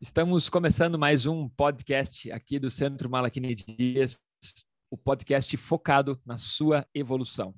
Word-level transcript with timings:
Estamos 0.00 0.48
começando 0.48 0.98
mais 0.98 1.26
um 1.26 1.48
podcast 1.48 2.30
aqui 2.30 2.58
do 2.58 2.70
Centro 2.70 3.10
Malaquini 3.10 3.54
Dias, 3.54 4.20
o 4.90 4.96
podcast 4.96 5.56
focado 5.56 6.20
na 6.24 6.38
sua 6.38 6.86
evolução. 6.94 7.54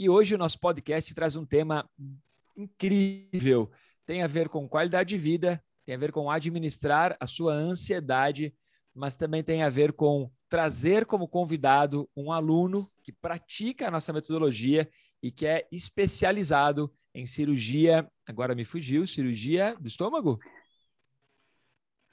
E 0.00 0.08
hoje 0.08 0.34
o 0.34 0.38
nosso 0.38 0.58
podcast 0.58 1.14
traz 1.14 1.36
um 1.36 1.44
tema 1.44 1.86
incrível, 2.56 3.70
tem 4.06 4.22
a 4.22 4.26
ver 4.26 4.48
com 4.48 4.66
qualidade 4.66 5.10
de 5.10 5.18
vida, 5.18 5.62
tem 5.84 5.94
a 5.94 5.98
ver 5.98 6.10
com 6.10 6.30
administrar 6.30 7.14
a 7.20 7.26
sua 7.26 7.52
ansiedade, 7.52 8.54
mas 8.94 9.14
também 9.14 9.44
tem 9.44 9.62
a 9.62 9.68
ver 9.68 9.92
com 9.92 10.32
trazer 10.48 11.04
como 11.04 11.28
convidado 11.28 12.08
um 12.16 12.32
aluno 12.32 12.90
que 13.02 13.12
pratica 13.12 13.88
a 13.88 13.90
nossa 13.90 14.10
metodologia 14.10 14.88
e 15.22 15.30
que 15.30 15.44
é 15.44 15.68
especializado 15.70 16.90
em 17.14 17.26
cirurgia, 17.26 18.10
agora 18.26 18.54
me 18.54 18.64
fugiu, 18.64 19.06
cirurgia 19.06 19.76
do 19.78 19.86
estômago? 19.86 20.38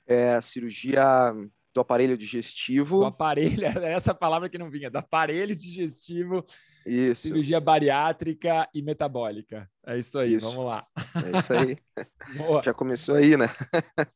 é, 0.06 0.42
cirurgia 0.42 1.34
do 1.78 1.82
aparelho 1.82 2.18
digestivo. 2.18 3.00
Do 3.00 3.06
aparelho, 3.06 3.64
essa 3.86 4.14
palavra 4.14 4.50
que 4.50 4.58
não 4.58 4.70
vinha, 4.70 4.90
do 4.90 4.98
aparelho 4.98 5.56
digestivo, 5.56 6.44
isso. 6.84 7.22
cirurgia 7.28 7.62
bariátrica 7.62 8.68
e 8.74 8.82
metabólica. 8.82 9.70
É 9.86 10.00
isso 10.00 10.18
aí, 10.18 10.34
isso. 10.34 10.50
vamos 10.50 10.66
lá. 10.66 10.88
É 10.98 11.38
isso 11.38 11.54
aí. 11.54 11.78
Já 12.66 12.74
começou 12.74 13.16
aí, 13.16 13.38
né? 13.38 13.46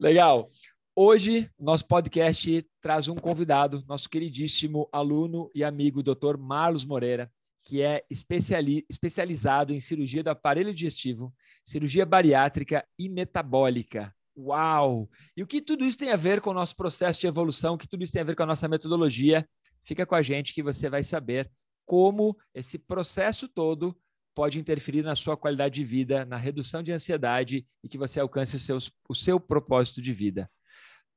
Legal. 0.00 0.50
Hoje, 0.94 1.48
nosso 1.56 1.86
podcast 1.86 2.66
traz 2.80 3.06
um 3.06 3.14
convidado, 3.14 3.84
nosso 3.86 4.10
queridíssimo 4.10 4.88
aluno 4.90 5.48
e 5.54 5.62
amigo, 5.62 6.02
Dr. 6.02 6.36
Marlos 6.36 6.84
Moreira, 6.84 7.30
que 7.62 7.80
é 7.80 8.04
especiali 8.10 8.84
especializado 8.90 9.72
em 9.72 9.78
cirurgia 9.78 10.24
do 10.24 10.30
aparelho 10.30 10.74
digestivo, 10.74 11.32
cirurgia 11.64 12.04
bariátrica 12.04 12.84
e 12.98 13.08
metabólica. 13.08 14.15
Uau! 14.36 15.08
E 15.36 15.42
o 15.42 15.46
que 15.46 15.62
tudo 15.62 15.84
isso 15.84 15.96
tem 15.96 16.10
a 16.10 16.16
ver 16.16 16.40
com 16.40 16.50
o 16.50 16.54
nosso 16.54 16.76
processo 16.76 17.20
de 17.20 17.26
evolução, 17.26 17.74
o 17.74 17.78
que 17.78 17.88
tudo 17.88 18.02
isso 18.02 18.12
tem 18.12 18.22
a 18.22 18.24
ver 18.24 18.36
com 18.36 18.42
a 18.42 18.46
nossa 18.46 18.68
metodologia? 18.68 19.48
Fica 19.82 20.04
com 20.04 20.14
a 20.14 20.22
gente 20.22 20.52
que 20.52 20.62
você 20.62 20.90
vai 20.90 21.02
saber 21.02 21.50
como 21.86 22.36
esse 22.54 22.78
processo 22.78 23.48
todo 23.48 23.96
pode 24.34 24.58
interferir 24.58 25.02
na 25.02 25.16
sua 25.16 25.36
qualidade 25.36 25.76
de 25.76 25.84
vida, 25.84 26.26
na 26.26 26.36
redução 26.36 26.82
de 26.82 26.92
ansiedade 26.92 27.66
e 27.82 27.88
que 27.88 27.96
você 27.96 28.20
alcance 28.20 28.60
seus, 28.60 28.92
o 29.08 29.14
seu 29.14 29.40
propósito 29.40 30.02
de 30.02 30.12
vida. 30.12 30.50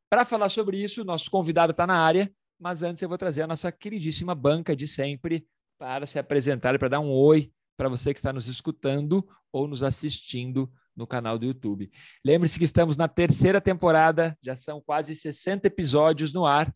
Para 0.09 0.23
falar 0.23 0.48
sobre 0.48 0.81
isso, 0.81 1.04
nosso 1.04 1.30
convidado 1.30 1.72
está 1.72 1.86
na 1.86 1.98
área, 1.98 2.31
mas 2.58 2.81
antes 2.81 3.04
eu 3.04 3.09
vou 3.09 3.17
trazer 3.17 3.42
a 3.42 3.48
nossa 3.48 3.72
queridíssima 3.72 4.33
banca 4.33 4.73
de 4.73 4.88
sempre 4.88 5.45
para 5.78 6.06
se 6.06 6.17
apresentar 6.17 6.73
e 6.76 6.80
para 6.80 6.88
dar 6.88 7.00
um 7.02 7.11
oi 7.11 7.52
para 7.76 7.89
você 7.89 8.14
que 8.14 8.20
está 8.20 8.31
nos 8.31 8.48
escutando 8.48 9.28
ou 9.52 9.67
nos 9.67 9.83
assistindo 9.83 10.72
no 11.00 11.08
canal 11.08 11.39
do 11.39 11.45
YouTube. 11.45 11.89
Lembre-se 12.23 12.59
que 12.59 12.66
estamos 12.66 12.97
na 12.97 13.08
terceira 13.08 13.61
temporada, 13.61 14.38
já 14.44 14.53
são 14.53 14.81
quase 14.81 15.16
60 15.16 15.66
episódios 15.66 16.33
no 16.33 16.45
ar 16.45 16.75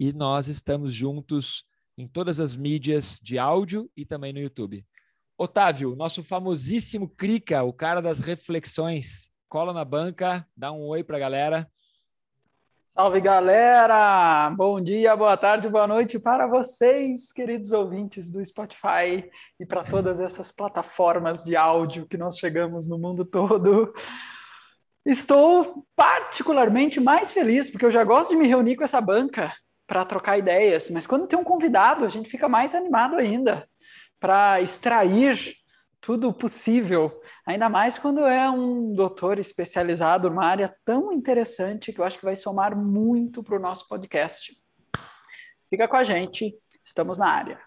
e 0.00 0.10
nós 0.10 0.48
estamos 0.48 0.94
juntos 0.94 1.64
em 1.98 2.08
todas 2.08 2.40
as 2.40 2.56
mídias 2.56 3.20
de 3.22 3.38
áudio 3.38 3.90
e 3.94 4.06
também 4.06 4.32
no 4.32 4.40
YouTube. 4.40 4.84
Otávio, 5.36 5.94
nosso 5.94 6.24
famosíssimo 6.24 7.06
Crica, 7.10 7.62
o 7.62 7.74
cara 7.74 8.00
das 8.00 8.20
reflexões, 8.20 9.30
cola 9.50 9.74
na 9.74 9.84
banca, 9.84 10.48
dá 10.56 10.72
um 10.72 10.86
oi 10.86 11.04
para 11.04 11.18
a 11.18 11.20
galera. 11.20 11.70
Salve 12.94 13.22
galera! 13.22 14.50
Bom 14.50 14.78
dia, 14.78 15.16
boa 15.16 15.34
tarde, 15.34 15.66
boa 15.66 15.86
noite 15.86 16.18
para 16.18 16.46
vocês, 16.46 17.32
queridos 17.32 17.72
ouvintes 17.72 18.30
do 18.30 18.44
Spotify 18.44 19.30
e 19.58 19.64
para 19.64 19.82
todas 19.82 20.20
essas 20.20 20.52
plataformas 20.52 21.42
de 21.42 21.56
áudio 21.56 22.06
que 22.06 22.18
nós 22.18 22.36
chegamos 22.36 22.86
no 22.86 22.98
mundo 22.98 23.24
todo. 23.24 23.94
Estou 25.06 25.86
particularmente 25.96 27.00
mais 27.00 27.32
feliz 27.32 27.70
porque 27.70 27.86
eu 27.86 27.90
já 27.90 28.04
gosto 28.04 28.32
de 28.32 28.36
me 28.36 28.46
reunir 28.46 28.76
com 28.76 28.84
essa 28.84 29.00
banca 29.00 29.54
para 29.86 30.04
trocar 30.04 30.36
ideias, 30.36 30.90
mas 30.90 31.06
quando 31.06 31.26
tem 31.26 31.38
um 31.38 31.44
convidado, 31.44 32.04
a 32.04 32.10
gente 32.10 32.28
fica 32.28 32.46
mais 32.46 32.74
animado 32.74 33.16
ainda 33.16 33.66
para 34.20 34.60
extrair 34.60 35.56
tudo 36.02 36.32
possível, 36.32 37.22
ainda 37.46 37.68
mais 37.68 37.96
quando 37.96 38.26
é 38.26 38.50
um 38.50 38.92
doutor 38.92 39.38
especializado 39.38 40.28
numa 40.28 40.44
área 40.44 40.74
tão 40.84 41.12
interessante 41.12 41.92
que 41.92 42.00
eu 42.00 42.04
acho 42.04 42.18
que 42.18 42.24
vai 42.24 42.34
somar 42.34 42.76
muito 42.76 43.40
para 43.40 43.56
o 43.56 43.60
nosso 43.60 43.86
podcast. 43.86 44.52
Fica 45.70 45.86
com 45.86 45.96
a 45.96 46.02
gente, 46.02 46.52
estamos 46.84 47.18
na 47.18 47.28
área. 47.28 47.60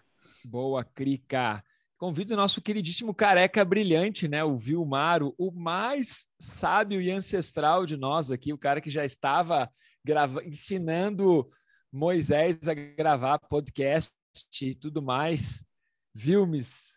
Boa, 0.44 0.84
Crica. 0.84 1.64
Convido 1.98 2.34
o 2.34 2.38
nosso 2.38 2.62
queridíssimo 2.62 3.16
careca 3.16 3.64
brilhante, 3.64 4.28
né? 4.28 4.44
O 4.44 4.58
Vilmaro, 4.58 5.34
o 5.38 5.50
mais 5.50 6.28
sábio 6.38 7.02
e 7.02 7.10
ancestral 7.10 7.86
de 7.86 7.96
nós 7.96 8.30
aqui, 8.32 8.52
o 8.52 8.58
cara 8.58 8.82
que 8.82 8.90
já 8.90 9.06
estava 9.06 9.72
grava... 10.04 10.44
ensinando 10.44 11.50
Moisés 11.90 12.68
a 12.68 12.74
gravar 12.74 13.40
podcast 13.40 14.12
e 14.62 14.76
tudo 14.76 15.02
mais. 15.02 15.66
Vilmes, 16.14 16.95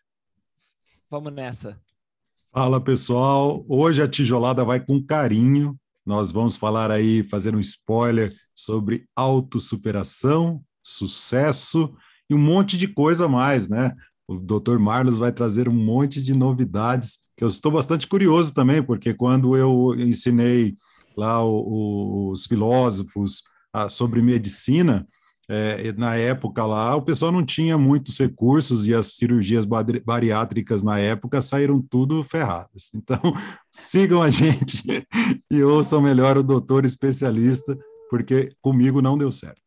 Vamos 1.09 1.33
nessa. 1.33 1.75
Fala 2.51 2.79
pessoal, 2.79 3.65
hoje 3.67 3.99
a 3.99 4.07
tijolada 4.07 4.63
vai 4.63 4.79
com 4.79 5.03
carinho. 5.03 5.75
Nós 6.05 6.31
vamos 6.31 6.55
falar 6.55 6.91
aí, 6.91 7.23
fazer 7.23 7.55
um 7.55 7.59
spoiler 7.59 8.31
sobre 8.53 9.07
autossuperação, 9.15 10.61
sucesso 10.83 11.91
e 12.29 12.35
um 12.35 12.37
monte 12.37 12.77
de 12.77 12.87
coisa 12.87 13.27
mais, 13.27 13.67
né? 13.67 13.95
O 14.27 14.37
Dr. 14.37 14.77
Marlos 14.77 15.17
vai 15.17 15.31
trazer 15.31 15.67
um 15.67 15.73
monte 15.73 16.21
de 16.21 16.35
novidades 16.35 17.17
que 17.35 17.43
eu 17.43 17.47
estou 17.47 17.71
bastante 17.71 18.05
curioso 18.05 18.53
também, 18.53 18.83
porque 18.83 19.11
quando 19.11 19.57
eu 19.57 19.95
ensinei 19.97 20.75
lá 21.17 21.43
os 21.43 22.45
filósofos 22.45 23.41
ah, 23.73 23.89
sobre 23.89 24.21
medicina, 24.21 25.07
é, 25.51 25.91
na 25.93 26.15
época 26.15 26.63
lá, 26.63 26.95
o 26.95 27.01
pessoal 27.01 27.31
não 27.31 27.43
tinha 27.43 27.75
muitos 27.75 28.19
recursos 28.19 28.87
e 28.87 28.93
as 28.93 29.07
cirurgias 29.15 29.65
bariátricas 29.65 30.83
na 30.83 30.99
época 30.99 31.41
saíram 31.41 31.81
tudo 31.81 32.23
ferradas. 32.23 32.91
Então, 32.99 33.33
sigam 33.71 34.21
a 34.21 34.29
gente 34.29 34.83
e 35.49 35.63
ouçam 35.63 35.99
melhor 35.99 36.37
o 36.37 36.43
doutor 36.43 36.85
especialista, 36.85 37.75
porque 38.09 38.51
comigo 38.61 39.01
não 39.01 39.17
deu 39.17 39.31
certo. 39.31 39.61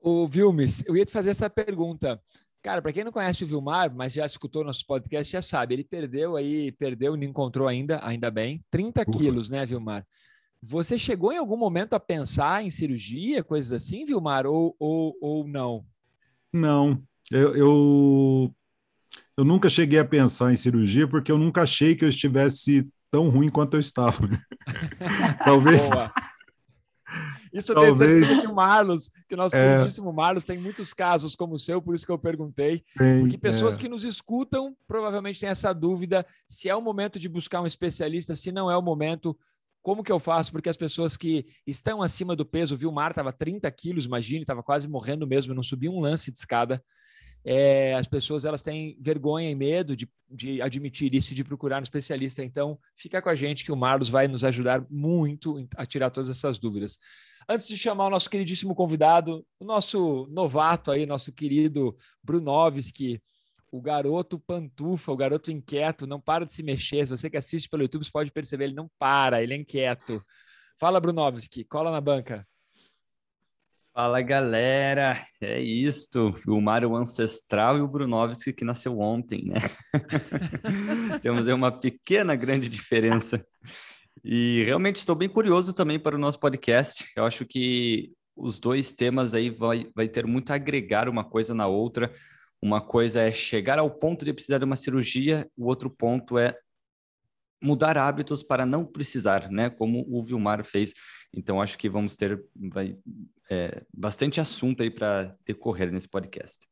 O 0.00 0.28
Vilmes, 0.28 0.84
eu 0.86 0.96
ia 0.96 1.04
te 1.04 1.12
fazer 1.12 1.30
essa 1.30 1.50
pergunta. 1.50 2.20
Cara, 2.62 2.80
para 2.80 2.92
quem 2.92 3.02
não 3.02 3.10
conhece 3.10 3.42
o 3.42 3.46
Vilmar, 3.46 3.92
mas 3.92 4.12
já 4.12 4.24
escutou 4.26 4.62
nosso 4.62 4.86
podcast, 4.86 5.32
já 5.32 5.42
sabe, 5.42 5.74
ele 5.74 5.84
perdeu 5.84 6.36
aí, 6.36 6.70
perdeu, 6.72 7.16
não 7.16 7.24
encontrou 7.24 7.66
ainda, 7.66 8.00
ainda 8.04 8.30
bem, 8.30 8.62
30 8.70 9.02
Ufa. 9.02 9.10
quilos, 9.18 9.50
né, 9.50 9.66
Vilmar? 9.66 10.06
Você 10.68 10.98
chegou 10.98 11.32
em 11.32 11.38
algum 11.38 11.56
momento 11.56 11.94
a 11.94 12.00
pensar 12.00 12.64
em 12.64 12.70
cirurgia, 12.70 13.44
coisas 13.44 13.72
assim, 13.72 14.04
Vilmar, 14.04 14.46
ou, 14.46 14.74
ou, 14.80 15.16
ou 15.20 15.46
não? 15.46 15.86
Não, 16.52 17.00
eu, 17.30 17.54
eu, 17.54 18.54
eu 19.36 19.44
nunca 19.44 19.70
cheguei 19.70 20.00
a 20.00 20.04
pensar 20.04 20.52
em 20.52 20.56
cirurgia 20.56 21.06
porque 21.06 21.30
eu 21.30 21.38
nunca 21.38 21.62
achei 21.62 21.94
que 21.94 22.04
eu 22.04 22.08
estivesse 22.08 22.88
tão 23.12 23.28
ruim 23.28 23.48
quanto 23.48 23.74
eu 23.74 23.80
estava. 23.80 24.18
Talvez. 25.44 25.88
Boa. 25.88 26.12
Isso 27.52 27.72
Talvez... 27.72 27.98
tem 27.98 28.08
certeza 28.08 28.40
que 28.42 28.46
o 28.48 28.54
Marlos, 28.54 29.10
que 29.28 29.34
o 29.34 29.36
nosso 29.36 29.56
é... 29.56 29.76
queridíssimo 29.76 30.12
Marlos 30.12 30.44
tem 30.44 30.58
muitos 30.58 30.92
casos 30.92 31.34
como 31.34 31.54
o 31.54 31.58
seu, 31.58 31.80
por 31.80 31.94
isso 31.94 32.04
que 32.04 32.12
eu 32.12 32.18
perguntei. 32.18 32.82
Tem, 32.98 33.20
porque 33.20 33.38
pessoas 33.38 33.76
é... 33.76 33.78
que 33.78 33.88
nos 33.88 34.04
escutam 34.04 34.76
provavelmente 34.86 35.40
têm 35.40 35.48
essa 35.48 35.72
dúvida 35.72 36.26
se 36.48 36.68
é 36.68 36.74
o 36.74 36.82
momento 36.82 37.18
de 37.18 37.28
buscar 37.28 37.62
um 37.62 37.66
especialista, 37.66 38.34
se 38.34 38.50
não 38.50 38.70
é 38.70 38.76
o 38.76 38.82
momento. 38.82 39.36
Como 39.86 40.02
que 40.02 40.10
eu 40.10 40.18
faço? 40.18 40.50
Porque 40.50 40.68
as 40.68 40.76
pessoas 40.76 41.16
que 41.16 41.46
estão 41.64 42.02
acima 42.02 42.34
do 42.34 42.44
peso, 42.44 42.74
o 42.74 42.76
Vilmar 42.76 43.12
estava 43.12 43.32
30 43.32 43.70
quilos, 43.70 44.04
imagine, 44.04 44.40
estava 44.40 44.60
quase 44.60 44.88
morrendo 44.88 45.28
mesmo, 45.28 45.54
não 45.54 45.62
subia 45.62 45.88
um 45.88 46.00
lance 46.00 46.32
de 46.32 46.38
escada. 46.38 46.82
É, 47.44 47.94
as 47.94 48.08
pessoas 48.08 48.44
elas 48.44 48.62
têm 48.62 48.98
vergonha 49.00 49.48
e 49.48 49.54
medo 49.54 49.94
de, 49.94 50.10
de 50.28 50.60
admitir 50.60 51.14
isso 51.14 51.30
e 51.30 51.36
de 51.36 51.44
procurar 51.44 51.78
um 51.78 51.84
especialista. 51.84 52.42
Então, 52.42 52.76
fica 52.96 53.22
com 53.22 53.28
a 53.28 53.36
gente 53.36 53.64
que 53.64 53.70
o 53.70 53.76
Marlos 53.76 54.08
vai 54.08 54.26
nos 54.26 54.42
ajudar 54.42 54.84
muito 54.90 55.64
a 55.76 55.86
tirar 55.86 56.10
todas 56.10 56.28
essas 56.30 56.58
dúvidas. 56.58 56.98
Antes 57.48 57.68
de 57.68 57.76
chamar 57.76 58.06
o 58.06 58.10
nosso 58.10 58.28
queridíssimo 58.28 58.74
convidado, 58.74 59.46
o 59.60 59.64
nosso 59.64 60.26
novato 60.32 60.90
aí, 60.90 61.06
nosso 61.06 61.32
querido 61.32 61.96
Brunovski, 62.24 63.22
o 63.70 63.80
garoto 63.80 64.38
pantufa, 64.38 65.12
o 65.12 65.16
garoto 65.16 65.50
inquieto, 65.50 66.06
não 66.06 66.20
para 66.20 66.46
de 66.46 66.52
se 66.52 66.62
mexer. 66.62 67.06
Se 67.06 67.16
você 67.16 67.28
que 67.28 67.36
assiste 67.36 67.68
pelo 67.68 67.82
YouTube, 67.82 68.04
você 68.04 68.10
pode 68.10 68.32
perceber, 68.32 68.64
ele 68.64 68.74
não 68.74 68.90
para, 68.98 69.42
ele 69.42 69.54
é 69.54 69.56
inquieto. 69.56 70.22
Fala, 70.78 71.00
Brunovski, 71.00 71.64
cola 71.64 71.90
na 71.90 72.00
banca. 72.00 72.46
Fala 73.96 74.20
galera, 74.20 75.18
é 75.40 75.58
isto. 75.58 76.34
O 76.46 76.60
Mário 76.60 76.94
Ancestral 76.94 77.78
e 77.78 77.80
o 77.80 77.88
Brunovski 77.88 78.52
que 78.52 78.62
nasceu 78.62 78.98
ontem, 78.98 79.46
né? 79.46 79.56
Temos 81.22 81.48
aí 81.48 81.54
uma 81.54 81.72
pequena 81.72 82.36
grande 82.36 82.68
diferença. 82.68 83.42
E 84.22 84.62
realmente 84.64 84.96
estou 84.96 85.14
bem 85.14 85.30
curioso 85.30 85.72
também 85.72 85.98
para 85.98 86.14
o 86.14 86.18
nosso 86.18 86.38
podcast. 86.38 87.10
Eu 87.16 87.24
acho 87.24 87.46
que 87.46 88.12
os 88.36 88.58
dois 88.58 88.92
temas 88.92 89.32
aí 89.32 89.48
vai, 89.48 89.88
vai 89.94 90.08
ter 90.08 90.26
muito 90.26 90.50
a 90.50 90.56
agregar 90.56 91.08
uma 91.08 91.24
coisa 91.24 91.54
na 91.54 91.66
outra. 91.66 92.12
Uma 92.60 92.80
coisa 92.80 93.20
é 93.20 93.30
chegar 93.30 93.78
ao 93.78 93.90
ponto 93.90 94.24
de 94.24 94.32
precisar 94.32 94.58
de 94.58 94.64
uma 94.64 94.76
cirurgia, 94.76 95.50
o 95.56 95.66
outro 95.66 95.90
ponto 95.90 96.38
é 96.38 96.58
mudar 97.62 97.96
hábitos 97.96 98.42
para 98.42 98.66
não 98.66 98.84
precisar, 98.84 99.50
né? 99.50 99.70
Como 99.70 100.04
o 100.08 100.22
Vilmar 100.22 100.64
fez. 100.64 100.92
Então, 101.32 101.60
acho 101.60 101.78
que 101.78 101.88
vamos 101.88 102.16
ter 102.16 102.42
vai, 102.54 102.96
é, 103.50 103.82
bastante 103.92 104.40
assunto 104.40 104.82
aí 104.82 104.90
para 104.90 105.36
decorrer 105.44 105.90
nesse 105.90 106.08
podcast. 106.08 106.66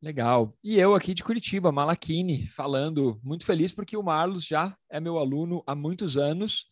Legal. 0.00 0.56
E 0.62 0.78
eu 0.78 0.94
aqui 0.94 1.12
de 1.12 1.24
Curitiba, 1.24 1.72
Malachini, 1.72 2.46
falando 2.46 3.20
muito 3.22 3.44
feliz 3.44 3.72
porque 3.72 3.96
o 3.96 4.02
Marlos 4.02 4.44
já 4.44 4.76
é 4.88 5.00
meu 5.00 5.18
aluno 5.18 5.62
há 5.66 5.74
muitos 5.74 6.16
anos. 6.16 6.70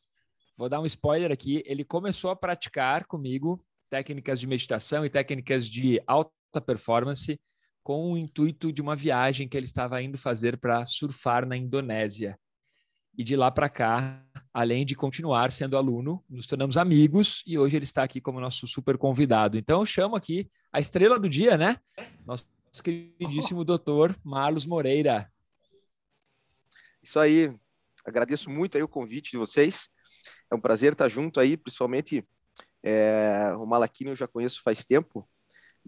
Vou 0.56 0.68
dar 0.68 0.80
um 0.80 0.86
spoiler 0.86 1.32
aqui. 1.32 1.62
Ele 1.66 1.84
começou 1.84 2.30
a 2.30 2.36
praticar 2.36 3.04
comigo 3.06 3.62
técnicas 3.90 4.40
de 4.40 4.46
meditação 4.46 5.04
e 5.04 5.10
técnicas 5.10 5.68
de 5.68 6.00
alta 6.06 6.60
performance 6.64 7.38
com 7.86 8.10
o 8.10 8.18
intuito 8.18 8.72
de 8.72 8.82
uma 8.82 8.96
viagem 8.96 9.46
que 9.46 9.56
ele 9.56 9.64
estava 9.64 10.02
indo 10.02 10.18
fazer 10.18 10.56
para 10.56 10.84
surfar 10.84 11.46
na 11.46 11.56
Indonésia. 11.56 12.36
E 13.16 13.22
de 13.22 13.36
lá 13.36 13.48
para 13.48 13.68
cá, 13.68 14.26
além 14.52 14.84
de 14.84 14.96
continuar 14.96 15.52
sendo 15.52 15.76
aluno, 15.76 16.20
nos 16.28 16.48
tornamos 16.48 16.76
amigos 16.76 17.44
e 17.46 17.56
hoje 17.56 17.76
ele 17.76 17.84
está 17.84 18.02
aqui 18.02 18.20
como 18.20 18.40
nosso 18.40 18.66
super 18.66 18.98
convidado. 18.98 19.56
Então 19.56 19.78
eu 19.78 19.86
chamo 19.86 20.16
aqui 20.16 20.50
a 20.72 20.80
estrela 20.80 21.16
do 21.16 21.28
dia, 21.28 21.56
né? 21.56 21.76
Nosso 22.26 22.48
queridíssimo 22.82 23.62
doutor 23.64 24.18
Marlos 24.24 24.66
Moreira. 24.66 25.30
Isso 27.00 27.20
aí. 27.20 27.54
Agradeço 28.04 28.50
muito 28.50 28.76
aí 28.76 28.82
o 28.82 28.88
convite 28.88 29.30
de 29.30 29.36
vocês. 29.36 29.88
É 30.50 30.56
um 30.56 30.60
prazer 30.60 30.90
estar 30.90 31.08
junto 31.08 31.38
aí, 31.38 31.56
principalmente 31.56 32.26
é, 32.82 33.54
o 33.56 33.64
Malaquino 33.64 34.10
eu 34.10 34.16
já 34.16 34.26
conheço 34.26 34.60
faz 34.64 34.84
tempo 34.84 35.24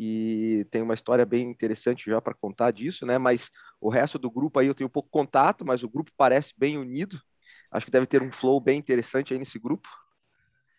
e 0.00 0.64
tem 0.70 0.80
uma 0.80 0.94
história 0.94 1.26
bem 1.26 1.50
interessante 1.50 2.08
já 2.08 2.20
para 2.20 2.32
contar 2.32 2.70
disso, 2.70 3.04
né? 3.04 3.18
Mas 3.18 3.50
o 3.80 3.90
resto 3.90 4.16
do 4.16 4.30
grupo 4.30 4.60
aí 4.60 4.68
eu 4.68 4.74
tenho 4.74 4.88
pouco 4.88 5.08
contato, 5.10 5.66
mas 5.66 5.82
o 5.82 5.88
grupo 5.88 6.12
parece 6.16 6.54
bem 6.56 6.78
unido. 6.78 7.20
Acho 7.68 7.86
que 7.86 7.90
deve 7.90 8.06
ter 8.06 8.22
um 8.22 8.30
flow 8.30 8.60
bem 8.60 8.78
interessante 8.78 9.32
aí 9.32 9.40
nesse 9.40 9.58
grupo. 9.58 9.88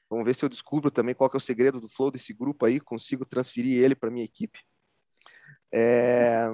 Vamos 0.09 0.23
ver 0.23 0.33
se 0.33 0.45
eu 0.45 0.47
descubro 0.47 0.89
também 0.89 1.13
qual 1.13 1.29
é 1.33 1.35
o 1.35 1.39
segredo 1.41 1.81
do 1.81 1.89
flow 1.89 2.09
desse 2.09 2.33
grupo 2.33 2.65
aí, 2.65 2.79
consigo 2.79 3.25
transferir 3.25 3.83
ele 3.83 3.93
para 3.93 4.09
minha 4.09 4.23
equipe. 4.23 4.59
É... 5.69 6.47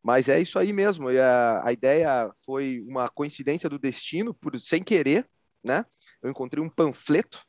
Mas 0.00 0.28
é 0.28 0.40
isso 0.40 0.60
aí 0.60 0.72
mesmo. 0.72 1.08
A, 1.08 1.68
a 1.68 1.72
ideia 1.72 2.32
foi 2.46 2.84
uma 2.86 3.08
coincidência 3.08 3.68
do 3.68 3.80
destino, 3.80 4.32
por 4.32 4.56
sem 4.60 4.80
querer, 4.80 5.28
né? 5.62 5.84
Eu 6.22 6.30
encontrei 6.30 6.62
um 6.62 6.68
panfleto 6.68 7.44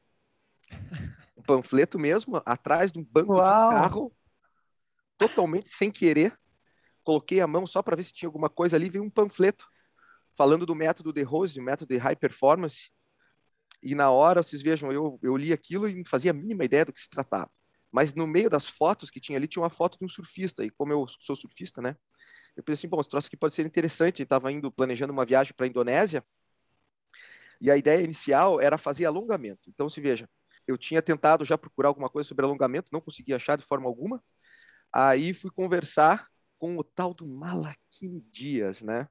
panfleto 1.45 1.99
mesmo, 1.99 2.41
atrás 2.45 2.91
de 2.91 2.99
um 2.99 3.03
banco 3.03 3.33
Uau. 3.33 3.69
de 3.69 3.75
carro, 3.75 4.11
totalmente 5.17 5.69
sem 5.69 5.91
querer. 5.91 6.37
Coloquei 7.03 7.39
a 7.39 7.47
mão 7.47 7.67
só 7.67 7.81
para 7.81 7.95
ver 7.95 8.03
se 8.03 8.13
tinha 8.13 8.27
alguma 8.27 8.49
coisa 8.49 8.75
ali, 8.75 8.89
veio 8.89 9.03
um 9.03 9.09
panfleto 9.09 9.65
falando 10.35 10.65
do 10.65 10.75
método 10.75 11.13
de 11.13 11.23
Rose, 11.23 11.59
o 11.59 11.63
método 11.63 11.93
de 11.93 11.97
high 11.97 12.15
performance. 12.15 12.89
E 13.81 13.95
na 13.95 14.09
hora, 14.11 14.43
vocês 14.43 14.61
vejam, 14.61 14.91
eu, 14.91 15.19
eu 15.21 15.37
li 15.37 15.53
aquilo 15.53 15.87
e 15.87 15.95
não 15.95 16.05
fazia 16.05 16.31
a 16.31 16.33
mínima 16.33 16.65
ideia 16.65 16.85
do 16.85 16.93
que 16.93 16.99
se 16.99 17.09
tratava. 17.09 17.49
Mas 17.91 18.13
no 18.13 18.27
meio 18.27 18.49
das 18.49 18.67
fotos 18.67 19.09
que 19.09 19.21
tinha 19.21 19.37
ali, 19.37 19.47
tinha 19.47 19.63
uma 19.63 19.69
foto 19.69 19.97
de 19.97 20.03
um 20.03 20.09
surfista. 20.09 20.65
E 20.65 20.69
como 20.69 20.91
eu 20.91 21.05
sou 21.21 21.35
surfista, 21.35 21.81
né? 21.81 21.95
Eu 22.55 22.63
pensei 22.63 22.81
assim, 22.81 22.89
bom, 22.89 22.99
esse 22.99 23.09
troço 23.09 23.27
aqui 23.27 23.37
pode 23.37 23.53
ser 23.53 23.65
interessante. 23.65 24.23
Estava 24.23 24.51
indo, 24.51 24.71
planejando 24.71 25.13
uma 25.13 25.25
viagem 25.25 25.53
para 25.55 25.65
a 25.65 25.69
Indonésia. 25.69 26.23
E 27.61 27.71
a 27.71 27.77
ideia 27.77 28.03
inicial 28.03 28.59
era 28.59 28.77
fazer 28.77 29.05
alongamento. 29.05 29.69
Então, 29.69 29.89
se 29.89 30.01
veja, 30.01 30.29
eu 30.67 30.77
tinha 30.77 31.01
tentado 31.01 31.45
já 31.45 31.57
procurar 31.57 31.89
alguma 31.89 32.09
coisa 32.09 32.27
sobre 32.27 32.43
alongamento, 32.43 32.89
não 32.91 32.99
consegui 32.99 33.33
achar 33.33 33.57
de 33.57 33.63
forma 33.63 33.87
alguma. 33.87 34.21
Aí 34.97 35.33
fui 35.33 35.51
conversar 35.51 36.29
com 36.57 36.77
o 36.77 36.83
tal 36.83 37.13
do 37.13 37.27
Malaquim 37.27 38.25
Dias, 38.31 38.81
né? 38.81 39.09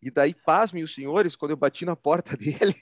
E 0.00 0.08
daí, 0.08 0.32
pasmem 0.32 0.84
os 0.84 0.94
senhores, 0.94 1.34
quando 1.34 1.50
eu 1.50 1.56
bati 1.56 1.84
na 1.84 1.96
porta 1.96 2.36
dele, 2.38 2.76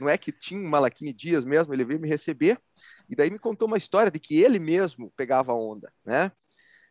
não 0.00 0.08
é 0.08 0.18
que 0.18 0.32
tinha 0.32 0.58
um 0.58 0.68
Malaquim 0.68 1.14
Dias 1.14 1.44
mesmo, 1.44 1.72
ele 1.72 1.84
veio 1.84 2.00
me 2.00 2.08
receber, 2.08 2.60
e 3.08 3.14
daí 3.14 3.30
me 3.30 3.38
contou 3.38 3.68
uma 3.68 3.76
história 3.76 4.10
de 4.10 4.18
que 4.18 4.40
ele 4.40 4.58
mesmo 4.58 5.12
pegava 5.16 5.54
onda, 5.54 5.92
né? 6.04 6.32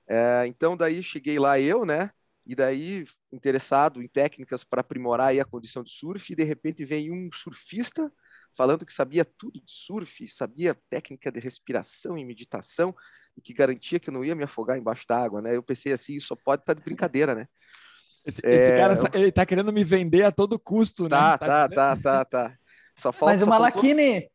É, 0.08 0.46
então, 0.48 0.78
daí 0.78 1.04
cheguei 1.04 1.38
lá 1.38 1.60
eu, 1.60 1.84
né? 1.84 2.10
E 2.46 2.56
daí, 2.56 3.06
interessado 3.34 4.02
em 4.02 4.08
técnicas 4.08 4.64
para 4.64 4.80
aprimorar 4.80 5.38
a 5.38 5.44
condição 5.44 5.84
de 5.84 5.92
surf, 5.92 6.32
e 6.32 6.38
de 6.38 6.44
repente 6.44 6.86
vem 6.86 7.12
um 7.12 7.30
surfista 7.34 8.10
falando 8.56 8.86
que 8.86 8.94
sabia 8.94 9.26
tudo 9.26 9.60
de 9.60 9.72
surf, 9.74 10.26
sabia 10.30 10.74
técnica 10.90 11.30
de 11.30 11.42
respiração 11.42 12.18
e 12.18 12.24
meditação, 12.24 12.96
e 13.42 13.44
que 13.44 13.54
garantia 13.54 14.00
que 14.00 14.10
eu 14.10 14.14
não 14.14 14.24
ia 14.24 14.36
me 14.36 14.44
afogar 14.44 14.78
embaixo 14.78 15.06
d'água, 15.08 15.42
né? 15.42 15.56
Eu 15.56 15.64
pensei 15.64 15.92
assim, 15.92 16.20
só 16.20 16.36
pode 16.36 16.62
estar 16.62 16.76
tá 16.76 16.80
de 16.80 16.86
brincadeira, 16.86 17.34
né? 17.34 17.48
Esse, 18.24 18.40
é... 18.46 18.54
esse, 18.54 18.78
cara, 18.78 19.20
ele 19.20 19.32
tá 19.32 19.46
querendo 19.46 19.74
me 19.74 19.84
vender 19.84 20.24
a 20.24 20.32
todo 20.32 20.60
custo, 20.60 21.10
tá, 21.10 21.32
né? 21.32 21.38
Tá, 21.38 21.48
tá, 21.48 21.70
tá, 21.70 21.96
tá, 21.96 22.26
tá. 22.26 22.56
Só 22.96 23.12
falta, 23.12 23.34
Mas 23.34 23.42
o 23.42 23.48
Malakini, 23.48 24.14
faltou... 24.14 24.30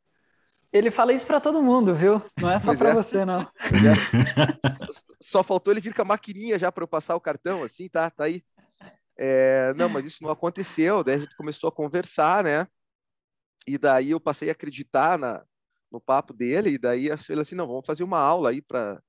ele 0.73 0.91
fala 0.91 1.13
isso 1.13 1.25
para 1.25 1.41
todo 1.41 1.63
mundo, 1.63 1.95
viu? 1.95 2.21
Não 2.41 2.51
é 2.51 2.59
só 2.59 2.77
para 2.77 2.91
é. 2.91 2.95
você, 2.95 3.25
não. 3.25 3.41
É. 3.41 3.47
Só 5.23 5.43
faltou 5.43 5.73
ele 5.73 5.81
vir 5.81 5.93
com 5.93 6.03
a 6.03 6.05
maquininha 6.05 6.59
já 6.59 6.71
para 6.71 6.85
eu 6.85 6.89
passar 6.89 7.17
o 7.17 7.21
cartão, 7.21 7.65
assim, 7.65 7.89
tá, 7.89 8.11
tá 8.11 8.25
aí. 8.25 8.45
É, 9.19 9.75
não, 9.75 9.89
mas 9.89 10.07
isso 10.07 10.23
não 10.23 10.31
aconteceu, 10.31 11.03
daí 11.03 11.17
a 11.17 11.19
gente 11.19 11.37
começou 11.37 11.69
a 11.69 11.73
conversar, 11.73 12.45
né? 12.45 12.67
E 13.67 13.77
daí 13.77 14.11
eu 14.11 14.21
passei 14.21 14.49
a 14.49 14.53
acreditar 14.53 15.19
na, 15.19 15.43
no 15.91 16.01
papo 16.01 16.33
dele, 16.33 16.71
e 16.71 16.79
daí 16.79 17.09
ele 17.29 17.41
assim, 17.41 17.55
não, 17.55 17.67
vamos 17.67 17.87
fazer 17.87 18.05
uma 18.05 18.19
aula 18.19 18.51
aí 18.51 18.61
para 18.61 19.03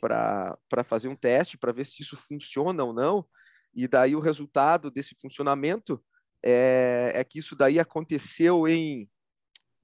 para 0.00 0.58
fazer 0.84 1.08
um 1.08 1.16
teste, 1.16 1.56
para 1.56 1.72
ver 1.72 1.86
se 1.86 2.02
isso 2.02 2.16
funciona 2.16 2.84
ou 2.84 2.92
não. 2.92 3.26
E 3.72 3.86
daí 3.86 4.16
o 4.16 4.20
resultado 4.20 4.90
desse 4.90 5.14
funcionamento 5.14 6.04
é, 6.42 7.12
é 7.14 7.22
que 7.24 7.38
isso 7.38 7.54
daí 7.54 7.78
aconteceu 7.78 8.66
em 8.66 9.08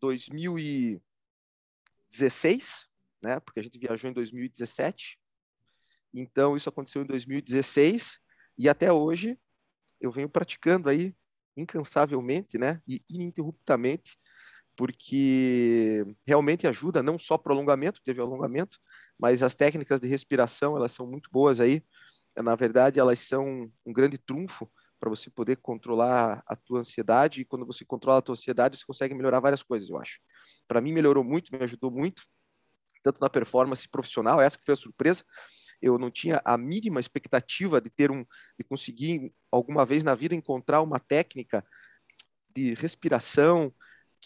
2016, 0.01 2.89
né? 3.23 3.39
Porque 3.41 3.61
a 3.61 3.63
gente 3.63 3.79
viajou 3.79 4.11
em 4.11 4.13
2017. 4.13 5.19
Então 6.13 6.57
isso 6.57 6.69
aconteceu 6.69 7.03
em 7.03 7.07
2016 7.07 8.19
e 8.59 8.69
até 8.69 8.93
hoje 8.93 9.39
eu 10.01 10.11
venho 10.11 10.29
praticando 10.29 10.89
aí 10.89 11.15
incansavelmente, 11.57 12.59
né, 12.59 12.83
e 12.87 13.03
ininterruptamente, 13.09 14.19
porque 14.77 16.05
realmente 16.27 16.67
ajuda 16.67 17.03
não 17.03 17.19
só 17.19 17.39
para 17.39 17.53
o 17.53 17.57
alongamento, 17.57 18.03
teve 18.05 18.21
alongamento, 18.21 18.79
mas 19.19 19.43
as 19.43 19.55
técnicas 19.55 20.01
de 20.01 20.09
respiração, 20.09 20.77
elas 20.77 20.93
são 20.93 21.07
muito 21.07 21.31
boas 21.31 21.61
aí. 21.61 21.83
Na 22.37 22.55
verdade, 22.55 23.01
elas 23.01 23.21
são 23.21 23.71
um 23.85 23.93
grande 23.93 24.19
trunfo 24.19 24.71
para 25.01 25.09
você 25.09 25.31
poder 25.31 25.57
controlar 25.57 26.43
a 26.47 26.57
tua 26.57 26.81
ansiedade, 26.81 27.41
e 27.41 27.45
quando 27.45 27.67
você 27.67 27.85
controla 27.85 28.19
a 28.19 28.23
tua 28.23 28.35
ansiedade, 28.35 28.79
você 28.79 28.85
consegue 28.85 29.15
melhorar 29.15 29.41
várias 29.41 29.63
coisas, 29.63 29.89
eu 29.89 29.99
acho. 29.99 30.19
Para 30.69 30.81
mim 30.81 30.93
melhorou 30.93 31.25
muito, 31.25 31.55
me 31.55 31.63
ajudou 31.65 31.91
muito, 31.91 32.23
tanto 33.03 33.21
na 33.21 33.31
performance 33.31 33.89
profissional, 33.89 34.41
essa 34.41 34.59
que 34.59 34.65
foi 34.65 34.75
a 34.75 34.77
surpresa, 34.77 35.25
eu 35.81 35.99
não 35.99 36.11
tinha 36.11 36.41
a 36.45 36.57
mínima 36.57 36.99
expectativa 36.99 37.81
de 37.81 37.91
ter 37.91 38.11
um, 38.11 38.25
de 38.59 38.65
conseguir 38.65 39.33
alguma 39.53 39.85
vez 39.85 40.03
na 40.03 40.15
vida 40.15 40.35
encontrar 40.35 40.81
uma 40.81 40.99
técnica 40.99 41.65
de 42.55 42.75
respiração 42.75 43.73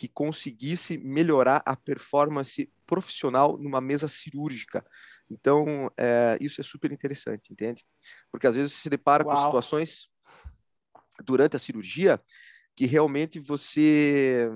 que 0.01 0.09
conseguisse 0.09 0.97
melhorar 0.97 1.63
a 1.67 1.77
performance 1.77 2.73
profissional 2.87 3.59
numa 3.59 3.83
mesa 3.83 4.09
cirúrgica. 4.09 4.83
Então, 5.31 5.93
é, 5.95 6.39
isso 6.41 6.59
é 6.59 6.65
super 6.65 6.91
interessante, 6.91 7.53
entende? 7.53 7.85
Porque 8.33 8.47
às 8.47 8.57
vezes 8.57 8.73
você 8.73 8.81
se 8.85 8.89
depara 8.89 9.23
Uau. 9.23 9.37
com 9.37 9.43
situações 9.43 10.09
durante 11.23 11.55
a 11.55 11.59
cirurgia 11.59 12.19
que 12.75 12.87
realmente 12.87 13.39
você 13.39 14.51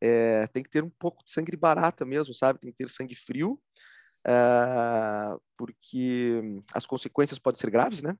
é, 0.00 0.48
tem 0.48 0.64
que 0.64 0.70
ter 0.70 0.82
um 0.82 0.90
pouco 0.90 1.24
de 1.24 1.30
sangue 1.30 1.56
barata 1.56 2.04
mesmo, 2.04 2.34
sabe? 2.34 2.58
Tem 2.58 2.72
que 2.72 2.78
ter 2.78 2.88
sangue 2.88 3.14
frio 3.14 3.52
uh, 4.26 5.40
porque 5.56 6.42
as 6.74 6.84
consequências 6.84 7.38
podem 7.38 7.60
ser 7.60 7.70
graves, 7.70 8.02
né? 8.02 8.18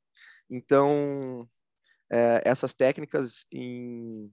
Então, 0.48 1.42
uh, 2.12 2.40
essas 2.44 2.72
técnicas, 2.74 3.44
em, 3.50 4.32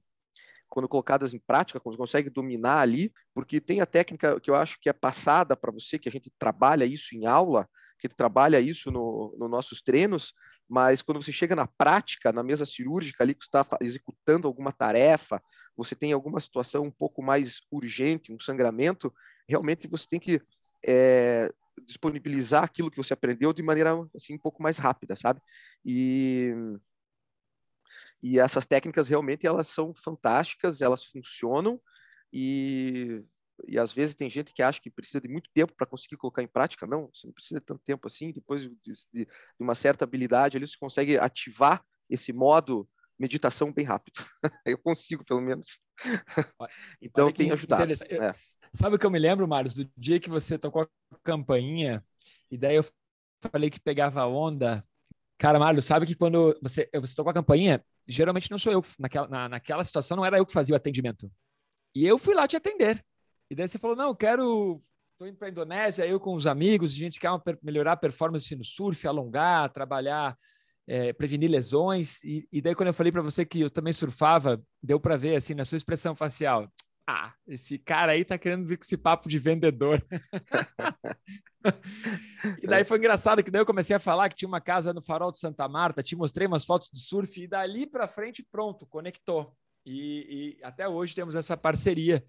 quando 0.73 0.89
colocadas 0.89 1.35
em 1.35 1.39
prática, 1.39 1.79
quando 1.79 1.99
consegue 1.99 2.31
dominar 2.31 2.79
ali, 2.79 3.13
porque 3.31 3.61
tem 3.61 3.79
a 3.79 3.85
técnica 3.85 4.39
que 4.39 4.49
eu 4.49 4.55
acho 4.55 4.79
que 4.81 4.89
é 4.89 4.93
passada 4.93 5.55
para 5.55 5.71
você, 5.71 5.99
que 5.99 6.09
a 6.09 6.11
gente 6.11 6.33
trabalha 6.39 6.83
isso 6.83 7.15
em 7.15 7.27
aula, 7.27 7.69
que 7.99 8.09
trabalha 8.09 8.59
isso 8.59 8.89
nos 8.89 9.37
no 9.37 9.47
nossos 9.47 9.83
treinos, 9.83 10.33
mas 10.67 11.03
quando 11.03 11.21
você 11.21 11.31
chega 11.31 11.55
na 11.55 11.67
prática, 11.67 12.31
na 12.31 12.41
mesa 12.41 12.65
cirúrgica 12.65 13.23
ali 13.23 13.35
que 13.35 13.43
está 13.43 13.63
executando 13.81 14.47
alguma 14.47 14.71
tarefa, 14.71 15.39
você 15.77 15.93
tem 15.93 16.11
alguma 16.11 16.39
situação 16.39 16.85
um 16.85 16.91
pouco 16.91 17.21
mais 17.21 17.61
urgente, 17.71 18.33
um 18.33 18.39
sangramento, 18.39 19.13
realmente 19.47 19.87
você 19.87 20.07
tem 20.07 20.19
que 20.19 20.41
é, 20.83 21.53
disponibilizar 21.85 22.63
aquilo 22.63 22.89
que 22.89 22.97
você 22.97 23.13
aprendeu 23.13 23.53
de 23.53 23.61
maneira 23.61 23.91
assim 24.15 24.33
um 24.33 24.39
pouco 24.39 24.63
mais 24.63 24.79
rápida, 24.79 25.15
sabe? 25.15 25.39
E 25.85 26.51
e 28.23 28.39
essas 28.39 28.65
técnicas 28.65 29.09
realmente 29.09 29.45
elas 29.45 29.67
são 29.67 29.93
fantásticas, 29.93 30.79
elas 30.79 31.03
funcionam 31.03 31.79
e, 32.31 33.21
e 33.67 33.77
às 33.77 33.91
vezes 33.91 34.15
tem 34.15 34.29
gente 34.29 34.53
que 34.53 34.63
acha 34.63 34.79
que 34.79 34.89
precisa 34.89 35.19
de 35.19 35.27
muito 35.27 35.49
tempo 35.53 35.73
para 35.75 35.85
conseguir 35.85 36.15
colocar 36.15 36.41
em 36.41 36.47
prática. 36.47 36.87
Não, 36.87 37.09
você 37.13 37.27
não 37.27 37.33
precisa 37.33 37.59
de 37.59 37.65
tanto 37.65 37.81
tempo 37.85 38.07
assim. 38.07 38.31
Depois 38.31 38.61
de, 38.61 38.69
de, 38.81 39.25
de 39.25 39.27
uma 39.59 39.75
certa 39.75 40.05
habilidade 40.05 40.55
ali, 40.55 40.65
você 40.65 40.77
consegue 40.79 41.17
ativar 41.17 41.83
esse 42.09 42.31
modo 42.31 42.87
meditação 43.19 43.71
bem 43.71 43.85
rápido. 43.85 44.15
eu 44.65 44.77
consigo, 44.77 45.25
pelo 45.25 45.41
menos. 45.41 45.79
então 47.01 47.31
tem 47.31 47.51
ajudado. 47.51 47.91
É. 47.91 48.31
Sabe 48.73 48.95
o 48.95 48.99
que 48.99 49.05
eu 49.05 49.11
me 49.11 49.19
lembro, 49.19 49.47
Marcos, 49.47 49.73
do 49.73 49.89
dia 49.97 50.19
que 50.19 50.29
você 50.29 50.57
tocou 50.57 50.83
a 50.83 51.17
campainha 51.23 52.03
e 52.49 52.57
daí 52.57 52.77
eu 52.77 52.85
falei 53.51 53.69
que 53.69 53.79
pegava 53.79 54.25
onda. 54.25 54.83
Cara, 55.37 55.59
Marlos, 55.59 55.85
sabe 55.85 56.05
que 56.05 56.15
quando 56.15 56.57
você, 56.61 56.89
você 56.93 57.13
tocou 57.13 57.31
a 57.31 57.33
campainha, 57.33 57.83
geralmente 58.07 58.51
não 58.51 58.57
sou 58.57 58.71
eu. 58.71 58.83
Naquela, 58.99 59.27
na, 59.27 59.49
naquela 59.49 59.83
situação 59.83 60.17
não 60.17 60.25
era 60.25 60.37
eu 60.37 60.45
que 60.45 60.53
fazia 60.53 60.73
o 60.73 60.77
atendimento. 60.77 61.31
E 61.95 62.05
eu 62.05 62.17
fui 62.17 62.33
lá 62.33 62.47
te 62.47 62.57
atender. 62.57 63.03
E 63.49 63.55
daí 63.55 63.67
você 63.67 63.77
falou: 63.77 63.95
não, 63.95 64.09
eu 64.09 64.15
quero. 64.15 64.81
Estou 65.13 65.27
indo 65.27 65.37
para 65.37 65.47
a 65.47 65.51
Indonésia, 65.51 66.07
eu 66.07 66.19
com 66.19 66.33
os 66.33 66.47
amigos, 66.47 66.91
a 66.91 66.95
gente 66.95 67.19
quer 67.19 67.29
melhorar 67.61 67.91
a 67.93 67.97
performance 67.97 68.55
no 68.55 68.65
surf, 68.65 69.07
alongar, 69.07 69.71
trabalhar, 69.71 70.35
é, 70.87 71.13
prevenir 71.13 71.49
lesões. 71.49 72.19
E, 72.23 72.47
e, 72.51 72.61
daí, 72.61 72.73
quando 72.73 72.87
eu 72.87 72.93
falei 72.93 73.11
para 73.11 73.21
você 73.21 73.45
que 73.45 73.61
eu 73.61 73.69
também 73.69 73.93
surfava, 73.93 74.61
deu 74.81 74.99
para 74.99 75.15
ver 75.15 75.35
assim 75.35 75.53
na 75.53 75.65
sua 75.65 75.77
expressão 75.77 76.15
facial: 76.15 76.67
ah, 77.07 77.33
esse 77.47 77.77
cara 77.77 78.13
aí 78.13 78.23
tá 78.23 78.37
querendo 78.37 78.65
vir 78.65 78.77
com 78.77 78.83
esse 78.83 78.95
papo 78.95 79.27
de 79.27 79.37
vendedor. 79.37 80.05
e 82.61 82.67
daí 82.67 82.85
foi 82.85 82.97
engraçado 82.97 83.43
que 83.43 83.51
daí 83.51 83.61
eu 83.61 83.65
comecei 83.65 83.95
a 83.95 83.99
falar 83.99 84.29
que 84.29 84.35
tinha 84.35 84.47
uma 84.47 84.61
casa 84.61 84.93
no 84.93 85.01
Farol 85.01 85.31
de 85.31 85.39
Santa 85.39 85.67
Marta, 85.67 86.01
te 86.01 86.15
mostrei 86.15 86.47
umas 86.47 86.65
fotos 86.65 86.89
do 86.89 86.97
surf 86.97 87.41
e 87.41 87.47
dali 87.47 87.85
para 87.85 88.07
frente, 88.07 88.45
pronto, 88.49 88.85
conectou. 88.85 89.53
E, 89.85 90.57
e, 90.59 90.63
até 90.63 90.87
hoje 90.87 91.13
temos 91.13 91.35
essa 91.35 91.57
parceria. 91.57 92.23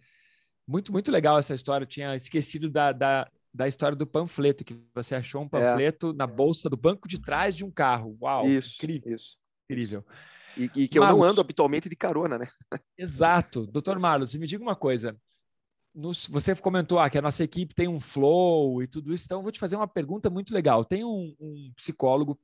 Muito, 0.66 0.90
muito 0.90 1.12
legal 1.12 1.38
essa 1.38 1.54
história. 1.54 1.84
Eu 1.84 1.88
tinha 1.88 2.16
esquecido 2.16 2.68
da, 2.68 2.90
da, 2.90 3.30
da 3.52 3.68
história 3.68 3.96
do 3.96 4.06
panfleto, 4.06 4.64
que 4.64 4.76
você 4.92 5.14
achou 5.14 5.42
um 5.42 5.46
é. 5.46 5.48
panfleto 5.48 6.10
é. 6.10 6.14
na 6.14 6.26
bolsa 6.26 6.68
do 6.68 6.76
banco 6.76 7.06
de 7.06 7.20
trás 7.20 7.54
de 7.54 7.64
um 7.64 7.70
carro. 7.70 8.18
Uau, 8.20 8.48
isso, 8.48 8.74
incrível. 8.76 9.14
Isso. 9.14 9.36
Incrível. 9.70 10.04
E, 10.56 10.70
e 10.74 10.88
que 10.88 10.98
Marlos, 10.98 11.18
eu 11.18 11.22
não 11.22 11.30
ando 11.30 11.40
habitualmente 11.40 11.88
de 11.88 11.96
carona, 11.96 12.38
né? 12.38 12.48
Exato. 12.98 13.66
Doutor 13.66 13.98
Marlos, 13.98 14.34
me 14.34 14.46
diga 14.46 14.62
uma 14.62 14.76
coisa. 14.76 15.16
Nos, 15.94 16.26
você 16.26 16.54
comentou 16.56 16.98
ah, 16.98 17.08
que 17.08 17.18
a 17.18 17.22
nossa 17.22 17.44
equipe 17.44 17.74
tem 17.74 17.86
um 17.86 18.00
flow 18.00 18.82
e 18.82 18.86
tudo 18.86 19.14
isso, 19.14 19.26
então 19.26 19.38
eu 19.38 19.42
vou 19.42 19.52
te 19.52 19.60
fazer 19.60 19.76
uma 19.76 19.86
pergunta 19.86 20.28
muito 20.28 20.52
legal. 20.52 20.84
Tem 20.84 21.04
um, 21.04 21.34
um 21.38 21.72
psicólogo 21.76 22.38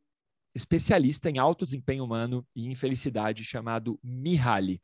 especialista 0.54 1.30
em 1.30 1.38
alto 1.38 1.64
desempenho 1.64 2.04
humano 2.04 2.46
e 2.54 2.66
infelicidade 2.66 3.44
chamado 3.44 3.98
Mihaly. 4.02 4.80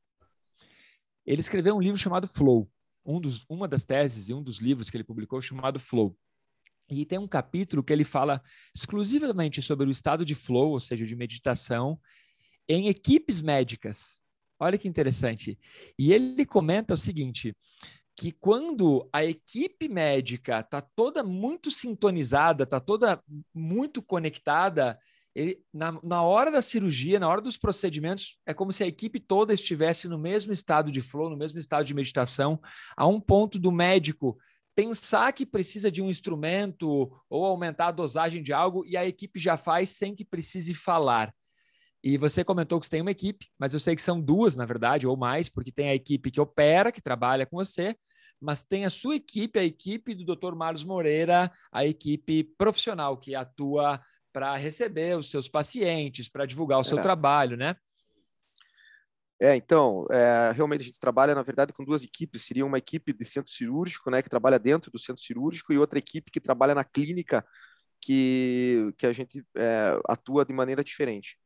Ele 1.24 1.40
escreveu 1.40 1.76
um 1.76 1.80
livro 1.80 1.98
chamado 1.98 2.26
Flow, 2.26 2.70
um 3.04 3.20
dos, 3.20 3.44
uma 3.48 3.66
das 3.66 3.84
teses 3.84 4.28
e 4.28 4.34
um 4.34 4.42
dos 4.42 4.58
livros 4.58 4.90
que 4.90 4.96
ele 4.96 5.04
publicou 5.04 5.40
chamado 5.40 5.78
Flow. 5.78 6.16
E 6.88 7.04
tem 7.04 7.18
um 7.18 7.26
capítulo 7.26 7.82
que 7.82 7.92
ele 7.92 8.04
fala 8.04 8.40
exclusivamente 8.74 9.60
sobre 9.60 9.88
o 9.88 9.90
estado 9.90 10.24
de 10.24 10.36
flow, 10.36 10.70
ou 10.70 10.80
seja, 10.80 11.04
de 11.04 11.16
meditação, 11.16 12.00
em 12.68 12.88
equipes 12.88 13.40
médicas. 13.40 14.22
Olha 14.58 14.78
que 14.78 14.88
interessante. 14.88 15.58
E 15.98 16.12
ele 16.12 16.46
comenta 16.46 16.94
o 16.94 16.96
seguinte: 16.96 17.54
que 18.16 18.32
quando 18.32 19.08
a 19.12 19.24
equipe 19.24 19.88
médica 19.88 20.60
está 20.60 20.80
toda 20.80 21.22
muito 21.22 21.70
sintonizada, 21.70 22.64
está 22.64 22.80
toda 22.80 23.22
muito 23.54 24.02
conectada, 24.02 24.98
ele, 25.34 25.60
na, 25.72 26.00
na 26.02 26.22
hora 26.22 26.50
da 26.50 26.62
cirurgia, 26.62 27.20
na 27.20 27.28
hora 27.28 27.42
dos 27.42 27.58
procedimentos, 27.58 28.38
é 28.46 28.54
como 28.54 28.72
se 28.72 28.82
a 28.82 28.86
equipe 28.86 29.20
toda 29.20 29.52
estivesse 29.52 30.08
no 30.08 30.18
mesmo 30.18 30.50
estado 30.50 30.90
de 30.90 31.02
flow, 31.02 31.28
no 31.28 31.36
mesmo 31.36 31.58
estado 31.58 31.84
de 31.84 31.92
meditação, 31.92 32.58
a 32.96 33.06
um 33.06 33.20
ponto 33.20 33.58
do 33.58 33.70
médico 33.70 34.38
pensar 34.74 35.32
que 35.32 35.46
precisa 35.46 35.90
de 35.90 36.02
um 36.02 36.10
instrumento 36.10 37.10
ou 37.30 37.44
aumentar 37.44 37.88
a 37.88 37.92
dosagem 37.92 38.42
de 38.42 38.52
algo 38.52 38.84
e 38.86 38.96
a 38.96 39.06
equipe 39.06 39.40
já 39.40 39.56
faz 39.56 39.90
sem 39.90 40.14
que 40.14 40.24
precise 40.24 40.74
falar. 40.74 41.34
E 42.06 42.16
você 42.16 42.44
comentou 42.44 42.78
que 42.78 42.86
você 42.86 42.90
tem 42.90 43.00
uma 43.00 43.10
equipe, 43.10 43.48
mas 43.58 43.74
eu 43.74 43.80
sei 43.80 43.96
que 43.96 44.00
são 44.00 44.20
duas, 44.20 44.54
na 44.54 44.64
verdade, 44.64 45.08
ou 45.08 45.16
mais, 45.16 45.48
porque 45.48 45.72
tem 45.72 45.88
a 45.88 45.94
equipe 45.96 46.30
que 46.30 46.40
opera, 46.40 46.92
que 46.92 47.02
trabalha 47.02 47.44
com 47.44 47.56
você, 47.56 47.96
mas 48.40 48.62
tem 48.62 48.84
a 48.84 48.90
sua 48.90 49.16
equipe, 49.16 49.58
a 49.58 49.64
equipe 49.64 50.14
do 50.14 50.36
Dr. 50.36 50.54
Marlos 50.54 50.84
Moreira, 50.84 51.50
a 51.72 51.84
equipe 51.84 52.44
profissional 52.56 53.16
que 53.16 53.34
atua 53.34 54.00
para 54.32 54.54
receber 54.54 55.18
os 55.18 55.28
seus 55.28 55.48
pacientes, 55.48 56.28
para 56.28 56.46
divulgar 56.46 56.78
o 56.78 56.84
seu 56.84 56.96
é. 56.96 57.02
trabalho, 57.02 57.56
né? 57.56 57.74
É, 59.42 59.56
então, 59.56 60.06
é, 60.08 60.52
realmente 60.54 60.82
a 60.82 60.84
gente 60.84 61.00
trabalha, 61.00 61.34
na 61.34 61.42
verdade, 61.42 61.72
com 61.72 61.84
duas 61.84 62.04
equipes. 62.04 62.42
Seria 62.42 62.64
uma 62.64 62.78
equipe 62.78 63.12
de 63.12 63.24
centro 63.24 63.50
cirúrgico, 63.50 64.12
né, 64.12 64.22
que 64.22 64.30
trabalha 64.30 64.60
dentro 64.60 64.92
do 64.92 64.98
centro 65.00 65.20
cirúrgico, 65.20 65.72
e 65.72 65.78
outra 65.78 65.98
equipe 65.98 66.30
que 66.30 66.40
trabalha 66.40 66.72
na 66.72 66.84
clínica, 66.84 67.44
que, 68.00 68.94
que 68.96 69.08
a 69.08 69.12
gente 69.12 69.44
é, 69.56 69.98
atua 70.08 70.44
de 70.44 70.52
maneira 70.52 70.84
diferente 70.84 71.36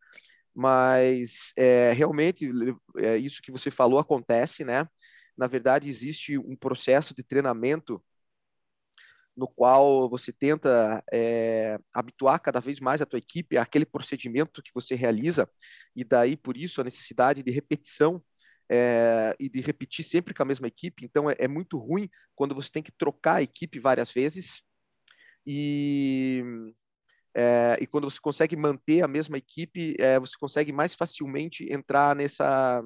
mas 0.61 1.55
é, 1.57 1.91
realmente 1.93 2.53
é, 2.99 3.17
isso 3.17 3.41
que 3.41 3.51
você 3.51 3.71
falou 3.71 3.99
acontece, 3.99 4.63
né? 4.63 4.87
Na 5.35 5.47
verdade, 5.47 5.89
existe 5.89 6.37
um 6.37 6.55
processo 6.55 7.15
de 7.15 7.23
treinamento 7.23 8.03
no 9.35 9.49
qual 9.49 10.07
você 10.11 10.31
tenta 10.33 11.03
é, 11.11 11.79
habituar 11.95 12.39
cada 12.41 12.61
vez 12.61 12.79
mais 12.79 13.01
a 13.01 13.07
tua 13.07 13.19
equipe 13.19 13.57
àquele 13.57 13.87
procedimento 13.87 14.63
que 14.63 14.71
você 14.75 14.95
realiza, 14.95 15.49
e 15.97 16.05
daí, 16.05 16.37
por 16.37 16.59
isso, 16.59 16.79
a 16.81 16.85
necessidade 16.85 17.43
de 17.43 17.51
repetição 17.51 18.23
é, 18.71 19.35
e 19.41 19.49
de 19.49 19.63
repetir 19.63 20.05
sempre 20.05 20.35
com 20.35 20.43
a 20.43 20.47
mesma 20.47 20.67
equipe. 20.67 21.07
Então, 21.07 21.31
é, 21.31 21.37
é 21.39 21.49
muito 21.49 21.79
ruim 21.79 22.07
quando 22.35 22.55
você 22.55 22.71
tem 22.71 22.83
que 22.83 22.93
trocar 22.93 23.37
a 23.37 23.43
equipe 23.43 23.79
várias 23.79 24.13
vezes, 24.13 24.61
e 25.47 26.45
é, 27.35 27.77
e 27.81 27.87
quando 27.87 28.11
você 28.11 28.21
consegue 28.21 28.57
manter 28.57 29.03
a 29.03 29.09
mesma 29.09 29.39
equipe, 29.39 29.95
é, 29.99 30.19
você 30.19 30.37
consegue 30.39 30.73
mais 30.73 30.95
facilmente 30.95 31.71
entrar 31.73 32.17
nessa, 32.17 32.83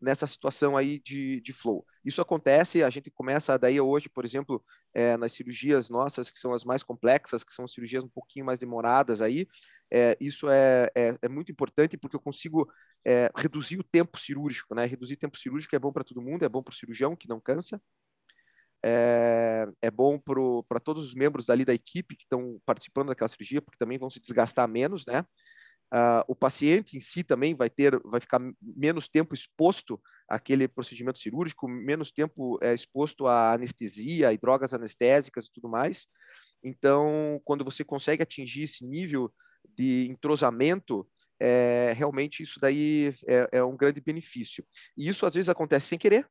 nessa 0.00 0.26
situação 0.26 0.76
aí 0.76 0.98
de, 0.98 1.40
de 1.40 1.52
flow. 1.52 1.84
Isso 2.04 2.20
acontece, 2.20 2.82
a 2.82 2.90
gente 2.90 3.10
começa 3.10 3.58
daí 3.58 3.80
hoje, 3.80 4.08
por 4.08 4.24
exemplo, 4.24 4.64
é, 4.92 5.16
nas 5.16 5.32
cirurgias 5.32 5.88
nossas, 5.88 6.30
que 6.30 6.38
são 6.38 6.52
as 6.52 6.64
mais 6.64 6.82
complexas, 6.82 7.44
que 7.44 7.52
são 7.52 7.68
cirurgias 7.68 8.02
um 8.02 8.08
pouquinho 8.08 8.46
mais 8.46 8.58
demoradas 8.58 9.22
aí, 9.22 9.46
isso 10.20 10.50
é, 10.50 10.90
é, 10.94 11.18
é, 11.22 11.28
muito 11.28 11.50
importante 11.50 11.96
porque 11.96 12.14
eu 12.14 12.20
consigo 12.20 12.70
reduzir 13.34 13.78
o 13.78 13.82
tempo 13.82 14.18
cirúrgico, 14.18 14.74
né? 14.74 14.84
Reduzir 14.84 15.16
tempo 15.16 15.38
cirúrgico 15.38 15.74
é 15.74 15.78
bom 15.78 15.90
para 15.90 16.04
todo 16.04 16.20
mundo, 16.20 16.44
é 16.44 16.48
bom 16.48 16.62
para 16.62 16.72
o 16.72 16.74
cirurgião 16.74 17.16
que 17.16 17.26
não 17.26 17.40
cansa, 17.40 17.80
é, 18.84 19.66
é 19.82 19.90
bom 19.90 20.18
para 20.68 20.80
todos 20.80 21.06
os 21.06 21.14
membros 21.14 21.46
dali 21.46 21.64
da 21.64 21.74
equipe 21.74 22.16
que 22.16 22.24
estão 22.24 22.60
participando 22.64 23.08
daquela 23.08 23.28
cirurgia, 23.28 23.62
porque 23.62 23.78
também 23.78 23.98
vão 23.98 24.10
se 24.10 24.20
desgastar 24.20 24.68
menos, 24.68 25.04
né? 25.06 25.24
Uh, 25.92 26.20
o 26.28 26.34
paciente 26.34 26.98
em 26.98 27.00
si 27.00 27.24
também 27.24 27.54
vai 27.54 27.70
ter, 27.70 27.98
vai 28.04 28.20
ficar 28.20 28.38
menos 28.60 29.08
tempo 29.08 29.32
exposto 29.34 29.98
àquele 30.28 30.68
procedimento 30.68 31.18
cirúrgico, 31.18 31.66
menos 31.66 32.12
tempo 32.12 32.58
é, 32.62 32.74
exposto 32.74 33.26
à 33.26 33.54
anestesia 33.54 34.30
e 34.30 34.36
drogas 34.36 34.74
anestésicas 34.74 35.46
e 35.46 35.52
tudo 35.52 35.66
mais. 35.66 36.06
Então, 36.62 37.40
quando 37.42 37.64
você 37.64 37.82
consegue 37.84 38.22
atingir 38.22 38.64
esse 38.64 38.84
nível 38.84 39.32
de 39.76 40.06
entrosamento, 40.10 41.08
é, 41.40 41.94
realmente 41.96 42.42
isso 42.42 42.60
daí 42.60 43.14
é, 43.26 43.48
é 43.52 43.64
um 43.64 43.76
grande 43.76 44.00
benefício. 44.00 44.64
E 44.94 45.08
isso 45.08 45.24
às 45.24 45.32
vezes 45.32 45.48
acontece 45.48 45.86
sem 45.86 45.98
querer, 45.98 46.28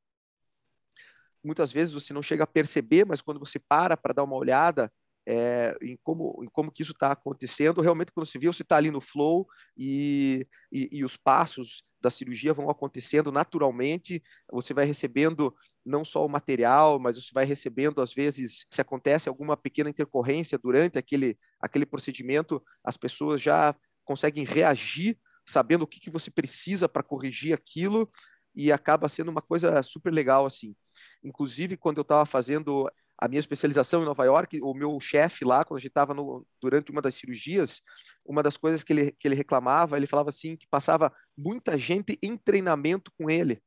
muitas 1.47 1.71
vezes 1.71 1.93
você 1.93 2.13
não 2.13 2.21
chega 2.21 2.43
a 2.43 2.47
perceber, 2.47 3.05
mas 3.05 3.21
quando 3.21 3.39
você 3.39 3.57
para 3.57 3.97
para 3.97 4.13
dar 4.13 4.23
uma 4.23 4.35
olhada 4.35 4.91
é, 5.29 5.75
em, 5.81 5.97
como, 6.03 6.41
em 6.43 6.47
como 6.47 6.71
que 6.71 6.81
isso 6.81 6.93
está 6.93 7.11
acontecendo, 7.11 7.81
realmente 7.81 8.11
quando 8.13 8.25
você 8.25 8.39
vê, 8.39 8.47
você 8.47 8.61
está 8.61 8.77
ali 8.77 8.89
no 8.89 9.01
flow 9.01 9.45
e, 9.75 10.47
e, 10.71 10.99
e, 10.99 11.03
os 11.03 11.17
passos 11.17 11.83
da 11.99 12.09
cirurgia 12.09 12.53
vão 12.53 12.69
acontecendo 12.69 13.29
naturalmente, 13.29 14.23
você 14.49 14.73
vai 14.73 14.85
recebendo 14.85 15.53
não 15.85 16.05
só 16.05 16.25
o 16.25 16.29
material, 16.29 16.97
mas 16.97 17.17
você 17.17 17.31
vai 17.33 17.43
recebendo, 17.43 18.01
às 18.01 18.13
vezes, 18.13 18.65
se 18.71 18.79
acontece 18.79 19.27
alguma 19.27 19.57
pequena 19.57 19.89
intercorrência 19.89 20.57
durante 20.57 20.97
aquele, 20.97 21.37
aquele 21.59 21.85
procedimento, 21.85 22.63
as 22.81 22.95
pessoas 22.95 23.41
já 23.41 23.75
conseguem 24.05 24.45
reagir 24.45 25.19
sabendo 25.45 25.83
o 25.83 25.87
que, 25.87 25.99
que 25.99 26.09
você 26.09 26.29
precisa 26.29 26.89
para 26.89 27.03
corrigir 27.03 27.53
aquilo 27.53 28.09
e 28.57 28.71
acaba 28.71 29.07
sendo 29.07 29.29
uma 29.29 29.41
coisa 29.41 29.83
super 29.83 30.11
legal 30.11 30.43
assim. 30.43 30.75
Inclusive, 31.23 31.77
quando 31.77 31.99
eu 31.99 32.01
estava 32.01 32.25
fazendo 32.25 32.91
a 33.19 33.27
minha 33.27 33.39
especialização 33.39 34.01
em 34.01 34.05
Nova 34.05 34.25
York, 34.25 34.59
o 34.61 34.73
meu 34.73 34.99
chefe 34.99 35.45
lá, 35.45 35.63
quando 35.63 35.77
a 35.77 35.81
gente 35.81 35.89
estava 35.89 36.15
durante 36.59 36.91
uma 36.91 37.01
das 37.01 37.13
cirurgias, 37.13 37.81
uma 38.25 38.41
das 38.41 38.57
coisas 38.57 38.83
que 38.83 38.91
ele, 38.91 39.11
que 39.11 39.27
ele 39.27 39.35
reclamava, 39.35 39.95
ele 39.95 40.07
falava 40.07 40.29
assim, 40.29 40.57
que 40.57 40.67
passava 40.67 41.13
muita 41.37 41.77
gente 41.77 42.17
em 42.21 42.35
treinamento 42.35 43.11
com 43.15 43.29
ele. 43.29 43.61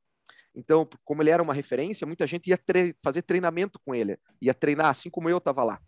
Então, 0.52 0.88
como 1.04 1.23
ele 1.23 1.30
era 1.30 1.42
uma 1.42 1.54
referência, 1.54 2.06
muita 2.06 2.26
gente 2.26 2.50
ia 2.50 2.59
tre 2.59 2.94
fazer 3.02 3.23
treinamento 3.23 3.80
com 3.85 3.94
ele, 3.94 4.18
ia 4.42 4.52
treinar, 4.52 4.87
assim 4.88 5.09
como 5.09 5.30
eu 5.30 5.38
estava 5.38 5.62
lá. 5.62 5.80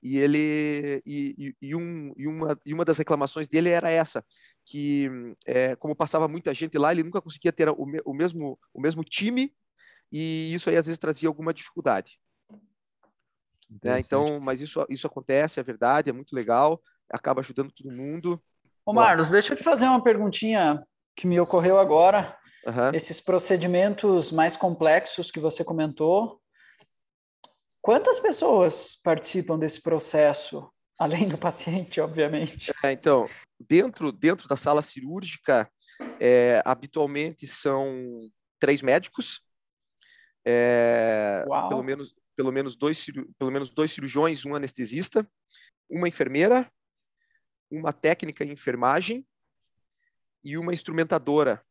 E 0.00 0.18
ele 0.18 1.02
e, 1.04 1.54
e, 1.60 1.74
um, 1.74 2.12
e, 2.16 2.28
uma, 2.28 2.60
e 2.64 2.72
uma 2.72 2.84
das 2.84 2.98
reclamações 2.98 3.48
dele 3.48 3.70
era 3.70 3.90
essa, 3.90 4.24
que 4.66 5.08
é, 5.46 5.76
como 5.76 5.94
passava 5.94 6.26
muita 6.26 6.52
gente 6.52 6.76
lá, 6.76 6.90
ele 6.90 7.04
nunca 7.04 7.22
conseguia 7.22 7.52
ter 7.52 7.68
o, 7.68 7.86
o, 8.04 8.12
mesmo, 8.12 8.58
o 8.74 8.80
mesmo 8.80 9.04
time, 9.04 9.54
e 10.10 10.52
isso 10.52 10.68
aí 10.68 10.76
às 10.76 10.86
vezes 10.86 10.98
trazia 10.98 11.28
alguma 11.28 11.54
dificuldade. 11.54 12.18
Né? 13.82 14.00
Então, 14.00 14.40
mas 14.40 14.60
isso, 14.60 14.84
isso 14.88 15.06
acontece, 15.06 15.60
é 15.60 15.62
verdade, 15.62 16.10
é 16.10 16.12
muito 16.12 16.34
legal, 16.34 16.82
acaba 17.08 17.40
ajudando 17.40 17.72
todo 17.72 17.94
mundo. 17.94 18.42
Ô 18.84 18.92
Marlos, 18.92 19.30
deixa 19.30 19.52
eu 19.52 19.56
te 19.56 19.62
fazer 19.62 19.86
uma 19.86 20.02
perguntinha 20.02 20.84
que 21.14 21.28
me 21.28 21.38
ocorreu 21.38 21.78
agora. 21.78 22.36
Uhum. 22.66 22.92
Esses 22.92 23.20
procedimentos 23.20 24.32
mais 24.32 24.56
complexos 24.56 25.30
que 25.30 25.38
você 25.38 25.64
comentou, 25.64 26.40
quantas 27.80 28.18
pessoas 28.18 29.00
participam 29.02 29.56
desse 29.56 29.80
processo, 29.80 30.68
além 30.98 31.22
do 31.28 31.38
paciente, 31.38 32.00
obviamente? 32.02 32.72
É, 32.82 32.90
então, 32.90 33.28
dentro, 33.58 34.12
dentro 34.12 34.48
da 34.48 34.56
sala 34.56 34.82
cirúrgica, 34.82 35.70
é, 36.20 36.62
habitualmente 36.64 37.46
são 37.46 38.30
três 38.58 38.82
médicos, 38.82 39.40
é, 40.44 41.44
pelo 41.68 41.82
menos 41.82 42.14
pelo 42.36 42.52
menos 42.52 42.76
dois 42.76 43.06
pelo 43.38 43.50
menos 43.50 43.70
dois 43.70 43.90
cirurgiões, 43.90 44.44
um 44.44 44.54
anestesista, 44.54 45.26
uma 45.88 46.06
enfermeira, 46.06 46.70
uma 47.70 47.92
técnica 47.92 48.44
em 48.44 48.52
enfermagem 48.52 49.26
e 50.44 50.56
uma 50.56 50.72
instrumentadora. 50.72 51.64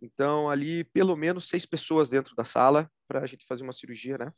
Então, 0.00 0.48
ali, 0.48 0.84
pelo 0.84 1.16
menos 1.16 1.48
seis 1.48 1.66
pessoas 1.66 2.10
dentro 2.10 2.34
da 2.34 2.44
sala 2.44 2.90
para 3.06 3.20
a 3.20 3.26
gente 3.26 3.46
fazer 3.46 3.62
uma 3.62 3.72
cirurgia, 3.72 4.18
né? 4.18 4.32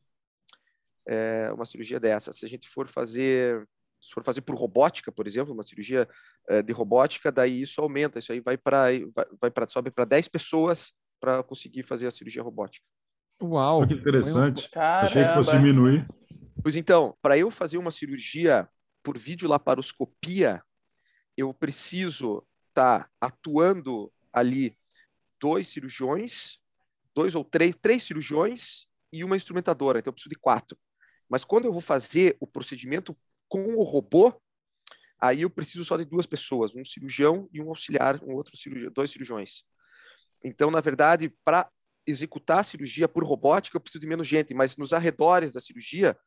É, 1.06 1.52
uma 1.52 1.64
cirurgia 1.64 2.00
dessa. 2.00 2.32
Se 2.32 2.44
a 2.44 2.48
gente 2.48 2.68
for 2.68 2.88
fazer, 2.88 3.66
se 4.04 4.12
for 4.12 4.22
fazer 4.22 4.42
por 4.42 4.54
robótica, 4.54 5.10
por 5.10 5.26
exemplo, 5.26 5.54
uma 5.54 5.62
cirurgia 5.62 6.08
é, 6.48 6.62
de 6.62 6.72
robótica, 6.72 7.32
daí 7.32 7.62
isso 7.62 7.80
aumenta. 7.80 8.18
Isso 8.18 8.32
aí 8.32 8.40
vai 8.40 8.56
para 8.56 8.90
vai, 9.14 9.26
vai 9.40 9.50
para 9.50 9.66
sobe 9.66 9.90
para 9.90 10.04
10 10.04 10.28
pessoas 10.28 10.92
para 11.18 11.42
conseguir 11.42 11.82
fazer 11.82 12.06
a 12.06 12.10
cirurgia 12.10 12.42
robótica. 12.42 12.84
Uau! 13.42 13.86
Que 13.86 13.94
interessante. 13.94 14.68
Caramba. 14.70 15.06
Achei 15.06 15.24
que 15.24 15.34
fosse 15.34 15.50
diminuir. 15.52 16.06
Pois 16.62 16.76
então, 16.76 17.14
para 17.22 17.36
eu 17.38 17.50
fazer 17.50 17.78
uma 17.78 17.90
cirurgia 17.90 18.68
por 19.02 19.18
videolaparoscopia, 19.18 20.62
eu 21.36 21.52
preciso 21.52 22.46
estar 22.68 23.04
tá 23.04 23.10
atuando 23.20 24.12
ali 24.32 24.76
dois 25.40 25.68
cirurgiões, 25.68 26.58
dois 27.14 27.34
ou 27.34 27.44
três, 27.44 27.76
três 27.76 28.02
cirurgiões 28.02 28.86
e 29.12 29.22
uma 29.24 29.36
instrumentadora, 29.36 29.98
então 29.98 30.10
eu 30.10 30.14
preciso 30.14 30.30
de 30.30 30.40
quatro. 30.40 30.78
Mas 31.28 31.44
quando 31.44 31.64
eu 31.64 31.72
vou 31.72 31.80
fazer 31.80 32.36
o 32.40 32.46
procedimento 32.46 33.16
com 33.54 33.76
o 33.76 33.84
robô, 33.84 34.34
aí 35.20 35.42
eu 35.42 35.50
preciso 35.50 35.84
só 35.84 35.96
de 35.96 36.04
duas 36.04 36.26
pessoas, 36.26 36.74
um 36.74 36.84
cirurgião 36.84 37.48
e 37.52 37.60
um 37.60 37.68
auxiliar, 37.68 38.20
um 38.24 38.34
outro 38.34 38.56
cirurgião, 38.56 38.90
dois 38.92 39.12
cirurgiões. 39.12 39.62
Então, 40.42 40.72
na 40.72 40.80
verdade, 40.80 41.32
para 41.44 41.70
executar 42.04 42.58
a 42.58 42.64
cirurgia 42.64 43.06
por 43.06 43.22
robótica, 43.22 43.76
eu 43.76 43.80
preciso 43.80 44.00
de 44.00 44.08
menos 44.08 44.26
gente, 44.26 44.52
mas 44.52 44.76
nos 44.76 44.92
arredores 44.92 45.52
da 45.52 45.60
cirurgia, 45.60 46.18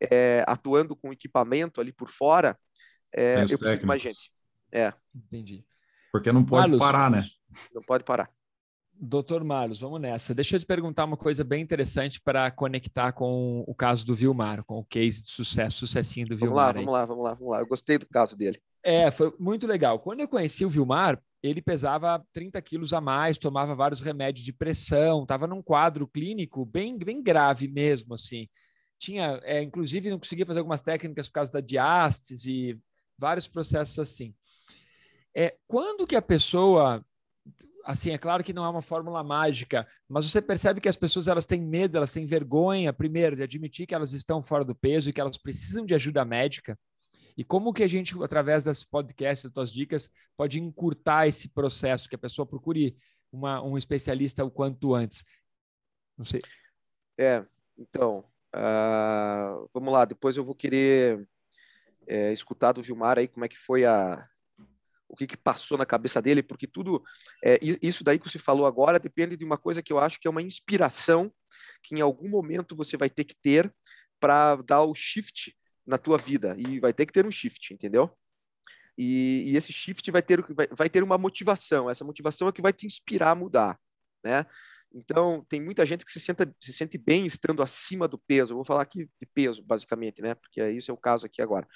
é, 0.00 0.42
atuando 0.48 0.96
com 0.96 1.12
equipamento 1.12 1.82
ali 1.82 1.92
por 1.92 2.08
fora, 2.08 2.58
é, 3.14 3.42
eu 3.42 3.58
preciso 3.58 3.78
de 3.78 3.84
mais 3.84 4.00
gente. 4.00 4.32
É. 4.72 4.94
Entendi. 5.14 5.62
Porque 6.10 6.32
não 6.32 6.46
pode 6.46 6.70
Marlos, 6.70 6.78
parar, 6.78 7.10
né? 7.10 7.22
Não 7.74 7.82
pode 7.82 8.04
parar. 8.04 8.30
Doutor 9.02 9.42
Marlos, 9.42 9.80
vamos 9.80 9.98
nessa. 9.98 10.34
Deixa 10.34 10.56
eu 10.56 10.60
te 10.60 10.66
perguntar 10.66 11.06
uma 11.06 11.16
coisa 11.16 11.42
bem 11.42 11.62
interessante 11.62 12.20
para 12.20 12.50
conectar 12.50 13.12
com 13.12 13.64
o 13.66 13.74
caso 13.74 14.04
do 14.04 14.14
Vilmar, 14.14 14.62
com 14.64 14.78
o 14.78 14.84
case 14.84 15.22
de 15.22 15.30
sucesso, 15.30 15.78
sucessinho 15.78 16.28
do 16.28 16.36
Vilmar. 16.36 16.74
Vamos 16.74 16.92
lá, 16.92 16.92
vamos 16.92 16.92
lá, 16.92 17.04
vamos 17.06 17.24
lá, 17.24 17.34
vamos 17.34 17.52
lá. 17.52 17.60
Eu 17.60 17.66
gostei 17.66 17.96
do 17.96 18.06
caso 18.06 18.36
dele. 18.36 18.60
É, 18.82 19.10
foi 19.10 19.34
muito 19.38 19.66
legal. 19.66 19.98
Quando 20.00 20.20
eu 20.20 20.28
conheci 20.28 20.66
o 20.66 20.70
Vilmar, 20.70 21.18
ele 21.42 21.62
pesava 21.62 22.22
30 22.32 22.60
quilos 22.60 22.92
a 22.92 23.00
mais, 23.00 23.38
tomava 23.38 23.74
vários 23.74 24.00
remédios 24.00 24.44
de 24.44 24.52
pressão, 24.52 25.22
estava 25.22 25.46
num 25.46 25.62
quadro 25.62 26.06
clínico 26.06 26.66
bem, 26.66 26.98
bem 26.98 27.22
grave 27.22 27.68
mesmo, 27.68 28.14
assim. 28.14 28.48
Tinha, 28.98 29.40
é, 29.44 29.62
inclusive, 29.62 30.10
não 30.10 30.18
conseguia 30.18 30.44
fazer 30.44 30.58
algumas 30.58 30.82
técnicas 30.82 31.26
por 31.26 31.34
causa 31.34 31.52
da 31.52 31.60
diástase, 31.60 32.78
vários 33.18 33.48
processos 33.48 33.98
assim. 33.98 34.34
É, 35.34 35.56
quando 35.66 36.06
que 36.06 36.16
a 36.16 36.22
pessoa, 36.22 37.04
assim, 37.84 38.10
é 38.10 38.18
claro 38.18 38.44
que 38.44 38.52
não 38.52 38.64
é 38.64 38.68
uma 38.68 38.82
fórmula 38.82 39.22
mágica, 39.22 39.86
mas 40.08 40.30
você 40.30 40.40
percebe 40.40 40.80
que 40.80 40.88
as 40.88 40.96
pessoas 40.96 41.28
elas 41.28 41.46
têm 41.46 41.60
medo, 41.62 41.96
elas 41.96 42.12
têm 42.12 42.26
vergonha, 42.26 42.92
primeiro, 42.92 43.36
de 43.36 43.42
admitir 43.42 43.86
que 43.86 43.94
elas 43.94 44.12
estão 44.12 44.42
fora 44.42 44.64
do 44.64 44.74
peso 44.74 45.08
e 45.08 45.12
que 45.12 45.20
elas 45.20 45.38
precisam 45.38 45.84
de 45.84 45.94
ajuda 45.94 46.24
médica. 46.24 46.78
E 47.36 47.44
como 47.44 47.72
que 47.72 47.82
a 47.82 47.86
gente, 47.86 48.14
através 48.22 48.64
desse 48.64 48.86
podcast, 48.86 49.44
das 49.44 49.52
tuas 49.52 49.72
dicas, 49.72 50.10
pode 50.36 50.60
encurtar 50.60 51.26
esse 51.26 51.48
processo, 51.48 52.08
que 52.08 52.14
a 52.14 52.18
pessoa 52.18 52.46
procure 52.46 52.96
uma, 53.32 53.62
um 53.62 53.78
especialista 53.78 54.44
o 54.44 54.50
quanto 54.50 54.94
antes? 54.94 55.24
Não 56.18 56.24
sei. 56.24 56.40
É, 57.18 57.44
então, 57.78 58.24
uh, 58.54 59.68
vamos 59.72 59.92
lá, 59.92 60.04
depois 60.04 60.36
eu 60.36 60.44
vou 60.44 60.54
querer 60.54 61.26
é, 62.06 62.32
escutar 62.32 62.72
do 62.72 62.82
Vilmar 62.82 63.18
aí 63.18 63.28
como 63.28 63.44
é 63.44 63.48
que 63.48 63.58
foi 63.58 63.84
a, 63.84 64.28
o 65.10 65.16
que, 65.16 65.26
que 65.26 65.36
passou 65.36 65.76
na 65.76 65.84
cabeça 65.84 66.22
dele, 66.22 66.42
porque 66.42 66.66
tudo 66.66 67.02
é, 67.44 67.58
isso 67.82 68.04
daí 68.04 68.18
que 68.18 68.30
você 68.30 68.38
falou 68.38 68.64
agora 68.64 68.98
depende 68.98 69.36
de 69.36 69.44
uma 69.44 69.58
coisa 69.58 69.82
que 69.82 69.92
eu 69.92 69.98
acho 69.98 70.20
que 70.20 70.28
é 70.28 70.30
uma 70.30 70.42
inspiração 70.42 71.32
que 71.82 71.94
em 71.94 72.00
algum 72.00 72.28
momento 72.28 72.76
você 72.76 72.96
vai 72.96 73.10
ter 73.10 73.24
que 73.24 73.34
ter 73.34 73.72
para 74.20 74.56
dar 74.56 74.82
o 74.82 74.94
shift 74.94 75.56
na 75.86 75.98
tua 75.98 76.16
vida 76.16 76.54
e 76.58 76.78
vai 76.78 76.92
ter 76.92 77.06
que 77.06 77.12
ter 77.12 77.26
um 77.26 77.32
shift, 77.32 77.74
entendeu? 77.74 78.10
E, 78.96 79.50
e 79.50 79.56
esse 79.56 79.72
shift 79.72 80.08
vai 80.10 80.22
ter 80.22 80.42
vai, 80.54 80.68
vai 80.68 80.88
ter 80.88 81.02
uma 81.02 81.18
motivação. 81.18 81.90
Essa 81.90 82.04
motivação 82.04 82.48
é 82.48 82.52
que 82.52 82.62
vai 82.62 82.72
te 82.72 82.86
inspirar 82.86 83.30
a 83.30 83.34
mudar, 83.34 83.78
né? 84.24 84.46
Então, 84.92 85.44
tem 85.48 85.60
muita 85.60 85.86
gente 85.86 86.04
que 86.04 86.10
se, 86.10 86.18
senta, 86.18 86.52
se 86.60 86.72
sente 86.72 86.98
bem 86.98 87.24
estando 87.24 87.62
acima 87.62 88.08
do 88.08 88.18
peso. 88.18 88.52
Eu 88.52 88.56
vou 88.56 88.64
falar 88.64 88.82
aqui 88.82 89.08
de 89.20 89.26
peso, 89.32 89.62
basicamente, 89.62 90.20
né? 90.20 90.34
Porque 90.34 90.68
isso 90.70 90.90
é 90.90 90.94
o 90.94 90.96
caso 90.96 91.26
aqui 91.26 91.40
agora. 91.40 91.66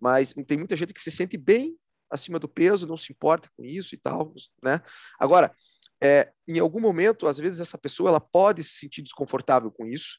Mas 0.00 0.32
tem 0.46 0.56
muita 0.56 0.76
gente 0.76 0.94
que 0.94 1.02
se 1.02 1.10
sente 1.10 1.36
bem 1.36 1.76
acima 2.10 2.38
do 2.38 2.48
peso, 2.48 2.86
não 2.86 2.96
se 2.96 3.12
importa 3.12 3.48
com 3.56 3.64
isso 3.64 3.94
e 3.94 3.98
tal, 3.98 4.34
né? 4.62 4.82
Agora, 5.18 5.54
é, 6.02 6.32
em 6.48 6.58
algum 6.58 6.80
momento, 6.80 7.26
às 7.26 7.38
vezes 7.38 7.60
essa 7.60 7.78
pessoa 7.78 8.08
ela 8.08 8.20
pode 8.20 8.64
se 8.64 8.74
sentir 8.74 9.02
desconfortável 9.02 9.70
com 9.70 9.86
isso 9.86 10.18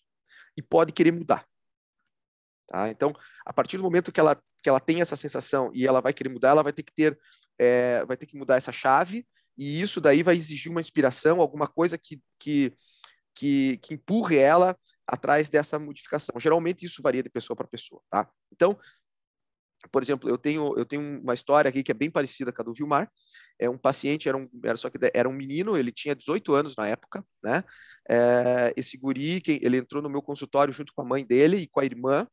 e 0.56 0.62
pode 0.62 0.93
querer 0.93 1.12
mudar. 1.12 1.45
Tá? 2.67 2.89
Então, 2.89 3.13
a 3.45 3.51
partir 3.51 3.77
do 3.77 3.84
momento 3.84 4.12
que 4.12 4.19
ela, 4.19 4.41
que 4.63 4.69
ela 4.69 4.80
tem 4.80 5.01
essa 5.01 5.15
sensação 5.15 5.71
e 5.73 5.86
ela 5.86 5.99
vai 5.99 6.13
querer 6.13 6.30
mudar, 6.30 6.49
ela 6.49 6.63
vai 6.63 6.71
ter 6.71 6.84
que 6.84 6.93
ter, 6.93 7.19
é, 7.60 8.06
vai 8.06 8.15
ter 8.15 8.25
que 8.25 8.38
mudar 8.38 8.58
essa 8.58 8.71
chave 8.71 9.27
e 9.58 9.82
isso 9.82 9.99
daí 9.99 10.23
vai 10.23 10.36
exigir 10.36 10.71
uma 10.71 10.80
inspiração, 10.80 11.41
alguma 11.41 11.67
coisa 11.67 11.97
que, 11.97 12.21
que, 12.39 12.73
que, 13.36 13.77
que 13.77 13.93
empurre 13.95 14.38
ela 14.38 14.77
atrás 15.06 15.49
dessa 15.49 15.77
modificação. 15.77 16.39
Geralmente 16.39 16.86
isso 16.86 17.01
varia 17.01 17.21
de 17.21 17.30
pessoa 17.30 17.58
para 17.58 17.67
pessoa, 17.67 18.01
tá? 18.10 18.30
Então, 18.51 18.80
por 19.89 20.02
exemplo, 20.02 20.30
eu 20.30 20.38
tenho, 20.38 20.78
eu 20.78 20.86
tenho 20.86 21.22
uma 21.22 21.34
história 21.34 21.70
aqui 21.70 21.84
que 21.84 21.91
é 21.91 21.96
bem 21.96 22.12
parecida 22.12 22.52
com 22.52 22.62
a 22.62 22.65
do 22.65 22.74
Vilmar. 22.74 23.10
É 23.60 23.70
um 23.70 23.78
paciente, 23.78 24.28
era, 24.28 24.38
um, 24.38 24.50
era 24.63 24.78
só 24.78 24.89
que 24.89 24.98
era 25.13 25.28
um 25.28 25.34
menino, 25.34 25.78
ele 25.78 25.91
tinha 25.91 26.15
18 26.15 26.54
anos 26.54 26.76
na 26.76 26.88
época, 26.88 27.26
né? 27.44 27.63
É, 28.10 28.74
esse 28.76 28.98
guri, 28.98 29.41
ele 29.48 29.78
entrou 29.78 30.02
no 30.02 30.10
meu 30.10 30.22
consultório 30.22 30.74
junto 30.74 30.94
com 30.94 31.02
a 31.02 31.06
mãe 31.06 31.26
dele 31.26 31.58
e 31.58 31.67
com 31.67 31.80
a 31.80 31.86
irmã, 31.86 32.28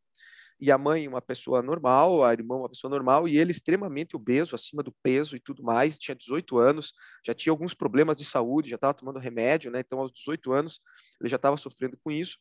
e 0.61 0.73
a 0.73 0.79
mãe 0.79 1.07
uma 1.07 1.23
pessoa 1.23 1.63
normal, 1.63 2.25
a 2.25 2.33
irmã 2.33 2.57
uma 2.57 2.69
pessoa 2.69 2.91
normal, 2.91 3.29
e 3.29 3.39
ele 3.39 3.53
extremamente 3.53 4.17
obeso, 4.17 4.55
acima 4.55 4.83
do 4.83 4.93
peso 5.03 5.37
e 5.37 5.41
tudo 5.41 5.63
mais, 5.63 5.99
tinha 5.99 6.15
18 6.17 6.59
anos, 6.59 6.93
já 7.25 7.33
tinha 7.33 7.53
alguns 7.53 7.75
problemas 7.75 8.17
de 8.19 8.25
saúde, 8.25 8.71
já 8.71 8.77
estava 8.77 8.95
tomando 8.95 9.19
remédio, 9.21 9.71
né? 9.71 9.81
Então, 9.81 10.01
aos 10.01 10.11
18 10.13 10.53
anos, 10.53 10.81
ele 11.21 11.29
já 11.29 11.37
estava 11.37 11.57
sofrendo 11.57 11.97
com 12.03 12.11
isso. 12.11 12.39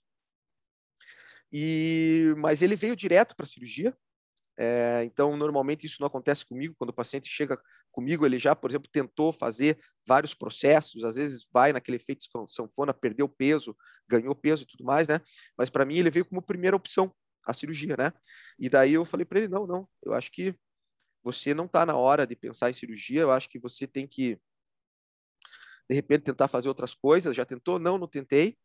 E, 1.52 2.34
mas 2.38 2.62
ele 2.62 2.76
veio 2.76 2.96
direto 2.96 3.36
para 3.36 3.46
a 3.46 3.48
cirurgia, 3.48 3.96
é, 4.58 5.04
então, 5.04 5.38
normalmente 5.38 5.86
isso 5.86 5.98
não 6.00 6.08
acontece 6.08 6.44
comigo. 6.44 6.74
Quando 6.78 6.90
o 6.90 6.94
paciente 6.94 7.30
chega 7.30 7.62
comigo, 7.92 8.26
ele 8.26 8.40
já, 8.40 8.56
por 8.56 8.72
exemplo, 8.72 8.90
tentou 8.92 9.32
fazer 9.32 9.78
vários 10.06 10.34
processos, 10.34 11.04
às 11.04 11.16
vezes 11.16 11.48
vai 11.54 11.72
naquele 11.72 11.98
efeito 11.98 12.26
sanfona, 12.48 12.94
perdeu 12.94 13.30
peso, 13.30 13.78
ganhou 14.10 14.34
peso 14.34 14.64
e 14.64 14.66
tudo 14.66 14.84
mais, 14.84 15.08
né? 15.08 15.22
Mas 15.56 15.70
para 15.70 15.86
mim 15.86 15.98
ele 15.98 16.10
veio 16.10 16.26
como 16.26 16.42
primeira 16.42 16.76
opção 16.76 17.14
a 17.46 17.54
cirurgia, 17.54 17.96
né? 17.96 18.12
E 18.60 18.68
daí 18.68 18.94
eu 18.94 19.06
falei 19.06 19.26
para 19.26 19.40
ele: 19.40 19.48
não, 19.48 19.68
não, 19.68 19.88
eu 20.04 20.14
acho 20.14 20.32
que 20.32 20.56
você 21.24 21.54
não 21.54 21.66
está 21.66 21.86
na 21.86 21.96
hora 21.96 22.26
de 22.26 22.36
pensar 22.36 22.70
em 22.70 22.74
cirurgia, 22.74 23.22
eu 23.22 23.32
acho 23.32 23.50
que 23.50 23.60
você 23.60 23.86
tem 23.86 24.08
que, 24.08 24.40
de 25.90 25.96
repente, 25.96 26.24
tentar 26.24 26.48
fazer 26.48 26.68
outras 26.68 26.96
coisas. 26.96 27.36
Já 27.36 27.46
tentou? 27.46 27.78
Não, 27.78 27.98
não 27.98 28.08
tentei. 28.08 28.58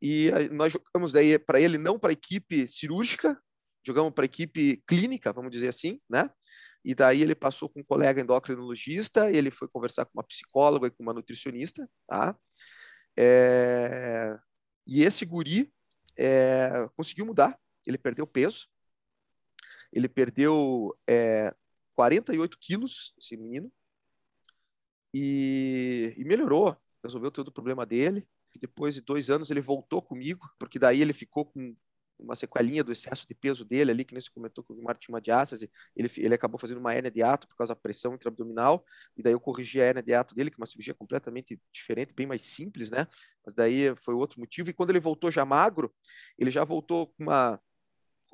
E 0.00 0.30
nós 0.52 0.72
jogamos 0.72 1.12
daí 1.12 1.38
para 1.38 1.60
ele, 1.60 1.76
não 1.76 1.98
para 1.98 2.10
a 2.10 2.12
equipe 2.12 2.68
cirúrgica, 2.68 3.38
jogamos 3.84 4.12
para 4.12 4.24
a 4.24 4.26
equipe 4.26 4.82
clínica, 4.86 5.32
vamos 5.32 5.50
dizer 5.50 5.68
assim, 5.68 6.00
né? 6.08 6.30
E 6.84 6.94
daí 6.94 7.22
ele 7.22 7.34
passou 7.34 7.68
com 7.68 7.80
um 7.80 7.84
colega 7.84 8.20
endocrinologista, 8.20 9.30
ele 9.30 9.50
foi 9.50 9.68
conversar 9.68 10.06
com 10.06 10.12
uma 10.14 10.24
psicóloga 10.24 10.86
e 10.86 10.90
com 10.90 11.02
uma 11.02 11.12
nutricionista, 11.12 11.88
tá? 12.06 12.36
É... 13.16 14.38
E 14.86 15.02
esse 15.02 15.24
guri 15.24 15.72
é... 16.16 16.88
conseguiu 16.96 17.26
mudar, 17.26 17.58
ele 17.86 17.98
perdeu 17.98 18.26
peso, 18.26 18.66
ele 19.92 20.08
perdeu 20.08 20.96
é, 21.08 21.54
48 21.94 22.58
quilos, 22.60 23.12
esse 23.18 23.36
menino, 23.36 23.70
e, 25.12 26.14
e 26.16 26.24
melhorou, 26.24 26.76
resolveu 27.02 27.30
todo 27.30 27.48
o 27.48 27.52
problema 27.52 27.84
dele. 27.84 28.26
Depois 28.56 28.94
de 28.94 29.00
dois 29.00 29.30
anos 29.30 29.50
ele 29.50 29.60
voltou 29.60 30.00
comigo, 30.02 30.48
porque 30.58 30.78
daí 30.78 31.00
ele 31.00 31.12
ficou 31.12 31.44
com 31.46 31.74
uma 32.22 32.36
sequelinha 32.36 32.84
do 32.84 32.92
excesso 32.92 33.26
de 33.26 33.34
peso 33.34 33.64
dele 33.64 33.90
ali, 33.90 34.04
que 34.04 34.14
nem 34.14 34.20
se 34.20 34.30
comentou 34.30 34.62
com 34.62 34.74
o 34.74 34.82
Martin 34.82 35.12
Diástase, 35.22 35.70
ele, 35.96 36.10
ele 36.16 36.34
acabou 36.34 36.58
fazendo 36.58 36.78
uma 36.78 36.94
hernia 36.94 37.10
de 37.10 37.22
ato 37.22 37.48
por 37.48 37.56
causa 37.56 37.74
da 37.74 37.80
pressão 37.80 38.14
intraabdominal, 38.14 38.84
e 39.16 39.22
daí 39.22 39.32
eu 39.32 39.40
corrigi 39.40 39.80
a 39.80 39.86
hernia 39.86 40.02
de 40.02 40.14
ato 40.14 40.34
dele, 40.34 40.50
que 40.50 40.56
é 40.56 40.60
uma 40.60 40.66
cirurgia 40.66 40.94
completamente 40.94 41.60
diferente, 41.72 42.14
bem 42.14 42.26
mais 42.26 42.42
simples, 42.42 42.90
né? 42.90 43.06
Mas 43.44 43.54
daí 43.54 43.94
foi 44.02 44.14
outro 44.14 44.40
motivo, 44.40 44.70
e 44.70 44.72
quando 44.72 44.90
ele 44.90 45.00
voltou 45.00 45.30
já 45.30 45.44
magro, 45.44 45.92
ele 46.38 46.50
já 46.50 46.64
voltou 46.64 47.08
com 47.08 47.24
uma... 47.24 47.60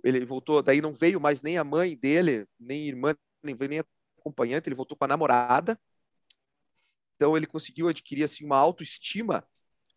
Ele 0.05 0.25
voltou, 0.25 0.63
daí 0.63 0.81
não 0.81 0.93
veio 0.93 1.21
mais 1.21 1.43
nem 1.43 1.59
a 1.59 1.65
mãe 1.65 1.97
dele, 1.97 2.47
nem 2.61 2.87
irmã, 2.87 3.15
nem 3.43 3.55
veio 3.55 3.71
nem 3.71 3.83
acompanhante, 4.19 4.69
ele 4.69 4.77
voltou 4.77 4.97
com 4.97 5.05
a 5.05 5.09
namorada, 5.09 5.79
então 7.17 7.37
ele 7.37 7.47
conseguiu 7.47 7.89
adquirir 7.89 8.25
assim 8.25 8.45
uma 8.45 8.59
autoestima 8.59 9.47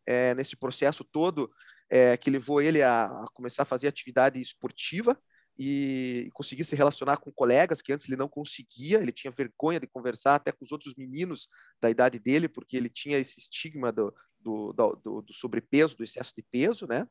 é, 0.05 0.33
nesse 0.33 0.55
processo 0.55 1.03
todo 1.03 1.51
é, 1.89 2.15
que 2.17 2.29
levou 2.29 2.61
ele 2.61 2.81
a, 2.81 3.05
a, 3.05 3.27
começar 3.33 3.63
a 3.63 3.65
fazer 3.65 3.87
atividade 3.87 4.39
esportiva 4.39 5.19
e, 5.57 6.29
conseguir 6.33 6.63
se 6.63 6.75
relacionar 6.75 7.17
com 7.17 7.31
colegas 7.31 7.81
que 7.81 7.91
antes 7.91 8.07
ele 8.07 8.15
não 8.15 8.29
conseguia, 8.29 8.99
ele 8.99 9.11
tinha 9.11 9.31
vergonha 9.31 9.79
de 9.79 9.87
conversar 9.87 10.35
até 10.35 10.51
com 10.51 10.63
os 10.63 10.71
outros 10.71 10.95
meninos 10.95 11.49
da 11.81 11.89
idade 11.89 12.19
dele, 12.19 12.47
porque 12.47 12.77
ele 12.77 12.89
tinha 12.89 13.17
esse 13.17 13.39
estigma 13.39 13.91
do, 13.91 14.13
do, 14.39 14.73
do, 14.73 15.21
do 15.21 15.33
sobrepeso, 15.33 15.97
do 15.97 16.03
excesso 16.03 16.33
de 16.35 16.43
peso, 16.43 16.87
né? 16.87 17.07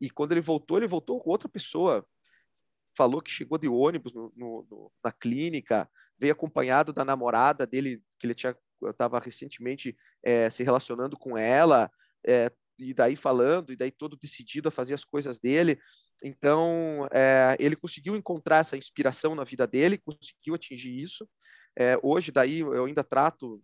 E 0.00 0.10
quando 0.10 0.32
ele 0.32 0.40
voltou, 0.40 0.76
ele 0.76 0.86
voltou 0.86 1.18
com 1.20 1.30
outra 1.30 1.48
pessoa, 1.48 2.06
falou 2.96 3.22
que 3.22 3.30
chegou 3.30 3.56
de 3.56 3.68
ônibus 3.68 4.12
no, 4.12 4.32
no, 4.36 4.92
na 5.02 5.10
clínica, 5.10 5.88
veio 6.18 6.32
acompanhado 6.32 6.92
da 6.92 7.04
namorada 7.04 7.66
dele, 7.66 8.02
que 8.18 8.26
ele 8.26 8.34
tinha 8.34 8.56
estava 8.86 9.18
recentemente 9.18 9.96
é, 10.22 10.48
se 10.50 10.62
relacionando 10.62 11.16
com 11.16 11.36
ela, 11.36 11.90
é, 12.24 12.50
e 12.78 12.94
daí 12.94 13.16
falando, 13.16 13.72
e 13.72 13.76
daí 13.76 13.90
todo 13.90 14.16
decidido 14.16 14.68
a 14.68 14.72
fazer 14.72 14.94
as 14.94 15.04
coisas 15.04 15.38
dele. 15.38 15.78
Então, 16.22 17.08
é, 17.12 17.56
ele 17.58 17.76
conseguiu 17.76 18.16
encontrar 18.16 18.58
essa 18.58 18.76
inspiração 18.76 19.34
na 19.34 19.44
vida 19.44 19.66
dele, 19.66 19.98
conseguiu 19.98 20.54
atingir 20.54 20.96
isso. 20.96 21.28
hoje, 22.02 22.32
daí, 22.32 22.60
eu 22.60 22.84
ainda 22.84 23.04
trato 23.04 23.62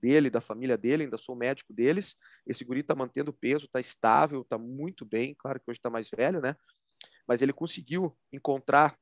dele, 0.00 0.30
da 0.30 0.40
família 0.40 0.76
dele, 0.76 1.04
ainda 1.04 1.18
sou 1.18 1.36
médico 1.36 1.72
deles. 1.72 2.16
Esse 2.46 2.64
guri 2.64 2.80
está 2.80 2.94
mantendo 2.94 3.32
peso, 3.32 3.66
está 3.66 3.80
estável, 3.80 4.40
está 4.40 4.58
muito 4.58 5.04
bem. 5.04 5.34
Claro 5.38 5.60
que 5.60 5.70
hoje 5.70 5.78
está 5.78 5.90
mais 5.90 6.08
velho, 6.08 6.40
né? 6.40 6.56
Mas 7.26 7.42
ele 7.42 7.52
conseguiu 7.52 8.16
encontrar 8.32 8.98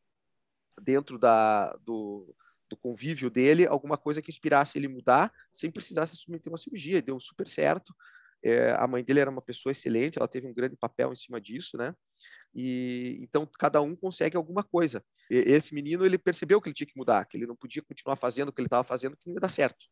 dentro 0.81 1.19
da, 1.19 1.73
do, 1.85 2.35
do 2.69 2.77
convívio 2.77 3.31
dele 3.31 3.67
alguma 3.67 3.97
coisa 3.97 4.21
que 4.21 4.31
inspirasse 4.31 4.79
ele 4.79 4.89
mudar 4.89 5.33
sem 5.53 5.71
precisar 5.71 6.07
se 6.07 6.17
submeter 6.17 6.51
a 6.51 6.53
uma 6.53 6.59
cirurgia. 6.59 7.01
Deu 7.01 7.19
super 7.21 7.47
certo. 7.47 7.95
É, 8.43 8.73
a 8.73 8.87
mãe 8.87 9.03
dele 9.03 9.21
era 9.21 9.31
uma 9.31 9.43
pessoa 9.43 9.73
excelente, 9.73 10.19
ela 10.19 10.29
teve 10.29 10.47
um 10.47 10.55
grande 10.55 10.77
papel 10.77 11.13
em 11.13 11.17
cima 11.17 11.41
disso, 11.41 11.77
né? 11.77 11.95
E 12.55 13.19
então 13.21 13.49
cada 13.59 13.81
um 13.81 13.97
consegue 13.97 14.37
alguma 14.37 14.63
coisa. 14.63 15.05
E, 15.31 15.37
esse 15.37 15.75
menino 15.75 16.05
ele 16.05 16.19
percebeu 16.19 16.61
que 16.61 16.69
ele 16.69 16.75
tinha 16.75 16.87
que 16.87 16.97
mudar, 16.97 17.25
que 17.25 17.37
ele 17.37 17.47
não 17.47 17.57
podia 17.57 17.83
continuar 17.83 18.17
fazendo 18.17 18.49
o 18.49 18.53
que 18.53 18.61
ele 18.61 18.67
estava 18.67 18.85
fazendo, 18.85 19.17
que 19.17 19.27
não 19.27 19.35
ia 19.35 19.41
dar 19.41 19.49
certo. 19.49 19.87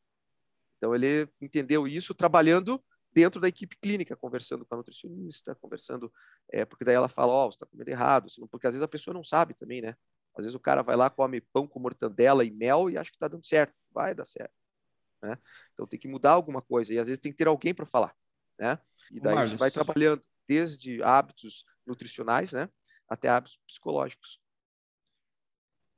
Então 0.77 0.95
ele 0.95 1.29
entendeu 1.41 1.87
isso 1.87 2.15
trabalhando 2.15 2.83
dentro 3.13 3.41
da 3.41 3.49
equipe 3.49 3.77
clínica, 3.81 4.15
conversando 4.15 4.65
com 4.67 4.75
a 4.75 4.79
nutricionista, 4.79 5.55
conversando, 5.55 6.13
é, 6.53 6.65
porque 6.65 6.85
daí 6.85 6.95
ela 6.95 7.09
fala, 7.09 7.33
ó, 7.33 7.47
oh, 7.47 7.53
você 7.53 7.57
está 7.57 7.67
comendo 7.67 7.91
errado, 7.91 8.27
porque 8.51 8.67
às 8.67 8.75
vezes 8.75 8.83
a 8.83 8.89
pessoa 8.89 9.15
não 9.15 9.25
sabe 9.25 9.55
também, 9.55 9.81
né? 9.81 9.97
Às 10.37 10.45
vezes 10.45 10.55
o 10.55 10.61
cara 10.61 10.83
vai 10.83 10.97
lá, 10.97 11.09
come 11.09 11.41
pão 11.41 11.67
com 11.67 11.81
mortandela 11.81 12.45
e 12.45 12.51
mel 12.51 12.91
e 12.91 12.99
acha 12.99 13.11
que 13.11 13.17
está 13.17 13.27
dando 13.27 13.47
certo. 13.47 13.75
Vai 13.91 14.15
dar 14.15 14.27
certo. 14.27 14.53
Né? 15.23 15.39
Então 15.73 15.87
tem 15.87 15.99
que 15.99 16.07
mudar 16.07 16.33
alguma 16.33 16.61
coisa. 16.61 16.93
E 16.93 16.99
às 16.99 17.07
vezes 17.07 17.21
tem 17.21 17.33
que 17.33 17.39
ter 17.39 17.49
alguém 17.49 17.75
para 17.75 17.87
falar. 17.87 18.15
Né? 18.59 18.79
E 19.11 19.21
daí 19.21 19.37
a 19.37 19.47
gente 19.47 19.59
vai 19.59 19.71
trabalhando 19.71 20.23
desde 20.49 21.03
hábitos 21.03 21.65
nutricionais 21.87 22.53
né? 22.53 22.69
até 23.09 23.29
hábitos 23.29 23.59
psicológicos. 23.67 24.41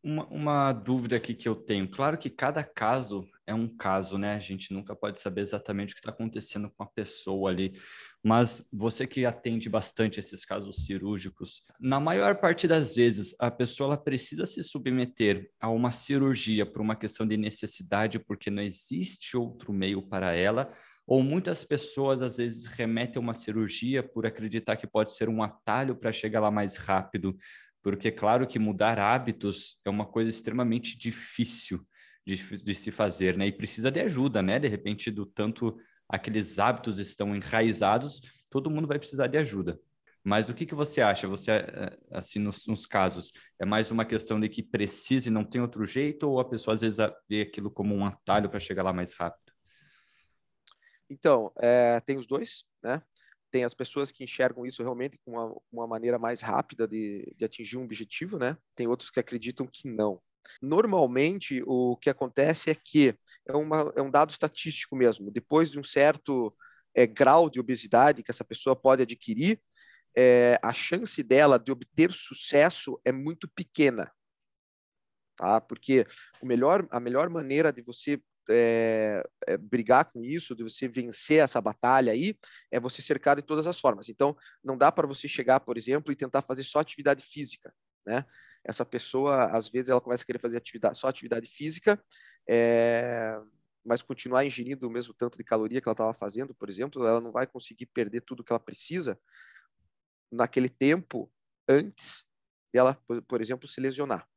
Uma, 0.00 0.26
uma, 0.28 0.72
dúvida 0.72 1.16
aqui 1.16 1.34
que 1.34 1.48
eu 1.48 1.56
tenho. 1.56 1.90
Claro 1.90 2.16
que 2.16 2.30
cada 2.30 2.62
caso 2.62 3.28
é 3.44 3.52
um 3.52 3.66
caso, 3.66 4.16
né? 4.16 4.34
A 4.34 4.38
gente 4.38 4.72
nunca 4.72 4.94
pode 4.94 5.18
saber 5.18 5.40
exatamente 5.40 5.92
o 5.92 5.94
que 5.96 6.00
está 6.00 6.10
acontecendo 6.10 6.70
com 6.70 6.84
a 6.84 6.86
pessoa 6.86 7.50
ali. 7.50 7.76
Mas 8.22 8.68
você 8.72 9.08
que 9.08 9.26
atende 9.26 9.68
bastante 9.68 10.20
esses 10.20 10.44
casos 10.44 10.84
cirúrgicos, 10.86 11.62
na 11.80 11.98
maior 11.98 12.36
parte 12.36 12.68
das 12.68 12.94
vezes 12.94 13.34
a 13.40 13.50
pessoa 13.50 13.96
precisa 13.96 14.46
se 14.46 14.62
submeter 14.62 15.50
a 15.60 15.68
uma 15.68 15.90
cirurgia 15.90 16.64
por 16.64 16.80
uma 16.80 16.94
questão 16.94 17.26
de 17.26 17.36
necessidade, 17.36 18.20
porque 18.20 18.50
não 18.50 18.62
existe 18.62 19.36
outro 19.36 19.72
meio 19.72 20.00
para 20.00 20.32
ela. 20.32 20.72
Ou 21.08 21.22
muitas 21.22 21.64
pessoas 21.64 22.22
às 22.22 22.36
vezes 22.36 22.66
remetem 22.66 23.16
a 23.16 23.20
uma 23.20 23.34
cirurgia 23.34 24.02
por 24.02 24.26
acreditar 24.26 24.76
que 24.76 24.86
pode 24.86 25.12
ser 25.12 25.28
um 25.28 25.42
atalho 25.42 25.96
para 25.96 26.12
chegar 26.12 26.38
lá 26.38 26.50
mais 26.50 26.76
rápido 26.76 27.36
porque, 27.82 28.10
claro, 28.10 28.46
que 28.46 28.58
mudar 28.58 28.98
hábitos 28.98 29.78
é 29.84 29.90
uma 29.90 30.06
coisa 30.06 30.28
extremamente 30.28 30.98
difícil 30.98 31.80
de, 32.26 32.36
de 32.62 32.74
se 32.74 32.90
fazer, 32.90 33.36
né? 33.36 33.46
E 33.46 33.52
precisa 33.52 33.90
de 33.90 34.00
ajuda, 34.00 34.42
né? 34.42 34.58
De 34.58 34.68
repente, 34.68 35.10
do 35.10 35.24
tanto 35.24 35.74
aqueles 36.08 36.58
hábitos 36.58 36.98
estão 36.98 37.34
enraizados, 37.34 38.20
todo 38.50 38.70
mundo 38.70 38.88
vai 38.88 38.98
precisar 38.98 39.26
de 39.26 39.38
ajuda. 39.38 39.80
Mas 40.24 40.48
o 40.48 40.54
que, 40.54 40.66
que 40.66 40.74
você 40.74 41.00
acha? 41.00 41.26
Você, 41.28 41.50
eh, 41.52 41.98
assim, 42.10 42.38
nos, 42.38 42.66
nos, 42.66 42.84
casos, 42.84 43.32
é 43.58 43.64
mais 43.64 43.90
uma 43.90 44.04
questão 44.04 44.38
de 44.38 44.48
que 44.48 44.62
precisa 44.62 45.28
e 45.28 45.32
não 45.32 45.44
tem 45.44 45.60
outro 45.60 45.86
jeito, 45.86 46.28
ou 46.28 46.40
a 46.40 46.44
pessoa 46.44 46.74
às 46.74 46.80
vezes 46.82 46.98
vê 47.28 47.42
aquilo 47.42 47.70
como 47.70 47.94
um 47.94 48.04
atalho 48.04 48.50
para 48.50 48.60
chegar 48.60 48.82
lá 48.82 48.92
mais 48.92 49.14
rápido? 49.14 49.47
Então, 51.10 51.52
é, 51.58 52.00
tem 52.00 52.16
os 52.16 52.26
dois, 52.26 52.64
né? 52.82 53.02
tem 53.50 53.64
as 53.64 53.74
pessoas 53.74 54.10
que 54.10 54.24
enxergam 54.24 54.66
isso 54.66 54.82
realmente 54.82 55.18
com 55.24 55.32
uma, 55.32 55.56
uma 55.72 55.86
maneira 55.86 56.18
mais 56.18 56.40
rápida 56.40 56.86
de, 56.86 57.32
de 57.36 57.44
atingir 57.44 57.76
um 57.76 57.84
objetivo, 57.84 58.38
né? 58.38 58.56
Tem 58.74 58.86
outros 58.86 59.10
que 59.10 59.20
acreditam 59.20 59.66
que 59.66 59.88
não. 59.88 60.20
Normalmente, 60.62 61.62
o 61.66 61.96
que 61.96 62.10
acontece 62.10 62.70
é 62.70 62.74
que 62.74 63.14
é, 63.46 63.56
uma, 63.56 63.92
é 63.96 64.02
um 64.02 64.10
dado 64.10 64.30
estatístico 64.30 64.96
mesmo. 64.96 65.30
Depois 65.30 65.70
de 65.70 65.78
um 65.78 65.84
certo 65.84 66.54
é, 66.94 67.06
grau 67.06 67.50
de 67.50 67.60
obesidade 67.60 68.22
que 68.22 68.30
essa 68.30 68.44
pessoa 68.44 68.76
pode 68.76 69.02
adquirir, 69.02 69.60
é, 70.16 70.58
a 70.62 70.72
chance 70.72 71.22
dela 71.22 71.58
de 71.58 71.70
obter 71.70 72.10
sucesso 72.12 73.00
é 73.04 73.12
muito 73.12 73.48
pequena. 73.48 74.10
Tá? 75.36 75.60
Porque 75.60 76.06
o 76.42 76.46
melhor, 76.46 76.86
a 76.90 76.98
melhor 76.98 77.28
maneira 77.28 77.72
de 77.72 77.82
você 77.82 78.20
é, 78.50 79.22
é, 79.46 79.56
brigar 79.56 80.06
com 80.06 80.22
isso, 80.22 80.54
de 80.54 80.62
você 80.62 80.88
vencer 80.88 81.40
essa 81.40 81.60
batalha 81.60 82.12
aí, 82.12 82.36
é 82.70 82.80
você 82.80 83.02
cercar 83.02 83.36
de 83.36 83.42
todas 83.42 83.66
as 83.66 83.78
formas. 83.78 84.08
Então, 84.08 84.36
não 84.62 84.76
dá 84.76 84.90
para 84.90 85.06
você 85.06 85.28
chegar, 85.28 85.60
por 85.60 85.76
exemplo, 85.76 86.12
e 86.12 86.16
tentar 86.16 86.42
fazer 86.42 86.64
só 86.64 86.80
atividade 86.80 87.24
física, 87.24 87.72
né? 88.06 88.24
Essa 88.64 88.84
pessoa, 88.84 89.46
às 89.46 89.68
vezes, 89.68 89.88
ela 89.88 90.00
começa 90.00 90.22
a 90.22 90.26
querer 90.26 90.38
fazer 90.40 90.56
atividade, 90.56 90.98
só 90.98 91.08
atividade 91.08 91.46
física, 91.48 92.02
é, 92.48 93.38
mas 93.84 94.02
continuar 94.02 94.44
ingerindo 94.44 94.86
o 94.86 94.90
mesmo 94.90 95.14
tanto 95.14 95.38
de 95.38 95.44
caloria 95.44 95.80
que 95.80 95.88
ela 95.88 95.94
estava 95.94 96.12
fazendo, 96.12 96.54
por 96.54 96.68
exemplo, 96.68 97.06
ela 97.06 97.20
não 97.20 97.32
vai 97.32 97.46
conseguir 97.46 97.86
perder 97.86 98.20
tudo 98.22 98.44
que 98.44 98.52
ela 98.52 98.60
precisa 98.60 99.18
naquele 100.30 100.68
tempo 100.68 101.32
antes 101.68 102.26
dela, 102.72 102.94
por, 103.06 103.22
por 103.22 103.40
exemplo, 103.40 103.66
se 103.66 103.80
lesionar. 103.80 104.28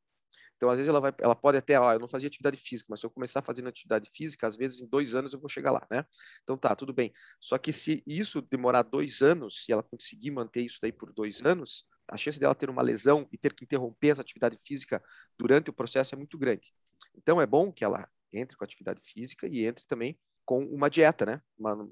Então, 0.62 0.70
às 0.70 0.78
vezes, 0.78 0.88
ela, 0.88 1.00
vai, 1.00 1.12
ela 1.18 1.36
pode 1.36 1.58
até, 1.58 1.80
ó, 1.80 1.92
eu 1.92 1.98
não 1.98 2.08
fazia 2.08 2.28
atividade 2.28 2.56
física, 2.56 2.86
mas 2.88 3.00
se 3.00 3.06
eu 3.08 3.10
começar 3.10 3.42
fazendo 3.42 3.68
atividade 3.68 4.08
física, 4.08 4.46
às 4.46 4.56
vezes 4.56 4.80
em 4.80 4.86
dois 4.86 5.16
anos 5.16 5.34
eu 5.34 5.40
vou 5.40 5.50
chegar 5.50 5.72
lá, 5.72 5.88
né? 5.90 6.06
Então, 6.44 6.56
tá, 6.56 6.76
tudo 6.76 6.94
bem. 6.94 7.12
Só 7.40 7.58
que 7.58 7.74
se 7.74 8.04
isso 8.06 8.44
demorar 8.44 8.84
dois 8.84 9.24
anos, 9.24 9.64
se 9.66 9.72
ela 9.72 9.82
conseguir 9.82 10.30
manter 10.30 10.62
isso 10.62 10.78
daí 10.80 10.92
por 10.92 11.12
dois 11.12 11.42
anos, 11.44 11.84
a 12.08 12.16
chance 12.16 12.40
dela 12.40 12.54
ter 12.54 12.70
uma 12.70 12.84
lesão 12.84 13.28
e 13.32 13.40
ter 13.40 13.56
que 13.56 13.64
interromper 13.64 14.10
essa 14.10 14.22
atividade 14.22 14.56
física 14.56 15.04
durante 15.36 15.72
o 15.72 15.74
processo 15.74 16.14
é 16.14 16.18
muito 16.18 16.38
grande. 16.38 16.72
Então, 17.18 17.42
é 17.42 17.48
bom 17.48 17.72
que 17.72 17.84
ela 17.84 18.08
entre 18.32 18.56
com 18.56 18.64
atividade 18.64 19.02
física 19.02 19.48
e 19.48 19.66
entre 19.66 19.88
também 19.88 20.16
com 20.46 20.64
uma 20.66 20.92
dieta, 20.92 21.26
né? 21.26 21.42
Uma, 21.58 21.90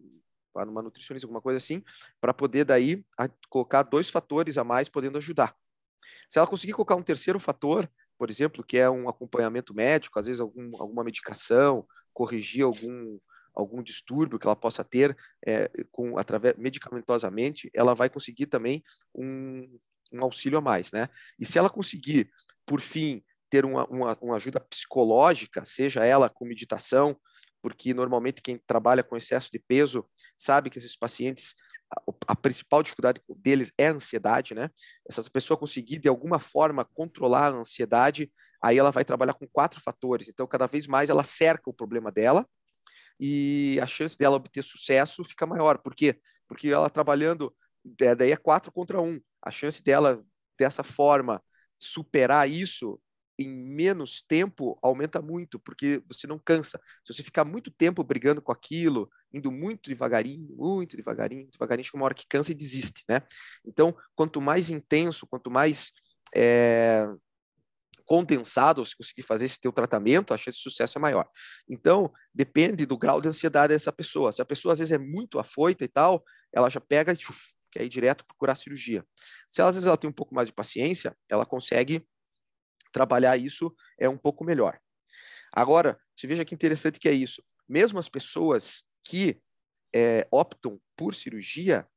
uma 0.54 0.84
nutricionista, 0.84 1.26
alguma 1.26 1.42
coisa 1.42 1.58
assim, 1.58 1.84
para 2.22 2.36
poder 2.36 2.66
daí 2.66 3.04
colocar 3.50 3.82
dois 3.82 4.12
fatores 4.12 4.60
a 4.60 4.64
mais 4.64 4.88
podendo 4.90 5.18
ajudar. 5.18 5.58
Se 6.30 6.38
ela 6.38 6.48
conseguir 6.48 6.74
colocar 6.74 6.96
um 6.96 7.02
terceiro 7.02 7.40
fator, 7.40 7.90
por 8.20 8.30
exemplo, 8.30 8.64
que 8.64 8.78
é 8.78 8.90
um 8.90 9.08
acompanhamento 9.08 9.74
médico, 9.74 10.20
às 10.20 10.26
vezes 10.26 10.42
algum, 10.42 10.70
alguma 10.78 11.06
medicação, 11.06 11.88
corrigir 12.14 12.66
algum, 12.66 13.18
algum 13.56 13.82
distúrbio 13.82 14.38
que 14.38 14.46
ela 14.46 14.58
possa 14.58 14.84
ter 14.84 15.18
é, 15.48 15.72
com 15.90 16.18
através 16.18 16.58
medicamentosamente, 16.58 17.72
ela 17.74 17.96
vai 17.96 18.10
conseguir 18.10 18.48
também 18.48 18.84
um, 19.16 19.80
um 20.12 20.22
auxílio 20.22 20.58
a 20.58 20.62
mais, 20.62 20.92
né? 20.92 21.08
E 21.40 21.46
se 21.46 21.58
ela 21.58 21.70
conseguir, 21.70 22.30
por 22.66 22.82
fim, 22.82 23.24
ter 23.50 23.64
uma, 23.64 23.86
uma, 23.86 24.18
uma 24.22 24.36
ajuda 24.36 24.60
psicológica, 24.60 25.64
seja 25.64 26.04
ela 26.04 26.30
com 26.30 26.46
meditação 26.46 27.18
porque 27.62 27.94
normalmente 27.94 28.42
quem 28.42 28.58
trabalha 28.58 29.04
com 29.04 29.18
excesso 29.18 29.50
de 29.52 29.60
peso 29.60 30.06
sabe 30.36 30.70
que 30.70 30.78
esses 30.78 30.96
pacientes 30.96 31.56
a, 32.28 32.36
principal 32.36 32.84
dificuldade 32.84 33.22
deles 33.38 33.72
é 33.78 33.88
a 33.88 33.94
ansiedade, 33.94 34.54
né? 34.54 34.70
Essa 35.08 35.24
pessoa 35.30 35.58
conseguir 35.58 35.98
de 35.98 36.08
alguma 36.08 36.40
forma 36.40 36.86
controlar 36.86 37.48
a 37.48 37.58
ansiedade, 37.58 38.32
aí 38.62 38.78
ela 38.78 38.92
vai 38.92 39.04
trabalhar 39.04 39.34
com 39.34 39.48
quatro 39.48 39.82
fatores. 39.82 40.28
Então, 40.28 40.46
cada 40.46 40.68
vez 40.68 40.86
mais 40.86 41.10
ela 41.10 41.24
cerca 41.24 41.70
o 41.70 41.74
problema 41.74 42.12
dela 42.12 42.48
e 43.20 43.80
a 43.82 43.88
chance 43.88 44.18
dela 44.18 44.38
obter 44.38 44.64
sucesso 44.64 45.24
fica 45.26 45.46
maior. 45.46 45.80
Por 45.80 45.96
quê? 45.96 46.20
Porque 46.48 46.70
ela 46.70 46.90
trabalhando, 46.90 47.54
é, 48.02 48.16
daí 48.16 48.32
é 48.32 48.38
quatro 48.38 48.72
contra 48.72 49.02
um. 49.02 49.20
A 49.42 49.52
chance 49.52 49.84
dela, 49.84 50.24
dessa 50.58 50.84
forma, 50.84 51.42
superar 51.80 52.50
isso 52.50 53.00
em 53.40 53.50
menos 53.50 54.22
tempo 54.22 54.78
aumenta 54.82 55.22
muito, 55.22 55.58
porque 55.58 56.04
você 56.08 56.28
não 56.28 56.38
cansa. 56.38 56.78
Se 57.06 57.14
você 57.14 57.24
ficar 57.24 57.46
muito 57.46 57.72
tempo 57.72 58.04
brigando 58.04 58.42
com 58.42 58.52
aquilo, 58.52 59.10
indo 59.34 59.50
muito 59.50 59.90
devagarinho, 59.90 60.54
muito 60.58 60.98
devagarinho, 60.98 61.48
devagarinho, 61.50 61.86
chega 61.86 61.98
uma 61.98 62.06
hora 62.06 62.14
que 62.14 62.28
cansa 62.28 62.52
e 62.52 62.56
desiste, 62.56 63.06
né? 63.08 63.22
Então, 63.66 63.96
quanto 64.14 64.42
mais 64.42 64.70
intenso, 64.70 65.26
quanto 65.26 65.50
mais 65.50 65.94
é, 66.36 67.08
condensado 68.06 68.86
você 68.86 68.94
conseguir 68.94 69.22
fazer 69.22 69.46
esse 69.46 69.62
teu 69.62 69.72
tratamento, 69.72 70.34
a 70.34 70.38
chance 70.38 70.58
de 70.58 70.64
sucesso 70.64 70.98
é 70.98 71.02
maior. 71.02 71.26
Então, 71.70 72.12
depende 72.34 72.86
do 72.86 72.98
grau 72.98 73.22
de 73.22 73.30
ansiedade 73.30 73.74
dessa 73.74 73.94
pessoa. 73.94 74.34
Se 74.34 74.42
a 74.42 74.46
pessoa 74.46 74.74
às 74.74 74.80
vezes 74.80 74.92
é 74.92 74.98
muito 74.98 75.40
afoita 75.40 75.86
e 75.86 75.88
tal, 75.88 76.22
ela 76.52 76.70
já 76.70 76.82
pega 76.82 77.14
e 77.14 77.18
quer 77.72 77.86
ir 77.86 77.90
direto 77.90 78.26
procurar 78.26 78.56
cirurgia. 78.56 79.06
Se 79.48 79.62
ela, 79.62 79.70
às 79.70 79.78
vezes 79.78 79.88
ela 79.88 79.96
tem 79.96 80.10
um 80.10 80.14
pouco 80.14 80.36
mais 80.36 80.50
de 80.50 80.54
paciência, 80.54 81.16
ela 81.30 81.46
consegue 81.46 82.06
trabalhar 82.92 83.38
isso 83.38 83.76
é 83.98 84.08
um 84.08 84.18
pouco 84.18 84.44
melhor. 84.44 84.80
Agora, 85.52 86.00
você 86.16 86.28
veja 86.28 86.46
que 86.46 86.54
interessante 86.54 87.00
que 87.00 87.10
é 87.10 87.14
isso. 87.14 87.44
Mesmo 87.68 88.00
as 88.00 88.10
pessoas 88.10 88.84
que 89.04 89.42
é, 89.94 90.28
optam 90.32 90.80
por 90.96 91.16
cirurgia, 91.16 91.88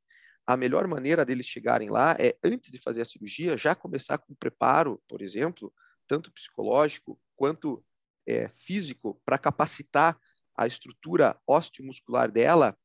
a 0.45 0.57
melhor 0.57 0.87
maneira 0.87 1.25
deles 1.25 1.45
chegarem 1.45 1.89
lá 1.89 2.15
é, 2.19 2.35
antes 2.43 2.71
de 2.71 2.77
fazer 2.77 3.01
a 3.01 3.05
cirurgia, 3.05 3.57
já 3.57 3.73
começar 3.75 4.17
com 4.17 4.33
o 4.33 4.35
preparo, 4.35 5.01
por 5.07 5.21
exemplo, 5.21 5.73
tanto 6.07 6.31
psicológico 6.31 7.19
quanto 7.35 7.83
é, 8.27 8.47
físico, 8.49 9.21
para 9.25 9.37
capacitar 9.37 10.19
a 10.57 10.67
estrutura 10.67 11.39
osteomuscular 11.47 12.31
dela 12.31 12.77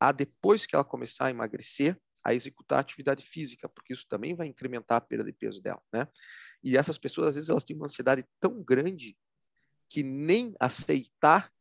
a, 0.00 0.10
depois 0.10 0.66
que 0.66 0.74
ela 0.74 0.84
começar 0.84 1.26
a 1.26 1.30
emagrecer, 1.30 1.96
a 2.24 2.34
executar 2.34 2.78
atividade 2.80 3.24
física, 3.24 3.68
porque 3.68 3.92
isso 3.92 4.06
também 4.08 4.34
vai 4.34 4.46
incrementar 4.46 4.98
a 4.98 5.00
perda 5.00 5.24
de 5.24 5.32
peso 5.32 5.60
dela, 5.60 5.82
né? 5.92 6.06
E 6.62 6.76
essas 6.76 6.98
pessoas, 6.98 7.28
às 7.28 7.34
vezes, 7.34 7.50
elas 7.50 7.64
têm 7.64 7.76
uma 7.76 7.86
ansiedade 7.86 8.24
tão 8.40 8.62
grande 8.62 9.16
que 9.88 10.02
nem 10.02 10.54
aceitar 10.58 11.52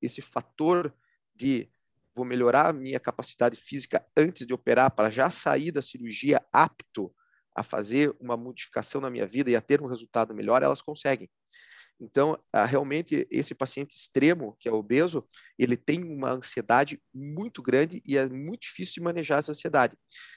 esse 0.00 0.22
fator 0.22 0.94
de 1.34 1.68
vou 2.14 2.24
melhorar 2.24 2.70
a 2.70 2.72
minha 2.72 2.98
capacidade 2.98 3.56
física 3.56 4.04
antes 4.16 4.46
de 4.46 4.54
operar 4.54 4.90
para 4.90 5.10
já 5.10 5.30
sair 5.30 5.70
da 5.70 5.82
cirurgia 5.82 6.42
apto 6.50 7.14
a 7.54 7.62
fazer 7.62 8.14
uma 8.18 8.36
modificação 8.36 9.00
na 9.00 9.10
minha 9.10 9.26
vida 9.26 9.50
e 9.50 9.56
a 9.56 9.60
ter 9.60 9.82
um 9.82 9.86
resultado 9.86 10.34
melhor, 10.34 10.62
elas 10.62 10.80
conseguem. 10.80 11.28
Então, 11.98 12.38
realmente, 12.68 13.26
esse 13.30 13.54
paciente 13.54 13.96
extremo, 13.96 14.56
que 14.60 14.68
é 14.68 14.72
obeso, 14.72 15.26
ele 15.58 15.76
tem 15.76 16.04
uma 16.04 16.32
ansiedade 16.32 17.00
muito 17.14 17.62
grande 17.62 18.02
e 18.04 18.16
é 18.18 18.28
muito 18.28 18.62
difícil 18.62 18.94
de 18.94 19.00
manejar 19.00 19.38
essa 19.38 19.52
ansiedade. 19.52 19.96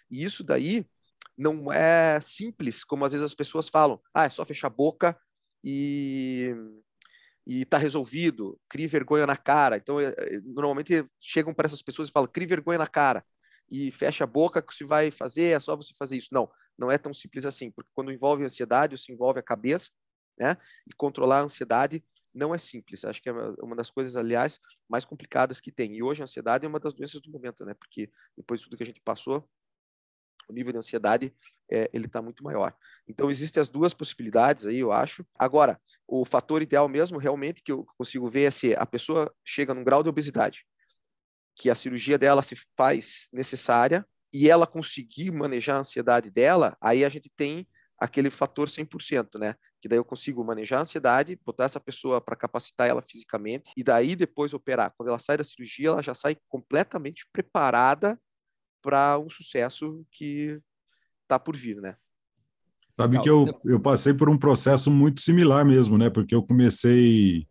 E 0.09 0.23
isso 0.23 0.43
daí 0.43 0.85
não 1.37 1.71
é 1.71 2.19
simples, 2.21 2.83
como 2.83 3.05
às 3.05 3.11
vezes 3.11 3.25
as 3.25 3.35
pessoas 3.35 3.67
falam. 3.69 3.99
Ah, 4.13 4.25
é 4.25 4.29
só 4.29 4.45
fechar 4.45 4.67
a 4.67 4.69
boca 4.71 5.17
e 5.63 6.55
e 7.47 7.63
está 7.63 7.79
resolvido, 7.79 8.59
crie 8.69 8.85
vergonha 8.85 9.25
na 9.25 9.35
cara. 9.35 9.75
Então, 9.77 9.99
é, 9.99 10.13
é, 10.17 10.39
normalmente 10.45 11.03
chegam 11.19 11.51
para 11.51 11.65
essas 11.65 11.81
pessoas 11.81 12.07
e 12.07 12.11
falam, 12.11 12.29
crie 12.31 12.45
vergonha 12.45 12.77
na 12.77 12.85
cara 12.85 13.25
e 13.71 13.91
fecha 13.91 14.23
a 14.23 14.27
boca 14.27 14.61
que 14.61 14.73
você 14.73 14.85
vai 14.85 15.09
fazer, 15.09 15.55
é 15.55 15.59
só 15.59 15.75
você 15.75 15.91
fazer 15.97 16.17
isso. 16.17 16.29
Não, 16.31 16.47
não 16.77 16.91
é 16.91 16.97
tão 16.97 17.13
simples 17.13 17.45
assim, 17.45 17.71
porque 17.71 17.89
quando 17.93 18.11
envolve 18.11 18.43
ansiedade, 18.43 18.97
se 18.99 19.11
envolve 19.11 19.39
a 19.39 19.43
cabeça, 19.43 19.89
né? 20.39 20.55
E 20.87 20.93
controlar 20.93 21.39
a 21.39 21.43
ansiedade 21.43 22.03
não 22.33 22.53
é 22.53 22.57
simples. 22.57 23.03
Acho 23.03 23.21
que 23.21 23.29
é 23.29 23.33
uma 23.61 23.75
das 23.75 23.89
coisas, 23.89 24.15
aliás, 24.15 24.59
mais 24.87 25.03
complicadas 25.03 25.59
que 25.59 25.71
tem. 25.71 25.95
E 25.95 26.03
hoje 26.03 26.21
a 26.21 26.23
ansiedade 26.23 26.65
é 26.65 26.69
uma 26.69 26.79
das 26.79 26.93
doenças 26.93 27.21
do 27.21 27.31
momento, 27.31 27.65
né? 27.65 27.73
Porque 27.73 28.11
depois 28.37 28.59
de 28.59 28.65
tudo 28.65 28.77
que 28.77 28.83
a 28.83 28.85
gente 28.85 29.01
passou, 29.01 29.47
o 30.47 30.53
nível 30.53 30.71
de 30.71 30.79
ansiedade 30.79 31.33
é, 31.71 31.89
ele 31.93 32.07
está 32.07 32.21
muito 32.21 32.43
maior. 32.43 32.75
Então 33.07 33.29
existem 33.29 33.61
as 33.61 33.69
duas 33.69 33.93
possibilidades 33.93 34.65
aí, 34.65 34.79
eu 34.79 34.91
acho. 34.91 35.25
Agora, 35.37 35.79
o 36.07 36.25
fator 36.25 36.61
ideal 36.61 36.89
mesmo, 36.89 37.17
realmente 37.17 37.61
que 37.61 37.71
eu 37.71 37.85
consigo 37.97 38.27
ver 38.27 38.43
é 38.43 38.51
se 38.51 38.73
a 38.75 38.85
pessoa 38.85 39.31
chega 39.45 39.73
num 39.73 39.83
grau 39.83 40.01
de 40.01 40.09
obesidade, 40.09 40.65
que 41.55 41.69
a 41.69 41.75
cirurgia 41.75 42.17
dela 42.17 42.41
se 42.41 42.55
faz 42.75 43.29
necessária 43.31 44.05
e 44.33 44.49
ela 44.49 44.65
conseguir 44.65 45.31
manejar 45.31 45.75
a 45.75 45.79
ansiedade 45.79 46.31
dela, 46.31 46.75
aí 46.81 47.03
a 47.03 47.09
gente 47.09 47.29
tem 47.35 47.67
aquele 47.99 48.29
fator 48.29 48.69
100%, 48.69 49.37
né? 49.37 49.55
Que 49.81 49.87
daí 49.89 49.99
eu 49.99 50.05
consigo 50.05 50.43
manejar 50.43 50.77
a 50.77 50.81
ansiedade, 50.81 51.39
botar 51.45 51.65
essa 51.65 51.79
pessoa 51.79 52.21
para 52.21 52.35
capacitar 52.35 52.87
ela 52.87 53.01
fisicamente 53.01 53.73
e 53.75 53.83
daí 53.83 54.15
depois 54.15 54.53
operar. 54.53 54.93
Quando 54.95 55.09
ela 55.09 55.19
sai 55.19 55.37
da 55.37 55.43
cirurgia, 55.43 55.89
ela 55.89 56.01
já 56.01 56.15
sai 56.15 56.37
completamente 56.47 57.27
preparada 57.31 58.19
para 58.81 59.19
um 59.19 59.29
sucesso 59.29 60.05
que 60.11 60.61
está 61.23 61.37
por 61.37 61.55
vir, 61.57 61.81
né? 61.81 61.95
Sabe 62.97 63.21
que 63.21 63.29
eu, 63.29 63.47
eu 63.63 63.79
passei 63.79 64.13
por 64.13 64.29
um 64.29 64.37
processo 64.37 64.91
muito 64.91 65.21
similar 65.21 65.65
mesmo, 65.65 65.97
né? 65.97 66.09
Porque 66.09 66.35
eu 66.35 66.43
comecei 66.43 67.47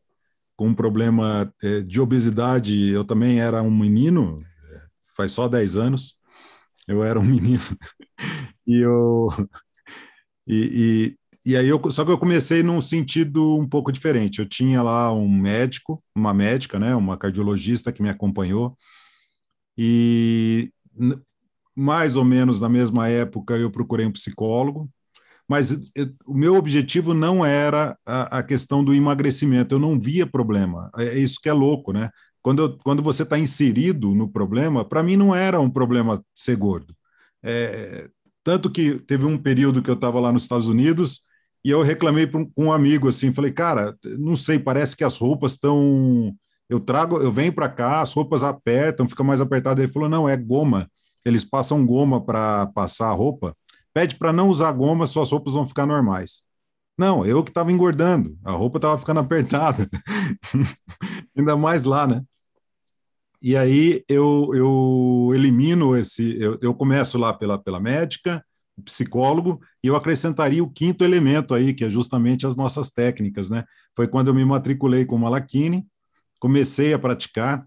com 0.57 0.69
um 0.69 0.75
problema 0.75 1.53
é, 1.63 1.81
de 1.83 2.01
obesidade. 2.01 2.91
Eu 2.91 3.05
também 3.05 3.41
era 3.41 3.63
um 3.63 3.71
menino, 3.71 4.43
é, 4.71 4.83
faz 5.17 5.33
só 5.33 5.49
10 5.49 5.77
anos. 5.77 6.19
Eu 6.87 7.03
era 7.03 7.19
um 7.19 7.25
menino. 7.25 7.63
e 8.67 8.79
eu 8.79 9.29
e, 10.49 11.17
e, 11.45 11.53
e, 11.53 11.57
aí 11.57 11.69
eu 11.69 11.81
só 11.91 12.05
que 12.05 12.11
eu 12.11 12.19
comecei 12.19 12.63
num 12.63 12.81
sentido 12.81 13.57
um 13.59 13.69
pouco 13.69 13.93
diferente. 13.93 14.41
Eu 14.41 14.49
tinha 14.49 14.83
lá 14.83 15.13
um 15.13 15.29
médico, 15.29 16.03
uma 16.15 16.33
médica, 16.35 16.79
né, 16.79 16.95
uma 16.95 17.17
cardiologista 17.19 17.93
que 17.93 18.03
me 18.03 18.09
acompanhou. 18.09 18.77
E 19.77 20.73
mais 21.77 22.17
ou 22.17 22.25
menos 22.25 22.61
na 22.61 22.69
mesma 22.69 23.09
época 23.09 23.57
eu 23.57 23.71
procurei 23.71 24.05
um 24.07 24.13
psicólogo, 24.13 24.91
mas 25.49 25.73
o 26.27 26.35
meu 26.35 26.57
objetivo 26.57 27.15
não 27.15 27.45
era 27.47 27.97
a, 28.05 28.43
questão 28.43 28.85
do 28.85 28.93
emagrecimento, 28.93 29.75
eu 29.75 29.79
não 29.79 29.99
via 29.99 30.27
problema. 30.27 30.91
É, 30.97 31.05
é 31.05 31.19
isso 31.19 31.41
que 31.41 31.49
é 31.49 31.53
louco, 31.53 31.93
né? 31.93 32.11
Quando, 32.43 32.63
eu, 32.63 32.79
quando 32.79 33.03
você 33.03 33.23
está 33.23 33.39
inserido 33.39 34.15
no 34.15 34.29
problema, 34.29 34.85
para 34.85 35.03
mim 35.03 35.17
não 35.17 35.35
era 35.35 35.61
um 35.61 35.71
problema 35.71 36.23
ser 36.35 36.57
gordo. 36.57 36.95
É, 37.43 38.09
tanto 38.49 38.71
que 38.71 38.99
teve 39.01 39.27
um 39.27 39.37
período 39.37 39.83
que 39.83 39.91
eu 39.91 39.95
estava 39.95 40.19
lá 40.19 40.33
nos 40.33 40.45
Estados 40.45 40.71
Unidos 40.71 41.27
e 41.63 41.69
eu 41.69 41.83
reclamei 41.83 42.27
com 42.27 42.51
um 42.57 42.73
amigo 42.73 43.07
assim, 43.07 43.31
falei, 43.31 43.53
cara, 43.53 43.95
não 44.19 44.35
sei, 44.35 44.59
parece 44.59 44.97
que 44.97 45.05
as 45.05 45.19
roupas 45.19 45.53
estão. 45.53 46.35
Eu 46.67 46.81
trago, 46.81 47.19
eu 47.19 47.31
venho 47.31 47.53
para 47.53 47.69
cá, 47.69 48.01
as 48.01 48.11
roupas 48.15 48.43
apertam, 48.43 49.07
fica 49.07 49.23
mais 49.23 49.43
apertado. 49.43 49.83
Ele 49.83 49.93
falou, 49.93 50.09
não, 50.09 50.27
é 50.27 50.35
goma. 50.35 50.91
Eles 51.27 51.45
passam 51.45 51.85
goma 51.85 52.25
para 52.25 52.69
passar 52.69 53.09
a 53.09 53.13
roupa. 53.13 53.55
Pede 53.93 54.17
para 54.17 54.33
não 54.33 54.49
usar 54.49 54.73
goma, 54.73 55.05
suas 55.05 55.31
roupas 55.31 55.53
vão 55.53 55.67
ficar 55.67 55.85
normais. 55.85 56.43
Não, 56.97 57.27
eu 57.27 57.45
que 57.45 57.51
estava 57.51 57.71
engordando, 57.71 58.35
a 58.43 58.53
roupa 58.53 58.79
estava 58.79 58.97
ficando 58.97 59.21
apertada. 59.21 59.87
Ainda 61.37 61.55
mais 61.55 61.85
lá, 61.85 62.07
né? 62.07 62.23
E 63.41 63.57
aí 63.57 64.05
eu, 64.09 64.51
eu 64.53 65.31
elimino 65.35 65.97
esse, 65.97 66.41
eu, 66.41 66.59
eu 66.61 66.75
começo 66.75 67.17
lá 67.19 67.33
pela, 67.33 67.59
pela 67.59 67.79
médica, 67.79 68.45
psicólogo, 68.85 69.61
e 69.83 69.89
eu 69.89 69.97
acrescentaria 69.97 70.63
o 70.63 70.71
quinto 70.71 71.05
elemento 71.05 71.55
aí, 71.55 71.75
que 71.75 71.85
é 71.85 71.91
justamente 71.91 72.47
as 72.47 72.57
nossas 72.57 72.91
técnicas, 72.91 73.51
né? 73.51 73.65
Foi 73.97 74.07
quando 74.07 74.29
eu 74.29 74.35
me 74.35 74.45
matriculei 74.45 75.05
com 75.05 75.19
Malakini, 75.19 75.87
comecei 76.39 76.93
a 76.93 76.99
praticar. 76.99 77.67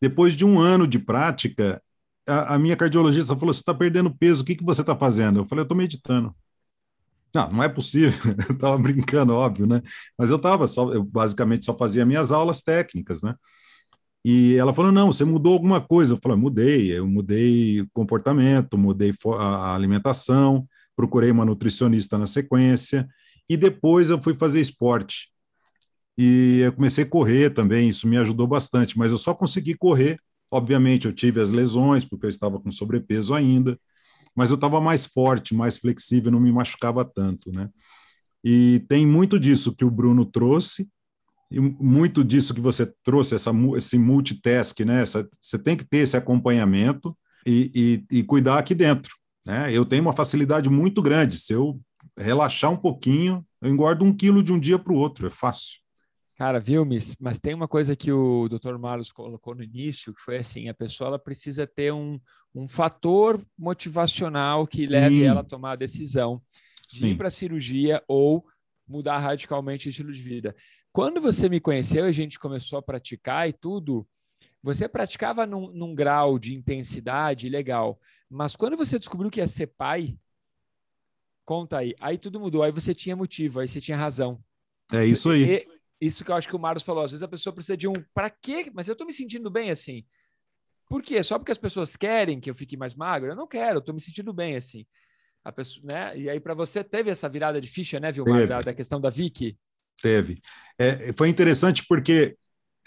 Depois 0.00 0.34
de 0.34 0.44
um 0.44 0.58
ano 0.58 0.86
de 0.86 0.98
prática, 0.98 1.82
a, 2.26 2.54
a 2.54 2.58
minha 2.58 2.76
cardiologista 2.76 3.36
falou: 3.36 3.52
você 3.52 3.60
está 3.60 3.74
perdendo 3.74 4.14
peso, 4.14 4.42
o 4.42 4.44
que, 4.44 4.56
que 4.56 4.64
você 4.64 4.80
está 4.80 4.96
fazendo? 4.96 5.40
Eu 5.40 5.46
falei: 5.46 5.62
eu 5.62 5.64
estou 5.64 5.76
meditando. 5.76 6.34
Não, 7.34 7.52
não 7.52 7.62
é 7.62 7.68
possível. 7.68 8.18
eu 8.48 8.54
estava 8.54 8.76
brincando, 8.78 9.34
óbvio, 9.34 9.66
né? 9.66 9.80
Mas 10.18 10.30
eu 10.30 10.36
estava 10.36 10.66
só, 10.66 10.92
eu 10.92 11.04
basicamente 11.04 11.64
só 11.64 11.76
fazia 11.76 12.06
minhas 12.06 12.32
aulas 12.32 12.62
técnicas, 12.62 13.22
né? 13.22 13.34
E 14.24 14.54
ela 14.56 14.74
falou: 14.74 14.92
não, 14.92 15.12
você 15.12 15.24
mudou 15.24 15.54
alguma 15.54 15.80
coisa. 15.80 16.14
Eu 16.14 16.18
falei: 16.22 16.38
mudei, 16.38 16.92
eu 16.92 17.06
mudei 17.06 17.86
comportamento, 17.92 18.76
mudei 18.76 19.12
a 19.38 19.74
alimentação, 19.74 20.66
procurei 20.94 21.30
uma 21.30 21.44
nutricionista 21.44 22.18
na 22.18 22.26
sequência, 22.26 23.08
e 23.48 23.56
depois 23.56 24.10
eu 24.10 24.20
fui 24.20 24.34
fazer 24.34 24.60
esporte. 24.60 25.30
E 26.18 26.60
eu 26.60 26.72
comecei 26.72 27.04
a 27.04 27.08
correr 27.08 27.50
também, 27.50 27.88
isso 27.88 28.06
me 28.06 28.18
ajudou 28.18 28.46
bastante, 28.46 28.98
mas 28.98 29.10
eu 29.10 29.18
só 29.18 29.34
consegui 29.34 29.74
correr. 29.74 30.18
Obviamente, 30.50 31.06
eu 31.06 31.12
tive 31.12 31.40
as 31.40 31.50
lesões, 31.50 32.04
porque 32.04 32.26
eu 32.26 32.30
estava 32.30 32.60
com 32.60 32.70
sobrepeso 32.70 33.32
ainda, 33.32 33.78
mas 34.34 34.50
eu 34.50 34.56
estava 34.56 34.80
mais 34.80 35.06
forte, 35.06 35.54
mais 35.54 35.78
flexível, 35.78 36.30
não 36.30 36.40
me 36.40 36.52
machucava 36.52 37.04
tanto, 37.04 37.50
né? 37.52 37.70
E 38.44 38.84
tem 38.88 39.06
muito 39.06 39.38
disso 39.38 39.74
que 39.74 39.84
o 39.84 39.90
Bruno 39.90 40.24
trouxe, 40.26 40.88
e 41.50 41.58
muito 41.58 42.22
disso 42.22 42.54
que 42.54 42.60
você 42.60 42.86
trouxe, 43.02 43.34
essa, 43.34 43.50
esse 43.76 43.98
multitask, 43.98 44.80
né? 44.80 45.02
Essa, 45.02 45.28
você 45.40 45.58
tem 45.58 45.76
que 45.76 45.84
ter 45.84 45.98
esse 45.98 46.16
acompanhamento 46.16 47.16
e, 47.44 48.04
e, 48.10 48.18
e 48.18 48.22
cuidar 48.22 48.58
aqui 48.58 48.74
dentro. 48.74 49.14
Né? 49.44 49.72
Eu 49.72 49.84
tenho 49.84 50.02
uma 50.02 50.12
facilidade 50.12 50.68
muito 50.68 51.02
grande. 51.02 51.38
Se 51.38 51.52
eu 51.52 51.80
relaxar 52.16 52.70
um 52.70 52.76
pouquinho, 52.76 53.44
eu 53.60 53.70
engordo 53.70 54.04
um 54.04 54.14
quilo 54.14 54.42
de 54.42 54.52
um 54.52 54.60
dia 54.60 54.78
para 54.78 54.92
o 54.92 54.96
outro, 54.96 55.26
é 55.26 55.30
fácil. 55.30 55.80
Cara, 56.36 56.58
viu, 56.58 56.86
Miss? 56.86 57.14
Mas 57.20 57.38
tem 57.38 57.52
uma 57.52 57.68
coisa 57.68 57.94
que 57.94 58.10
o 58.10 58.48
Dr. 58.48 58.78
Marlos 58.78 59.12
colocou 59.12 59.54
no 59.54 59.62
início, 59.62 60.14
que 60.14 60.22
foi 60.22 60.38
assim, 60.38 60.68
a 60.70 60.74
pessoa 60.74 61.08
ela 61.08 61.18
precisa 61.18 61.66
ter 61.66 61.92
um, 61.92 62.18
um 62.54 62.66
fator 62.66 63.38
motivacional 63.58 64.66
que 64.66 64.86
Sim. 64.86 64.92
leve 64.94 65.22
ela 65.22 65.40
a 65.40 65.44
tomar 65.44 65.72
a 65.72 65.76
decisão 65.76 66.40
de 66.88 67.00
Sim. 67.00 67.06
ir 67.08 67.16
para 67.18 67.28
a 67.28 67.30
cirurgia 67.30 68.02
ou 68.08 68.42
mudar 68.88 69.18
radicalmente 69.18 69.88
o 69.88 69.90
estilo 69.90 70.10
de 70.10 70.22
vida. 70.22 70.54
Quando 70.92 71.20
você 71.20 71.48
me 71.48 71.60
conheceu 71.60 72.06
e 72.06 72.08
a 72.08 72.12
gente 72.12 72.38
começou 72.38 72.78
a 72.78 72.82
praticar 72.82 73.48
e 73.48 73.52
tudo, 73.52 74.06
você 74.62 74.88
praticava 74.88 75.46
num, 75.46 75.70
num 75.72 75.94
grau 75.94 76.38
de 76.38 76.54
intensidade 76.54 77.48
legal, 77.48 77.98
mas 78.28 78.56
quando 78.56 78.76
você 78.76 78.98
descobriu 78.98 79.30
que 79.30 79.40
ia 79.40 79.46
ser 79.46 79.68
pai, 79.68 80.18
conta 81.44 81.78
aí, 81.78 81.94
aí 82.00 82.18
tudo 82.18 82.40
mudou, 82.40 82.62
aí 82.62 82.72
você 82.72 82.94
tinha 82.94 83.16
motivo, 83.16 83.60
aí 83.60 83.68
você 83.68 83.80
tinha 83.80 83.96
razão. 83.96 84.42
É 84.92 85.04
isso 85.04 85.30
aí. 85.30 85.44
E, 85.44 85.80
isso 86.00 86.24
que 86.24 86.30
eu 86.30 86.34
acho 86.34 86.48
que 86.48 86.56
o 86.56 86.58
Marcos 86.58 86.82
falou. 86.82 87.04
Às 87.04 87.10
vezes 87.10 87.22
a 87.22 87.28
pessoa 87.28 87.52
precisa 87.52 87.76
de 87.76 87.86
um. 87.86 87.92
Para 88.14 88.30
quê? 88.30 88.70
Mas 88.72 88.88
eu 88.88 88.96
tô 88.96 89.04
me 89.04 89.12
sentindo 89.12 89.50
bem 89.50 89.70
assim. 89.70 90.04
Por 90.88 91.02
quê? 91.02 91.22
Só 91.22 91.38
porque 91.38 91.52
as 91.52 91.58
pessoas 91.58 91.94
querem 91.94 92.40
que 92.40 92.50
eu 92.50 92.54
fique 92.54 92.76
mais 92.76 92.94
magro? 92.94 93.30
Eu 93.30 93.36
não 93.36 93.46
quero, 93.46 93.78
eu 93.78 93.82
tô 93.82 93.92
me 93.92 94.00
sentindo 94.00 94.32
bem 94.32 94.56
assim. 94.56 94.86
A 95.44 95.52
pessoa, 95.52 95.86
né? 95.86 96.18
E 96.18 96.28
aí, 96.28 96.40
para 96.40 96.54
você, 96.54 96.82
teve 96.82 97.10
essa 97.10 97.28
virada 97.28 97.60
de 97.60 97.68
ficha, 97.68 98.00
né, 98.00 98.10
Vilmar, 98.10 98.46
da, 98.46 98.60
da, 98.60 98.74
questão 98.74 99.00
da 99.00 99.08
Vicky? 99.08 99.56
Teve. 100.02 100.40
É, 100.78 101.12
foi 101.16 101.28
interessante 101.28 101.84
porque 101.88 102.36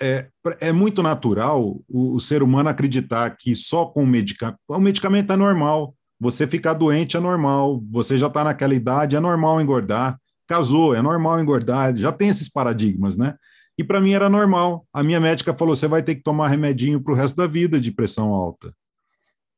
é, 0.01 0.27
é 0.59 0.71
muito 0.71 1.03
natural 1.03 1.63
o, 1.87 2.15
o, 2.15 2.19
ser 2.19 2.41
humano 2.41 2.69
acreditar 2.69 3.29
que 3.37 3.55
só 3.55 3.85
com 3.85 4.03
o 4.03 4.07
medicamento. 4.07 4.57
O 4.67 4.79
medicamento 4.79 5.31
é 5.31 5.35
normal. 5.35 5.95
Você 6.19 6.47
ficar 6.47 6.73
doente 6.73 7.15
é 7.15 7.19
normal. 7.19 7.81
Você 7.91 8.17
já 8.17 8.27
está 8.27 8.43
naquela 8.43 8.73
idade, 8.73 9.15
é 9.15 9.19
normal 9.19 9.61
engordar 9.61 10.17
casou, 10.47 10.93
é 10.93 11.01
normal 11.01 11.41
engordar, 11.41 11.95
já 11.95 12.11
tem 12.11 12.29
esses 12.29 12.49
paradigmas, 12.49 13.17
né? 13.17 13.35
E 13.77 13.83
para 13.83 13.99
mim 13.99 14.13
era 14.13 14.29
normal. 14.29 14.85
A 14.93 15.01
minha 15.01 15.19
médica 15.19 15.53
falou: 15.53 15.75
você 15.75 15.87
vai 15.87 16.03
ter 16.03 16.15
que 16.15 16.23
tomar 16.23 16.47
remedinho 16.47 17.01
para 17.01 17.13
o 17.13 17.15
resto 17.15 17.37
da 17.37 17.47
vida 17.47 17.79
de 17.79 17.91
pressão 17.91 18.33
alta. 18.33 18.73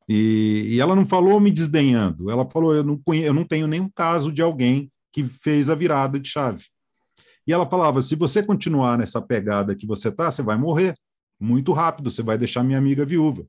E, 0.07 0.67
e, 0.69 0.79
ela 0.79 0.95
não 0.95 1.05
falou 1.05 1.39
me 1.39 1.51
desdenhando, 1.51 2.29
ela 2.29 2.49
falou: 2.49 2.73
eu 2.73 2.83
não, 2.83 3.01
eu 3.13 3.33
não 3.33 3.43
tenho 3.43 3.67
nenhum 3.67 3.89
caso 3.89 4.31
de 4.31 4.41
alguém 4.41 4.91
que 5.11 5.23
fez 5.23 5.69
a 5.69 5.75
virada 5.75 6.19
de 6.19 6.29
chave. 6.29 6.65
E 7.47 7.53
ela 7.53 7.69
falava: 7.69 8.01
se 8.01 8.15
você 8.15 8.43
continuar 8.43 8.97
nessa 8.97 9.21
pegada 9.21 9.75
que 9.75 9.85
você 9.85 10.11
tá, 10.11 10.31
você 10.31 10.41
vai 10.41 10.57
morrer 10.57 10.95
muito 11.39 11.73
rápido, 11.73 12.09
você 12.09 12.23
vai 12.23 12.37
deixar 12.37 12.63
minha 12.63 12.77
amiga 12.77 13.05
viúva. 13.05 13.45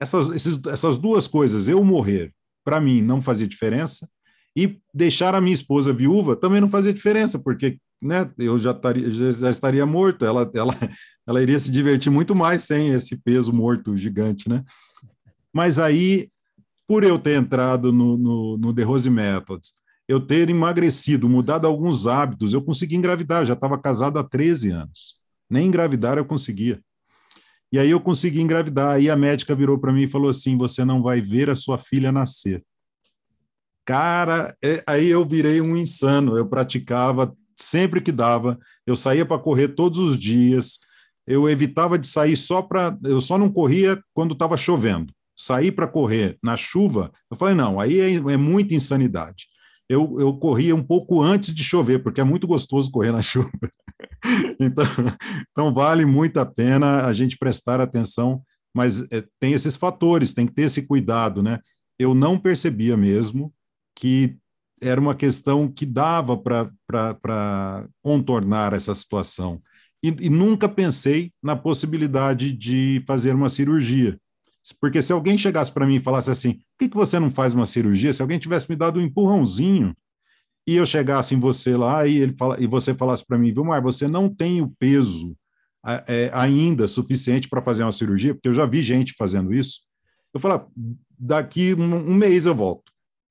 Essas, 0.00 0.30
esses, 0.30 0.60
essas 0.66 0.98
duas 0.98 1.28
coisas, 1.28 1.68
eu 1.68 1.84
morrer, 1.84 2.32
para 2.64 2.80
mim 2.80 3.02
não 3.02 3.20
fazia 3.20 3.46
diferença, 3.46 4.08
e 4.56 4.78
deixar 4.92 5.34
a 5.34 5.40
minha 5.40 5.54
esposa 5.54 5.92
viúva 5.92 6.34
também 6.34 6.60
não 6.60 6.70
fazia 6.70 6.92
diferença, 6.92 7.38
porque 7.38 7.78
né, 8.02 8.30
eu 8.38 8.58
já, 8.58 8.74
taria, 8.74 9.10
já, 9.10 9.32
já, 9.32 9.50
estaria 9.50 9.84
morto, 9.86 10.24
ela, 10.24 10.50
ela, 10.54 10.74
ela 11.26 11.42
iria 11.42 11.58
se 11.58 11.70
divertir 11.70 12.10
muito 12.10 12.34
mais 12.34 12.62
sem 12.62 12.88
esse 12.88 13.20
peso 13.22 13.52
morto 13.52 13.96
gigante, 13.96 14.48
né? 14.48 14.64
Mas 15.52 15.78
aí, 15.78 16.28
por 16.88 17.04
eu 17.04 17.18
ter 17.18 17.38
entrado 17.38 17.92
no, 17.92 18.16
no, 18.16 18.58
no 18.58 18.74
The 18.74 18.82
Rose 18.82 19.10
Methods, 19.10 19.72
eu 20.10 20.18
ter 20.18 20.50
emagrecido, 20.50 21.28
mudado 21.28 21.68
alguns 21.68 22.08
hábitos, 22.08 22.52
eu 22.52 22.60
consegui 22.60 22.96
engravidar, 22.96 23.46
já 23.46 23.54
estava 23.54 23.78
casado 23.78 24.18
há 24.18 24.24
13 24.24 24.72
anos. 24.72 25.14
Nem 25.48 25.68
engravidar 25.68 26.18
eu 26.18 26.24
conseguia. 26.24 26.80
E 27.72 27.78
aí 27.78 27.90
eu 27.90 28.00
consegui 28.00 28.40
engravidar, 28.40 28.96
aí 28.96 29.08
a 29.08 29.14
médica 29.14 29.54
virou 29.54 29.78
para 29.78 29.92
mim 29.92 30.02
e 30.02 30.10
falou 30.10 30.28
assim: 30.28 30.58
"Você 30.58 30.84
não 30.84 31.00
vai 31.00 31.20
ver 31.20 31.48
a 31.48 31.54
sua 31.54 31.78
filha 31.78 32.10
nascer". 32.10 32.60
Cara, 33.84 34.52
é, 34.60 34.82
aí 34.84 35.06
eu 35.08 35.24
virei 35.24 35.60
um 35.60 35.76
insano. 35.76 36.36
Eu 36.36 36.48
praticava 36.48 37.32
sempre 37.56 38.00
que 38.00 38.10
dava. 38.10 38.58
Eu 38.84 38.96
saía 38.96 39.24
para 39.24 39.38
correr 39.38 39.68
todos 39.68 40.00
os 40.00 40.18
dias. 40.18 40.80
Eu 41.24 41.48
evitava 41.48 41.96
de 41.96 42.08
sair 42.08 42.36
só 42.36 42.60
para. 42.60 42.98
Eu 43.04 43.20
só 43.20 43.38
não 43.38 43.48
corria 43.48 44.02
quando 44.12 44.32
estava 44.32 44.56
chovendo. 44.56 45.14
Sair 45.38 45.70
para 45.70 45.86
correr 45.86 46.36
na 46.42 46.56
chuva, 46.56 47.12
eu 47.30 47.36
falei, 47.36 47.54
não, 47.54 47.78
aí 47.78 48.00
é, 48.00 48.14
é 48.14 48.36
muita 48.36 48.74
insanidade. 48.74 49.46
Eu, 49.90 50.20
eu 50.20 50.32
corria 50.34 50.76
um 50.76 50.84
pouco 50.84 51.20
antes 51.20 51.52
de 51.52 51.64
chover, 51.64 52.00
porque 52.00 52.20
é 52.20 52.24
muito 52.24 52.46
gostoso 52.46 52.92
correr 52.92 53.10
na 53.10 53.20
chuva. 53.22 53.50
então, 54.60 54.84
então, 55.50 55.74
vale 55.74 56.04
muito 56.04 56.38
a 56.38 56.46
pena 56.46 57.06
a 57.06 57.12
gente 57.12 57.36
prestar 57.36 57.80
atenção, 57.80 58.40
mas 58.72 59.00
é, 59.10 59.24
tem 59.40 59.52
esses 59.52 59.74
fatores, 59.74 60.32
tem 60.32 60.46
que 60.46 60.54
ter 60.54 60.62
esse 60.62 60.86
cuidado, 60.86 61.42
né? 61.42 61.58
Eu 61.98 62.14
não 62.14 62.38
percebia 62.38 62.96
mesmo, 62.96 63.52
que 63.96 64.36
era 64.80 65.00
uma 65.00 65.14
questão 65.14 65.66
que 65.66 65.84
dava 65.84 66.38
para 66.38 67.88
contornar 68.00 68.72
essa 68.72 68.94
situação. 68.94 69.60
E, 70.04 70.08
e, 70.20 70.30
nunca 70.30 70.68
pensei 70.68 71.32
na 71.42 71.56
possibilidade 71.56 72.52
de 72.52 73.02
fazer 73.08 73.34
uma 73.34 73.48
cirurgia. 73.48 74.16
Porque 74.80 75.02
se 75.02 75.12
alguém 75.12 75.38
chegasse 75.38 75.72
para 75.72 75.86
mim 75.86 75.96
e 75.96 76.00
falasse 76.00 76.30
assim, 76.30 76.54
por 76.54 76.78
que, 76.78 76.88
que 76.88 76.96
você 76.96 77.18
não 77.18 77.30
faz 77.30 77.54
uma 77.54 77.66
cirurgia? 77.66 78.12
Se 78.12 78.22
alguém 78.22 78.38
tivesse 78.38 78.68
me 78.70 78.76
dado 78.76 78.98
um 78.98 79.02
empurrãozinho 79.02 79.94
e 80.66 80.76
eu 80.76 80.84
chegasse 80.84 81.34
em 81.34 81.40
você 81.40 81.76
lá 81.76 82.06
e, 82.06 82.18
ele 82.18 82.34
fala, 82.34 82.56
e 82.60 82.66
você 82.66 82.94
falasse 82.94 83.26
para 83.26 83.38
mim, 83.38 83.52
Vilmar, 83.52 83.82
você 83.82 84.06
não 84.06 84.28
tem 84.28 84.60
o 84.60 84.68
peso 84.78 85.36
é, 86.06 86.30
ainda 86.34 86.86
suficiente 86.86 87.48
para 87.48 87.62
fazer 87.62 87.82
uma 87.82 87.92
cirurgia, 87.92 88.34
porque 88.34 88.48
eu 88.48 88.54
já 88.54 88.66
vi 88.66 88.82
gente 88.82 89.14
fazendo 89.14 89.52
isso, 89.54 89.80
eu 90.34 90.38
falo, 90.38 90.70
daqui 91.18 91.74
um, 91.74 92.10
um 92.10 92.14
mês 92.14 92.44
eu 92.44 92.54
volto 92.54 92.90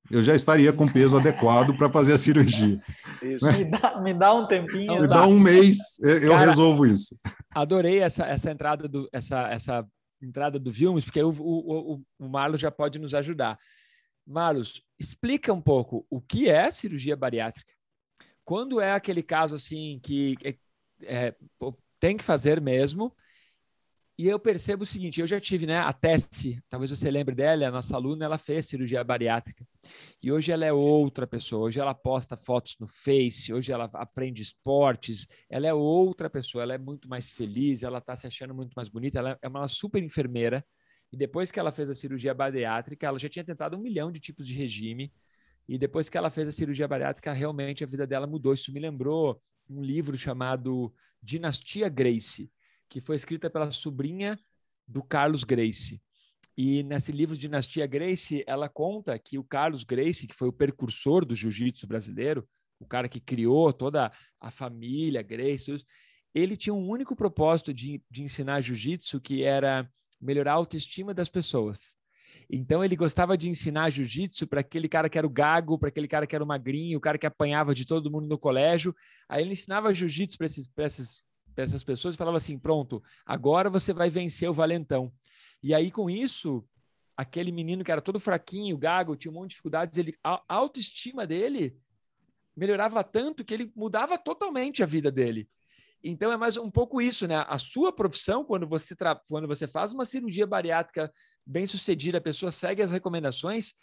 eu 0.09 0.23
já 0.23 0.33
estaria 0.33 0.73
com 0.73 0.87
peso 0.87 1.17
adequado 1.17 1.75
para 1.77 1.89
fazer 1.89 2.13
a 2.13 2.17
cirurgia. 2.17 2.79
Isso. 3.21 3.45
Me, 3.45 3.65
dá, 3.65 4.01
me, 4.01 4.13
dá, 4.13 4.33
um 4.33 4.47
tempinho. 4.47 5.01
Me 5.01 5.07
dá 5.07 5.25
um 5.27 5.39
mês, 5.39 5.77
eu 6.01 6.31
Cara, 6.31 6.49
resolvo 6.49 6.85
isso. 6.85 7.17
Adorei 7.53 7.99
essa, 7.99 8.25
essa 8.25 8.51
entrada 8.51 8.87
do 8.87 9.07
essa, 9.13 9.47
essa 9.49 9.85
entrada 10.21 10.59
do 10.59 10.71
Vilmes, 10.71 11.05
porque 11.05 11.21
o, 11.21 11.29
o, 11.31 11.93
o, 11.95 12.05
o 12.19 12.29
Marlos 12.29 12.59
já 12.59 12.71
pode 12.71 12.99
nos 12.99 13.13
ajudar. 13.13 13.57
Marlos, 14.25 14.81
explica 14.99 15.51
um 15.51 15.61
pouco 15.61 16.05
o 16.09 16.21
que 16.21 16.49
é 16.49 16.69
cirurgia 16.69 17.15
bariátrica. 17.15 17.73
Quando 18.43 18.79
é 18.79 18.91
aquele 18.91 19.23
caso 19.23 19.55
assim 19.55 19.99
que 20.03 20.35
é, 20.43 20.55
é, 21.03 21.35
tem 21.99 22.17
que 22.17 22.23
fazer 22.23 22.61
mesmo, 22.61 23.15
e 24.19 24.27
eu 24.27 24.37
percebo 24.37 24.83
o 24.83 24.85
seguinte, 24.85 25.21
eu 25.21 25.25
já 25.25 25.39
tive, 25.39 25.65
né, 25.65 25.77
a 25.77 25.93
Tessie, 25.93 26.61
talvez 26.69 26.91
você 26.91 27.09
lembre 27.09 27.33
dela, 27.33 27.69
a 27.69 27.71
nossa 27.71 27.95
aluna, 27.95 28.25
ela 28.25 28.37
fez 28.37 28.65
cirurgia 28.65 29.01
bariátrica. 29.01 29.65
E 30.21 30.29
hoje 30.29 30.51
ela 30.51 30.65
é 30.65 30.73
outra 30.73 31.25
pessoa, 31.25 31.67
hoje 31.67 31.79
ela 31.79 31.93
posta 31.93 32.35
fotos 32.35 32.75
no 32.81 32.85
Face, 32.85 33.53
hoje 33.53 33.71
ela 33.71 33.89
aprende 33.93 34.41
esportes, 34.41 35.25
ela 35.49 35.67
é 35.67 35.73
outra 35.73 36.29
pessoa, 36.29 36.63
ela 36.63 36.73
é 36.73 36.77
muito 36.77 37.07
mais 37.07 37.29
feliz, 37.29 37.81
ela 37.81 37.99
está 37.99 38.13
se 38.13 38.27
achando 38.27 38.53
muito 38.53 38.73
mais 38.75 38.89
bonita, 38.89 39.19
ela 39.19 39.39
é 39.41 39.47
uma 39.47 39.69
super 39.69 40.03
enfermeira. 40.03 40.65
E 41.13 41.15
depois 41.15 41.49
que 41.49 41.57
ela 41.57 41.71
fez 41.71 41.89
a 41.89 41.95
cirurgia 41.95 42.33
bariátrica, 42.33 43.07
ela 43.07 43.17
já 43.17 43.29
tinha 43.29 43.45
tentado 43.45 43.77
um 43.77 43.79
milhão 43.79 44.11
de 44.11 44.19
tipos 44.19 44.45
de 44.45 44.53
regime. 44.53 45.13
E 45.65 45.77
depois 45.77 46.09
que 46.09 46.17
ela 46.17 46.29
fez 46.29 46.49
a 46.49 46.51
cirurgia 46.51 46.89
bariátrica, 46.89 47.31
realmente 47.31 47.85
a 47.85 47.87
vida 47.87 48.05
dela 48.05 48.27
mudou. 48.27 48.53
Isso 48.53 48.73
me 48.73 48.81
lembrou 48.81 49.41
um 49.69 49.81
livro 49.81 50.17
chamado 50.17 50.93
Dinastia 51.23 51.87
Grace 51.87 52.51
que 52.89 52.99
foi 52.99 53.15
escrita 53.15 53.49
pela 53.49 53.71
sobrinha 53.71 54.39
do 54.87 55.03
Carlos 55.03 55.43
Grace. 55.43 56.01
E 56.57 56.83
nesse 56.83 57.11
livro 57.11 57.37
Dinastia 57.37 57.87
Grace, 57.87 58.43
ela 58.45 58.67
conta 58.67 59.17
que 59.17 59.37
o 59.37 59.43
Carlos 59.43 59.83
Grace, 59.83 60.27
que 60.27 60.35
foi 60.35 60.49
o 60.49 60.53
precursor 60.53 61.23
do 61.23 61.35
jiu-jitsu 61.35 61.87
brasileiro, 61.87 62.45
o 62.79 62.85
cara 62.85 63.07
que 63.07 63.19
criou 63.19 63.71
toda 63.71 64.11
a 64.41 64.51
família 64.51 65.21
Grace, 65.21 65.85
ele 66.33 66.57
tinha 66.57 66.73
um 66.73 66.87
único 66.87 67.15
propósito 67.15 67.73
de, 67.73 68.03
de 68.09 68.23
ensinar 68.23 68.61
jiu-jitsu, 68.61 69.21
que 69.21 69.43
era 69.43 69.89
melhorar 70.19 70.51
a 70.51 70.55
autoestima 70.55 71.13
das 71.13 71.29
pessoas. 71.29 71.95
Então 72.49 72.83
ele 72.83 72.95
gostava 72.95 73.37
de 73.37 73.47
ensinar 73.49 73.89
jiu-jitsu 73.89 74.47
para 74.47 74.61
aquele 74.61 74.89
cara 74.89 75.09
que 75.09 75.17
era 75.17 75.25
o 75.27 75.29
gago, 75.29 75.77
para 75.77 75.89
aquele 75.89 76.07
cara 76.07 76.27
que 76.27 76.35
era 76.35 76.43
o 76.43 76.47
magrinho, 76.47 76.97
o 76.97 77.01
cara 77.01 77.17
que 77.17 77.25
apanhava 77.25 77.73
de 77.73 77.85
todo 77.85 78.11
mundo 78.11 78.27
no 78.27 78.37
colégio. 78.37 78.95
Aí 79.27 79.43
ele 79.43 79.51
ensinava 79.51 79.93
jiu-jitsu 79.93 80.37
para 80.37 80.47
esses, 80.47 80.69
esses 80.77 81.23
para 81.53 81.63
essas 81.63 81.83
pessoas 81.83 82.15
e 82.15 82.17
falava 82.17 82.37
assim: 82.37 82.57
pronto, 82.57 83.03
agora 83.25 83.69
você 83.69 83.93
vai 83.93 84.09
vencer 84.09 84.49
o 84.49 84.53
valentão. 84.53 85.11
E 85.61 85.73
aí, 85.73 85.91
com 85.91 86.09
isso, 86.09 86.65
aquele 87.17 87.51
menino 87.51 87.83
que 87.83 87.91
era 87.91 88.01
todo 88.01 88.19
fraquinho, 88.19 88.77
gago, 88.77 89.15
tinha 89.15 89.31
um 89.31 89.35
monte 89.35 89.49
de 89.49 89.55
dificuldades, 89.55 89.97
ele, 89.97 90.15
a 90.23 90.41
autoestima 90.47 91.27
dele 91.27 91.77
melhorava 92.55 93.03
tanto 93.03 93.43
que 93.43 93.53
ele 93.53 93.71
mudava 93.75 94.17
totalmente 94.17 94.81
a 94.83 94.85
vida 94.85 95.11
dele. 95.11 95.49
Então 96.03 96.31
é 96.31 96.37
mais 96.37 96.55
um 96.55 96.71
pouco 96.71 97.01
isso, 97.01 97.27
né? 97.27 97.43
A 97.47 97.57
sua 97.57 97.91
profissão, 97.91 98.43
quando 98.43 98.65
você, 98.65 98.95
quando 99.27 99.47
você 99.47 99.67
faz 99.67 99.93
uma 99.93 100.05
cirurgia 100.05 100.47
bariátrica 100.47 101.11
bem 101.45 101.67
sucedida, 101.67 102.19
a 102.19 102.21
pessoa 102.21 102.51
segue 102.51 102.81
as 102.81 102.91
recomendações, 102.91 103.73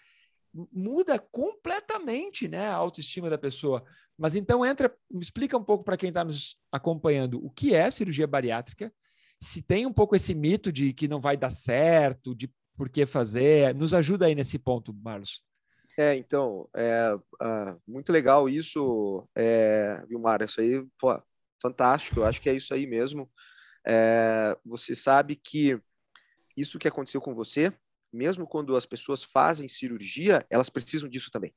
muda 0.73 1.19
completamente 1.19 2.49
né, 2.49 2.69
a 2.69 2.75
autoestima 2.75 3.29
da 3.29 3.39
pessoa. 3.39 3.85
Mas 4.17 4.35
então 4.35 4.65
entra, 4.65 4.95
explica 5.21 5.57
um 5.57 5.65
pouco 5.65 5.85
para 5.85 5.97
quem 5.97 6.09
está 6.09 6.25
nos 6.25 6.57
acompanhando 6.73 7.45
o 7.45 7.51
que 7.51 7.75
é 7.75 7.91
cirurgia 7.91 8.27
bariátrica, 8.27 8.93
se 9.39 9.63
tem 9.63 9.85
um 9.85 9.93
pouco 9.93 10.17
esse 10.17 10.35
mito 10.35 10.73
de 10.73 10.93
que 10.93 11.07
não 11.07 11.21
vai 11.21 11.37
dar 11.37 11.51
certo, 11.51 12.35
de 12.35 12.51
por 12.77 12.89
que 12.89 13.05
fazer, 13.05 13.75
nos 13.75 13.93
ajuda 13.93 14.27
aí 14.27 14.35
nesse 14.35 14.59
ponto, 14.59 14.95
Marlos. 14.95 15.43
É, 15.99 16.15
então, 16.15 16.69
é, 16.75 17.15
uh, 17.15 17.81
muito 17.87 18.13
legal 18.13 18.49
isso, 18.49 19.27
é, 19.35 20.03
Vilmar, 20.07 20.43
isso 20.43 20.61
aí, 20.61 20.87
pô, 20.99 21.19
fantástico, 21.61 22.21
eu 22.21 22.25
acho 22.27 22.41
que 22.41 22.51
é 22.51 22.55
isso 22.55 22.75
aí 22.75 22.87
mesmo. 22.87 23.31
É, 23.87 24.57
você 24.65 24.95
sabe 24.95 25.37
que 25.37 25.81
isso 26.57 26.79
que 26.79 26.89
aconteceu 26.89 27.21
com 27.21 27.35
você, 27.35 27.73
mesmo 28.13 28.47
quando 28.47 28.77
as 28.77 28.87
pessoas 28.87 29.23
fazem 29.23 29.69
cirurgia, 29.69 30.45
elas 30.51 30.71
precisam 30.71 31.09
disso 31.09 31.31
também 31.31 31.55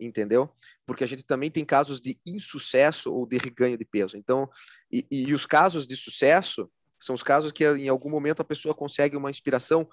entendeu? 0.00 0.48
Porque 0.86 1.02
a 1.02 1.06
gente 1.06 1.24
também 1.24 1.50
tem 1.50 1.64
casos 1.64 2.00
de 2.00 2.18
insucesso 2.24 3.12
ou 3.12 3.26
de 3.26 3.36
reganho 3.36 3.76
de 3.76 3.84
peso. 3.84 4.16
Então, 4.16 4.48
e, 4.90 5.06
e, 5.10 5.34
os 5.34 5.44
casos 5.44 5.86
de 5.86 5.96
sucesso 5.96 6.70
são 6.98 7.14
os 7.14 7.22
casos 7.22 7.52
que 7.52 7.64
em 7.64 7.88
algum 7.88 8.10
momento 8.10 8.40
a 8.40 8.44
pessoa 8.44 8.74
consegue 8.74 9.16
uma 9.16 9.30
inspiração 9.30 9.88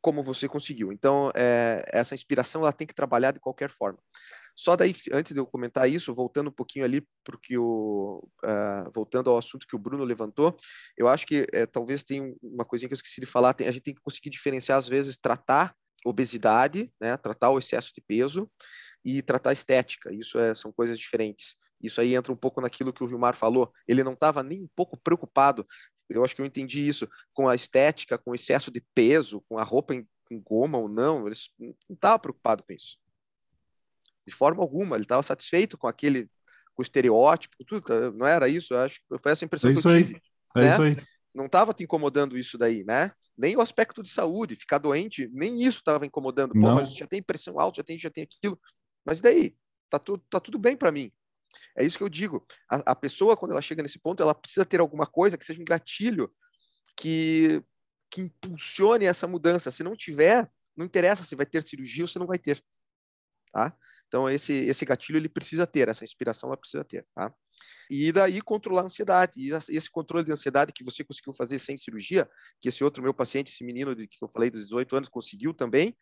como 0.00 0.22
você 0.22 0.48
conseguiu. 0.48 0.92
Então, 0.92 1.30
é, 1.34 1.84
essa 1.92 2.14
inspiração 2.14 2.62
ela 2.62 2.72
tem 2.72 2.86
que 2.86 2.94
trabalhar 2.94 3.32
de 3.32 3.40
qualquer 3.40 3.70
forma. 3.70 3.98
Só 4.56 4.74
daí, 4.74 4.94
antes 5.12 5.34
de 5.34 5.38
eu 5.38 5.46
comentar 5.46 5.88
isso, 5.88 6.14
voltando 6.14 6.48
um 6.48 6.52
pouquinho 6.52 6.84
ali 6.84 7.06
porque 7.22 7.58
o 7.58 8.26
uh, 8.42 8.90
voltando 8.94 9.28
ao 9.28 9.36
assunto 9.36 9.66
que 9.66 9.76
o 9.76 9.78
Bruno 9.78 10.02
levantou, 10.02 10.56
eu 10.96 11.08
acho 11.08 11.26
que 11.26 11.46
é, 11.52 11.66
talvez 11.66 12.02
tenha 12.02 12.34
uma 12.42 12.64
coisinha 12.64 12.88
que 12.88 12.94
eu 12.94 12.96
esqueci 12.96 13.20
de 13.20 13.26
falar. 13.26 13.52
Tem, 13.52 13.68
a 13.68 13.70
gente 13.70 13.82
tem 13.82 13.94
que 13.94 14.00
conseguir 14.00 14.30
diferenciar 14.30 14.78
às 14.78 14.88
vezes 14.88 15.18
tratar 15.18 15.74
obesidade, 16.06 16.90
né, 17.00 17.16
tratar 17.16 17.50
o 17.50 17.58
excesso 17.58 17.92
de 17.94 18.00
peso 18.00 18.50
e 19.04 19.20
tratar 19.20 19.52
estética. 19.52 20.12
Isso 20.12 20.38
é, 20.38 20.54
são 20.54 20.72
coisas 20.72 20.98
diferentes. 20.98 21.54
Isso 21.82 22.00
aí 22.00 22.14
entra 22.14 22.32
um 22.32 22.36
pouco 22.36 22.60
naquilo 22.60 22.92
que 22.92 23.04
o 23.04 23.08
Vilmar 23.08 23.36
falou. 23.36 23.70
Ele 23.86 24.02
não 24.02 24.14
estava 24.14 24.42
nem 24.42 24.62
um 24.62 24.68
pouco 24.74 24.96
preocupado. 24.96 25.66
Eu 26.08 26.24
acho 26.24 26.34
que 26.34 26.40
eu 26.40 26.46
entendi 26.46 26.86
isso 26.86 27.08
com 27.34 27.48
a 27.48 27.54
estética, 27.54 28.16
com 28.16 28.30
o 28.30 28.34
excesso 28.34 28.70
de 28.70 28.82
peso, 28.94 29.42
com 29.48 29.58
a 29.58 29.64
roupa 29.64 29.94
em, 29.94 30.06
em 30.30 30.40
goma 30.40 30.78
ou 30.78 30.88
não. 30.88 31.26
Ele 31.26 31.36
não 31.60 31.94
estava 31.94 32.18
preocupado 32.18 32.62
com 32.62 32.72
isso. 32.72 32.96
De 34.26 34.34
forma 34.34 34.62
alguma. 34.62 34.96
Ele 34.96 35.04
estava 35.04 35.22
satisfeito 35.22 35.78
com 35.78 35.86
aquele, 35.86 36.24
com 36.74 36.80
o 36.80 36.82
estereótipo, 36.82 37.56
tudo. 37.64 38.12
Não 38.12 38.26
era 38.26 38.48
isso? 38.48 38.74
Eu 38.74 38.80
acho 38.80 38.96
que 38.96 39.18
foi 39.22 39.32
essa 39.32 39.44
impressão 39.44 39.70
é 39.70 39.74
que 39.74 39.78
eu 39.78 39.82
tive. 39.82 40.14
Aí. 40.14 40.20
É 40.56 40.60
né? 40.60 40.68
isso 40.68 40.82
aí. 40.82 40.96
Não 41.34 41.46
estava 41.46 41.74
te 41.74 41.84
incomodando 41.84 42.38
isso 42.38 42.56
daí, 42.56 42.82
né? 42.84 43.12
Nem 43.36 43.54
o 43.56 43.60
aspecto 43.60 44.02
de 44.02 44.08
saúde, 44.08 44.56
ficar 44.56 44.78
doente, 44.78 45.28
nem 45.32 45.62
isso 45.62 45.78
estava 45.78 46.06
incomodando. 46.06 46.52
Pô, 46.52 46.60
não. 46.60 46.76
mas 46.76 46.94
já 46.94 47.06
tem 47.06 47.22
pressão 47.22 47.60
alta, 47.60 47.76
já 47.76 47.84
tem, 47.84 47.98
já 47.98 48.08
tem 48.08 48.24
aquilo. 48.24 48.58
Mas 49.04 49.18
e 49.18 49.22
daí? 49.22 49.56
Tá, 49.90 49.98
tu, 49.98 50.16
tá 50.30 50.40
tudo 50.40 50.58
bem 50.58 50.76
para 50.76 50.90
mim. 50.90 51.12
É 51.76 51.84
isso 51.84 51.98
que 51.98 52.02
eu 52.02 52.08
digo. 52.08 52.46
A, 52.68 52.92
a, 52.92 52.96
pessoa, 52.96 53.36
quando 53.36 53.52
ela 53.52 53.60
chega 53.60 53.82
nesse 53.82 53.98
ponto, 53.98 54.22
ela 54.22 54.34
precisa 54.34 54.64
ter 54.64 54.80
alguma 54.80 55.06
coisa 55.06 55.36
que 55.36 55.44
seja 55.44 55.60
um 55.60 55.64
gatilho 55.64 56.32
que, 56.96 57.62
que 58.10 58.22
impulsione 58.22 59.04
essa 59.04 59.26
mudança. 59.26 59.70
Se 59.70 59.82
não 59.82 59.94
tiver, 59.94 60.50
não 60.76 60.86
interessa 60.86 61.22
se 61.22 61.36
vai 61.36 61.46
ter 61.46 61.62
cirurgia 61.62 62.04
ou 62.04 62.08
se 62.08 62.18
não 62.18 62.26
vai 62.26 62.38
ter. 62.38 62.62
Tá? 63.52 63.76
Então, 64.08 64.28
esse, 64.28 64.52
esse 64.52 64.84
gatilho 64.84 65.16
ele 65.16 65.28
precisa 65.28 65.66
ter, 65.66 65.88
essa 65.88 66.04
inspiração 66.04 66.48
ela 66.48 66.56
precisa 66.56 66.84
ter. 66.84 67.06
Tá? 67.14 67.32
E 67.90 68.12
daí 68.12 68.40
controlar 68.40 68.82
a 68.82 68.84
ansiedade. 68.84 69.32
E 69.36 69.50
esse 69.50 69.90
controle 69.90 70.24
de 70.24 70.32
ansiedade 70.32 70.72
que 70.72 70.84
você 70.84 71.04
conseguiu 71.04 71.34
fazer 71.34 71.58
sem 71.58 71.76
cirurgia, 71.76 72.28
que 72.60 72.68
esse 72.68 72.84
outro 72.84 73.02
meu 73.02 73.14
paciente, 73.14 73.52
esse 73.52 73.64
menino 73.64 73.94
de, 73.94 74.06
que 74.06 74.22
eu 74.22 74.28
falei 74.28 74.50
dos 74.50 74.64
18 74.64 74.96
anos, 74.96 75.08
conseguiu 75.08 75.52
também, 75.52 75.96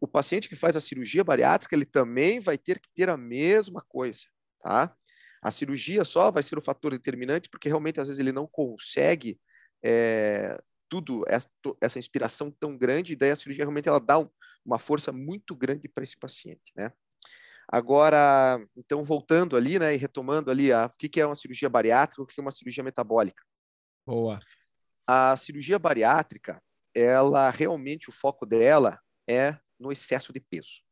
o 0.00 0.08
paciente 0.08 0.48
que 0.48 0.56
faz 0.56 0.76
a 0.76 0.80
cirurgia 0.80 1.24
bariátrica, 1.24 1.74
ele 1.74 1.86
também 1.86 2.40
vai 2.40 2.58
ter 2.58 2.78
que 2.78 2.88
ter 2.94 3.08
a 3.08 3.16
mesma 3.16 3.80
coisa, 3.88 4.24
tá? 4.62 4.94
A 5.42 5.50
cirurgia 5.50 6.04
só 6.04 6.30
vai 6.30 6.42
ser 6.42 6.58
o 6.58 6.62
fator 6.62 6.92
determinante, 6.92 7.48
porque 7.48 7.68
realmente 7.68 8.00
às 8.00 8.08
vezes 8.08 8.18
ele 8.18 8.32
não 8.32 8.46
consegue 8.46 9.38
é, 9.82 10.58
tudo, 10.88 11.24
essa, 11.28 11.48
essa, 11.80 11.98
inspiração 11.98 12.50
tão 12.50 12.76
grande, 12.76 13.12
e 13.12 13.16
daí 13.16 13.30
a 13.30 13.36
cirurgia 13.36 13.64
realmente 13.64 13.88
ela 13.88 14.00
dá 14.00 14.18
um, 14.18 14.28
uma 14.64 14.78
força 14.78 15.12
muito 15.12 15.54
grande 15.54 15.88
para 15.88 16.04
esse 16.04 16.16
paciente, 16.18 16.72
né? 16.76 16.92
Agora, 17.68 18.58
então, 18.76 19.02
voltando 19.02 19.56
ali, 19.56 19.78
né, 19.78 19.94
e 19.94 19.96
retomando 19.96 20.50
ali, 20.50 20.72
a, 20.72 20.86
o 20.86 20.96
que, 20.98 21.08
que 21.08 21.20
é 21.20 21.26
uma 21.26 21.34
cirurgia 21.34 21.68
bariátrica, 21.68 22.22
o 22.22 22.26
que 22.26 22.40
é 22.40 22.42
uma 22.42 22.50
cirurgia 22.50 22.84
metabólica? 22.84 23.42
Boa. 24.06 24.36
A 25.06 25.36
cirurgia 25.36 25.78
bariátrica, 25.78 26.62
ela 26.94 27.50
realmente, 27.50 28.08
o 28.08 28.12
foco 28.12 28.46
dela 28.46 29.00
é 29.28 29.58
no 29.78 29.90
excesso 29.90 30.32
de 30.32 30.40
peso. 30.40 30.82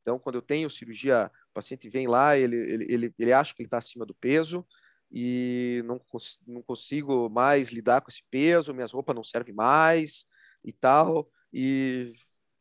Então, 0.00 0.18
quando 0.18 0.36
eu 0.36 0.42
tenho 0.42 0.70
cirurgia, 0.70 1.30
o 1.50 1.54
paciente 1.54 1.88
vem 1.88 2.06
lá, 2.06 2.36
ele, 2.36 2.56
ele, 2.56 2.92
ele, 2.92 3.14
ele 3.18 3.32
acha 3.32 3.54
que 3.54 3.60
ele 3.60 3.66
está 3.66 3.76
acima 3.76 4.06
do 4.06 4.14
peso 4.14 4.66
e 5.10 5.82
não, 5.84 5.98
cons 5.98 6.38
não 6.46 6.62
consigo 6.62 7.28
mais 7.28 7.68
lidar 7.68 8.00
com 8.00 8.10
esse 8.10 8.22
peso, 8.30 8.72
minhas 8.72 8.92
roupas 8.92 9.14
não 9.14 9.24
servem 9.24 9.54
mais 9.54 10.26
e 10.64 10.72
tal. 10.72 11.30
E, 11.52 12.12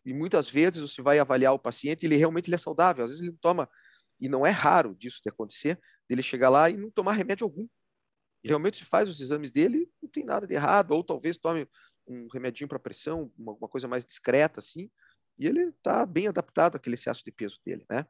e 0.07 0.13
muitas 0.13 0.49
vezes 0.49 0.79
você 0.79 1.01
vai 1.01 1.19
avaliar 1.19 1.53
o 1.53 1.59
paciente, 1.59 2.05
ele 2.05 2.15
realmente 2.15 2.47
ele 2.47 2.55
é 2.55 2.57
saudável. 2.57 3.03
Às 3.03 3.09
vezes 3.09 3.21
ele 3.21 3.37
toma, 3.41 3.69
e 4.17 4.29
não 4.29 4.45
é 4.45 4.49
raro 4.49 4.95
disso 4.95 5.19
de 5.21 5.27
acontecer, 5.27 5.77
dele 6.07 6.23
chegar 6.23 6.49
lá 6.49 6.69
e 6.69 6.77
não 6.77 6.89
tomar 6.89 7.11
remédio 7.11 7.43
algum. 7.43 7.67
E 8.41 8.47
realmente 8.47 8.77
se 8.77 8.85
faz 8.85 9.09
os 9.09 9.19
exames 9.19 9.51
dele, 9.51 9.91
não 10.01 10.09
tem 10.09 10.23
nada 10.23 10.47
de 10.47 10.53
errado, 10.53 10.91
ou 10.91 11.03
talvez 11.03 11.37
tome 11.37 11.67
um 12.07 12.29
remedinho 12.31 12.69
para 12.69 12.79
pressão, 12.79 13.29
uma, 13.37 13.51
uma, 13.51 13.67
coisa 13.67 13.85
mais 13.85 14.05
discreta 14.05 14.61
assim, 14.61 14.89
e 15.37 15.45
ele 15.45 15.61
está 15.63 16.05
bem 16.05 16.29
adaptado 16.29 16.77
àquele 16.77 16.95
excesso 16.95 17.21
de 17.25 17.31
peso 17.33 17.59
dele, 17.65 17.85
né? 17.91 18.05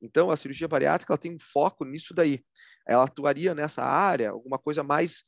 Então, 0.00 0.30
a 0.30 0.36
cirurgia 0.38 0.66
bariátrica 0.66 1.12
ela 1.12 1.18
tem 1.18 1.34
um 1.34 1.38
foco 1.38 1.84
nisso 1.84 2.14
daí. 2.14 2.42
Ela 2.86 3.04
atuaria 3.04 3.54
nessa 3.54 3.84
área, 3.84 4.30
alguma 4.30 4.58
coisa 4.58 4.82
mais 4.82 5.22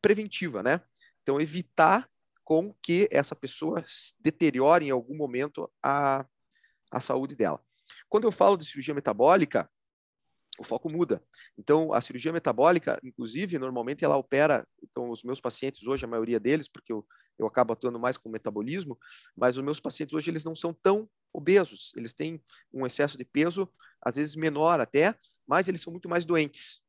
preventiva, 0.00 0.62
né? 0.62 0.80
Então, 1.20 1.38
evitar 1.38 2.09
com 2.50 2.74
que 2.82 3.08
essa 3.12 3.36
pessoa 3.36 3.84
deteriore 4.18 4.86
em 4.86 4.90
algum 4.90 5.16
momento 5.16 5.70
a, 5.80 6.26
a 6.90 7.00
saúde 7.00 7.36
dela. 7.36 7.64
Quando 8.08 8.24
eu 8.24 8.32
falo 8.32 8.56
de 8.56 8.64
cirurgia 8.64 8.92
metabólica, 8.92 9.70
o 10.58 10.64
foco 10.64 10.92
muda. 10.92 11.24
Então, 11.56 11.92
a 11.92 12.00
cirurgia 12.00 12.32
metabólica, 12.32 12.98
inclusive, 13.04 13.56
normalmente 13.56 14.04
ela 14.04 14.16
opera, 14.16 14.66
então 14.82 15.10
os 15.10 15.22
meus 15.22 15.40
pacientes 15.40 15.86
hoje, 15.86 16.04
a 16.04 16.08
maioria 16.08 16.40
deles, 16.40 16.66
porque 16.66 16.92
eu 16.92 17.06
eu 17.38 17.46
acabo 17.46 17.72
atuando 17.72 17.98
mais 17.98 18.18
com 18.18 18.28
metabolismo, 18.28 18.98
mas 19.34 19.56
os 19.56 19.62
meus 19.62 19.80
pacientes 19.80 20.12
hoje 20.12 20.30
eles 20.30 20.44
não 20.44 20.54
são 20.54 20.74
tão 20.74 21.08
obesos, 21.32 21.92
eles 21.96 22.12
têm 22.12 22.42
um 22.72 22.84
excesso 22.84 23.16
de 23.16 23.24
peso, 23.24 23.72
às 24.04 24.16
vezes 24.16 24.36
menor 24.36 24.78
até, 24.80 25.14
mas 25.46 25.68
eles 25.68 25.80
são 25.80 25.90
muito 25.90 26.08
mais 26.08 26.24
doentes. 26.24 26.82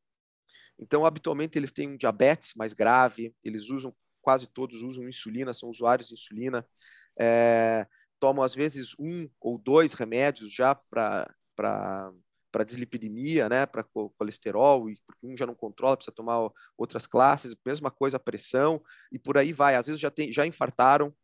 Então, 0.78 1.05
habitualmente, 1.05 1.57
eles 1.57 1.72
têm 1.72 1.88
um 1.89 1.95
diabetes 1.95 2.53
mais 2.55 2.74
grave, 2.74 3.34
eles 3.43 3.70
usam, 3.70 3.95
quase 4.22 4.47
todos 4.47 4.82
usam 4.82 5.07
insulina, 5.07 5.53
são 5.53 5.69
usuários 5.69 6.07
de 6.07 6.13
insulina, 6.13 6.65
é, 7.19 7.88
tomam 8.19 8.43
às 8.43 8.53
vezes 8.53 8.95
um 8.99 9.30
ou 9.39 9.57
dois 9.57 9.93
remédios 9.93 10.53
já 10.53 10.76
para 10.76 11.34
para 12.51 12.65
dislipidemia, 12.65 13.47
né, 13.47 13.65
para 13.65 13.84
colesterol, 14.17 14.89
e 14.89 14.97
porque 15.07 15.26
um 15.26 15.38
já 15.38 15.45
não 15.45 15.55
controla, 15.55 15.95
precisa 15.95 16.13
tomar 16.13 16.51
outras 16.78 17.07
classes, 17.07 17.55
mesma 17.65 17.89
coisa 17.89 18.17
a 18.17 18.19
pressão, 18.19 18.84
e 19.11 19.17
por 19.17 19.38
aí 19.38 19.53
vai. 19.53 19.76
Às 19.76 19.88
vezes 19.88 20.01
já, 20.01 20.11
tem, 20.11 20.34
já 20.34 20.45
infartaram, 20.45 21.15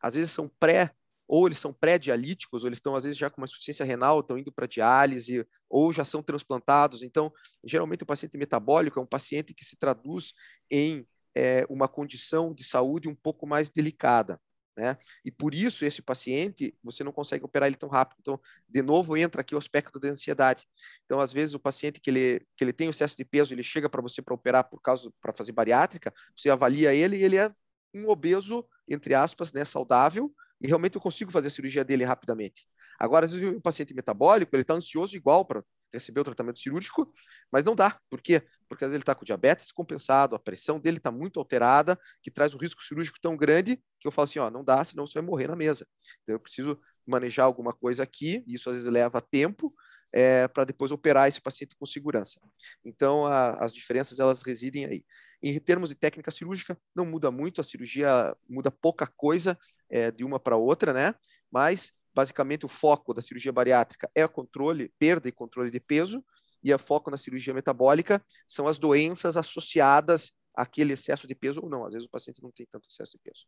às 0.00 0.14
vezes 0.14 0.30
são 0.30 0.46
pré, 0.60 0.92
ou 1.26 1.46
eles 1.46 1.58
são 1.58 1.72
pré-dialíticos, 1.72 2.62
ou 2.62 2.68
eles 2.68 2.78
estão 2.78 2.94
às 2.94 3.04
vezes 3.04 3.18
já 3.18 3.30
com 3.30 3.40
uma 3.40 3.46
insuficiência 3.46 3.84
renal, 3.84 4.20
estão 4.20 4.38
indo 4.38 4.52
para 4.52 4.66
diálise, 4.66 5.46
ou 5.68 5.92
já 5.92 6.04
são 6.04 6.22
transplantados. 6.22 7.02
Então, 7.02 7.32
geralmente 7.64 8.02
o 8.02 8.06
paciente 8.06 8.36
metabólico 8.36 8.98
é 8.98 9.02
um 9.02 9.06
paciente 9.06 9.54
que 9.54 9.64
se 9.64 9.76
traduz 9.76 10.34
em 10.70 11.06
é, 11.38 11.66
uma 11.70 11.86
condição 11.86 12.52
de 12.52 12.64
saúde 12.64 13.08
um 13.08 13.14
pouco 13.14 13.46
mais 13.46 13.70
delicada. 13.70 14.40
Né? 14.76 14.96
E 15.24 15.30
por 15.30 15.54
isso 15.54 15.84
esse 15.84 16.00
paciente 16.00 16.72
você 16.82 17.02
não 17.02 17.10
consegue 17.10 17.44
operar 17.44 17.66
ele 17.66 17.76
tão 17.76 17.88
rápido. 17.88 18.18
Então, 18.20 18.40
de 18.68 18.82
novo 18.82 19.16
entra 19.16 19.40
aqui 19.40 19.54
o 19.54 19.58
aspecto 19.58 19.98
da 19.98 20.08
ansiedade. 20.08 20.68
Então, 21.04 21.20
às 21.20 21.32
vezes 21.32 21.54
o 21.54 21.58
paciente 21.58 22.00
que 22.00 22.10
ele 22.10 22.46
que 22.56 22.62
ele 22.62 22.72
tem 22.72 22.88
excesso 22.88 23.16
de 23.16 23.24
peso, 23.24 23.52
ele 23.52 23.62
chega 23.62 23.88
para 23.88 24.02
você 24.02 24.22
para 24.22 24.34
operar 24.34 24.68
por 24.68 24.80
causa 24.80 25.12
para 25.20 25.32
fazer 25.32 25.52
bariátrica, 25.52 26.12
você 26.36 26.48
avalia 26.48 26.94
ele 26.94 27.16
e 27.16 27.24
ele 27.24 27.36
é 27.36 27.52
um 27.94 28.08
obeso 28.08 28.64
entre 28.88 29.14
aspas, 29.14 29.52
né, 29.52 29.64
saudável, 29.64 30.32
e 30.60 30.66
realmente 30.66 30.96
eu 30.96 31.00
consigo 31.00 31.30
fazer 31.30 31.48
a 31.48 31.50
cirurgia 31.50 31.84
dele 31.84 32.04
rapidamente. 32.04 32.66
Agora, 32.98 33.26
às 33.26 33.32
vezes 33.32 33.56
o 33.56 33.60
paciente 33.60 33.94
metabólico, 33.94 34.54
ele 34.54 34.62
está 34.62 34.74
ansioso 34.74 35.14
igual 35.14 35.44
para 35.44 35.62
receber 35.92 36.20
o 36.20 36.24
tratamento 36.24 36.58
cirúrgico, 36.58 37.10
mas 37.50 37.64
não 37.64 37.74
dá. 37.74 37.98
Por 38.10 38.20
quê? 38.20 38.42
Porque 38.68 38.84
às 38.84 38.90
vezes 38.90 38.96
ele 38.96 39.02
está 39.02 39.14
com 39.14 39.24
diabetes 39.24 39.72
compensado, 39.72 40.36
a 40.36 40.38
pressão 40.38 40.78
dele 40.78 40.98
está 40.98 41.10
muito 41.10 41.40
alterada, 41.40 41.98
que 42.22 42.30
traz 42.30 42.54
um 42.54 42.58
risco 42.58 42.82
cirúrgico 42.82 43.18
tão 43.20 43.36
grande 43.36 43.82
que 44.00 44.06
eu 44.06 44.12
falo 44.12 44.24
assim, 44.24 44.38
ó, 44.38 44.50
não 44.50 44.62
dá, 44.62 44.84
senão 44.84 45.06
você 45.06 45.14
vai 45.14 45.22
morrer 45.22 45.48
na 45.48 45.56
mesa. 45.56 45.86
Então 46.22 46.34
eu 46.34 46.40
preciso 46.40 46.78
manejar 47.06 47.44
alguma 47.44 47.72
coisa 47.72 48.02
aqui, 48.02 48.44
e 48.46 48.54
isso 48.54 48.68
às 48.68 48.76
vezes 48.76 48.90
leva 48.90 49.20
tempo, 49.20 49.74
é, 50.12 50.48
para 50.48 50.64
depois 50.64 50.90
operar 50.90 51.28
esse 51.28 51.40
paciente 51.40 51.74
com 51.76 51.86
segurança. 51.86 52.40
Então 52.84 53.26
a, 53.26 53.52
as 53.64 53.72
diferenças 53.72 54.18
elas 54.18 54.42
residem 54.42 54.84
aí. 54.84 55.04
Em 55.42 55.58
termos 55.58 55.88
de 55.90 55.94
técnica 55.94 56.30
cirúrgica, 56.30 56.78
não 56.94 57.06
muda 57.06 57.30
muito, 57.30 57.60
a 57.60 57.64
cirurgia 57.64 58.36
muda 58.48 58.70
pouca 58.70 59.06
coisa 59.06 59.58
é, 59.88 60.10
de 60.10 60.24
uma 60.24 60.40
para 60.40 60.56
outra, 60.56 60.92
né? 60.92 61.14
Mas 61.50 61.92
basicamente 62.14 62.66
o 62.66 62.68
foco 62.68 63.14
da 63.14 63.22
cirurgia 63.22 63.52
bariátrica 63.52 64.10
é 64.14 64.24
o 64.24 64.28
controle, 64.28 64.92
perda 64.98 65.28
e 65.28 65.32
controle 65.32 65.70
de 65.70 65.78
peso, 65.78 66.24
e 66.62 66.72
o 66.72 66.78
foco 66.78 67.10
na 67.10 67.16
cirurgia 67.16 67.54
metabólica 67.54 68.24
são 68.46 68.66
as 68.66 68.78
doenças 68.78 69.36
associadas 69.36 70.32
àquele 70.54 70.94
excesso 70.94 71.26
de 71.26 71.34
peso 71.34 71.60
ou 71.62 71.68
não. 71.68 71.84
Às 71.84 71.92
vezes 71.92 72.06
o 72.06 72.10
paciente 72.10 72.42
não 72.42 72.50
tem 72.50 72.66
tanto 72.66 72.88
excesso 72.90 73.12
de 73.12 73.18
peso. 73.18 73.46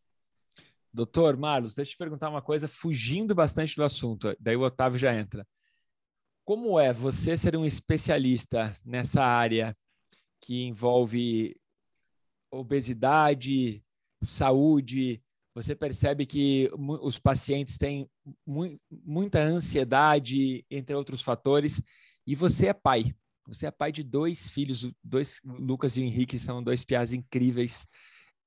Doutor 0.92 1.36
Marlos, 1.36 1.74
deixa 1.74 1.90
eu 1.90 1.94
te 1.94 1.98
perguntar 1.98 2.28
uma 2.28 2.42
coisa, 2.42 2.66
fugindo 2.66 3.34
bastante 3.34 3.76
do 3.76 3.84
assunto, 3.84 4.36
daí 4.40 4.56
o 4.56 4.62
Otávio 4.62 4.98
já 4.98 5.14
entra. 5.14 5.46
Como 6.44 6.80
é 6.80 6.92
você 6.92 7.36
ser 7.36 7.56
um 7.56 7.64
especialista 7.64 8.74
nessa 8.84 9.22
área 9.22 9.76
que 10.40 10.64
envolve 10.64 11.56
obesidade, 12.50 13.84
saúde? 14.20 15.22
Você 15.54 15.76
percebe 15.76 16.26
que 16.26 16.68
os 16.74 17.18
pacientes 17.20 17.78
têm 17.78 18.10
mu 18.44 18.76
muita 18.90 19.40
ansiedade, 19.40 20.64
entre 20.68 20.94
outros 20.94 21.22
fatores, 21.22 21.80
e 22.30 22.36
você 22.36 22.68
é 22.68 22.72
pai. 22.72 23.12
Você 23.48 23.66
é 23.66 23.72
pai 23.72 23.90
de 23.90 24.04
dois 24.04 24.52
filhos, 24.52 24.88
dois 25.02 25.40
Lucas 25.44 25.96
e 25.96 26.02
Henrique 26.02 26.38
são 26.38 26.62
dois 26.62 26.84
piás 26.84 27.12
incríveis. 27.12 27.88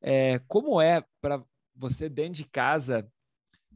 É, 0.01 0.39
como 0.47 0.79
é 0.79 1.03
para 1.19 1.43
você 1.75 2.07
dentro 2.07 2.36
de 2.36 2.45
casa 2.45 3.05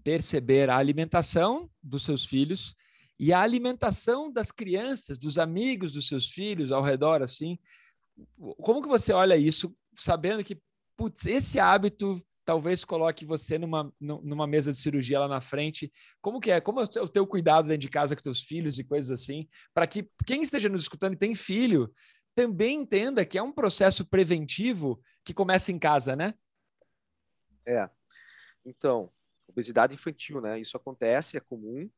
perceber 0.05 0.69
a 0.69 0.77
alimentação 0.77 1.69
dos 1.83 2.03
seus 2.03 2.25
filhos 2.25 2.73
e 3.19 3.33
a 3.33 3.41
alimentação 3.41 4.31
das 4.31 4.49
crianças, 4.49 5.17
dos 5.17 5.37
amigos 5.37 5.91
dos 5.91 6.07
seus 6.07 6.29
filhos 6.29 6.71
ao 6.71 6.81
redor, 6.81 7.21
assim. 7.21 7.59
Como 8.61 8.81
que 8.81 8.87
você 8.87 9.11
olha 9.11 9.35
isso, 9.35 9.75
sabendo 9.93 10.41
que, 10.41 10.57
putz, 10.95 11.25
esse 11.25 11.59
hábito 11.59 12.25
talvez 12.47 12.85
coloque 12.85 13.25
você 13.25 13.57
numa, 13.57 13.93
numa 13.99 14.47
mesa 14.47 14.71
de 14.71 14.79
cirurgia 14.79 15.19
lá 15.19 15.27
na 15.27 15.41
frente. 15.41 15.91
Como 16.21 16.39
que 16.39 16.49
é? 16.49 16.61
Como 16.61 16.79
é 16.79 16.83
o 16.83 17.07
teu 17.09 17.27
cuidado 17.27 17.67
dentro 17.67 17.81
de 17.81 17.89
casa 17.89 18.15
com 18.15 18.21
teus 18.21 18.41
filhos 18.41 18.79
e 18.79 18.85
coisas 18.85 19.11
assim, 19.11 19.49
para 19.73 19.85
que 19.85 20.09
quem 20.25 20.41
esteja 20.41 20.69
nos 20.69 20.83
escutando 20.83 21.13
e 21.13 21.17
tem 21.17 21.35
filho 21.35 21.93
também 22.33 22.79
entenda 22.79 23.25
que 23.25 23.37
é 23.37 23.43
um 23.43 23.51
processo 23.51 24.05
preventivo 24.05 25.01
que 25.25 25.33
começa 25.33 25.73
em 25.73 25.79
casa, 25.79 26.15
né? 26.15 26.33
É. 27.67 27.89
Então, 28.65 29.11
obesidade 29.45 29.93
infantil, 29.93 30.39
né? 30.39 30.57
Isso 30.57 30.77
acontece, 30.77 31.35
é 31.35 31.41
comum, 31.41 31.89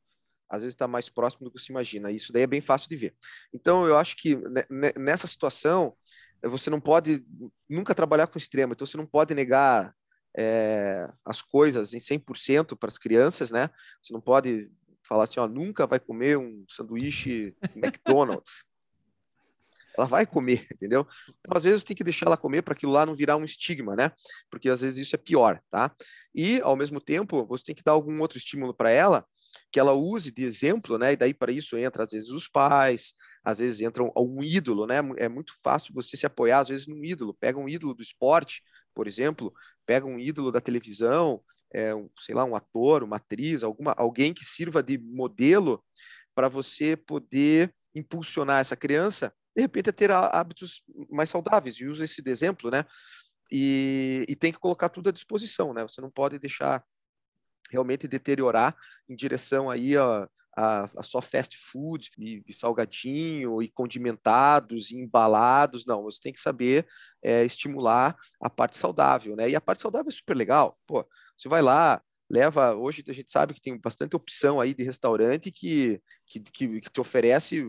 às 0.50 0.64
vezes 0.64 0.74
está 0.74 0.88
mais 0.88 1.12
próximo 1.12 1.46
do 1.46 1.52
que 1.52 1.62
se 1.62 1.72
imagina. 1.72 2.10
Isso 2.10 2.34
daí 2.34 2.42
é 2.42 2.48
bem 2.48 2.62
fácil 2.62 2.90
de 2.90 2.96
ver. 2.96 3.16
Então, 3.54 3.86
eu 3.86 3.96
acho 3.96 4.16
que 4.16 4.36
nessa 4.98 5.28
situação, 5.28 5.96
você 6.42 6.72
não 6.72 6.82
pode 6.82 7.24
nunca 7.70 7.94
trabalhar 7.94 8.26
com 8.26 8.40
extremo. 8.40 8.74
Então, 8.74 8.88
você 8.88 8.98
não 8.98 9.06
pode 9.06 9.36
negar 9.36 9.94
é, 10.38 11.10
as 11.26 11.42
coisas 11.42 11.94
em 11.94 12.00
100% 12.00 12.76
para 12.76 12.90
as 12.90 12.98
crianças, 12.98 13.52
né? 13.52 13.70
Você 14.02 14.14
não 14.14 14.22
pode 14.22 14.70
falar 15.04 15.24
assim, 15.24 15.40
ó, 15.40 15.48
nunca 15.48 15.88
vai 15.88 16.00
comer 16.00 16.38
um 16.38 16.64
sanduíche 16.68 17.56
McDonald's. 17.76 18.64
ela 19.98 20.06
vai 20.06 20.26
comer, 20.26 20.68
entendeu? 20.74 21.08
Então, 21.40 21.58
às 21.58 21.64
vezes, 21.64 21.84
tem 21.84 21.96
que 21.96 22.04
deixar 22.04 22.28
ela 22.28 22.38
comer 22.38 22.62
para 22.62 22.74
aquilo 22.74 22.92
lá 22.92 23.06
não 23.06 23.16
virar 23.16 23.38
um 23.38 23.44
estigma, 23.44 23.96
né? 23.96 24.12
Porque 24.50 24.70
às 24.70 24.82
vezes 24.82 25.00
isso 25.00 25.16
é 25.16 25.20
pior, 25.20 25.62
tá? 25.70 25.94
E, 26.34 26.62
ao 26.62 26.76
mesmo 26.76 27.02
tempo, 27.02 27.46
você 27.46 27.66
tem 27.66 27.76
que 27.76 27.84
dar 27.84 27.94
algum 27.94 28.22
outro 28.22 28.38
estímulo 28.38 28.74
para 28.74 28.92
ela 28.92 29.26
que 29.72 29.80
ela 29.80 29.94
use 29.94 30.32
de 30.32 30.44
exemplo, 30.44 30.98
né? 30.98 31.14
E 31.14 31.16
daí 31.16 31.34
para 31.34 31.52
isso 31.52 31.78
entra 31.78 32.04
às 32.04 32.12
vezes 32.12 32.30
os 32.30 32.48
pais, 32.48 33.14
às 33.44 33.60
vezes 33.60 33.82
entra 33.82 34.04
um, 34.04 34.12
um, 34.16 34.44
ídolo, 34.44 34.86
né? 34.86 34.98
É 35.18 35.28
muito 35.28 35.54
fácil 35.64 35.94
você 35.94 36.16
se 36.16 36.26
apoiar 36.26 36.60
às 36.60 36.68
vezes 36.68 36.88
num 36.88 37.04
ídolo. 37.04 37.34
Pega 37.34 37.60
um 37.60 37.70
ídolo 37.70 37.94
do 37.94 38.02
esporte, 38.02 38.62
por 38.94 39.08
exemplo, 39.08 39.54
pega 39.90 40.06
um 40.06 40.20
ídolo 40.20 40.52
da 40.52 40.62
televisão, 40.62 41.42
é, 41.74 41.96
um, 41.96 42.08
sei 42.16 42.36
lá, 42.36 42.46
um 42.46 42.56
ator, 42.56 43.02
uma 43.02 43.16
atriz, 43.16 43.64
alguma, 43.64 43.92
alguém 43.98 44.36
que 44.36 44.46
sirva 44.46 44.84
de 44.84 45.00
modelo 45.00 45.84
para 46.36 46.48
você 46.48 46.96
poder 46.96 47.74
impulsionar 47.96 48.62
essa 48.62 48.76
criança, 48.76 49.34
de 49.56 49.64
repente, 49.64 49.90
a 49.90 49.94
ter 49.94 50.12
hábitos 50.12 50.84
mais 51.10 51.32
saudáveis. 51.32 51.74
E 51.78 51.88
usa 51.88 52.06
esse 52.06 52.22
de 52.22 52.30
exemplo, 52.30 52.70
né? 52.70 52.86
E, 53.52 54.28
e 54.30 54.36
tem 54.36 54.52
que 54.54 54.60
colocar 54.60 54.90
tudo 54.90 55.10
à 55.10 55.12
disposição, 55.12 55.74
né? 55.74 55.82
Você 55.82 56.00
não 56.00 56.12
pode 56.12 56.38
deixar 56.38 56.86
realmente 57.72 58.08
deteriorar 58.08 58.78
em 59.10 59.16
direção 59.16 59.72
aí 59.72 59.98
a, 59.98 60.30
a, 60.56 60.90
a 60.98 61.04
só 61.04 61.22
fast 61.22 61.58
food 61.58 62.12
e, 62.18 62.44
e, 62.48 62.54
salgadinho 62.54 63.62
e 63.62 63.70
condimentados 63.70 64.92
e 64.92 64.98
embalados, 64.98 65.86
não, 65.86 66.04
você 66.04 66.20
tem 66.22 66.34
que 66.34 66.40
saber 66.40 66.88
é, 67.24 67.46
estimular 67.46 68.18
a 68.42 68.50
parte 68.50 68.78
saudável, 68.78 69.36
né? 69.36 69.50
E 69.50 69.56
a 69.56 69.62
parte 69.62 69.82
saudável 69.82 70.10
é 70.10 70.12
super 70.12 70.36
legal, 70.36 70.78
pô, 70.86 71.08
você 71.38 71.48
vai 71.48 71.62
lá, 71.62 72.02
leva, 72.30 72.76
hoje 72.76 73.04
a 73.08 73.14
gente 73.14 73.32
sabe 73.32 73.54
que 73.54 73.62
tem 73.62 73.76
bastante 73.78 74.16
opção 74.16 74.62
aí 74.62 74.74
de 74.74 74.84
restaurante 74.84 75.50
que, 75.52 76.00
que, 76.28 76.40
que, 76.40 76.82
que 76.82 76.90
te 76.90 77.02
oferece 77.02 77.66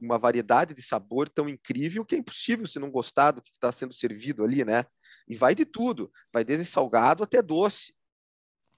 uma 0.00 0.18
variedade 0.18 0.72
de 0.72 0.82
sabor 0.82 1.28
tão 1.28 1.48
incrível 1.48 2.04
que 2.04 2.14
é 2.14 2.18
impossível 2.18 2.66
você 2.66 2.78
não 2.78 2.90
gostar 2.90 3.32
do 3.32 3.42
que 3.42 3.50
está 3.50 3.72
sendo 3.72 3.92
servido 3.92 4.44
ali, 4.44 4.64
né? 4.64 4.84
E 5.26 5.34
vai 5.34 5.54
de 5.54 5.64
tudo, 5.64 6.12
vai 6.32 6.44
desde 6.44 6.64
salgado 6.64 7.24
até 7.24 7.42
doce. 7.42 7.92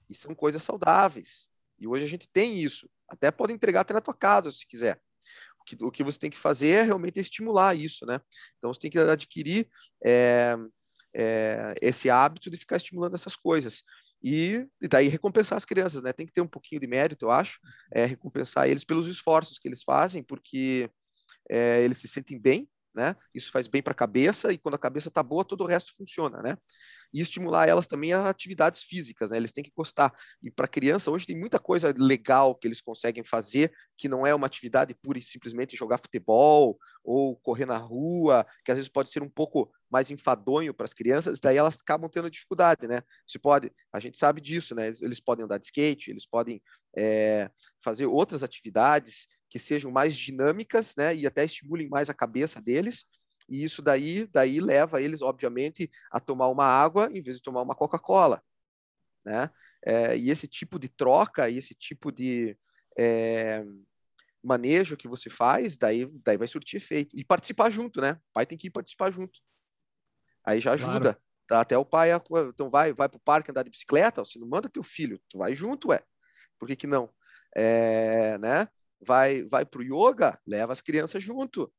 E 0.09 0.15
são 0.15 0.33
coisas 0.33 0.63
saudáveis. 0.63 1.49
E 1.77 1.85
hoje 1.85 2.03
a 2.03 2.07
gente 2.07 2.27
tem 2.27 2.59
isso. 2.59 2.89
Até 3.09 3.31
pode 3.31 3.53
entregar 3.53 3.81
até 3.81 3.93
na 3.93 4.01
tua 4.01 4.13
casa, 4.13 4.51
se 4.51 4.67
quiser. 4.67 4.99
O 5.61 5.63
que, 5.65 5.85
o 5.85 5.91
que 5.91 6.03
você 6.03 6.19
tem 6.19 6.29
que 6.29 6.37
fazer 6.37 6.69
é 6.69 6.81
realmente 6.83 7.19
estimular 7.19 7.75
isso, 7.75 8.05
né? 8.05 8.19
Então 8.57 8.73
você 8.73 8.79
tem 8.79 8.91
que 8.91 8.99
adquirir 8.99 9.69
é, 10.05 10.55
é, 11.13 11.73
esse 11.81 12.09
hábito 12.09 12.49
de 12.49 12.57
ficar 12.57 12.77
estimulando 12.77 13.15
essas 13.15 13.35
coisas. 13.35 13.83
E, 14.23 14.67
e, 14.81 14.87
daí 14.87 15.07
recompensar 15.07 15.57
as 15.57 15.65
crianças, 15.65 16.01
né? 16.01 16.11
Tem 16.11 16.25
que 16.25 16.33
ter 16.33 16.41
um 16.41 16.47
pouquinho 16.47 16.81
de 16.81 16.87
mérito, 16.87 17.25
eu 17.25 17.31
acho, 17.31 17.59
é, 17.93 18.05
recompensar 18.05 18.67
eles 18.67 18.83
pelos 18.83 19.07
esforços 19.07 19.59
que 19.59 19.67
eles 19.67 19.83
fazem, 19.83 20.23
porque 20.23 20.89
é, 21.49 21.83
eles 21.83 21.97
se 21.97 22.07
sentem 22.07 22.39
bem, 22.39 22.67
né? 22.95 23.15
Isso 23.33 23.51
faz 23.51 23.67
bem 23.67 23.81
para 23.81 23.91
a 23.91 23.95
cabeça 23.95 24.51
e 24.51 24.57
quando 24.57 24.75
a 24.75 24.79
cabeça 24.79 25.09
está 25.09 25.21
boa, 25.21 25.45
todo 25.45 25.61
o 25.63 25.67
resto 25.67 25.95
funciona, 25.95 26.41
né? 26.41 26.57
E 27.17 27.21
estimular 27.21 27.67
elas 27.67 27.87
também 27.87 28.13
a 28.13 28.29
atividades 28.29 28.83
físicas, 28.83 29.31
né? 29.31 29.37
Eles 29.37 29.51
têm 29.51 29.63
que 29.63 29.71
gostar. 29.75 30.13
E 30.43 30.51
para 30.51 30.67
criança, 30.67 31.09
hoje 31.09 31.25
tem 31.25 31.35
muita 31.35 31.57
coisa 31.57 31.91
legal 31.97 32.53
que 32.53 32.67
eles 32.67 32.79
conseguem 32.79 33.23
fazer, 33.23 33.73
que 33.97 34.07
não 34.07 34.25
é 34.25 34.35
uma 34.35 34.45
atividade 34.45 34.93
pura 34.93 35.17
e 35.17 35.21
simplesmente 35.21 35.75
jogar 35.75 35.97
futebol 35.97 36.77
ou 37.03 37.35
correr 37.37 37.65
na 37.65 37.77
rua, 37.77 38.45
que 38.63 38.71
às 38.71 38.77
vezes 38.77 38.89
pode 38.89 39.09
ser 39.09 39.23
um 39.23 39.29
pouco 39.29 39.71
mais 39.89 40.11
enfadonho 40.11 40.75
para 40.75 40.83
as 40.83 40.93
crianças, 40.93 41.39
daí 41.39 41.57
elas 41.57 41.75
acabam 41.81 42.07
tendo 42.07 42.29
dificuldade, 42.29 42.87
né? 42.87 43.01
Você 43.25 43.39
pode, 43.39 43.71
a 43.91 43.99
gente 43.99 44.17
sabe 44.17 44.39
disso, 44.39 44.75
né? 44.75 44.93
Eles 45.01 45.19
podem 45.19 45.45
andar 45.45 45.57
de 45.57 45.65
skate, 45.65 46.11
eles 46.11 46.25
podem 46.25 46.61
é, 46.95 47.49
fazer 47.81 48.05
outras 48.05 48.43
atividades 48.43 49.27
que 49.49 49.57
sejam 49.57 49.89
mais 49.89 50.15
dinâmicas, 50.15 50.93
né? 50.95 51.15
E 51.15 51.25
até 51.25 51.45
estimulem 51.45 51.89
mais 51.89 52.09
a 52.11 52.13
cabeça 52.13 52.61
deles, 52.61 53.05
e 53.49 53.63
isso 53.63 53.81
daí, 53.81 54.27
daí 54.27 54.59
leva 54.59 55.01
eles, 55.01 55.21
obviamente, 55.21 55.89
a 56.11 56.19
tomar 56.19 56.49
uma 56.49 56.65
água 56.65 57.09
em 57.11 57.21
vez 57.21 57.37
de 57.37 57.41
tomar 57.41 57.61
uma 57.61 57.75
Coca-Cola. 57.75 58.43
Né? 59.25 59.49
É, 59.85 60.17
e 60.17 60.29
esse 60.29 60.47
tipo 60.47 60.77
de 60.77 60.89
troca, 60.89 61.49
esse 61.49 61.73
tipo 61.73 62.11
de 62.11 62.57
é, 62.97 63.63
manejo 64.43 64.97
que 64.97 65.07
você 65.07 65.29
faz, 65.29 65.77
daí, 65.77 66.05
daí 66.25 66.37
vai 66.37 66.47
surtir 66.47 66.77
efeito. 66.77 67.17
E 67.17 67.23
participar 67.23 67.69
junto, 67.69 68.01
né? 68.01 68.13
O 68.29 68.33
pai 68.33 68.45
tem 68.45 68.57
que 68.57 68.67
ir 68.67 68.71
participar 68.71 69.11
junto. 69.11 69.39
Aí 70.45 70.59
já 70.59 70.73
ajuda. 70.73 71.13
Claro. 71.13 71.21
Tá? 71.47 71.61
Até 71.61 71.77
o 71.77 71.85
pai, 71.85 72.09
então 72.49 72.69
vai, 72.69 72.91
vai 72.93 73.07
para 73.07 73.17
o 73.17 73.21
parque 73.21 73.51
andar 73.51 73.63
de 73.63 73.69
bicicleta, 73.69 74.25
você 74.25 74.37
não 74.37 74.47
manda 74.47 74.67
teu 74.67 74.83
filho, 74.83 75.17
tu 75.29 75.37
vai 75.37 75.53
junto, 75.53 75.89
ué. 75.89 76.03
Por 76.59 76.67
que, 76.67 76.75
que 76.75 76.87
não? 76.87 77.09
É, 77.55 78.37
né? 78.39 78.67
Vai, 78.99 79.43
vai 79.43 79.65
para 79.65 79.79
o 79.79 79.83
yoga, 79.83 80.37
leva 80.45 80.73
as 80.73 80.81
crianças 80.81 81.23
junto 81.23 81.71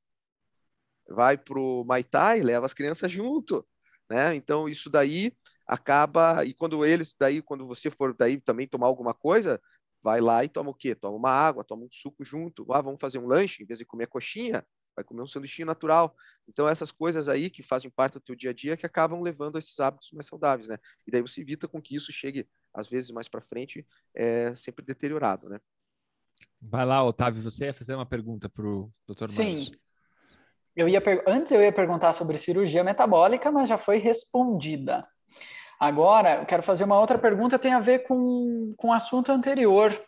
vai 1.09 1.37
para 1.39 1.59
o 1.59 1.85
Maitai, 1.85 2.41
leva 2.43 2.67
as 2.67 2.75
crianças 2.75 3.11
junto, 3.11 3.67
né? 4.11 4.35
Então 4.35 4.69
isso 4.69 4.91
daí 4.91 5.33
acaba 5.67 6.45
e 6.45 6.55
quando 6.55 6.85
eles 6.85 7.15
daí 7.19 7.43
quando 7.43 7.67
você 7.67 7.91
for 7.91 8.15
daí 8.15 8.41
também 8.41 8.67
tomar 8.67 8.87
alguma 8.87 9.15
coisa, 9.15 9.61
vai 10.03 10.21
lá 10.21 10.45
e 10.45 10.49
toma 10.49 10.71
o 10.71 10.75
quê? 10.75 10.95
Toma 10.95 11.17
uma 11.17 11.31
água, 11.31 11.65
toma 11.65 11.85
um 11.85 11.91
suco 11.91 12.25
junto. 12.25 12.67
Ah, 12.73 12.81
vamos 12.81 13.01
fazer 13.01 13.19
um 13.19 13.27
lanche 13.27 13.63
em 13.63 13.67
vez 13.67 13.79
de 13.79 13.85
comer 13.85 14.07
coxinha, 14.07 14.65
vai 14.95 15.05
comer 15.05 15.23
um 15.23 15.27
sanduíche 15.27 15.65
natural. 15.65 16.15
Então 16.49 16.69
essas 16.69 16.93
coisas 16.93 17.29
aí 17.29 17.51
que 17.51 17.63
fazem 17.63 17.91
parte 17.91 18.15
do 18.15 18.21
teu 18.21 18.35
dia 18.35 18.51
a 18.51 18.55
dia 18.55 18.77
que 18.77 18.87
acabam 18.87 19.21
levando 19.21 19.57
a 19.57 19.59
esses 19.59 19.79
hábitos 19.81 20.11
mais 20.13 20.27
saudáveis, 20.27 20.69
né? 20.69 20.79
E 21.07 21.11
daí 21.11 21.23
você 21.23 21.41
evita 21.41 21.67
com 21.69 21.81
que 21.81 21.95
isso 21.95 22.13
chegue 22.13 22.49
às 22.73 22.87
vezes 22.87 23.11
mais 23.11 23.29
para 23.29 23.41
frente 23.41 23.87
é 24.15 24.55
sempre 24.55 24.85
deteriorado, 24.85 25.49
né? 25.49 25.59
Vai 26.61 26.85
lá, 26.85 27.05
Otávio, 27.05 27.43
você 27.43 27.67
ia 27.67 27.73
fazer 27.73 27.95
uma 27.95 28.07
pergunta 28.07 28.49
para 28.49 28.67
o 28.67 28.93
Dr. 29.07 29.29
Sim, 29.29 29.71
eu 30.79 30.89
ia 30.89 31.03
antes 31.26 31.51
eu 31.51 31.61
ia 31.61 31.72
perguntar 31.72 32.12
sobre 32.12 32.39
cirurgia 32.39 32.85
metabólica, 32.85 33.51
mas 33.51 33.68
já 33.68 33.76
foi 33.76 33.99
respondida. 33.99 35.05
Agora, 35.79 36.37
eu 36.41 36.47
quero 36.47 36.62
fazer 36.62 36.85
uma 36.85 36.99
outra 36.99 37.18
pergunta, 37.18 37.59
tem 37.59 37.72
a 37.72 37.81
ver 37.81 38.05
com, 38.07 38.74
com 38.76 38.89
o 38.89 38.93
assunto 38.93 39.33
anterior. 39.33 40.01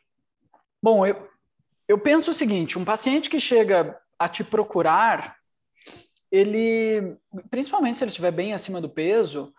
Bom, 0.81 1.05
eu, 1.05 1.29
eu 1.89 1.99
penso 1.99 2.31
o 2.31 2.35
seguinte: 2.35 2.79
um 2.79 2.85
paciente 2.85 3.29
que 3.29 3.41
chega 3.41 4.01
a 4.17 4.29
te 4.29 4.45
procurar, 4.45 5.37
ele, 6.31 7.17
principalmente 7.51 7.99
se 7.99 8.05
ele 8.05 8.11
estiver 8.11 8.31
bem 8.31 8.53
acima 8.53 8.81
do 8.81 8.89
peso, 8.89 9.53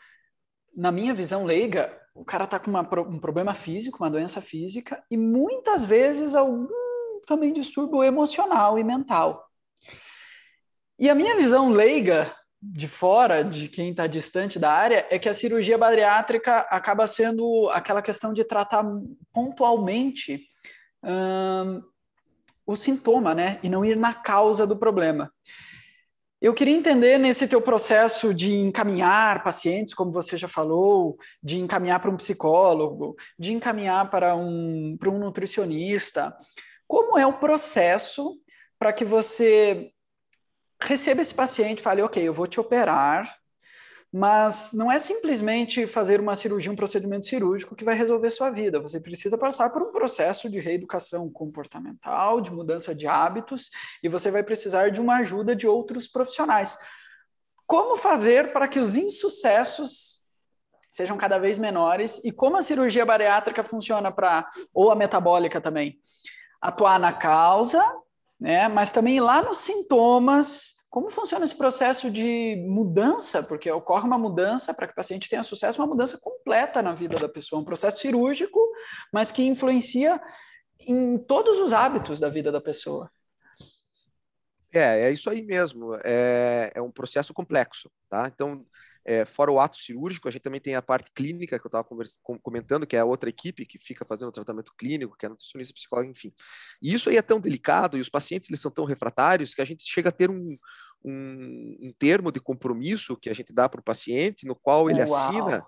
na 0.73 0.93
minha 0.93 1.13
visão 1.13 1.43
leiga, 1.43 1.93
o 2.15 2.23
cara 2.23 2.45
está 2.45 2.57
com 2.57 2.69
uma, 2.69 2.87
um 3.01 3.19
problema 3.19 3.53
físico, 3.53 4.01
uma 4.01 4.09
doença 4.09 4.39
física, 4.39 5.03
e 5.11 5.17
muitas 5.17 5.83
vezes 5.83 6.35
algum 6.35 6.69
também 7.25 7.51
distúrbio 7.51 8.01
emocional 8.01 8.79
e 8.79 8.83
mental. 8.83 9.50
E 11.01 11.09
a 11.09 11.15
minha 11.15 11.35
visão 11.35 11.71
leiga 11.71 12.31
de 12.61 12.87
fora, 12.87 13.43
de 13.43 13.67
quem 13.67 13.89
está 13.89 14.05
distante 14.05 14.59
da 14.59 14.71
área, 14.71 15.07
é 15.09 15.17
que 15.17 15.27
a 15.27 15.33
cirurgia 15.33 15.75
bariátrica 15.75 16.59
acaba 16.69 17.07
sendo 17.07 17.67
aquela 17.71 18.03
questão 18.03 18.31
de 18.31 18.43
tratar 18.43 18.85
pontualmente 19.33 20.43
hum, 21.03 21.81
o 22.67 22.75
sintoma, 22.75 23.33
né? 23.33 23.59
E 23.63 23.69
não 23.69 23.83
ir 23.83 23.97
na 23.97 24.13
causa 24.13 24.67
do 24.67 24.77
problema. 24.77 25.33
Eu 26.39 26.53
queria 26.53 26.75
entender 26.75 27.17
nesse 27.17 27.47
teu 27.47 27.63
processo 27.63 28.31
de 28.31 28.53
encaminhar 28.53 29.41
pacientes, 29.43 29.95
como 29.95 30.11
você 30.11 30.37
já 30.37 30.47
falou, 30.47 31.17
de 31.41 31.57
encaminhar 31.57 31.99
para 31.99 32.11
um 32.11 32.17
psicólogo, 32.17 33.15
de 33.39 33.53
encaminhar 33.53 34.07
para 34.11 34.35
um, 34.35 34.95
para 34.99 35.09
um 35.09 35.17
nutricionista, 35.17 36.31
como 36.87 37.17
é 37.17 37.25
o 37.25 37.39
processo 37.39 38.37
para 38.77 38.93
que 38.93 39.03
você 39.03 39.91
receba 40.81 41.21
esse 41.21 41.33
paciente 41.33 41.81
fale, 41.81 42.01
ok, 42.01 42.21
eu 42.21 42.33
vou 42.33 42.47
te 42.47 42.59
operar, 42.59 43.37
mas 44.11 44.73
não 44.73 44.91
é 44.91 44.99
simplesmente 44.99 45.87
fazer 45.87 46.19
uma 46.19 46.35
cirurgia, 46.35 46.71
um 46.71 46.75
procedimento 46.75 47.27
cirúrgico 47.27 47.75
que 47.75 47.85
vai 47.85 47.95
resolver 47.95 48.29
sua 48.29 48.49
vida. 48.49 48.79
Você 48.79 48.99
precisa 48.99 49.37
passar 49.37 49.69
por 49.69 49.81
um 49.81 49.91
processo 49.91 50.49
de 50.49 50.59
reeducação 50.59 51.29
comportamental, 51.29 52.41
de 52.41 52.51
mudança 52.51 52.93
de 52.93 53.07
hábitos, 53.07 53.69
e 54.03 54.09
você 54.09 54.29
vai 54.29 54.43
precisar 54.43 54.89
de 54.89 54.99
uma 54.99 55.17
ajuda 55.17 55.55
de 55.55 55.65
outros 55.65 56.07
profissionais. 56.07 56.77
Como 57.65 57.95
fazer 57.95 58.51
para 58.51 58.67
que 58.67 58.79
os 58.79 58.97
insucessos 58.97 60.19
sejam 60.89 61.17
cada 61.17 61.39
vez 61.39 61.57
menores 61.57 62.21
e 62.25 62.33
como 62.33 62.57
a 62.57 62.61
cirurgia 62.61 63.05
bariátrica 63.05 63.63
funciona 63.63 64.11
para 64.11 64.49
ou 64.73 64.91
a 64.91 64.95
metabólica 64.95 65.61
também 65.61 65.97
atuar 66.61 66.99
na 66.99 67.13
causa, 67.13 67.81
né, 68.41 68.67
mas 68.67 68.91
também 68.91 69.21
lá 69.21 69.41
nos 69.41 69.59
sintomas 69.59 70.81
como 70.91 71.09
funciona 71.09 71.45
esse 71.45 71.55
processo 71.55 72.11
de 72.11 72.57
mudança? 72.67 73.41
Porque 73.41 73.71
ocorre 73.71 74.05
uma 74.05 74.17
mudança 74.17 74.73
para 74.73 74.87
que 74.87 74.91
o 74.91 74.95
paciente 74.95 75.29
tenha 75.29 75.41
sucesso, 75.41 75.81
uma 75.81 75.87
mudança 75.87 76.19
completa 76.19 76.81
na 76.81 76.93
vida 76.93 77.15
da 77.15 77.29
pessoa, 77.29 77.61
um 77.61 77.65
processo 77.65 78.01
cirúrgico, 78.01 78.59
mas 79.11 79.31
que 79.31 79.41
influencia 79.41 80.21
em 80.81 81.17
todos 81.17 81.59
os 81.59 81.71
hábitos 81.71 82.19
da 82.19 82.27
vida 82.27 82.51
da 82.51 82.59
pessoa. 82.59 83.09
É, 84.73 85.03
é 85.03 85.11
isso 85.11 85.29
aí 85.29 85.41
mesmo. 85.41 85.95
É, 86.03 86.73
é 86.75 86.81
um 86.81 86.91
processo 86.91 87.33
complexo, 87.33 87.89
tá? 88.09 88.27
Então, 88.27 88.65
é, 89.03 89.25
fora 89.25 89.51
o 89.51 89.59
ato 89.59 89.77
cirúrgico, 89.77 90.27
a 90.27 90.31
gente 90.31 90.41
também 90.41 90.59
tem 90.59 90.75
a 90.75 90.81
parte 90.81 91.11
clínica 91.13 91.59
que 91.59 91.65
eu 91.65 91.69
estava 91.69 91.87
comentando, 92.41 92.85
que 92.85 92.95
é 92.95 92.99
a 92.99 93.05
outra 93.05 93.29
equipe 93.29 93.65
que 93.65 93.79
fica 93.79 94.05
fazendo 94.05 94.29
o 94.29 94.31
tratamento 94.31 94.73
clínico, 94.77 95.15
que 95.17 95.25
é 95.25 95.29
nutricionista, 95.29 95.73
psicólogo, 95.73 96.11
enfim. 96.11 96.31
E 96.81 96.93
isso 96.93 97.09
aí 97.09 97.17
é 97.17 97.21
tão 97.21 97.39
delicado 97.39 97.97
e 97.97 98.01
os 98.01 98.09
pacientes 98.09 98.49
eles 98.49 98.61
são 98.61 98.71
tão 98.71 98.85
refratários 98.85 99.53
que 99.53 99.61
a 99.61 99.65
gente 99.65 99.83
chega 99.85 100.09
a 100.09 100.11
ter 100.11 100.29
um, 100.29 100.57
um, 101.03 101.77
um 101.81 101.93
termo 101.97 102.31
de 102.31 102.39
compromisso 102.39 103.17
que 103.17 103.29
a 103.29 103.33
gente 103.33 103.51
dá 103.51 103.67
para 103.67 103.79
o 103.79 103.83
paciente, 103.83 104.45
no 104.45 104.55
qual 104.55 104.89
ele 104.89 105.03
Uau. 105.03 105.13
assina 105.13 105.65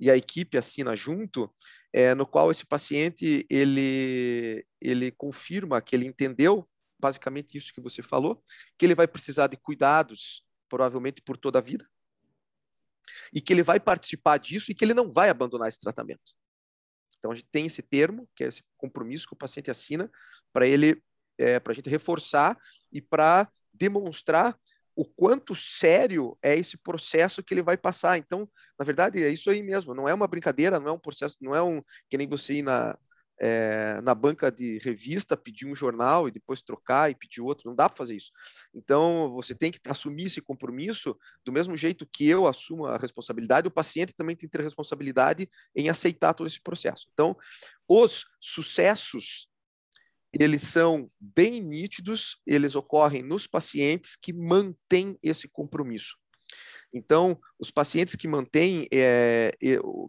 e 0.00 0.10
a 0.10 0.16
equipe 0.16 0.58
assina 0.58 0.96
junto, 0.96 1.48
é, 1.92 2.14
no 2.14 2.26
qual 2.26 2.50
esse 2.50 2.66
paciente 2.66 3.46
ele, 3.48 4.66
ele 4.80 5.12
confirma 5.12 5.80
que 5.80 5.94
ele 5.94 6.06
entendeu 6.06 6.68
basicamente 6.98 7.56
isso 7.56 7.72
que 7.72 7.80
você 7.80 8.02
falou, 8.02 8.42
que 8.78 8.86
ele 8.86 8.94
vai 8.94 9.06
precisar 9.06 9.48
de 9.48 9.56
cuidados 9.56 10.44
provavelmente 10.68 11.20
por 11.20 11.36
toda 11.36 11.58
a 11.58 11.62
vida, 11.62 11.86
e 13.32 13.40
que 13.40 13.52
ele 13.52 13.62
vai 13.62 13.80
participar 13.80 14.38
disso 14.38 14.70
e 14.70 14.74
que 14.74 14.84
ele 14.84 14.94
não 14.94 15.10
vai 15.10 15.28
abandonar 15.28 15.68
esse 15.68 15.80
tratamento. 15.80 16.32
Então 17.18 17.30
a 17.30 17.34
gente 17.34 17.48
tem 17.50 17.66
esse 17.66 17.82
termo, 17.82 18.28
que 18.34 18.44
é 18.44 18.48
esse 18.48 18.62
compromisso 18.76 19.26
que 19.26 19.34
o 19.34 19.36
paciente 19.36 19.70
assina, 19.70 20.10
para 20.52 20.66
ele, 20.66 21.02
é, 21.38 21.60
para 21.60 21.72
a 21.72 21.74
gente 21.74 21.88
reforçar 21.88 22.58
e 22.90 23.00
para 23.00 23.50
demonstrar 23.72 24.58
o 24.94 25.04
quanto 25.04 25.54
sério 25.54 26.36
é 26.42 26.54
esse 26.54 26.76
processo 26.76 27.42
que 27.42 27.54
ele 27.54 27.62
vai 27.62 27.76
passar. 27.76 28.18
Então, 28.18 28.48
na 28.78 28.84
verdade, 28.84 29.22
é 29.22 29.30
isso 29.30 29.50
aí 29.50 29.62
mesmo. 29.62 29.94
Não 29.94 30.08
é 30.08 30.12
uma 30.12 30.26
brincadeira, 30.26 30.78
não 30.78 30.88
é 30.88 30.92
um 30.92 30.98
processo, 30.98 31.36
não 31.40 31.54
é 31.54 31.62
um 31.62 31.82
que 32.10 32.18
nem 32.18 32.28
você 32.28 32.54
ir 32.54 32.62
na, 32.62 32.98
é, 33.44 34.00
na 34.02 34.14
banca 34.14 34.52
de 34.52 34.78
revista, 34.78 35.36
pedir 35.36 35.66
um 35.66 35.74
jornal 35.74 36.28
e 36.28 36.30
depois 36.30 36.62
trocar 36.62 37.10
e 37.10 37.14
pedir 37.16 37.40
outro. 37.40 37.68
Não 37.68 37.74
dá 37.74 37.88
para 37.88 37.98
fazer 37.98 38.14
isso. 38.14 38.30
Então, 38.72 39.32
você 39.32 39.52
tem 39.52 39.72
que 39.72 39.80
assumir 39.88 40.26
esse 40.26 40.40
compromisso 40.40 41.18
do 41.44 41.50
mesmo 41.50 41.76
jeito 41.76 42.06
que 42.06 42.24
eu 42.24 42.46
assumo 42.46 42.86
a 42.86 42.96
responsabilidade, 42.96 43.66
o 43.66 43.70
paciente 43.70 44.14
também 44.14 44.36
tem 44.36 44.48
que 44.48 44.56
ter 44.56 44.62
responsabilidade 44.62 45.50
em 45.74 45.88
aceitar 45.88 46.34
todo 46.34 46.46
esse 46.46 46.62
processo. 46.62 47.08
Então, 47.12 47.36
os 47.88 48.24
sucessos 48.40 49.48
eles 50.32 50.62
são 50.62 51.10
bem 51.20 51.60
nítidos, 51.60 52.40
eles 52.46 52.74
ocorrem 52.74 53.22
nos 53.22 53.46
pacientes 53.46 54.16
que 54.16 54.32
mantêm 54.32 55.18
esse 55.22 55.46
compromisso. 55.46 56.16
Então, 56.92 57.38
os 57.58 57.70
pacientes 57.70 58.14
que 58.14 58.28
mantêm, 58.28 58.86
é, 58.92 59.52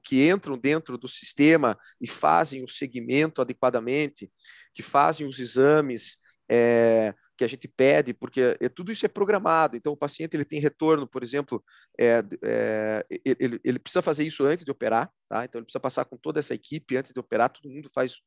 que 0.03 0.29
entram 0.29 0.57
dentro 0.57 0.97
do 0.97 1.07
sistema 1.07 1.77
e 2.01 2.07
fazem 2.07 2.63
o 2.63 2.67
segmento 2.67 3.41
adequadamente, 3.41 4.31
que 4.73 4.83
fazem 4.83 5.25
os 5.25 5.39
exames 5.39 6.17
é, 6.49 7.13
que 7.37 7.43
a 7.43 7.47
gente 7.47 7.67
pede, 7.67 8.13
porque 8.13 8.57
é, 8.59 8.69
tudo 8.69 8.91
isso 8.91 9.05
é 9.05 9.09
programado. 9.09 9.75
Então, 9.75 9.93
o 9.93 9.97
paciente 9.97 10.35
ele 10.35 10.45
tem 10.45 10.59
retorno, 10.59 11.07
por 11.07 11.23
exemplo, 11.23 11.63
é, 11.99 12.23
é, 12.43 13.05
ele, 13.25 13.59
ele, 13.63 13.79
precisa 13.79 14.01
fazer 14.01 14.23
isso 14.23 14.45
antes 14.45 14.63
de 14.63 14.71
operar, 14.71 15.11
tá? 15.27 15.45
Então, 15.45 15.59
ele 15.59 15.65
precisa 15.65 15.79
passar 15.79 16.05
com 16.05 16.17
toda 16.17 16.39
essa 16.39 16.53
equipe 16.53 16.97
antes 16.97 17.11
de 17.11 17.19
operar. 17.19 17.49
Todo 17.49 17.71
mundo 17.71 17.89
faz 17.93 18.17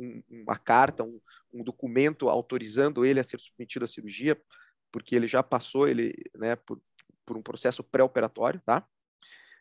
um, 0.00 0.22
uma 0.28 0.56
carta, 0.56 1.04
um, 1.04 1.20
um 1.52 1.62
documento 1.62 2.28
autorizando 2.28 3.04
ele 3.04 3.20
a 3.20 3.24
ser 3.24 3.38
submetido 3.38 3.84
à 3.84 3.88
cirurgia, 3.88 4.40
porque 4.90 5.14
ele 5.14 5.26
já 5.26 5.42
passou 5.42 5.86
ele, 5.86 6.14
né, 6.34 6.56
por, 6.56 6.80
por 7.26 7.36
um 7.36 7.42
processo 7.42 7.82
pré-operatório, 7.82 8.60
tá? 8.64 8.86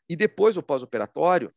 E 0.08 0.16
depois, 0.16 0.56
o 0.56 0.64
pós-operatório, 0.64 1.54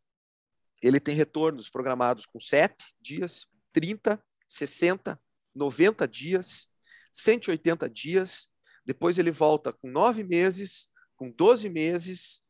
ele 0.83 0.99
tem 0.99 1.15
retornos 1.15 1.69
programados 1.69 2.25
com 2.25 2.41
7 2.41 2.75
dias, 3.01 3.47
30, 3.73 4.21
60, 4.49 5.21
90 5.55 6.09
dias, 6.09 6.69
180 7.13 7.89
dias. 7.91 8.49
Depois 8.85 9.19
ele 9.19 9.31
volta 9.31 9.73
com 9.73 9.91
9 9.91 10.25
meses, 10.25 10.89
com 11.15 11.31
12 11.31 11.69
meses, 11.69 12.43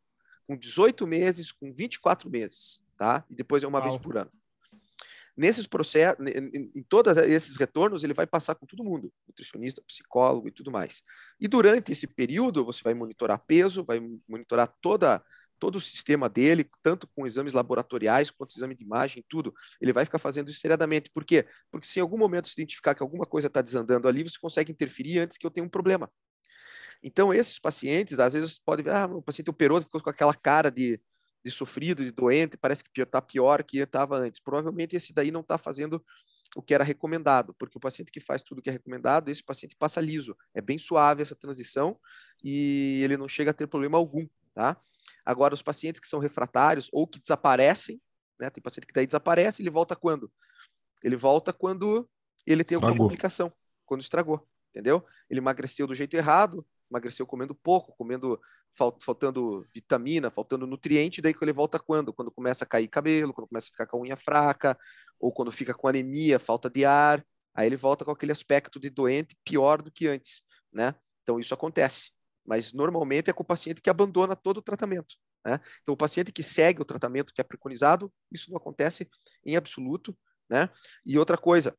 com 0.47 0.57
18 0.57 1.07
meses, 1.07 1.51
com 1.51 1.73
24 1.73 2.31
meses, 2.31 2.83
tá? 2.97 3.25
E 3.29 3.35
depois 3.35 3.63
é 3.63 3.67
uma 3.67 3.81
Uau. 3.81 3.89
vez 3.89 4.01
por 4.01 4.17
ano. 4.17 4.31
Nesses 5.39 5.69
processos, 5.69 6.19
em, 6.27 6.83
todos 6.89 7.17
esses 7.17 7.57
retornos, 7.57 8.03
ele 8.03 8.13
vai 8.13 8.27
passar 8.27 8.57
com 8.57 8.67
todo 8.67 8.83
mundo, 8.83 9.13
nutricionista, 9.25 9.81
psicólogo 9.87 10.49
e 10.49 10.51
tudo 10.51 10.73
mais. 10.73 11.05
E 11.39 11.47
durante 11.47 11.93
esse 11.93 12.09
período, 12.09 12.65
você 12.65 12.83
vai 12.83 12.93
monitorar 12.93 13.39
peso, 13.47 13.85
vai 13.85 14.01
monitorar 14.29 14.67
toda 14.83 15.23
todo 15.61 15.77
o 15.77 15.81
sistema 15.81 16.29
dele, 16.29 16.69
tanto 16.83 17.07
com 17.09 17.27
exames 17.27 17.53
laboratoriais 17.53 18.31
quanto 18.31 18.57
exame 18.57 18.75
de 18.75 18.85
imagem, 18.85 19.25
tudo. 19.29 19.55
Ele 19.81 19.93
vai 19.93 20.05
ficar 20.05 20.19
fazendo 20.19 20.51
isso 20.51 20.61
seriadamente. 20.61 21.11
Por 21.11 21.25
quê? 21.25 21.47
Porque 21.71 21.87
se 21.87 21.99
em 21.99 22.03
algum 22.03 22.19
momento 22.19 22.49
se 22.49 22.61
identificar 22.61 22.95
que 22.95 23.03
alguma 23.03 23.27
coisa 23.27 23.49
está 23.49 23.61
desandando 23.61 24.09
ali, 24.09 24.23
você 24.23 24.39
consegue 24.41 24.73
interferir 24.73 25.19
antes 25.19 25.37
que 25.37 25.47
eu 25.47 25.51
tenha 25.51 25.65
um 25.65 25.69
problema. 25.69 26.11
Então, 27.03 27.33
esses 27.33 27.59
pacientes, 27.59 28.19
às 28.19 28.33
vezes, 28.33 28.59
podem 28.59 28.85
ver, 28.85 28.93
ah, 28.93 29.07
o 29.07 29.23
paciente 29.23 29.51
operou, 29.51 29.81
ficou 29.81 30.01
com 30.01 30.11
aquela 30.11 30.35
cara 30.35 30.71
de, 30.71 31.01
de 31.45 31.51
sofrido, 31.51 32.03
de 32.03 32.11
doente, 32.11 32.57
parece 32.57 32.83
que 32.83 33.01
está 33.01 33.23
pior 33.23 33.63
que 33.63 33.79
estava 33.79 34.17
antes. 34.19 34.41
Provavelmente 34.41 34.97
esse 34.97 35.13
daí 35.13 35.31
não 35.31 35.41
está 35.41 35.57
fazendo 35.57 36.05
o 36.57 36.63
que 36.63 36.75
era 36.75 36.83
recomendado, 36.85 37.55
porque 37.55 37.77
o 37.77 37.81
paciente 37.81 38.11
que 38.11 38.21
faz 38.21 38.43
tudo 38.43 38.59
o 38.59 38.63
que 38.63 38.71
é 38.71 38.73
recomendado, 38.73 39.29
esse 39.29 39.43
paciente 39.43 39.77
passa 39.77 40.01
liso. 40.01 40.37
É 40.55 40.61
bem 40.61 40.79
suave 40.79 41.23
essa 41.23 41.37
transição 41.37 41.99
e 42.43 43.01
ele 43.05 43.17
não 43.17 43.29
chega 43.29 43.51
a 43.51 43.55
ter 43.55 43.67
problema 43.67 43.99
algum, 43.99 44.27
tá? 44.55 44.81
Agora, 45.25 45.55
os 45.55 45.63
pacientes 45.63 46.01
que 46.01 46.09
são 46.09 46.19
refratários 46.19 46.89
ou 46.93 47.07
que 47.07 47.21
desaparecem, 47.21 48.01
né? 48.41 48.51
Tem 48.51 48.63
paciente 48.63 48.87
que 48.87 48.95
daí 48.95 49.07
desaparece, 49.07 49.63
ele 49.63 49.71
volta 49.71 49.95
quando? 49.95 50.33
Ele 51.03 51.17
volta 51.17 51.53
quando 51.53 52.09
ele 52.47 52.65
tem 52.65 52.77
estragou. 52.77 52.89
alguma 52.89 53.05
complicação, 53.05 53.53
quando 53.85 54.01
estragou, 54.01 54.49
entendeu? 54.71 55.05
Ele 55.29 55.41
emagreceu 55.41 55.87
do 55.87 55.95
jeito 55.95 56.15
errado, 56.15 56.67
emagreceu 56.91 57.27
comendo 57.27 57.55
pouco, 57.55 57.95
comendo 57.97 58.41
faltando 58.75 59.67
vitamina, 59.75 60.31
faltando 60.31 60.67
nutriente, 60.67 61.21
daí 61.21 61.35
que 61.35 61.45
ele 61.45 61.53
volta 61.53 61.79
quando? 61.79 62.13
Quando 62.13 62.31
começa 62.31 62.65
a 62.65 62.67
cair 62.67 62.87
cabelo, 62.89 63.33
quando 63.35 63.49
começa 63.49 63.67
a 63.67 63.71
ficar 63.71 63.87
com 63.87 63.99
a 63.99 64.01
unha 64.01 64.17
fraca, 64.17 64.79
ou 65.19 65.33
quando 65.33 65.51
fica 65.51 65.75
com 65.75 65.89
anemia, 65.89 66.39
falta 66.39 66.71
de 66.71 66.85
ar, 66.85 67.25
aí 67.55 67.67
ele 67.67 67.77
volta 67.77 68.05
com 68.05 68.11
aquele 68.11 68.33
aspecto 68.33 68.79
de 68.79 68.89
doente 68.89 69.37
pior 69.45 69.83
do 69.83 69.91
que 69.91 70.07
antes, 70.07 70.43
né? 70.73 70.95
Então 71.23 71.41
isso 71.41 71.53
acontece, 71.53 72.13
mas 72.47 72.73
normalmente 72.73 73.31
é 73.31 73.33
com 73.33 73.43
o 73.43 73.47
paciente 73.47 73.83
que 73.83 73.91
abandona 73.91 74.37
todo 74.37 74.59
o 74.59 74.63
tratamento, 74.63 75.17
né? 75.45 75.59
Então 75.83 75.93
o 75.93 75.97
paciente 75.97 76.31
que 76.31 76.43
segue 76.43 76.81
o 76.81 76.85
tratamento 76.85 77.33
que 77.35 77.41
é 77.41 77.45
preconizado, 77.45 78.13
isso 78.31 78.51
não 78.51 78.59
acontece 78.59 79.09
em 79.45 79.57
absoluto, 79.57 80.17
né? 80.49 80.71
E 81.05 81.19
outra 81.19 81.37
coisa, 81.37 81.77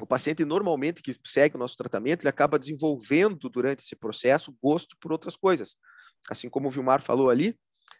o 0.00 0.06
paciente 0.06 0.44
normalmente 0.44 1.02
que 1.02 1.14
segue 1.24 1.56
o 1.56 1.58
nosso 1.58 1.76
tratamento, 1.76 2.22
ele 2.22 2.28
acaba 2.28 2.58
desenvolvendo 2.58 3.48
durante 3.48 3.80
esse 3.80 3.96
processo 3.96 4.56
gosto 4.62 4.96
por 5.00 5.12
outras 5.12 5.36
coisas. 5.36 5.76
Assim 6.30 6.48
como 6.48 6.68
o 6.68 6.70
Vilmar 6.70 7.02
falou 7.02 7.30
ali, 7.30 7.58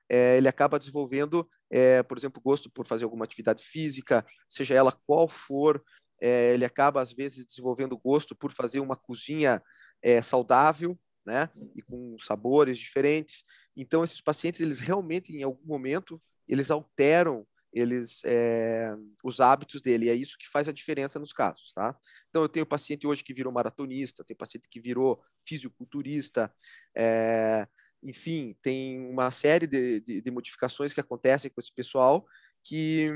é, 0.08 0.36
ele 0.36 0.48
acaba 0.48 0.78
desenvolvendo, 0.78 1.48
é, 1.70 2.02
por 2.02 2.16
exemplo, 2.16 2.40
gosto 2.42 2.70
por 2.70 2.86
fazer 2.86 3.04
alguma 3.04 3.24
atividade 3.24 3.62
física, 3.62 4.24
seja 4.48 4.74
ela 4.74 4.92
qual 5.06 5.28
for, 5.28 5.82
é, 6.20 6.54
ele 6.54 6.64
acaba 6.64 7.00
às 7.00 7.12
vezes 7.12 7.44
desenvolvendo 7.44 7.96
gosto 7.96 8.34
por 8.34 8.52
fazer 8.52 8.80
uma 8.80 8.96
cozinha 8.96 9.62
é, 10.02 10.22
saudável, 10.22 10.98
né, 11.26 11.50
e 11.74 11.82
com 11.82 12.16
sabores 12.18 12.78
diferentes. 12.78 13.44
Então, 13.76 14.02
esses 14.02 14.20
pacientes, 14.20 14.60
eles 14.60 14.80
realmente, 14.80 15.30
em 15.36 15.42
algum 15.42 15.66
momento, 15.66 16.20
eles 16.48 16.70
alteram 16.70 17.46
eles 17.72 18.22
é, 18.24 18.94
os 19.22 19.40
hábitos 19.40 19.80
dele. 19.80 20.06
E 20.06 20.10
é 20.10 20.14
isso 20.14 20.38
que 20.38 20.48
faz 20.48 20.68
a 20.68 20.72
diferença 20.72 21.18
nos 21.18 21.32
casos, 21.32 21.72
tá? 21.72 21.96
Então 22.28 22.42
eu 22.42 22.48
tenho 22.48 22.66
paciente 22.66 23.06
hoje 23.06 23.22
que 23.22 23.34
virou 23.34 23.52
maratonista, 23.52 24.24
tem 24.24 24.36
paciente 24.36 24.68
que 24.70 24.80
virou 24.80 25.22
fisiculturista, 25.44 26.52
é, 26.96 27.66
enfim, 28.02 28.56
tem 28.62 28.98
uma 29.10 29.30
série 29.30 29.66
de, 29.66 30.00
de, 30.00 30.20
de, 30.20 30.30
modificações 30.30 30.92
que 30.92 31.00
acontecem 31.00 31.50
com 31.50 31.60
esse 31.60 31.72
pessoal 31.72 32.26
que, 32.64 33.08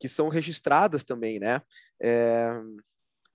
que 0.00 0.08
são 0.08 0.28
registradas 0.28 1.04
também, 1.04 1.38
né? 1.38 1.62
É, 2.02 2.50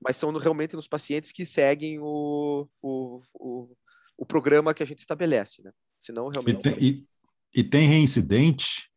mas 0.01 0.17
são 0.17 0.31
realmente 0.31 0.75
nos 0.75 0.87
pacientes 0.87 1.31
que 1.31 1.45
seguem 1.45 1.99
o, 1.99 2.67
o, 2.81 3.21
o, 3.33 3.77
o 4.17 4.25
programa 4.25 4.73
que 4.73 4.83
a 4.83 4.85
gente 4.85 4.99
estabelece, 4.99 5.61
né? 5.61 5.71
Senão 5.99 6.29
realmente. 6.29 6.67
E 6.67 6.71
tem, 6.71 6.83
e, 6.83 7.07
e 7.53 7.63
tem 7.63 7.87
reincidente 7.87 8.89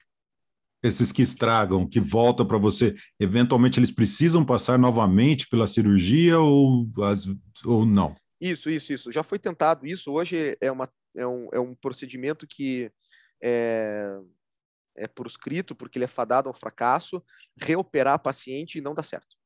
esses 0.82 1.12
que 1.12 1.22
estragam, 1.22 1.86
que 1.86 2.00
voltam 2.00 2.44
para 2.44 2.58
você, 2.58 2.94
eventualmente 3.18 3.78
eles 3.78 3.90
precisam 3.90 4.44
passar 4.44 4.78
novamente 4.78 5.46
pela 5.48 5.66
cirurgia 5.66 6.40
ou, 6.40 6.88
as, 7.04 7.26
ou 7.64 7.86
não? 7.86 8.16
Isso, 8.40 8.68
isso, 8.68 8.92
isso. 8.92 9.12
Já 9.12 9.22
foi 9.22 9.38
tentado 9.38 9.86
isso. 9.86 10.10
Hoje 10.10 10.56
é, 10.60 10.72
uma, 10.72 10.88
é, 11.16 11.26
um, 11.26 11.48
é 11.52 11.60
um 11.60 11.74
procedimento 11.74 12.46
que 12.46 12.90
é, 13.42 14.18
é 14.96 15.08
proscrito, 15.08 15.74
porque 15.74 15.98
ele 15.98 16.04
é 16.04 16.08
fadado 16.08 16.48
ao 16.48 16.54
fracasso, 16.54 17.22
reoperar 17.60 18.18
paciente 18.22 18.78
e 18.78 18.80
não 18.80 18.94
dá 18.94 19.02
certo. 19.02 19.36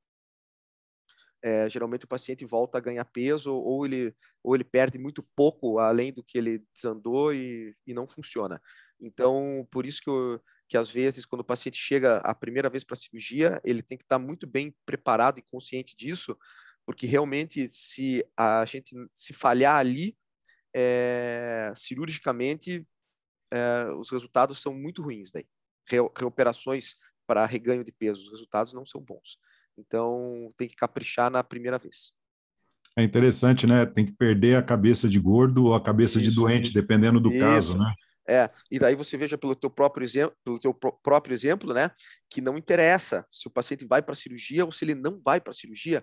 É, 1.42 1.68
geralmente 1.68 2.04
o 2.04 2.08
paciente 2.08 2.44
volta 2.44 2.78
a 2.78 2.80
ganhar 2.80 3.04
peso 3.04 3.54
ou 3.54 3.84
ele, 3.84 4.14
ou 4.42 4.54
ele 4.54 4.64
perde 4.64 4.98
muito 4.98 5.22
pouco 5.36 5.78
além 5.78 6.12
do 6.12 6.24
que 6.24 6.38
ele 6.38 6.64
desandou 6.74 7.32
e, 7.32 7.76
e 7.86 7.94
não 7.94 8.06
funciona. 8.06 8.60
Então, 9.00 9.66
por 9.70 9.86
isso 9.86 10.00
que 10.00 10.10
eu, 10.10 10.40
que 10.68 10.76
às 10.76 10.88
vezes, 10.90 11.24
quando 11.24 11.42
o 11.42 11.44
paciente 11.44 11.76
chega 11.76 12.16
a 12.18 12.34
primeira 12.34 12.68
vez 12.68 12.82
para 12.82 12.94
a 12.94 12.96
cirurgia, 12.96 13.60
ele 13.64 13.82
tem 13.82 13.96
que 13.96 14.04
estar 14.04 14.18
muito 14.18 14.46
bem 14.46 14.74
preparado 14.84 15.38
e 15.38 15.42
consciente 15.42 15.94
disso, 15.96 16.36
porque 16.84 17.06
realmente, 17.06 17.68
se 17.68 18.24
a 18.36 18.64
gente 18.64 18.94
se 19.14 19.32
falhar 19.32 19.76
ali, 19.76 20.16
é, 20.78 21.72
cirurgicamente, 21.74 22.86
é, 23.50 23.88
os 23.98 24.10
resultados 24.10 24.60
são 24.60 24.74
muito 24.74 25.02
ruins 25.02 25.30
daí. 25.30 25.46
Re, 25.88 25.96
reoperações 26.14 26.96
para 27.26 27.46
reganho 27.46 27.82
de 27.82 27.90
peso, 27.90 28.20
os 28.24 28.30
resultados 28.30 28.74
não 28.74 28.84
são 28.84 29.00
bons. 29.00 29.38
Então, 29.78 30.52
tem 30.56 30.68
que 30.68 30.76
caprichar 30.76 31.30
na 31.30 31.42
primeira 31.42 31.78
vez. 31.78 32.12
É 32.94 33.02
interessante, 33.02 33.66
né? 33.66 33.86
Tem 33.86 34.04
que 34.04 34.12
perder 34.12 34.56
a 34.56 34.62
cabeça 34.62 35.08
de 35.08 35.18
gordo 35.18 35.64
ou 35.64 35.74
a 35.74 35.82
cabeça 35.82 36.20
isso, 36.20 36.30
de 36.30 36.34
doente, 36.34 36.72
dependendo 36.72 37.20
do 37.20 37.30
isso. 37.30 37.40
caso, 37.40 37.78
né? 37.78 37.94
É, 38.28 38.50
e 38.70 38.78
daí 38.78 38.96
você 38.96 39.16
veja 39.16 39.38
pelo 39.38 39.54
teu 39.54 39.70
próprio 39.70 40.04
exemplo, 40.04 40.36
pelo 40.44 40.58
teu 40.58 40.74
próprio 40.74 41.32
exemplo, 41.32 41.72
né, 41.72 41.92
que 42.28 42.40
não 42.40 42.58
interessa 42.58 43.24
se 43.30 43.46
o 43.46 43.50
paciente 43.50 43.86
vai 43.86 44.02
para 44.02 44.12
a 44.12 44.16
cirurgia 44.16 44.64
ou 44.64 44.72
se 44.72 44.84
ele 44.84 44.96
não 44.96 45.20
vai 45.24 45.40
para 45.40 45.52
a 45.52 45.54
cirurgia. 45.54 46.02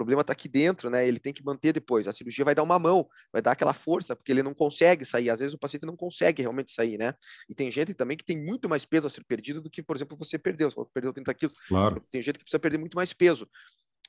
O 0.00 0.02
problema 0.02 0.22
está 0.22 0.32
aqui 0.32 0.48
dentro, 0.48 0.88
né? 0.88 1.06
Ele 1.06 1.18
tem 1.18 1.30
que 1.30 1.44
manter 1.44 1.74
depois. 1.74 2.08
A 2.08 2.12
cirurgia 2.12 2.42
vai 2.42 2.54
dar 2.54 2.62
uma 2.62 2.78
mão, 2.78 3.06
vai 3.30 3.42
dar 3.42 3.52
aquela 3.52 3.74
força, 3.74 4.16
porque 4.16 4.32
ele 4.32 4.42
não 4.42 4.54
consegue 4.54 5.04
sair. 5.04 5.28
Às 5.28 5.40
vezes 5.40 5.54
o 5.54 5.58
paciente 5.58 5.84
não 5.84 5.94
consegue 5.94 6.40
realmente 6.40 6.72
sair, 6.72 6.96
né? 6.96 7.12
E 7.46 7.54
tem 7.54 7.70
gente 7.70 7.92
também 7.92 8.16
que 8.16 8.24
tem 8.24 8.42
muito 8.42 8.66
mais 8.66 8.86
peso 8.86 9.06
a 9.06 9.10
ser 9.10 9.22
perdido 9.24 9.60
do 9.60 9.68
que, 9.68 9.82
por 9.82 9.94
exemplo, 9.94 10.16
você 10.16 10.38
perdeu. 10.38 10.70
Você 10.70 10.90
perdeu 10.94 11.12
30 11.12 11.34
quilos. 11.34 11.54
Claro. 11.68 12.02
Tem 12.10 12.22
gente 12.22 12.38
que 12.38 12.44
precisa 12.44 12.58
perder 12.58 12.78
muito 12.78 12.94
mais 12.94 13.12
peso. 13.12 13.46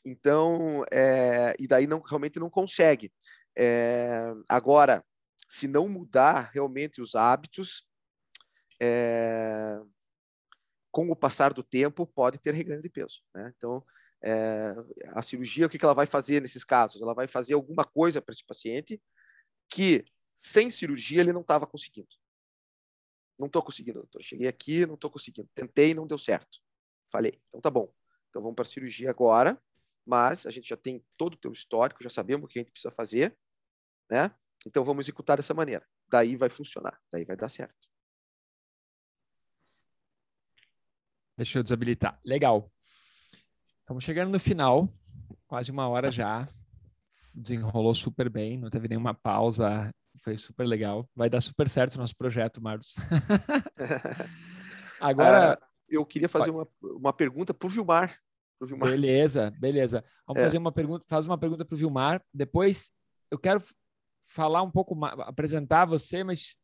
Então, 0.05 0.85
é, 0.89 1.53
e 1.59 1.67
daí 1.67 1.85
não, 1.85 1.99
realmente 1.99 2.39
não 2.39 2.49
consegue. 2.49 3.11
É, 3.57 4.31
agora, 4.47 5.03
se 5.49 5.67
não 5.67 5.89
mudar 5.89 6.51
realmente 6.53 7.01
os 7.01 7.15
hábitos, 7.15 7.85
é, 8.81 9.77
com 10.89 11.09
o 11.09 11.15
passar 11.17 11.53
do 11.53 11.63
tempo, 11.63 12.07
pode 12.07 12.39
ter 12.39 12.53
reganho 12.53 12.81
de 12.81 12.89
peso. 12.89 13.21
Né? 13.35 13.51
Então, 13.57 13.83
é, 14.23 14.75
a 15.09 15.21
cirurgia, 15.21 15.65
o 15.65 15.69
que, 15.69 15.77
que 15.77 15.85
ela 15.85 15.93
vai 15.93 16.05
fazer 16.05 16.41
nesses 16.41 16.63
casos? 16.63 17.01
Ela 17.01 17.13
vai 17.13 17.27
fazer 17.27 17.53
alguma 17.53 17.83
coisa 17.83 18.21
para 18.21 18.31
esse 18.31 18.43
paciente 18.43 19.01
que, 19.69 20.03
sem 20.35 20.69
cirurgia, 20.69 21.21
ele 21.21 21.33
não 21.33 21.41
estava 21.41 21.65
conseguindo. 21.65 22.09
Não 23.37 23.47
estou 23.47 23.63
conseguindo, 23.63 23.99
doutor. 23.99 24.21
Cheguei 24.21 24.47
aqui, 24.47 24.85
não 24.85 24.95
estou 24.95 25.09
conseguindo. 25.09 25.49
Tentei, 25.55 25.93
não 25.93 26.05
deu 26.05 26.17
certo. 26.17 26.59
Falei, 27.07 27.39
então 27.47 27.59
tá 27.59 27.69
bom. 27.69 27.91
Então 28.29 28.41
vamos 28.41 28.55
para 28.55 28.63
a 28.63 28.65
cirurgia 28.65 29.09
agora, 29.09 29.61
mas 30.05 30.45
a 30.45 30.51
gente 30.51 30.69
já 30.69 30.77
tem 30.77 31.03
todo 31.17 31.33
o 31.33 31.37
teu 31.37 31.51
histórico, 31.51 32.03
já 32.03 32.09
sabemos 32.09 32.45
o 32.45 32.47
que 32.47 32.59
a 32.59 32.61
gente 32.61 32.71
precisa 32.71 32.91
fazer, 32.91 33.35
né? 34.09 34.33
Então 34.65 34.83
vamos 34.83 35.05
executar 35.05 35.37
dessa 35.37 35.53
maneira. 35.53 35.85
Daí 36.07 36.35
vai 36.35 36.49
funcionar, 36.49 37.01
daí 37.11 37.25
vai 37.25 37.35
dar 37.35 37.49
certo. 37.49 37.89
Deixa 41.35 41.59
eu 41.59 41.63
desabilitar. 41.63 42.19
Legal. 42.23 42.71
Estamos 43.91 44.05
chegando 44.05 44.31
no 44.31 44.39
final, 44.39 44.87
quase 45.45 45.69
uma 45.69 45.85
hora 45.85 46.09
já. 46.09 46.47
Desenrolou 47.35 47.93
super 47.93 48.29
bem, 48.29 48.57
não 48.57 48.69
teve 48.69 48.87
nenhuma 48.87 49.13
pausa, 49.13 49.93
foi 50.21 50.37
super 50.37 50.65
legal. 50.65 51.05
Vai 51.13 51.29
dar 51.29 51.41
super 51.41 51.67
certo 51.67 51.95
o 51.95 51.97
nosso 51.97 52.15
projeto, 52.15 52.61
Marcos. 52.61 52.95
Agora. 54.97 55.59
Uh, 55.61 55.65
eu 55.89 56.05
queria 56.05 56.29
fazer 56.29 56.51
uma, 56.51 56.65
uma 56.81 57.11
pergunta 57.11 57.53
para 57.53 57.67
o 57.67 57.69
Vilmar. 57.69 58.17
Vilmar. 58.61 58.91
Beleza, 58.91 59.51
beleza. 59.59 60.05
Vamos 60.25 60.41
é. 60.41 60.45
fazer 60.45 60.57
uma 60.57 60.71
pergunta, 60.71 61.03
faz 61.05 61.25
uma 61.25 61.37
pergunta 61.37 61.65
para 61.65 61.75
o 61.75 61.77
Vilmar. 61.77 62.23
Depois 62.33 62.91
eu 63.29 63.37
quero 63.37 63.61
falar 64.25 64.61
um 64.61 64.71
pouco 64.71 64.95
mais, 64.95 65.19
apresentar 65.19 65.83
você, 65.83 66.23
mas 66.23 66.55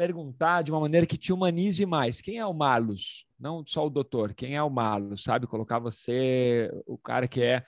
perguntar 0.00 0.62
de 0.62 0.70
uma 0.70 0.80
maneira 0.80 1.06
que 1.06 1.18
te 1.18 1.30
humanize 1.30 1.84
mais. 1.84 2.22
Quem 2.22 2.38
é 2.38 2.46
o 2.46 2.54
Marlos? 2.54 3.26
Não 3.38 3.62
só 3.66 3.86
o 3.86 3.90
doutor, 3.90 4.32
quem 4.32 4.56
é 4.56 4.62
o 4.62 4.70
Marlos? 4.70 5.22
Sabe? 5.22 5.46
Colocar 5.46 5.78
você, 5.78 6.70
o 6.86 6.96
cara 6.96 7.28
que 7.28 7.42
é 7.42 7.62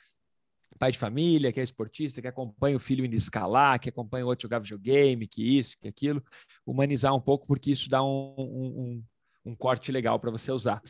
pai 0.79 0.91
de 0.91 0.97
família, 0.97 1.53
que 1.53 1.61
é 1.61 1.63
esportista, 1.63 2.23
que 2.23 2.27
acompanha 2.27 2.75
o 2.75 2.81
filho 2.81 3.05
indo 3.05 3.15
escalar, 3.15 3.79
que 3.79 3.91
acompanha 3.91 4.25
o 4.25 4.29
outro 4.29 4.45
jogar 4.45 4.61
videogame, 4.61 5.29
que 5.29 5.59
isso, 5.59 5.77
que 5.79 5.87
aquilo. 5.87 6.25
Humanizar 6.65 7.15
um 7.15 7.21
pouco, 7.21 7.47
porque 7.47 7.71
isso 7.71 7.91
dá 7.91 8.03
um, 8.03 8.35
um, 8.39 9.05
um 9.45 9.55
corte 9.55 9.93
legal 9.93 10.19
para 10.19 10.31
você 10.31 10.51
usar. 10.51 10.81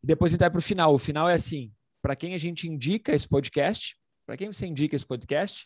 Depois 0.00 0.32
entrar 0.32 0.48
para 0.48 0.60
o 0.60 0.62
final. 0.62 0.94
O 0.94 0.98
final 0.98 1.28
é 1.28 1.34
assim: 1.34 1.72
para 2.00 2.14
quem 2.14 2.34
a 2.34 2.38
gente 2.38 2.68
indica 2.68 3.12
esse 3.12 3.26
podcast, 3.26 3.96
para 4.24 4.36
quem 4.36 4.46
você 4.46 4.64
indica 4.64 4.94
esse 4.94 5.06
podcast, 5.06 5.64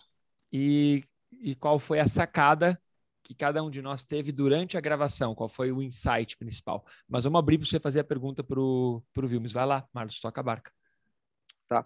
e 0.51 1.05
e 1.43 1.55
qual 1.55 1.79
foi 1.79 1.99
a 1.99 2.07
sacada 2.07 2.81
que 3.27 3.35
cada 3.35 3.61
um 3.61 3.69
de 3.69 3.83
nós 3.83 4.05
teve 4.05 4.31
durante 4.31 4.77
a 4.77 4.81
gravação, 4.81 5.35
qual 5.35 5.49
foi 5.49 5.73
o 5.73 5.83
insight 5.83 6.37
principal. 6.37 6.87
Mas 7.09 7.25
vamos 7.25 7.41
abrir 7.41 7.59
para 7.59 7.67
você 7.67 7.81
fazer 7.81 7.99
a 8.01 8.05
pergunta 8.05 8.45
para 8.45 8.61
o 8.61 9.03
Vilmes. 9.17 9.51
Vai 9.51 9.67
lá, 9.67 9.85
Marlos, 9.93 10.21
toca 10.21 10.41
a 10.41 10.45
barca. 10.45 10.71
Tá. 11.67 11.83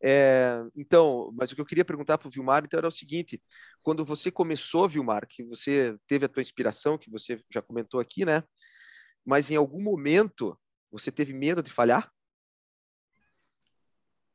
É, 0.00 0.62
então, 0.76 1.32
mas 1.34 1.50
o 1.50 1.56
que 1.56 1.60
eu 1.60 1.66
queria 1.66 1.84
perguntar 1.84 2.18
para 2.18 2.28
o 2.28 2.30
Vilmar 2.30 2.62
então, 2.64 2.78
era 2.78 2.86
o 2.86 2.92
seguinte: 2.92 3.42
quando 3.82 4.04
você 4.04 4.30
começou, 4.30 4.88
Vilmar, 4.88 5.26
que 5.26 5.42
você 5.42 5.98
teve 6.06 6.26
a 6.26 6.28
tua 6.28 6.42
inspiração, 6.42 6.96
que 6.96 7.10
você 7.10 7.42
já 7.52 7.60
comentou 7.60 7.98
aqui, 7.98 8.24
né? 8.24 8.44
Mas 9.24 9.50
em 9.50 9.56
algum 9.56 9.82
momento 9.82 10.56
você 10.92 11.10
teve 11.10 11.32
medo 11.32 11.62
de 11.64 11.72
falhar? 11.72 12.12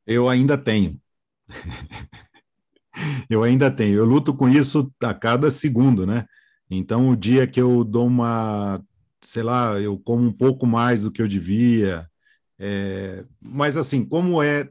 Eu 0.06 0.28
ainda 0.28 0.58
tenho. 0.58 1.02
eu 3.30 3.42
ainda 3.42 3.72
tenho. 3.72 4.00
Eu 4.00 4.06
luto 4.06 4.36
com 4.36 4.50
isso 4.50 4.94
a 5.02 5.14
cada 5.14 5.50
segundo, 5.50 6.06
né? 6.06 6.26
Então, 6.72 7.10
o 7.10 7.16
dia 7.18 7.46
que 7.46 7.62
eu 7.62 7.84
dou 7.84 8.08
uma, 8.08 8.82
sei 9.22 9.44
lá, 9.44 9.80
eu 9.80 10.00
como 10.00 10.24
um 10.24 10.32
pouco 10.32 10.66
mais 10.66 11.02
do 11.02 11.12
que 11.12 11.22
eu 11.22 11.28
devia, 11.28 12.10
é... 12.60 13.26
mas 13.42 13.76
assim, 13.78 14.06
como 14.06 14.42
é 14.42 14.70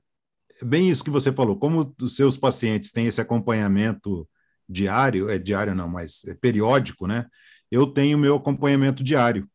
bem 0.62 0.88
isso 0.90 1.04
que 1.04 1.10
você 1.10 1.32
falou, 1.32 1.58
como 1.58 1.94
os 2.00 2.16
seus 2.16 2.36
pacientes 2.36 2.90
têm 2.92 3.06
esse 3.06 3.20
acompanhamento 3.20 4.28
diário, 4.68 5.28
é 5.28 5.38
diário 5.38 5.74
não, 5.74 5.88
mas 5.88 6.24
é 6.26 6.34
periódico, 6.34 7.06
né? 7.06 7.26
Eu 7.70 7.86
tenho 7.86 8.18
meu 8.18 8.36
acompanhamento 8.36 9.04
diário. 9.04 9.48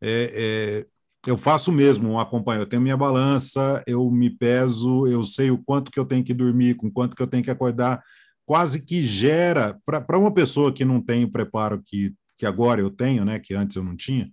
É, 0.00 0.84
é, 0.84 0.86
eu 1.26 1.36
faço 1.38 1.72
mesmo 1.72 2.10
um 2.10 2.20
acompanho, 2.20 2.62
eu 2.62 2.66
tenho 2.66 2.82
minha 2.82 2.96
balança, 2.96 3.82
eu 3.86 4.10
me 4.10 4.30
peso, 4.30 5.06
eu 5.08 5.24
sei 5.24 5.50
o 5.50 5.58
quanto 5.58 5.90
que 5.90 5.98
eu 5.98 6.04
tenho 6.06 6.24
que 6.24 6.34
dormir, 6.34 6.74
com 6.76 6.90
quanto 6.90 7.16
que 7.16 7.22
eu 7.22 7.26
tenho 7.26 7.42
que 7.42 7.50
acordar, 7.50 8.02
quase 8.46 8.84
que 8.84 9.02
gera, 9.02 9.78
para 9.84 10.18
uma 10.18 10.32
pessoa 10.32 10.72
que 10.72 10.84
não 10.84 11.00
tem 11.00 11.24
o 11.24 11.30
preparo 11.30 11.82
que, 11.84 12.14
que 12.36 12.46
agora 12.46 12.80
eu 12.80 12.90
tenho, 12.90 13.24
né, 13.24 13.38
que 13.38 13.54
antes 13.54 13.76
eu 13.76 13.84
não 13.84 13.96
tinha, 13.96 14.30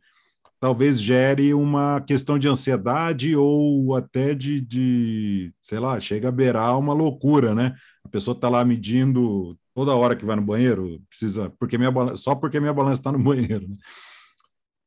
talvez 0.59 1.01
gere 1.01 1.53
uma 1.53 2.01
questão 2.01 2.38
de 2.38 2.47
ansiedade 2.47 3.36
ou 3.36 3.95
até 3.95 4.36
de, 4.36 4.62
de 4.62 5.53
sei 5.59 5.80
lá, 5.80 5.99
chega 5.99 6.28
a 6.28 6.32
beirar 6.32 6.78
uma 6.78 6.93
loucura, 6.93 7.55
né? 7.55 7.74
A 8.03 8.09
pessoa 8.09 8.36
está 8.36 8.47
lá 8.47 8.64
medindo 8.64 9.57
toda 9.74 9.95
hora 9.95 10.16
que 10.16 10.26
vai 10.26 10.36
no 10.36 10.41
banheiro, 10.43 11.01
precisa, 11.09 11.49
porque 11.59 11.78
minha 11.78 11.91
só 12.16 12.36
porque 12.36 12.59
minha 12.59 12.74
balança 12.74 12.99
está 12.99 13.12
no 13.12 13.18
banheiro, 13.24 13.68
né? 13.68 13.74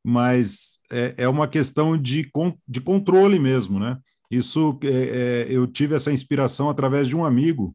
mas 0.04 0.78
é, 0.92 1.14
é 1.16 1.28
uma 1.28 1.48
questão 1.48 1.96
de, 1.96 2.30
de 2.68 2.80
controle 2.80 3.38
mesmo, 3.38 3.80
né? 3.80 3.98
Isso 4.30 4.78
é, 4.82 4.88
é, 4.88 5.46
eu 5.48 5.66
tive 5.66 5.94
essa 5.94 6.12
inspiração 6.12 6.68
através 6.68 7.08
de 7.08 7.16
um 7.16 7.24
amigo 7.24 7.74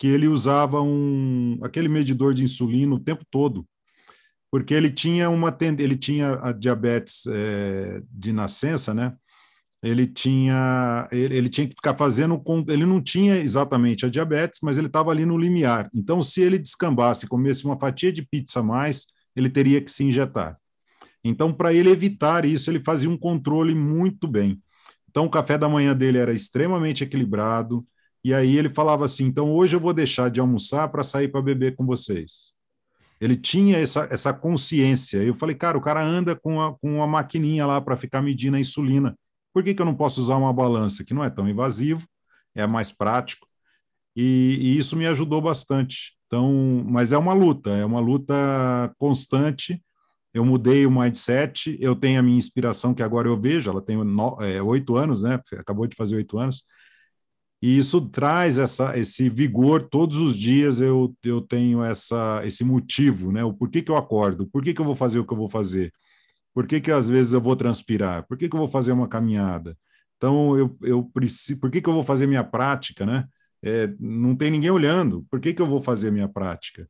que 0.00 0.06
ele 0.06 0.26
usava 0.26 0.80
um 0.80 1.58
aquele 1.62 1.86
medidor 1.86 2.32
de 2.32 2.42
insulina 2.42 2.94
o 2.94 2.98
tempo 2.98 3.22
todo, 3.30 3.66
porque 4.50 4.72
ele 4.72 4.90
tinha 4.90 5.28
uma 5.28 5.56
ele 5.78 5.94
tinha 5.94 6.40
a 6.42 6.52
diabetes 6.52 7.26
é, 7.28 8.02
de 8.10 8.32
nascença, 8.32 8.94
né? 8.94 9.14
Ele 9.82 10.06
tinha 10.06 11.06
ele, 11.12 11.36
ele, 11.36 11.48
tinha 11.50 11.68
que 11.68 11.74
ficar 11.74 11.94
fazendo 11.96 12.42
ele 12.68 12.86
não 12.86 13.00
tinha 13.02 13.36
exatamente 13.36 14.06
a 14.06 14.08
diabetes, 14.08 14.60
mas 14.62 14.78
ele 14.78 14.86
estava 14.86 15.10
ali 15.10 15.26
no 15.26 15.36
limiar. 15.36 15.90
Então, 15.94 16.22
se 16.22 16.40
ele 16.40 16.58
descambasse, 16.58 17.26
comesse 17.26 17.66
uma 17.66 17.78
fatia 17.78 18.10
de 18.10 18.22
pizza 18.22 18.60
a 18.60 18.62
mais, 18.62 19.06
ele 19.36 19.50
teria 19.50 19.82
que 19.82 19.90
se 19.90 20.02
injetar. 20.02 20.56
Então, 21.22 21.52
para 21.52 21.74
ele 21.74 21.90
evitar 21.90 22.46
isso, 22.46 22.70
ele 22.70 22.82
fazia 22.82 23.10
um 23.10 23.18
controle 23.18 23.74
muito 23.74 24.26
bem. 24.26 24.62
Então, 25.10 25.26
o 25.26 25.30
café 25.30 25.58
da 25.58 25.68
manhã 25.68 25.94
dele 25.94 26.18
era 26.18 26.32
extremamente 26.32 27.04
equilibrado. 27.04 27.86
E 28.24 28.34
aí 28.34 28.56
ele 28.56 28.68
falava 28.68 29.04
assim: 29.04 29.24
então 29.24 29.50
hoje 29.52 29.76
eu 29.76 29.80
vou 29.80 29.92
deixar 29.92 30.30
de 30.30 30.40
almoçar 30.40 30.88
para 30.88 31.02
sair 31.02 31.28
para 31.28 31.42
beber 31.42 31.74
com 31.74 31.86
vocês. 31.86 32.54
Ele 33.20 33.36
tinha 33.36 33.78
essa, 33.78 34.08
essa 34.10 34.32
consciência. 34.32 35.18
Eu 35.18 35.34
falei, 35.34 35.54
cara, 35.54 35.76
o 35.76 35.80
cara 35.80 36.02
anda 36.02 36.34
com, 36.34 36.60
a, 36.60 36.74
com 36.78 36.96
uma 36.96 37.06
maquininha 37.06 37.66
lá 37.66 37.80
para 37.80 37.96
ficar 37.96 38.22
medindo 38.22 38.56
a 38.56 38.60
insulina. 38.60 39.14
Por 39.52 39.62
que, 39.62 39.74
que 39.74 39.82
eu 39.82 39.86
não 39.86 39.94
posso 39.94 40.20
usar 40.20 40.36
uma 40.36 40.52
balança 40.52 41.04
que 41.04 41.12
não 41.12 41.22
é 41.22 41.28
tão 41.28 41.48
invasivo, 41.48 42.06
é 42.54 42.66
mais 42.66 42.90
prático? 42.92 43.46
E, 44.16 44.56
e 44.60 44.78
isso 44.78 44.96
me 44.96 45.06
ajudou 45.06 45.40
bastante. 45.40 46.14
Então, 46.26 46.84
mas 46.88 47.12
é 47.12 47.18
uma 47.18 47.34
luta, 47.34 47.70
é 47.70 47.84
uma 47.84 48.00
luta 48.00 48.34
constante 48.96 49.82
eu 50.32 50.44
mudei 50.44 50.86
o 50.86 50.90
mindset, 50.90 51.76
eu 51.80 51.96
tenho 51.96 52.20
a 52.20 52.22
minha 52.22 52.38
inspiração 52.38 52.94
que 52.94 53.02
agora 53.02 53.28
eu 53.28 53.40
vejo, 53.40 53.68
ela 53.68 53.82
tem 53.82 53.96
é, 54.40 54.62
oito 54.62 54.96
é, 54.96 55.02
anos, 55.02 55.22
né? 55.22 55.40
Acabou 55.58 55.86
de 55.86 55.96
fazer 55.96 56.16
oito 56.16 56.38
anos. 56.38 56.64
E 57.62 57.76
isso 57.76 58.00
traz 58.08 58.58
essa, 58.58 58.98
esse 58.98 59.28
vigor, 59.28 59.82
todos 59.82 60.16
os 60.18 60.36
dias 60.36 60.80
eu, 60.80 61.14
eu 61.22 61.42
tenho 61.42 61.82
essa, 61.82 62.40
esse 62.44 62.64
motivo, 62.64 63.30
né? 63.32 63.44
O 63.44 63.52
porquê 63.52 63.82
que 63.82 63.90
eu 63.90 63.96
acordo, 63.96 64.46
por 64.46 64.62
que, 64.64 64.72
que 64.72 64.80
eu 64.80 64.84
vou 64.84 64.96
fazer 64.96 65.18
o 65.18 65.26
que 65.26 65.32
eu 65.32 65.36
vou 65.36 65.48
fazer, 65.48 65.92
por 66.54 66.66
que, 66.66 66.80
que 66.80 66.90
às 66.90 67.08
vezes 67.08 67.32
eu 67.32 67.40
vou 67.40 67.54
transpirar, 67.56 68.26
por 68.26 68.38
que, 68.38 68.48
que 68.48 68.56
eu 68.56 68.60
vou 68.60 68.68
fazer 68.68 68.92
uma 68.92 69.08
caminhada. 69.08 69.76
Então, 70.16 70.58
eu, 70.58 70.76
eu 70.82 71.04
preciso, 71.04 71.60
por 71.60 71.70
que, 71.70 71.80
que 71.82 71.88
eu 71.88 71.94
vou 71.94 72.04
fazer 72.04 72.26
minha 72.26 72.44
prática, 72.44 73.06
né? 73.06 73.26
É, 73.62 73.92
não 74.00 74.34
tem 74.34 74.50
ninguém 74.50 74.70
olhando, 74.70 75.26
por 75.30 75.40
que, 75.40 75.52
que 75.52 75.60
eu 75.62 75.66
vou 75.66 75.82
fazer 75.82 76.10
minha 76.10 76.28
prática? 76.28 76.88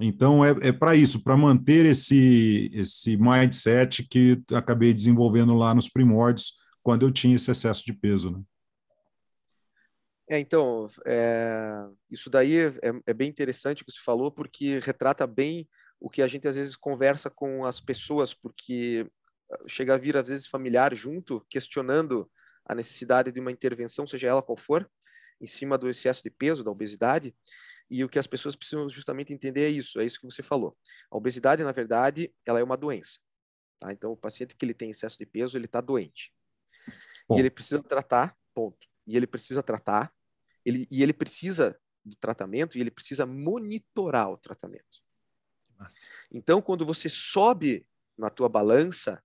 Então, 0.00 0.44
é, 0.44 0.50
é 0.62 0.72
para 0.72 0.94
isso, 0.94 1.22
para 1.24 1.36
manter 1.36 1.84
esse, 1.86 2.70
esse 2.72 3.16
mindset 3.16 4.06
que 4.08 4.40
acabei 4.52 4.94
desenvolvendo 4.94 5.54
lá 5.54 5.74
nos 5.74 5.88
primórdios, 5.88 6.54
quando 6.82 7.04
eu 7.04 7.10
tinha 7.10 7.36
esse 7.36 7.50
excesso 7.50 7.84
de 7.84 7.92
peso. 7.92 8.30
Né? 8.30 8.40
É, 10.30 10.38
então, 10.38 10.88
é, 11.06 11.88
isso 12.10 12.28
daí 12.28 12.58
é, 12.58 12.72
é, 13.06 13.14
bem 13.14 13.28
interessante 13.28 13.82
o 13.82 13.86
que 13.86 13.92
você 13.92 14.00
falou, 14.04 14.30
porque 14.30 14.78
retrata 14.80 15.26
bem 15.26 15.66
o 15.98 16.10
que 16.10 16.20
a 16.20 16.28
gente 16.28 16.46
às 16.46 16.54
vezes 16.54 16.76
conversa 16.76 17.30
com 17.30 17.64
as 17.64 17.80
pessoas, 17.80 18.34
porque 18.34 19.10
ah, 19.50 19.64
chega 19.66 19.94
a 19.94 19.98
vir 19.98 20.16
às 20.16 20.28
vezes 20.28 20.46
familiar 20.46 20.94
junto, 20.94 21.44
questionando 21.48 22.30
a 22.66 22.74
necessidade 22.74 23.32
de 23.32 23.40
uma 23.40 23.50
intervenção, 23.50 24.06
seja 24.06 24.28
ela 24.28 24.42
qual 24.42 24.58
for, 24.58 24.88
em 25.40 25.46
cima 25.46 25.78
do 25.78 25.88
excesso 25.88 26.22
de 26.22 26.30
peso, 26.30 26.62
da 26.62 26.70
obesidade, 26.70 27.34
e 27.90 28.04
o 28.04 28.08
que 28.08 28.18
as 28.18 28.26
pessoas 28.26 28.54
precisam 28.54 28.88
justamente 28.90 29.32
entender 29.32 29.64
é 29.64 29.70
isso, 29.70 29.98
é 29.98 30.04
isso 30.04 30.20
que 30.20 30.26
você 30.26 30.42
falou. 30.42 30.76
A 31.10 31.16
obesidade, 31.16 31.64
na 31.64 31.72
verdade, 31.72 32.34
ela 32.44 32.60
é 32.60 32.62
uma 32.62 32.76
doença. 32.76 33.18
Tá? 33.78 33.92
Então, 33.92 34.12
o 34.12 34.16
paciente 34.16 34.54
que 34.54 34.64
ele 34.66 34.74
tem 34.74 34.90
excesso 34.90 35.16
de 35.16 35.24
peso, 35.24 35.56
ele 35.56 35.64
está 35.64 35.80
doente. 35.80 36.34
Bom. 37.26 37.36
E 37.36 37.40
ele 37.40 37.50
precisa 37.50 37.82
tratar, 37.82 38.36
ponto. 38.54 38.87
E 39.08 39.16
ele 39.16 39.26
precisa 39.26 39.62
tratar, 39.62 40.12
ele, 40.64 40.86
e 40.90 41.02
ele 41.02 41.12
precisa 41.12 41.76
do 42.04 42.14
tratamento 42.16 42.78
e 42.78 42.80
ele 42.80 42.90
precisa 42.90 43.26
monitorar 43.26 44.30
o 44.30 44.36
tratamento. 44.36 45.02
Nossa. 45.76 45.96
Então, 46.30 46.62
quando 46.62 46.86
você 46.86 47.08
sobe 47.08 47.86
na 48.16 48.28
tua 48.28 48.48
balança 48.48 49.22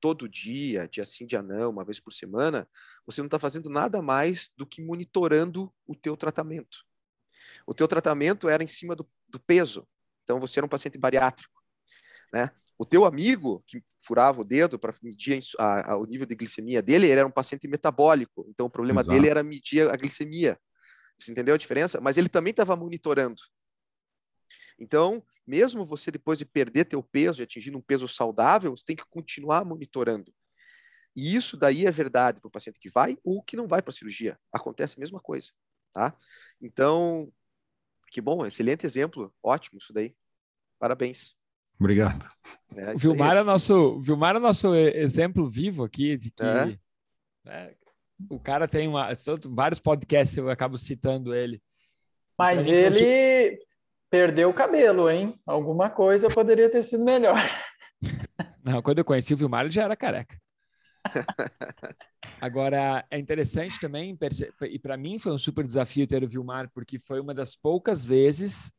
todo 0.00 0.28
dia, 0.28 0.88
dia 0.88 1.04
sim, 1.04 1.26
dia 1.26 1.42
não, 1.42 1.70
uma 1.70 1.84
vez 1.84 2.00
por 2.00 2.12
semana, 2.12 2.68
você 3.06 3.20
não 3.20 3.26
está 3.26 3.38
fazendo 3.38 3.70
nada 3.70 4.02
mais 4.02 4.50
do 4.56 4.66
que 4.66 4.82
monitorando 4.82 5.72
o 5.86 5.94
teu 5.94 6.16
tratamento 6.16 6.84
o 7.66 7.74
teu 7.74 7.86
tratamento 7.86 8.48
era 8.48 8.62
em 8.62 8.66
cima 8.66 8.96
do, 8.96 9.08
do 9.28 9.38
peso. 9.38 9.86
Então 10.24 10.40
você 10.40 10.58
era 10.58 10.66
um 10.66 10.68
paciente 10.68 10.98
bariátrico, 10.98 11.62
né? 12.32 12.50
O 12.80 12.86
teu 12.86 13.04
amigo 13.04 13.62
que 13.66 13.84
furava 13.98 14.40
o 14.40 14.44
dedo 14.44 14.78
para 14.78 14.94
medir 15.02 15.38
a, 15.58 15.92
a, 15.92 15.96
o 15.98 16.06
nível 16.06 16.24
de 16.24 16.34
glicemia 16.34 16.80
dele, 16.80 17.08
ele 17.08 17.20
era 17.20 17.26
um 17.26 17.30
paciente 17.30 17.68
metabólico. 17.68 18.46
Então 18.48 18.64
o 18.64 18.70
problema 18.70 19.02
Exato. 19.02 19.14
dele 19.14 19.28
era 19.28 19.42
medir 19.42 19.90
a 19.90 19.94
glicemia. 19.94 20.58
Você 21.18 21.30
entendeu 21.30 21.54
a 21.54 21.58
diferença? 21.58 22.00
Mas 22.00 22.16
ele 22.16 22.30
também 22.30 22.52
estava 22.52 22.74
monitorando. 22.74 23.42
Então, 24.78 25.22
mesmo 25.46 25.84
você 25.84 26.10
depois 26.10 26.38
de 26.38 26.46
perder 26.46 26.86
teu 26.86 27.02
peso 27.02 27.42
e 27.42 27.44
atingir 27.44 27.76
um 27.76 27.82
peso 27.82 28.08
saudável, 28.08 28.74
você 28.74 28.86
tem 28.86 28.96
que 28.96 29.04
continuar 29.10 29.62
monitorando. 29.62 30.32
E 31.14 31.36
isso 31.36 31.58
daí 31.58 31.84
é 31.84 31.90
verdade 31.90 32.40
para 32.40 32.48
o 32.48 32.50
paciente 32.50 32.80
que 32.80 32.88
vai 32.88 33.18
ou 33.22 33.42
que 33.42 33.58
não 33.58 33.68
vai 33.68 33.82
para 33.82 33.90
a 33.90 33.94
cirurgia. 33.94 34.40
Acontece 34.50 34.94
a 34.96 35.00
mesma 35.00 35.20
coisa, 35.20 35.50
tá? 35.92 36.16
Então, 36.58 37.30
que 38.10 38.22
bom, 38.22 38.46
excelente 38.46 38.86
exemplo, 38.86 39.30
ótimo 39.42 39.78
isso 39.78 39.92
daí. 39.92 40.16
Parabéns. 40.78 41.38
Obrigado. 41.80 42.28
É, 42.76 42.92
o 42.92 42.98
Vilmar 42.98 43.38
é, 43.38 43.42
nosso, 43.42 43.98
Vilmar 44.00 44.36
é 44.36 44.38
nosso 44.38 44.74
exemplo 44.74 45.48
vivo 45.48 45.82
aqui 45.82 46.16
de 46.18 46.30
que 46.30 46.44
é. 46.44 46.78
né, 47.42 47.74
o 48.28 48.38
cara 48.38 48.68
tem 48.68 48.86
uma, 48.86 49.08
vários 49.46 49.80
podcasts, 49.80 50.36
eu 50.36 50.50
acabo 50.50 50.76
citando 50.76 51.34
ele. 51.34 51.62
Mas 52.38 52.66
ele 52.66 52.90
fosse... 52.90 53.58
perdeu 54.10 54.50
o 54.50 54.54
cabelo, 54.54 55.10
hein? 55.10 55.34
Alguma 55.46 55.88
coisa 55.88 56.28
poderia 56.28 56.70
ter 56.70 56.82
sido 56.82 57.02
melhor. 57.02 57.38
Não, 58.62 58.82
quando 58.82 58.98
eu 58.98 59.04
conheci 59.04 59.32
o 59.32 59.36
Vilmar, 59.36 59.62
ele 59.62 59.70
já 59.70 59.84
era 59.84 59.96
careca. 59.96 60.38
Agora, 62.40 63.06
é 63.10 63.18
interessante 63.18 63.80
também, 63.80 64.18
e 64.62 64.78
para 64.78 64.96
mim 64.96 65.18
foi 65.18 65.32
um 65.32 65.38
super 65.38 65.64
desafio 65.64 66.06
ter 66.06 66.22
o 66.22 66.28
Vilmar, 66.28 66.70
porque 66.74 66.98
foi 66.98 67.20
uma 67.20 67.34
das 67.34 67.56
poucas 67.56 68.04
vezes 68.04 68.70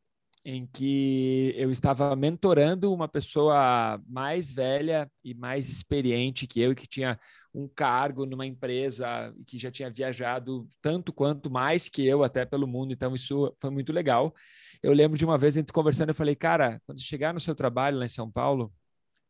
em 0.43 0.65
que 0.65 1.53
eu 1.55 1.69
estava 1.69 2.15
mentorando 2.15 2.91
uma 2.91 3.07
pessoa 3.07 4.01
mais 4.07 4.51
velha 4.51 5.09
e 5.23 5.35
mais 5.35 5.69
experiente 5.69 6.47
que 6.47 6.59
eu, 6.59 6.73
que 6.75 6.87
tinha 6.87 7.19
um 7.53 7.67
cargo 7.67 8.25
numa 8.25 8.45
empresa 8.45 9.33
que 9.45 9.59
já 9.59 9.69
tinha 9.69 9.89
viajado 9.91 10.67
tanto 10.81 11.13
quanto 11.13 11.51
mais 11.51 11.87
que 11.87 12.05
eu 12.05 12.23
até 12.23 12.43
pelo 12.43 12.65
mundo, 12.67 12.91
então 12.91 13.13
isso 13.13 13.55
foi 13.59 13.69
muito 13.69 13.93
legal. 13.93 14.33
Eu 14.81 14.93
lembro 14.93 15.17
de 15.17 15.25
uma 15.25 15.37
vez 15.37 15.55
a 15.55 15.59
gente 15.59 15.71
conversando, 15.71 16.09
eu 16.09 16.15
falei, 16.15 16.35
cara, 16.35 16.81
quando 16.87 16.99
chegar 17.01 17.33
no 17.33 17.39
seu 17.39 17.53
trabalho 17.53 17.99
lá 17.99 18.05
em 18.05 18.09
São 18.09 18.31
Paulo, 18.31 18.73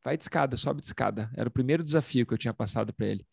vai 0.03 0.17
de 0.17 0.23
escada, 0.23 0.55
sobe 0.55 0.81
de 0.81 0.87
escada. 0.87 1.29
Era 1.35 1.49
o 1.49 1.51
primeiro 1.51 1.83
desafio 1.83 2.25
que 2.25 2.33
eu 2.33 2.37
tinha 2.37 2.53
passado 2.53 2.93
para 2.93 3.07
ele. 3.07 3.25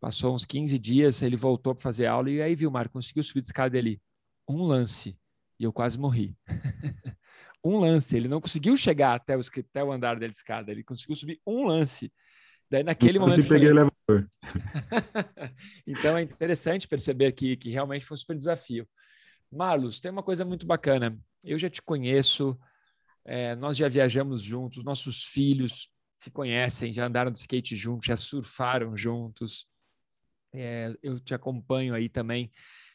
Passou 0.00 0.34
uns 0.34 0.44
15 0.44 0.78
dias, 0.78 1.22
ele 1.22 1.36
voltou 1.36 1.74
para 1.74 1.82
fazer 1.82 2.06
aula 2.06 2.30
e 2.30 2.42
aí, 2.42 2.54
viu, 2.54 2.70
Marco, 2.70 2.94
conseguiu 2.94 3.22
subir 3.22 3.42
de 3.42 3.46
escada 3.46 3.78
ali. 3.78 4.00
Um 4.48 4.62
lance. 4.64 5.16
E 5.58 5.64
eu 5.64 5.72
quase 5.72 5.98
morri. 5.98 6.36
um 7.64 7.78
lance. 7.78 8.16
Ele 8.16 8.28
não 8.28 8.40
conseguiu 8.40 8.76
chegar 8.76 9.14
até 9.14 9.36
o, 9.36 9.40
até 9.40 9.82
o 9.84 9.92
andar 9.92 10.18
da 10.18 10.26
escada, 10.26 10.70
ele 10.70 10.84
conseguiu 10.84 11.16
subir 11.16 11.40
um 11.46 11.66
lance. 11.66 12.12
Daí, 12.70 12.82
naquele 12.82 13.18
momento. 13.18 13.34
Se 13.34 13.48
peguei 13.48 13.68
falei... 13.68 13.84
elevador. 13.84 14.28
então, 15.86 16.18
é 16.18 16.22
interessante 16.22 16.88
perceber 16.88 17.32
que, 17.32 17.56
que 17.56 17.70
realmente 17.70 18.04
foi 18.04 18.14
um 18.16 18.18
super 18.18 18.36
desafio. 18.36 18.88
Marlos, 19.50 20.00
tem 20.00 20.10
uma 20.10 20.22
coisa 20.22 20.44
muito 20.44 20.66
bacana. 20.66 21.16
Eu 21.44 21.58
já 21.58 21.70
te 21.70 21.80
conheço, 21.80 22.58
é, 23.24 23.54
nós 23.54 23.76
já 23.76 23.88
viajamos 23.88 24.42
juntos, 24.42 24.84
nossos 24.84 25.24
filhos 25.24 25.88
se 26.18 26.30
conhecem, 26.30 26.92
já 26.92 27.06
andaram 27.06 27.30
de 27.30 27.38
skate 27.38 27.76
juntos, 27.76 28.06
já 28.06 28.16
surfaram 28.16 28.96
juntos. 28.96 29.66
É, 30.52 30.92
eu 31.02 31.20
te 31.20 31.34
acompanho 31.34 31.94
aí 31.94 32.08
também, 32.08 32.50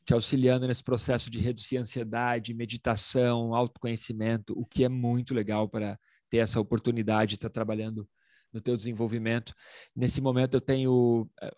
te 0.05 0.13
auxiliando 0.13 0.67
nesse 0.67 0.83
processo 0.83 1.29
de 1.29 1.39
reduzir 1.39 1.77
a 1.77 1.81
ansiedade, 1.81 2.53
meditação, 2.53 3.53
autoconhecimento, 3.53 4.53
o 4.57 4.65
que 4.65 4.83
é 4.83 4.89
muito 4.89 5.33
legal 5.33 5.69
para 5.69 5.99
ter 6.29 6.37
essa 6.37 6.59
oportunidade 6.59 7.31
de 7.31 7.35
estar 7.35 7.49
trabalhando 7.49 8.07
no 8.51 8.61
teu 8.61 8.75
desenvolvimento. 8.75 9.53
Nesse 9.95 10.21
momento 10.21 10.55
eu 10.55 10.61
tenho, 10.61 11.29
é, 11.41 11.51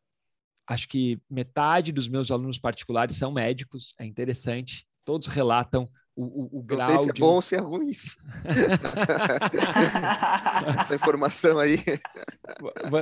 acho 0.68 0.88
que 0.88 1.22
metade 1.30 1.92
dos 1.92 2.08
meus 2.08 2.32
alunos 2.32 2.60
particulares 2.60 3.16
são 3.16 3.32
médicos, 3.32 3.94
é 4.00 4.06
interessante, 4.06 4.88
todos 5.06 5.28
relatam 5.28 5.90
o, 6.16 6.24
o, 6.24 6.60
o 6.60 6.64
grau. 6.64 6.80
Não 6.80 6.88
sei 6.88 7.04
se 7.04 7.10
é 7.10 7.14
de... 7.14 7.22
bom 7.22 7.34
ou 7.34 7.42
se 7.42 7.56
é 7.56 7.60
ruim 7.60 7.90
isso. 7.90 8.18
Essa 10.80 10.96
informação 10.96 11.60
aí. 11.60 11.78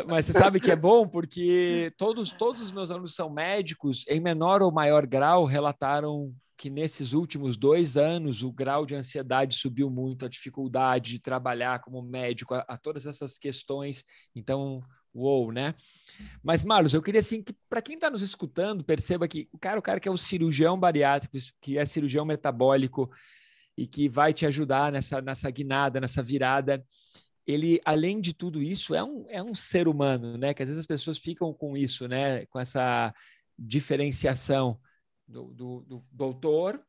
Mas 0.07 0.25
você 0.25 0.33
sabe 0.33 0.59
que 0.59 0.71
é 0.71 0.75
bom 0.75 1.07
porque 1.07 1.93
todos, 1.97 2.33
todos 2.33 2.61
os 2.61 2.71
meus 2.71 2.89
alunos 2.89 3.15
são 3.15 3.29
médicos, 3.29 4.05
em 4.07 4.19
menor 4.19 4.61
ou 4.61 4.71
maior 4.71 5.05
grau, 5.05 5.45
relataram 5.45 6.33
que 6.57 6.69
nesses 6.69 7.13
últimos 7.13 7.57
dois 7.57 7.97
anos 7.97 8.43
o 8.43 8.51
grau 8.51 8.85
de 8.85 8.93
ansiedade 8.93 9.55
subiu 9.55 9.89
muito, 9.89 10.25
a 10.25 10.29
dificuldade 10.29 11.13
de 11.13 11.19
trabalhar 11.19 11.81
como 11.81 12.03
médico, 12.03 12.53
a, 12.53 12.59
a 12.67 12.77
todas 12.77 13.07
essas 13.07 13.39
questões. 13.39 14.03
Então, 14.35 14.83
uou, 15.13 15.51
né? 15.51 15.75
Mas, 16.43 16.63
Marlos, 16.63 16.93
eu 16.93 17.01
queria 17.01 17.19
assim 17.19 17.41
que, 17.41 17.53
para 17.69 17.81
quem 17.81 17.95
está 17.95 18.09
nos 18.09 18.21
escutando, 18.21 18.83
perceba 18.83 19.27
que 19.27 19.49
o 19.51 19.57
cara, 19.57 19.79
o 19.79 19.81
cara 19.81 19.99
que 19.99 20.07
é 20.07 20.11
o 20.11 20.17
cirurgião 20.17 20.79
bariátrico, 20.79 21.37
que 21.59 21.77
é 21.77 21.85
cirurgião 21.85 22.25
metabólico 22.25 23.11
e 23.77 23.87
que 23.87 24.07
vai 24.07 24.33
te 24.33 24.45
ajudar 24.45 24.91
nessa, 24.91 25.21
nessa 25.21 25.49
guinada, 25.49 25.99
nessa 25.99 26.21
virada, 26.21 26.85
ele, 27.45 27.81
além 27.83 28.21
de 28.21 28.33
tudo 28.33 28.61
isso, 28.61 28.93
é 28.93 29.03
um, 29.03 29.25
é 29.29 29.41
um 29.41 29.53
ser 29.53 29.87
humano, 29.87 30.37
né? 30.37 30.53
Que 30.53 30.63
às 30.63 30.69
vezes 30.69 30.79
as 30.79 30.87
pessoas 30.87 31.17
ficam 31.17 31.53
com 31.53 31.75
isso, 31.75 32.07
né? 32.07 32.45
Com 32.47 32.59
essa 32.59 33.13
diferenciação 33.57 34.79
do, 35.27 35.53
do, 35.53 35.81
do 35.81 36.05
doutor 36.11 36.81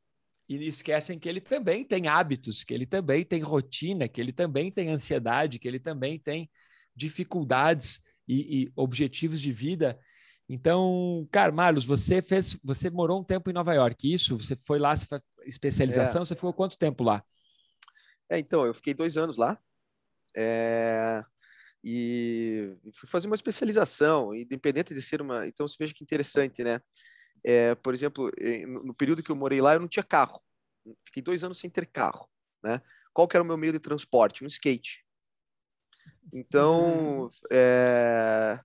e 0.48 0.66
esquecem 0.66 1.18
que 1.18 1.28
ele 1.28 1.40
também 1.40 1.84
tem 1.84 2.08
hábitos, 2.08 2.64
que 2.64 2.74
ele 2.74 2.86
também 2.86 3.24
tem 3.24 3.40
rotina, 3.40 4.08
que 4.08 4.20
ele 4.20 4.32
também 4.32 4.70
tem 4.70 4.88
ansiedade, 4.88 5.58
que 5.58 5.66
ele 5.66 5.78
também 5.78 6.18
tem 6.18 6.50
dificuldades 6.94 8.02
e, 8.26 8.62
e 8.62 8.72
objetivos 8.76 9.40
de 9.40 9.52
vida. 9.52 9.98
Então, 10.48 11.26
cara, 11.30 11.52
Marlos, 11.52 11.84
você 11.84 12.20
fez, 12.20 12.58
você 12.62 12.90
morou 12.90 13.20
um 13.20 13.24
tempo 13.24 13.48
em 13.48 13.54
Nova 13.54 13.72
York, 13.74 14.12
isso? 14.12 14.38
Você 14.38 14.56
foi 14.56 14.78
lá, 14.78 14.94
você 14.94 15.06
especialização, 15.44 16.22
é. 16.22 16.24
você 16.24 16.34
ficou 16.34 16.52
quanto 16.52 16.78
tempo 16.78 17.02
lá? 17.02 17.24
É, 18.28 18.38
então, 18.38 18.66
eu 18.66 18.74
fiquei 18.74 18.94
dois 18.94 19.16
anos 19.16 19.36
lá. 19.36 19.58
É, 20.36 21.22
e 21.84 22.76
fui 22.94 23.08
fazer 23.08 23.26
uma 23.26 23.34
especialização, 23.34 24.34
independente 24.34 24.94
de 24.94 25.02
ser 25.02 25.20
uma. 25.20 25.46
Então, 25.46 25.66
você 25.66 25.76
veja 25.78 25.92
que 25.92 26.04
interessante, 26.04 26.62
né? 26.62 26.80
É, 27.44 27.74
por 27.74 27.92
exemplo, 27.92 28.30
no 28.84 28.94
período 28.94 29.22
que 29.22 29.30
eu 29.30 29.36
morei 29.36 29.60
lá, 29.60 29.74
eu 29.74 29.80
não 29.80 29.88
tinha 29.88 30.04
carro. 30.04 30.40
Fiquei 31.04 31.22
dois 31.22 31.42
anos 31.42 31.58
sem 31.58 31.68
ter 31.68 31.86
carro, 31.86 32.28
né? 32.62 32.80
Qual 33.12 33.26
que 33.26 33.36
era 33.36 33.42
o 33.42 33.46
meu 33.46 33.56
meio 33.56 33.72
de 33.72 33.80
transporte? 33.80 34.44
Um 34.44 34.46
skate. 34.46 35.04
Então, 36.32 37.28
é, 37.50 38.58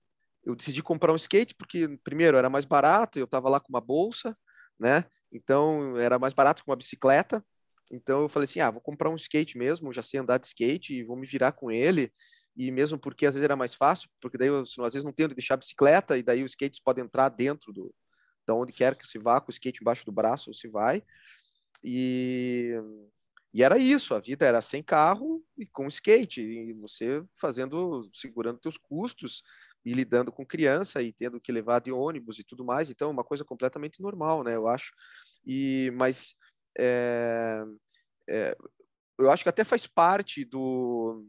eu 0.44 0.54
decidi 0.54 0.82
comprar 0.82 1.12
um 1.12 1.16
skate 1.16 1.54
porque, 1.54 1.98
primeiro, 2.02 2.36
era 2.36 2.48
mais 2.48 2.64
barato, 2.64 3.18
eu 3.18 3.26
estava 3.26 3.48
lá 3.48 3.60
com 3.60 3.68
uma 3.68 3.80
bolsa, 3.80 4.36
né? 4.78 5.04
Então, 5.30 5.96
era 5.96 6.18
mais 6.18 6.32
barato 6.32 6.62
que 6.62 6.70
uma 6.70 6.76
bicicleta. 6.76 7.44
Então, 7.92 8.22
eu 8.22 8.28
falei 8.28 8.44
assim: 8.44 8.60
ah, 8.60 8.70
vou 8.70 8.80
comprar 8.80 9.10
um 9.10 9.16
skate 9.16 9.58
mesmo, 9.58 9.92
já 9.92 10.02
sei 10.02 10.20
andar 10.20 10.38
de 10.38 10.46
skate 10.46 10.94
e 10.94 11.04
vou 11.04 11.16
me 11.16 11.26
virar 11.26 11.52
com 11.52 11.70
ele. 11.70 12.12
E 12.56 12.70
mesmo 12.70 12.98
porque 12.98 13.26
às 13.26 13.34
vezes 13.34 13.44
era 13.44 13.54
mais 13.54 13.74
fácil, 13.74 14.08
porque 14.20 14.36
daí 14.36 14.48
eu, 14.48 14.62
às 14.62 14.92
vezes 14.92 15.04
não 15.04 15.12
tenho 15.12 15.28
de 15.28 15.34
deixar 15.34 15.54
a 15.54 15.58
bicicleta 15.58 16.18
e 16.18 16.22
daí 16.22 16.42
o 16.42 16.46
skate 16.46 16.82
pode 16.84 17.00
entrar 17.00 17.28
dentro 17.28 17.72
do, 17.72 17.94
da 18.46 18.54
onde 18.54 18.72
quer 18.72 18.96
que 18.96 19.06
se 19.06 19.18
vá 19.18 19.40
com 19.40 19.48
o 19.48 19.52
skate 19.52 19.80
embaixo 19.80 20.04
do 20.04 20.10
braço, 20.10 20.52
se 20.54 20.66
vai. 20.66 21.02
E, 21.84 22.74
e 23.52 23.62
era 23.62 23.78
isso, 23.78 24.14
a 24.14 24.20
vida 24.20 24.44
era 24.46 24.60
sem 24.60 24.82
carro 24.82 25.42
e 25.56 25.66
com 25.66 25.88
skate, 25.88 26.40
e 26.40 26.72
você 26.74 27.22
fazendo, 27.32 28.08
segurando 28.12 28.58
teus 28.58 28.76
custos 28.76 29.42
e 29.84 29.92
lidando 29.92 30.30
com 30.30 30.44
criança 30.44 31.02
e 31.02 31.12
tendo 31.12 31.40
que 31.40 31.50
levar 31.50 31.80
de 31.80 31.90
ônibus 31.90 32.38
e 32.38 32.44
tudo 32.44 32.64
mais, 32.64 32.90
então 32.90 33.10
uma 33.10 33.24
coisa 33.24 33.44
completamente 33.44 34.02
normal, 34.02 34.44
né, 34.44 34.54
eu 34.54 34.68
acho. 34.68 34.92
E 35.46 35.90
mas 35.94 36.34
é, 36.78 37.64
é, 38.28 38.56
eu 39.18 39.30
acho 39.30 39.42
que 39.42 39.48
até 39.48 39.64
faz 39.64 39.86
parte 39.86 40.44
do, 40.44 41.26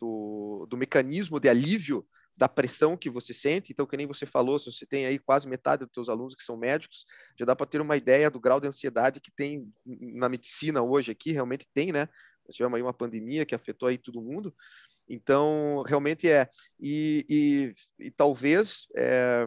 do, 0.00 0.66
do 0.68 0.76
mecanismo 0.76 1.38
de 1.38 1.48
alívio 1.48 2.06
da 2.36 2.48
pressão 2.48 2.96
que 2.96 3.08
você 3.08 3.32
sente. 3.32 3.72
Então, 3.72 3.86
que 3.86 3.96
nem 3.96 4.06
você 4.06 4.26
falou, 4.26 4.58
se 4.58 4.70
você 4.70 4.84
tem 4.84 5.06
aí 5.06 5.18
quase 5.18 5.48
metade 5.48 5.84
dos 5.84 5.94
seus 5.94 6.08
alunos 6.08 6.34
que 6.34 6.42
são 6.42 6.56
médicos, 6.56 7.06
já 7.38 7.44
dá 7.44 7.54
para 7.54 7.66
ter 7.66 7.80
uma 7.80 7.96
ideia 7.96 8.30
do 8.30 8.40
grau 8.40 8.60
de 8.60 8.66
ansiedade 8.66 9.20
que 9.20 9.30
tem 9.30 9.72
na 9.84 10.28
medicina 10.28 10.82
hoje 10.82 11.12
aqui, 11.12 11.32
realmente 11.32 11.68
tem, 11.72 11.92
né? 11.92 12.08
Nós 12.46 12.54
tivemos 12.54 12.76
aí 12.76 12.82
uma 12.82 12.92
pandemia 12.92 13.46
que 13.46 13.54
afetou 13.54 13.88
aí 13.88 13.96
todo 13.96 14.20
mundo. 14.20 14.54
Então, 15.08 15.82
realmente 15.86 16.28
é. 16.28 16.48
E, 16.80 17.24
e, 17.28 18.06
e 18.06 18.10
talvez 18.10 18.86
é, 18.96 19.46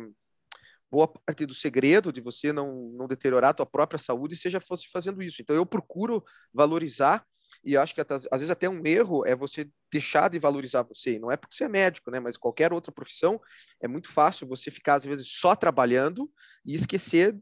boa 0.89 1.07
parte 1.07 1.45
do 1.45 1.53
segredo 1.53 2.11
de 2.11 2.21
você 2.21 2.53
não, 2.53 2.89
não 2.93 3.07
deteriorar 3.07 3.51
a 3.51 3.53
tua 3.53 3.65
própria 3.65 3.99
saúde 3.99 4.35
seja 4.35 4.59
fosse 4.59 4.88
fazendo 4.89 5.21
isso. 5.21 5.41
Então, 5.41 5.55
eu 5.55 5.65
procuro 5.65 6.23
valorizar 6.53 7.25
e 7.68 7.76
acho 7.76 7.93
que 7.93 7.99
às 7.99 8.24
vezes 8.32 8.49
até 8.49 8.70
um 8.70 8.82
erro 8.86 9.26
é 9.26 9.36
você 9.36 9.70
deixar 9.91 10.30
de 10.30 10.39
valorizar 10.39 10.84
você. 10.84 11.20
Não 11.20 11.30
é 11.30 11.36
porque 11.36 11.53
você 11.53 11.65
é 11.65 11.68
médico, 11.68 12.09
né? 12.09 12.18
Mas 12.18 12.38
qualquer 12.38 12.72
outra 12.72 12.93
profissão 12.93 13.41
é 13.82 13.89
muito 13.89 14.09
fácil 14.09 14.47
você 14.47 14.72
ficar 14.72 14.93
às 14.93 15.03
vezes 15.03 15.28
só 15.28 15.53
trabalhando 15.53 16.32
e 16.65 16.74
esquecer 16.74 17.38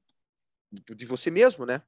de 0.72 1.06
você 1.06 1.30
mesmo, 1.30 1.64
né? 1.64 1.84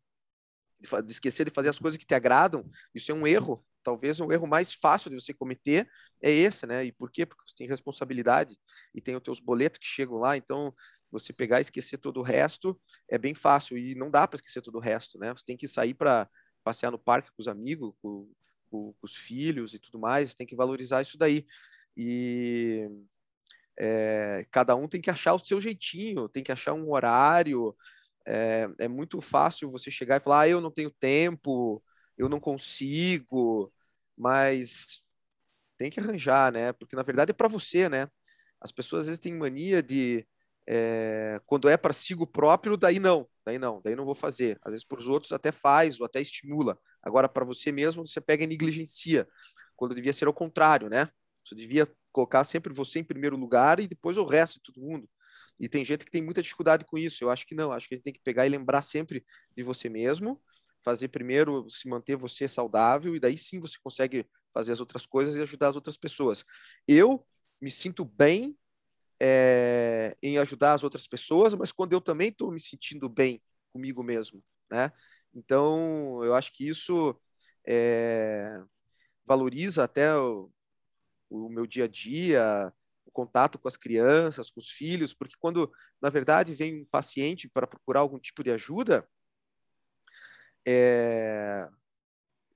De 1.04 1.12
esquecer 1.12 1.46
de 1.46 1.52
fazer 1.52 1.70
as 1.70 1.80
coisas 1.80 1.98
que 1.98 2.06
te 2.06 2.14
agradam. 2.14 2.70
Isso 2.94 3.12
é 3.12 3.16
um 3.16 3.26
erro. 3.26 3.66
Talvez 3.82 4.20
um 4.20 4.32
erro 4.32 4.46
mais 4.46 4.72
fácil 4.72 5.10
de 5.10 5.16
você 5.20 5.34
cometer 5.34 5.90
é 6.22 6.30
esse, 6.30 6.68
né? 6.68 6.86
E 6.86 6.92
por 6.92 7.10
quê? 7.10 7.26
Porque 7.26 7.42
você 7.44 7.56
tem 7.56 7.68
responsabilidade 7.68 8.56
e 8.94 9.02
tem 9.02 9.16
os 9.16 9.24
teus 9.24 9.40
boletos 9.40 9.80
que 9.80 9.88
chegam 9.88 10.18
lá. 10.18 10.38
Então, 10.38 10.72
você 11.10 11.34
pegar 11.34 11.58
e 11.58 11.62
esquecer 11.62 11.98
todo 11.98 12.20
o 12.20 12.24
resto 12.24 12.80
é 13.10 13.18
bem 13.18 13.34
fácil 13.34 13.80
e 13.80 13.96
não 13.96 14.12
dá 14.12 14.28
para 14.28 14.36
esquecer 14.36 14.62
todo 14.62 14.76
o 14.76 14.82
resto, 14.82 15.18
né? 15.18 15.34
Você 15.34 15.44
tem 15.44 15.58
que 15.58 15.68
sair 15.68 15.96
para 15.96 16.30
passear 16.68 16.92
no 16.92 17.00
parque 17.00 17.32
com 17.32 17.42
os 17.42 17.48
amigos, 17.48 17.94
com, 18.02 18.30
com, 18.70 18.92
com, 18.92 18.98
os 19.02 19.16
filhos 19.16 19.74
e 19.74 19.80
tudo 19.80 19.98
mais, 19.98 20.36
tem 20.36 20.46
que 20.46 20.56
valorizar 20.56 21.02
isso 21.02 21.18
daí. 21.18 21.46
E 21.96 22.90
é, 23.80 24.46
cada 24.52 24.76
um 24.76 24.86
tem 24.86 25.00
que 25.00 25.10
achar 25.10 25.34
o 25.34 25.40
seu 25.40 25.62
jeitinho, 25.62 26.28
tem 26.28 26.44
que 26.44 26.52
achar 26.52 26.74
um 26.74 26.92
horário. 26.92 27.74
É, 28.28 28.68
é 28.80 28.88
muito 28.90 29.22
fácil 29.22 29.72
você 29.72 29.90
chegar 29.90 30.18
e 30.18 30.20
falar, 30.20 30.42
ah, 30.42 30.50
eu 30.50 30.60
não 30.60 30.70
tenho 30.70 30.92
tempo, 30.92 31.82
eu 32.18 32.28
não 32.28 32.40
consigo, 32.40 33.72
mas 34.18 35.02
tem 35.78 35.90
que 35.90 36.02
arranjar, 36.02 36.52
né? 36.52 36.74
Porque 36.74 36.98
na 36.98 37.04
verdade 37.04 37.32
é 37.32 37.34
para 37.34 37.48
você, 37.48 37.88
né? 37.88 38.10
As 38.60 38.74
pessoas 38.74 39.02
às 39.02 39.08
vezes 39.08 39.20
têm 39.20 39.34
mania 39.34 39.82
de 39.82 40.28
é, 40.68 41.40
quando 41.46 41.70
é 41.70 41.78
para 41.78 41.94
sigo 41.94 42.28
próprio, 42.28 42.76
daí 42.76 43.00
não, 43.00 43.28
daí 43.46 43.58
não, 43.58 43.82
daí 43.82 43.96
não 43.96 44.06
vou 44.06 44.16
fazer. 44.16 44.60
Às 44.62 44.72
vezes 44.72 44.86
para 44.86 45.00
os 45.00 45.08
outros 45.08 45.32
até 45.32 45.52
faz 45.52 46.00
ou 46.00 46.06
até 46.06 46.22
estimula. 46.22 46.78
Agora 47.02 47.30
para 47.30 47.46
você 47.46 47.72
mesmo 47.72 48.06
você 48.06 48.20
pega 48.20 48.44
e 48.44 48.48
negligencia, 48.48 49.28
quando 49.76 49.96
devia 49.96 50.12
ser 50.12 50.28
ao 50.28 50.34
contrário, 50.34 50.90
né? 50.90 51.10
Você 51.46 51.56
devia 51.56 51.88
colocar 52.12 52.44
sempre 52.44 52.74
você 52.74 53.00
em 53.00 53.04
primeiro 53.04 53.38
lugar 53.38 53.80
e 53.80 53.88
depois 53.88 54.18
o 54.18 54.26
resto 54.26 54.56
de 54.56 54.64
todo 54.64 54.82
mundo. 54.82 55.10
E 55.60 55.70
tem 55.70 55.86
gente 55.86 56.04
que 56.04 56.12
tem 56.12 56.22
muita 56.22 56.42
dificuldade 56.42 56.84
com 56.86 56.98
isso. 56.98 57.24
Eu 57.24 57.30
acho 57.30 57.48
que 57.48 57.56
não, 57.56 57.72
acho 57.72 57.88
que 57.88 57.96
a 57.96 57.98
gente 57.98 58.04
tem 58.04 58.14
que 58.14 58.22
pegar 58.22 58.46
e 58.46 58.50
lembrar 58.50 58.82
sempre 58.82 59.26
de 59.56 59.64
você 59.64 59.88
mesmo, 59.88 60.42
fazer 60.84 61.08
primeiro 61.08 61.70
se 61.70 61.88
manter 61.88 62.16
você 62.16 62.48
saudável 62.48 63.16
e 63.16 63.20
daí 63.20 63.38
sim 63.38 63.60
você 63.60 63.78
consegue 63.82 64.28
fazer 64.54 64.74
as 64.74 64.80
outras 64.80 65.06
coisas 65.06 65.36
e 65.36 65.42
ajudar 65.42 65.70
as 65.70 65.76
outras 65.76 65.96
pessoas. 65.98 66.44
Eu 66.88 67.26
me 67.62 67.72
sinto 67.72 68.04
bem 68.04 68.58
é, 69.20 70.16
em 70.22 70.38
ajudar 70.38 70.74
as 70.74 70.84
outras 70.84 71.08
pessoas, 71.08 71.54
mas 71.54 71.72
quando 71.72 71.94
eu 71.94 72.02
também 72.02 72.30
estou 72.30 72.52
me 72.52 72.60
sentindo 72.60 73.10
bem 73.10 73.42
comigo 73.72 74.04
mesmo, 74.04 74.44
né? 74.70 74.92
Então, 75.34 76.24
eu 76.24 76.34
acho 76.34 76.54
que 76.54 76.68
isso 76.68 77.20
é, 77.66 78.60
valoriza 79.26 79.84
até 79.84 80.16
o, 80.16 80.52
o, 81.30 81.50
meu 81.50 81.68
dia 81.68 81.86
a 81.86 81.88
dia, 81.88 82.74
o 83.06 83.12
contato 83.12 83.60
com 83.60 83.68
as 83.68 83.78
crianças, 83.78 84.50
com 84.50 84.60
os 84.60 84.70
filhos, 84.70 85.14
porque 85.14 85.36
quando, 85.40 85.72
na 86.02 86.10
verdade, 86.10 86.56
vem 86.56 86.82
um 86.82 86.86
paciente 86.86 87.50
para 87.50 87.68
procurar 87.68 88.00
algum 88.02 88.20
tipo 88.20 88.44
de 88.44 88.52
ajuda, 88.52 89.08
é, 90.66 91.70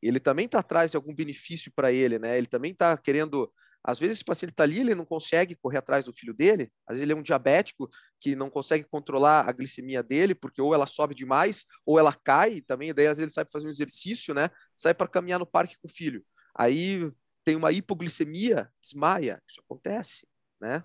ele 0.02 0.20
também 0.20 0.46
está 0.46 0.60
atrás 0.60 0.92
de 0.92 0.98
algum 0.98 1.14
benefício 1.14 1.72
para 1.72 1.92
ele, 1.92 2.18
né? 2.20 2.38
Ele 2.38 2.48
também 2.48 2.72
está 2.72 2.98
querendo 2.98 3.52
às 3.84 3.98
vezes 3.98 4.18
esse 4.18 4.26
paciente 4.26 4.52
está 4.52 4.64
ali, 4.64 4.80
ele 4.80 4.96
não 4.96 5.06
consegue 5.06 5.56
correr 5.56 5.78
atrás 5.78 6.06
do 6.06 6.14
filho 6.14 6.34
dele, 6.34 6.72
às 6.86 6.96
vezes 6.96 7.04
ele 7.04 7.14
é 7.14 7.16
um 7.16 7.22
diabético 7.22 7.90
que 8.20 8.36
não 8.36 8.50
consegue 8.50 8.86
controlar 8.90 9.50
a 9.50 9.52
glicemia 9.52 10.04
dele, 10.04 10.36
porque 10.36 10.62
ou 10.62 10.74
ela 10.74 10.86
sobe 10.86 11.16
demais, 11.16 11.66
ou 11.86 11.98
ela 11.98 12.14
cai 12.14 12.62
também, 12.62 12.94
daí 12.94 13.08
às 13.08 13.18
vezes 13.18 13.24
ele 13.24 13.34
sai 13.34 13.46
para 13.46 13.52
fazer 13.52 13.68
um 13.68 13.70
exercício, 13.70 14.34
né? 14.34 14.50
Sai 14.76 14.94
para 14.94 15.08
caminhar 15.08 15.40
no 15.40 15.46
parque 15.46 15.78
com 15.82 15.88
o 15.88 15.92
filho. 15.92 16.24
Aí 16.56 17.12
tem 17.44 17.56
uma 17.56 17.72
hipoglicemia, 17.72 18.72
desmaia, 18.82 19.42
isso 19.48 19.62
acontece, 19.62 20.28
né? 20.60 20.84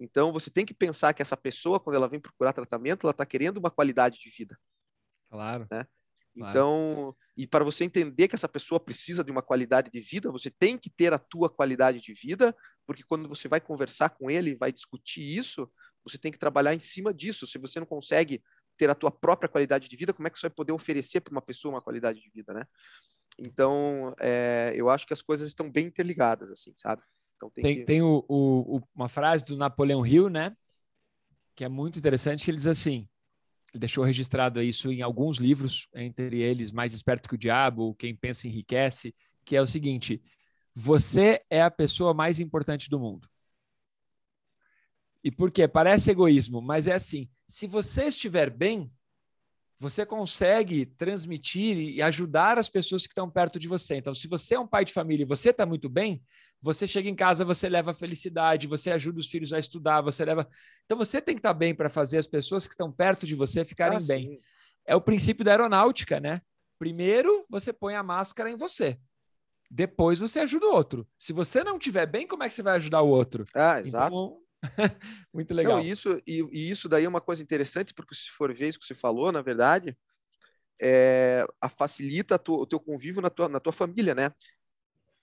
Então 0.00 0.32
você 0.32 0.50
tem 0.50 0.64
que 0.64 0.74
pensar 0.74 1.12
que 1.12 1.22
essa 1.22 1.36
pessoa, 1.36 1.80
quando 1.80 1.96
ela 1.96 2.08
vem 2.08 2.20
procurar 2.20 2.52
tratamento, 2.52 3.04
ela 3.04 3.10
está 3.10 3.26
querendo 3.26 3.58
uma 3.58 3.70
qualidade 3.70 4.18
de 4.18 4.30
vida. 4.30 4.58
Claro. 5.30 5.66
Né? 5.70 5.86
Então, 6.38 7.16
e 7.36 7.46
para 7.46 7.64
você 7.64 7.84
entender 7.84 8.28
que 8.28 8.34
essa 8.34 8.48
pessoa 8.48 8.78
precisa 8.78 9.24
de 9.24 9.30
uma 9.30 9.42
qualidade 9.42 9.90
de 9.90 10.00
vida, 10.00 10.30
você 10.30 10.50
tem 10.50 10.78
que 10.78 10.90
ter 10.90 11.12
a 11.12 11.18
tua 11.18 11.48
qualidade 11.48 12.00
de 12.00 12.12
vida, 12.12 12.54
porque 12.86 13.02
quando 13.02 13.28
você 13.28 13.48
vai 13.48 13.60
conversar 13.60 14.10
com 14.10 14.30
ele, 14.30 14.54
vai 14.54 14.70
discutir 14.72 15.22
isso, 15.22 15.70
você 16.04 16.18
tem 16.18 16.30
que 16.30 16.38
trabalhar 16.38 16.74
em 16.74 16.78
cima 16.78 17.12
disso. 17.12 17.46
Se 17.46 17.58
você 17.58 17.80
não 17.80 17.86
consegue 17.86 18.42
ter 18.76 18.88
a 18.88 18.94
tua 18.94 19.10
própria 19.10 19.48
qualidade 19.48 19.88
de 19.88 19.96
vida, 19.96 20.12
como 20.12 20.28
é 20.28 20.30
que 20.30 20.38
você 20.38 20.48
vai 20.48 20.54
poder 20.54 20.72
oferecer 20.72 21.20
para 21.20 21.32
uma 21.32 21.42
pessoa 21.42 21.74
uma 21.74 21.82
qualidade 21.82 22.20
de 22.20 22.30
vida, 22.30 22.54
né? 22.54 22.64
Então, 23.38 24.14
é, 24.20 24.72
eu 24.74 24.88
acho 24.88 25.06
que 25.06 25.12
as 25.12 25.22
coisas 25.22 25.48
estão 25.48 25.70
bem 25.70 25.86
interligadas, 25.86 26.50
assim, 26.50 26.72
sabe? 26.76 27.02
Então, 27.36 27.50
tem, 27.50 27.62
tem, 27.62 27.76
que... 27.76 27.84
tem 27.84 28.02
o, 28.02 28.24
o, 28.28 28.80
uma 28.94 29.08
frase 29.08 29.44
do 29.44 29.56
Napoleão 29.56 30.04
Hill, 30.04 30.28
né? 30.28 30.56
Que 31.54 31.64
é 31.64 31.68
muito 31.68 31.98
interessante, 31.98 32.44
que 32.44 32.50
ele 32.50 32.58
diz 32.58 32.66
assim, 32.66 33.08
Ele 33.72 33.80
deixou 33.80 34.04
registrado 34.04 34.62
isso 34.62 34.90
em 34.90 35.02
alguns 35.02 35.38
livros, 35.38 35.88
entre 35.94 36.40
eles 36.40 36.72
Mais 36.72 36.92
Esperto 36.92 37.28
que 37.28 37.34
o 37.34 37.38
Diabo, 37.38 37.94
Quem 37.94 38.14
Pensa 38.14 38.48
Enriquece, 38.48 39.14
que 39.44 39.56
é 39.56 39.60
o 39.60 39.66
seguinte: 39.66 40.22
você 40.74 41.42
é 41.50 41.62
a 41.62 41.70
pessoa 41.70 42.14
mais 42.14 42.40
importante 42.40 42.88
do 42.88 42.98
mundo. 42.98 43.28
E 45.22 45.30
por 45.30 45.50
quê? 45.50 45.66
Parece 45.66 46.10
egoísmo, 46.10 46.62
mas 46.62 46.86
é 46.86 46.94
assim: 46.94 47.28
se 47.46 47.66
você 47.66 48.04
estiver 48.06 48.50
bem, 48.50 48.90
você 49.80 50.04
consegue 50.04 50.86
transmitir 50.86 51.78
e 51.78 52.02
ajudar 52.02 52.58
as 52.58 52.68
pessoas 52.68 53.06
que 53.06 53.12
estão 53.12 53.30
perto 53.30 53.58
de 53.58 53.68
você. 53.68 53.96
Então, 53.96 54.12
se 54.12 54.26
você 54.26 54.56
é 54.56 54.60
um 54.60 54.66
pai 54.66 54.84
de 54.84 54.92
família 54.92 55.22
e 55.22 55.26
você 55.26 55.50
está 55.50 55.64
muito 55.64 55.88
bem, 55.88 56.20
você 56.60 56.86
chega 56.86 57.08
em 57.08 57.14
casa, 57.14 57.44
você 57.44 57.68
leva 57.68 57.94
felicidade, 57.94 58.66
você 58.66 58.90
ajuda 58.90 59.20
os 59.20 59.28
filhos 59.28 59.52
a 59.52 59.58
estudar, 59.58 60.00
você 60.00 60.24
leva. 60.24 60.48
Então, 60.84 60.98
você 60.98 61.22
tem 61.22 61.36
que 61.36 61.38
estar 61.38 61.54
tá 61.54 61.58
bem 61.58 61.74
para 61.74 61.88
fazer 61.88 62.18
as 62.18 62.26
pessoas 62.26 62.66
que 62.66 62.74
estão 62.74 62.90
perto 62.90 63.24
de 63.24 63.36
você 63.36 63.64
ficarem 63.64 63.98
ah, 63.98 64.06
bem. 64.06 64.30
Sim. 64.30 64.40
É 64.84 64.96
o 64.96 65.00
princípio 65.00 65.44
da 65.44 65.52
aeronáutica, 65.52 66.18
né? 66.18 66.42
Primeiro, 66.78 67.44
você 67.48 67.72
põe 67.72 67.94
a 67.94 68.02
máscara 68.02 68.50
em 68.50 68.56
você. 68.56 68.98
Depois 69.70 70.18
você 70.18 70.40
ajuda 70.40 70.66
o 70.66 70.74
outro. 70.74 71.06
Se 71.16 71.32
você 71.32 71.62
não 71.62 71.76
estiver 71.76 72.06
bem, 72.06 72.26
como 72.26 72.42
é 72.42 72.48
que 72.48 72.54
você 72.54 72.62
vai 72.62 72.76
ajudar 72.76 73.02
o 73.02 73.08
outro? 73.08 73.44
Ah, 73.54 73.78
exato. 73.78 74.14
Então, 74.14 74.38
Muito 75.32 75.54
legal. 75.54 75.78
Não, 75.78 75.84
isso, 75.84 76.20
e, 76.26 76.40
e, 76.52 76.70
isso 76.70 76.88
daí 76.88 77.04
é 77.04 77.08
uma 77.08 77.20
coisa 77.20 77.42
interessante, 77.42 77.94
porque 77.94 78.14
se 78.14 78.30
for 78.30 78.52
ver 78.52 78.68
isso 78.68 78.78
que 78.78 78.86
você 78.86 78.94
falou, 78.94 79.30
na 79.30 79.42
verdade, 79.42 79.96
é, 80.80 81.46
a 81.60 81.68
facilita 81.68 82.36
a 82.36 82.52
o 82.52 82.66
teu 82.66 82.80
convívio 82.80 83.20
na 83.20 83.30
tua, 83.30 83.48
na 83.48 83.60
tua 83.60 83.72
família, 83.72 84.14
né? 84.14 84.32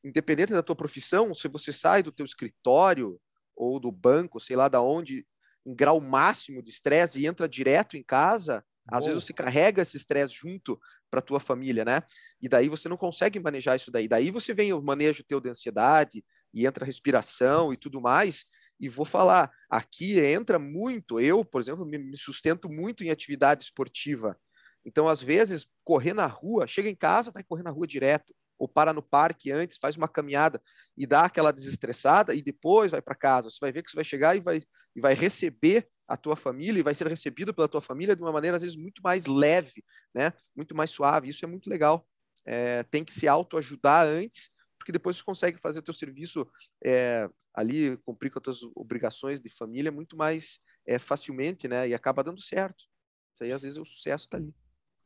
Independente 0.04 0.54
da 0.54 0.64
tua 0.64 0.76
profissão, 0.76 1.34
se 1.34 1.48
você 1.48 1.72
sai 1.72 2.04
do 2.04 2.12
teu 2.12 2.26
escritório 2.26 3.20
ou 3.56 3.80
do 3.80 3.92
banco, 3.92 4.40
sei 4.40 4.56
lá 4.56 4.68
da 4.68 4.82
onde, 4.82 5.26
em 5.66 5.74
grau 5.74 6.00
máximo 6.00 6.62
de 6.62 6.70
estresse 6.70 7.20
e 7.20 7.26
entra 7.26 7.50
direto 7.50 7.98
em 7.98 8.04
casa, 8.04 8.64
às 8.88 9.06
vezes 9.06 9.24
você 9.24 9.34
carrega 9.34 9.82
esse 9.82 9.98
estresse 9.98 10.34
junto 10.34 10.80
para 11.10 11.22
tua 11.22 11.40
família, 11.40 11.84
né? 11.84 12.02
E 12.42 12.48
daí 12.48 12.70
você 12.70 12.88
não 12.88 12.98
consegue 12.98 13.40
manejar 13.40 13.76
isso 13.76 13.90
daí. 13.90 14.08
Daí 14.08 14.30
você 14.30 14.54
vem 14.54 14.74
o 14.74 14.82
manejo 14.82 15.24
teu 15.24 15.40
de 15.40 15.50
ansiedade 15.50 16.24
e 16.54 16.68
entra 16.68 16.84
a 16.84 16.86
respiração 16.86 17.74
e 17.74 17.78
tudo 17.78 18.00
mais, 18.00 18.46
e 18.80 18.90
vou 18.90 19.06
falar, 19.06 19.52
aqui 19.70 20.20
entra 20.20 20.60
muito, 20.60 21.20
eu, 21.20 21.44
por 21.46 21.62
exemplo, 21.62 21.86
me 21.86 22.18
sustento 22.18 22.70
muito 22.70 23.04
em 23.04 23.10
atividade 23.10 23.64
esportiva. 23.64 24.38
Então, 24.86 25.08
às 25.08 25.22
vezes, 25.22 25.68
correr 25.84 26.14
na 26.14 26.26
rua, 26.26 26.68
chega 26.68 26.90
em 26.90 26.96
casa, 26.96 27.32
vai 27.32 27.44
correr 27.44 27.64
na 27.64 27.72
rua 27.72 27.88
direto, 27.88 28.34
ou 28.58 28.68
para 28.68 28.94
no 28.94 29.02
parque 29.02 29.52
antes, 29.52 29.78
faz 29.78 29.98
uma 29.98 30.08
caminhada 30.08 30.62
e 30.96 31.06
dá 31.06 31.24
aquela 31.24 31.52
desestressada 31.52 32.34
e 32.34 32.42
depois 32.42 32.92
vai 32.92 33.02
para 33.02 33.16
casa. 33.16 33.50
Você 33.50 33.58
vai 33.60 33.72
ver 33.72 33.84
que 33.84 33.92
você 33.92 33.96
vai 33.96 34.06
chegar 34.06 34.36
e 34.36 34.40
vai, 34.40 34.62
e 34.96 35.02
vai 35.02 35.14
receber 35.14 35.88
a 36.08 36.16
tua 36.16 36.36
família 36.36 36.80
e 36.80 36.84
vai 36.84 36.94
ser 36.94 37.08
recebido 37.08 37.54
pela 37.54 37.68
tua 37.68 37.82
família 37.82 38.16
de 38.16 38.22
uma 38.22 38.32
maneira, 38.32 38.58
às 38.58 38.64
vezes, 38.64 38.78
muito 38.78 39.02
mais 39.02 39.26
leve, 39.26 39.84
né? 40.14 40.32
Muito 40.56 40.76
mais 40.76 40.92
suave. 40.92 41.30
Isso 41.30 41.44
é 41.44 41.48
muito 41.48 41.70
legal. 41.70 42.08
É, 42.46 42.84
tem 42.84 43.04
que 43.04 43.14
se 43.14 43.28
autoajudar 43.28 44.06
antes, 44.06 44.52
porque 44.86 44.92
depois 44.92 45.18
você 45.18 45.24
consegue 45.24 45.58
fazer 45.58 45.80
o 45.80 45.82
teu 45.82 45.96
serviço 45.96 46.48
é, 46.86 47.28
ali 47.52 47.98
cumprir 48.06 48.30
com 48.30 48.38
as 48.38 48.44
tuas 48.44 48.60
obrigações 48.76 49.42
de 49.42 49.50
família 49.50 49.92
muito 49.92 50.16
mais 50.16 50.60
é, 50.86 51.00
facilmente, 51.00 51.68
né? 51.68 51.90
E 51.90 51.94
acaba 51.96 52.24
dando 52.24 52.40
certo. 52.40 52.86
Isso 53.34 53.44
aí, 53.44 53.52
às 53.52 53.64
vezes, 53.64 53.80
o 53.80 53.84
sucesso 53.86 54.26
está 54.26 54.38
ali. 54.38 54.54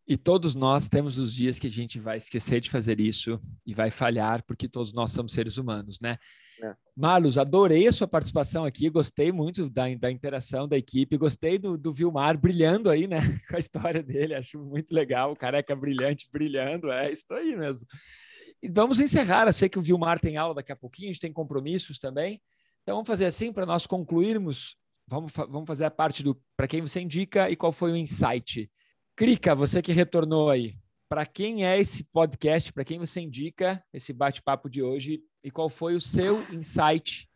E 0.06 0.18
todos 0.18 0.56
nós 0.56 0.90
temos 0.90 1.18
os 1.18 1.34
dias 1.34 1.58
que 1.58 1.68
a 1.68 1.70
gente 1.70 1.98
vai 1.98 2.18
esquecer 2.18 2.60
de 2.60 2.70
fazer 2.70 3.00
isso 3.00 3.40
e 3.66 3.74
vai 3.74 3.90
falhar, 3.90 4.44
porque 4.44 4.68
todos 4.68 4.92
nós 4.92 5.12
somos 5.12 5.32
seres 5.32 5.58
humanos, 5.58 5.98
né? 6.02 6.18
É. 6.62 6.76
Marlos, 6.98 7.38
adorei 7.38 7.88
a 7.88 7.92
sua 7.92 8.08
participação 8.08 8.66
aqui, 8.66 8.90
gostei 8.90 9.32
muito 9.32 9.70
da, 9.70 9.84
da 9.96 10.12
interação 10.12 10.68
da 10.68 10.78
equipe, 10.78 11.16
gostei 11.16 11.58
do, 11.58 11.78
do 11.78 11.94
Vilmar 11.94 12.38
brilhando 12.38 12.90
aí, 12.90 13.08
né? 13.08 13.20
Com 13.48 13.56
a 13.56 13.60
história 13.60 14.04
dele, 14.04 14.36
acho 14.36 14.60
muito 14.60 14.94
legal, 14.94 15.32
o 15.32 15.38
careca 15.38 15.74
brilhante 15.74 16.28
brilhando, 16.30 16.92
é 16.92 17.10
isso 17.12 17.34
aí 17.34 17.56
mesmo. 17.56 17.88
E 18.62 18.70
vamos 18.70 19.00
encerrar. 19.00 19.48
Eu 19.48 19.54
sei 19.54 19.70
que 19.70 19.80
o 19.80 19.82
Vilmar 19.82 20.20
tem 20.20 20.38
aula 20.38 20.56
daqui 20.56 20.72
a 20.72 20.76
pouquinho, 20.76 21.10
a 21.10 21.14
gente 21.14 21.22
tem 21.22 21.34
compromissos 21.34 22.00
também. 22.00 22.42
Então 22.84 22.96
vamos 22.96 23.08
fazer 23.08 23.26
assim 23.26 23.54
para 23.54 23.66
nós 23.66 23.86
concluirmos. 23.86 24.76
Vamos, 25.08 25.32
vamos 25.34 25.66
fazer 25.66 25.86
a 25.86 25.92
parte 25.92 26.22
do 26.22 26.40
para 26.56 26.68
quem 26.68 26.82
você 26.82 27.00
indica 27.00 27.50
e 27.50 27.56
qual 27.56 27.72
foi 27.72 27.92
o 27.92 27.98
insight. 27.98 28.70
Crica, 29.16 29.56
você 29.56 29.82
que 29.82 29.92
retornou 29.92 30.50
aí. 30.50 30.76
Para 31.10 31.26
quem 31.26 31.66
é 31.66 31.80
esse 31.80 32.04
podcast? 32.04 32.72
Para 32.72 32.86
quem 32.86 33.00
você 33.00 33.20
indica 33.20 33.84
esse 33.92 34.14
bate-papo 34.14 34.70
de 34.70 34.84
hoje? 34.84 35.22
E 35.44 35.50
qual 35.50 35.68
foi 35.68 35.96
o 35.96 36.02
seu 36.02 36.44
insight 36.54 37.28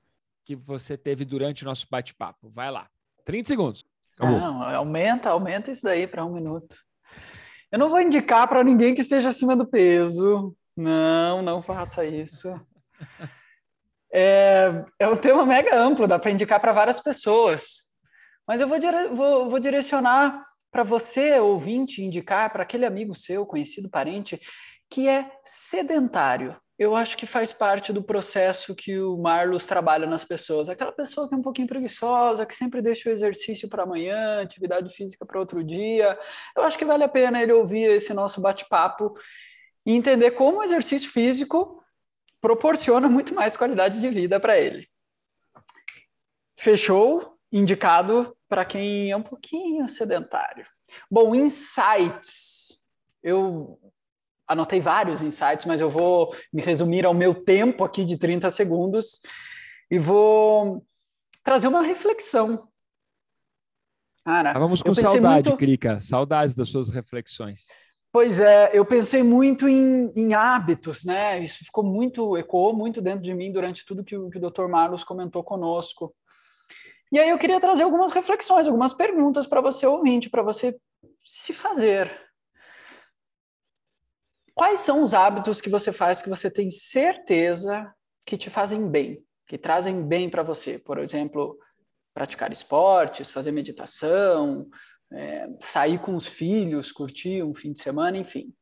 que 0.45 0.55
você 0.55 0.95
teve 0.95 1.25
durante 1.25 1.63
o 1.63 1.65
nosso 1.65 1.87
bate-papo? 1.89 2.51
Vai 2.51 2.69
lá. 2.69 2.87
30 3.25 3.47
segundos. 3.47 3.83
Acabou. 4.15 4.39
Não, 4.39 4.63
aumenta, 4.63 5.29
aumenta 5.29 5.71
isso 5.71 5.83
daí 5.83 6.05
para 6.05 6.23
um 6.23 6.33
minuto. 6.33 6.75
Eu 7.71 7.79
não 7.79 7.89
vou 7.89 7.99
indicar 7.99 8.47
para 8.47 8.63
ninguém 8.63 8.93
que 8.93 9.01
esteja 9.01 9.29
acima 9.29 9.55
do 9.55 9.65
peso, 9.65 10.55
não, 10.75 11.41
não 11.41 11.61
faça 11.61 12.05
isso. 12.05 12.59
É, 14.15 14.85
é 14.99 15.07
um 15.07 15.15
tema 15.15 15.43
mega 15.43 15.75
amplo, 15.75 16.07
dá 16.07 16.19
para 16.19 16.29
indicar 16.29 16.59
para 16.59 16.71
várias 16.71 16.99
pessoas. 16.99 17.89
Mas 18.47 18.61
eu 18.61 18.67
vou, 18.67 18.77
dire 18.77 19.07
vou, 19.07 19.49
vou 19.49 19.59
direcionar 19.59 20.45
para 20.71 20.83
você, 20.83 21.39
ouvinte, 21.39 22.03
indicar 22.03 22.51
para 22.51 22.61
aquele 22.61 22.85
amigo 22.85 23.15
seu, 23.15 23.45
conhecido, 23.45 23.89
parente, 23.89 24.39
que 24.89 25.07
é 25.07 25.31
sedentário. 25.43 26.55
Eu 26.77 26.95
acho 26.95 27.15
que 27.15 27.25
faz 27.25 27.53
parte 27.53 27.93
do 27.93 28.03
processo 28.03 28.75
que 28.75 28.99
o 28.99 29.15
Marlos 29.17 29.65
trabalha 29.65 30.07
nas 30.07 30.25
pessoas. 30.25 30.69
Aquela 30.69 30.91
pessoa 30.91 31.27
que 31.27 31.35
é 31.35 31.37
um 31.37 31.41
pouquinho 31.41 31.67
preguiçosa, 31.67 32.45
que 32.45 32.55
sempre 32.55 32.81
deixa 32.81 33.09
o 33.09 33.11
exercício 33.11 33.69
para 33.69 33.83
amanhã, 33.83 34.41
atividade 34.41 34.93
física 34.93 35.25
para 35.25 35.39
outro 35.39 35.63
dia. 35.63 36.17
Eu 36.55 36.63
acho 36.63 36.77
que 36.77 36.85
vale 36.85 37.03
a 37.03 37.09
pena 37.09 37.41
ele 37.41 37.53
ouvir 37.53 37.83
esse 37.83 38.13
nosso 38.13 38.41
bate-papo 38.41 39.13
e 39.85 39.93
entender 39.93 40.31
como 40.31 40.59
o 40.59 40.63
exercício 40.63 41.09
físico 41.09 41.83
proporciona 42.41 43.07
muito 43.07 43.33
mais 43.33 43.55
qualidade 43.55 43.99
de 43.99 44.09
vida 44.09 44.39
para 44.39 44.57
ele. 44.59 44.87
Fechou? 46.57 47.37
Indicado 47.51 48.35
para 48.49 48.65
quem 48.65 49.11
é 49.11 49.15
um 49.15 49.21
pouquinho 49.21 49.87
sedentário. 49.87 50.65
Bom, 51.09 51.35
insights. 51.35 52.79
Eu 53.21 53.79
anotei 54.47 54.81
vários 54.81 55.21
insights, 55.21 55.65
mas 55.65 55.79
eu 55.79 55.89
vou 55.89 56.35
me 56.51 56.61
resumir 56.61 57.05
ao 57.05 57.13
meu 57.13 57.33
tempo 57.43 57.83
aqui 57.83 58.03
de 58.03 58.17
30 58.17 58.49
segundos 58.49 59.21
e 59.89 59.99
vou 59.99 60.85
trazer 61.43 61.67
uma 61.67 61.83
reflexão. 61.83 62.67
Cara, 64.25 64.53
vamos 64.53 64.81
com 64.81 64.93
saudade, 64.93 65.49
muito... 65.49 65.57
Crica. 65.57 65.99
Saudades 65.99 66.55
das 66.55 66.69
suas 66.69 66.89
reflexões. 66.89 67.67
Pois 68.13 68.39
é, 68.39 68.69
eu 68.71 68.85
pensei 68.85 69.23
muito 69.23 69.67
em, 69.67 70.13
em, 70.15 70.35
hábitos, 70.35 71.03
né? 71.03 71.39
Isso 71.43 71.65
ficou 71.65 71.83
muito, 71.83 72.37
ecoou 72.37 72.71
muito 72.71 73.01
dentro 73.01 73.23
de 73.23 73.33
mim 73.33 73.51
durante 73.51 73.83
tudo 73.83 74.03
que 74.03 74.15
o, 74.15 74.29
que 74.29 74.37
o 74.37 74.51
Dr. 74.51 74.67
Marlos 74.67 75.03
comentou 75.03 75.43
conosco. 75.43 76.15
E 77.11 77.17
aí 77.17 77.27
eu 77.27 77.39
queria 77.39 77.59
trazer 77.59 77.81
algumas 77.81 78.11
reflexões, 78.11 78.67
algumas 78.67 78.93
perguntas 78.93 79.47
para 79.47 79.61
você 79.61 79.87
ouvinte, 79.87 80.29
para 80.29 80.43
você 80.43 80.79
se 81.25 81.53
fazer. 81.53 82.11
Quais 84.53 84.81
são 84.81 85.01
os 85.01 85.15
hábitos 85.15 85.59
que 85.59 85.69
você 85.69 85.91
faz 85.91 86.21
que 86.21 86.29
você 86.29 86.51
tem 86.51 86.69
certeza 86.69 87.91
que 88.27 88.37
te 88.37 88.51
fazem 88.51 88.87
bem, 88.87 89.25
que 89.47 89.57
trazem 89.57 90.03
bem 90.03 90.29
para 90.29 90.43
você? 90.43 90.77
Por 90.77 90.99
exemplo, 90.99 91.57
praticar 92.13 92.51
esportes, 92.51 93.31
fazer 93.31 93.51
meditação, 93.51 94.69
é, 95.13 95.47
sair 95.59 95.99
com 95.99 96.15
os 96.15 96.27
filhos, 96.27 96.91
curtir 96.91 97.43
um 97.43 97.53
fim 97.53 97.71
de 97.71 97.81
semana, 97.81 98.17
enfim. 98.17 98.53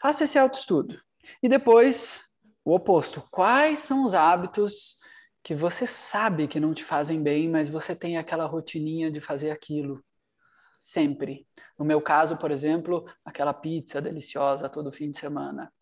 Faça 0.00 0.24
esse 0.24 0.38
autoestudo. 0.38 1.00
E 1.42 1.48
depois, 1.48 2.22
o 2.64 2.74
oposto. 2.74 3.22
Quais 3.30 3.80
são 3.80 4.04
os 4.04 4.14
hábitos 4.14 4.98
que 5.42 5.54
você 5.54 5.86
sabe 5.86 6.48
que 6.48 6.60
não 6.60 6.74
te 6.74 6.84
fazem 6.84 7.22
bem, 7.22 7.48
mas 7.48 7.68
você 7.68 7.94
tem 7.94 8.16
aquela 8.16 8.46
rotininha 8.46 9.10
de 9.10 9.20
fazer 9.20 9.50
aquilo 9.50 10.02
sempre? 10.80 11.46
No 11.78 11.84
meu 11.84 12.00
caso, 12.00 12.36
por 12.36 12.50
exemplo, 12.50 13.04
aquela 13.24 13.54
pizza 13.54 14.00
deliciosa 14.00 14.68
todo 14.68 14.92
fim 14.92 15.10
de 15.10 15.18
semana. 15.18 15.72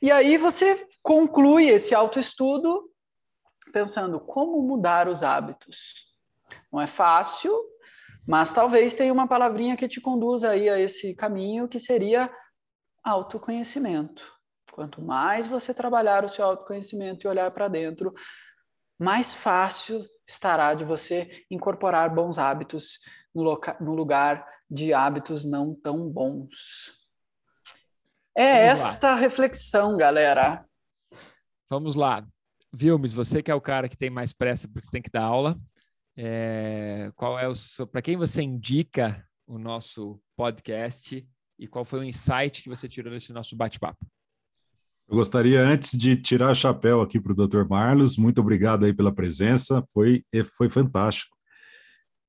E 0.00 0.10
aí 0.10 0.36
você 0.36 0.86
conclui 1.02 1.68
esse 1.68 1.94
autoestudo 1.94 2.90
pensando 3.72 4.20
como 4.20 4.62
mudar 4.62 5.08
os 5.08 5.22
hábitos. 5.22 6.06
Não 6.72 6.80
é 6.80 6.86
fácil, 6.86 7.52
mas 8.26 8.54
talvez 8.54 8.94
tenha 8.94 9.12
uma 9.12 9.26
palavrinha 9.26 9.76
que 9.76 9.88
te 9.88 10.00
conduza 10.00 10.50
aí 10.50 10.68
a 10.68 10.78
esse 10.78 11.14
caminho, 11.14 11.68
que 11.68 11.78
seria 11.78 12.30
autoconhecimento. 13.02 14.22
Quanto 14.72 15.02
mais 15.02 15.46
você 15.46 15.74
trabalhar 15.74 16.24
o 16.24 16.28
seu 16.28 16.44
autoconhecimento 16.44 17.26
e 17.26 17.28
olhar 17.28 17.50
para 17.50 17.68
dentro, 17.68 18.14
mais 18.98 19.32
fácil 19.32 20.04
estará 20.26 20.74
de 20.74 20.84
você 20.84 21.44
incorporar 21.50 22.14
bons 22.14 22.38
hábitos 22.38 23.00
no, 23.34 23.58
no 23.80 23.94
lugar 23.94 24.46
de 24.70 24.92
hábitos 24.92 25.44
não 25.44 25.74
tão 25.74 26.08
bons. 26.08 26.94
É 28.34 28.68
Vamos 28.68 28.82
esta 28.82 29.10
lá. 29.10 29.14
reflexão, 29.16 29.96
galera. 29.96 30.62
Vamos 31.68 31.94
lá. 31.94 32.24
Vilmes, 32.72 33.12
você 33.12 33.42
que 33.42 33.50
é 33.50 33.54
o 33.54 33.60
cara 33.60 33.88
que 33.88 33.96
tem 33.96 34.10
mais 34.10 34.32
pressa 34.32 34.68
porque 34.68 34.86
você 34.86 34.92
tem 34.92 35.02
que 35.02 35.10
dar 35.10 35.24
aula, 35.24 35.58
é, 36.16 37.10
qual 37.14 37.38
é 37.38 37.48
o 37.48 37.52
para 37.90 38.02
quem 38.02 38.16
você 38.16 38.42
indica 38.42 39.26
o 39.46 39.58
nosso 39.58 40.20
podcast 40.36 41.26
e 41.58 41.66
qual 41.66 41.84
foi 41.84 42.00
o 42.00 42.04
insight 42.04 42.62
que 42.62 42.68
você 42.68 42.88
tirou 42.88 43.12
desse 43.12 43.32
nosso 43.32 43.56
bate-papo. 43.56 44.06
Eu 45.08 45.16
gostaria, 45.16 45.60
antes 45.60 45.98
de 45.98 46.16
tirar 46.16 46.52
o 46.52 46.54
chapéu 46.54 47.00
aqui 47.00 47.20
para 47.20 47.32
o 47.32 47.48
Dr. 47.48 47.66
Marlos, 47.68 48.16
muito 48.16 48.40
obrigado 48.40 48.84
aí 48.84 48.94
pela 48.94 49.12
presença, 49.12 49.84
foi, 49.92 50.24
foi 50.56 50.70
fantástico. 50.70 51.36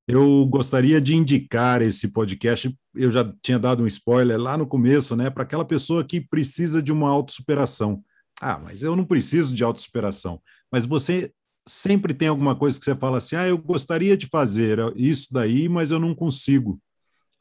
Eu 0.07 0.45
gostaria 0.47 0.99
de 0.99 1.15
indicar 1.15 1.81
esse 1.81 2.07
podcast, 2.07 2.75
eu 2.95 3.11
já 3.11 3.31
tinha 3.41 3.59
dado 3.59 3.83
um 3.83 3.87
spoiler 3.87 4.39
lá 4.39 4.57
no 4.57 4.65
começo, 4.65 5.15
né, 5.15 5.29
para 5.29 5.43
aquela 5.43 5.63
pessoa 5.63 6.03
que 6.03 6.19
precisa 6.19 6.81
de 6.81 6.91
uma 6.91 7.09
autossuperação. 7.09 8.03
Ah, 8.41 8.57
mas 8.57 8.81
eu 8.81 8.95
não 8.95 9.05
preciso 9.05 9.55
de 9.55 9.63
autossuperação. 9.63 10.41
Mas 10.71 10.85
você 10.85 11.31
sempre 11.67 12.13
tem 12.13 12.27
alguma 12.27 12.55
coisa 12.55 12.77
que 12.77 12.85
você 12.85 12.95
fala 12.95 13.17
assim: 13.17 13.35
ah, 13.35 13.47
eu 13.47 13.57
gostaria 13.57 14.17
de 14.17 14.27
fazer 14.27 14.79
isso 14.95 15.33
daí, 15.33 15.69
mas 15.69 15.91
eu 15.91 15.99
não 15.99 16.15
consigo. 16.15 16.79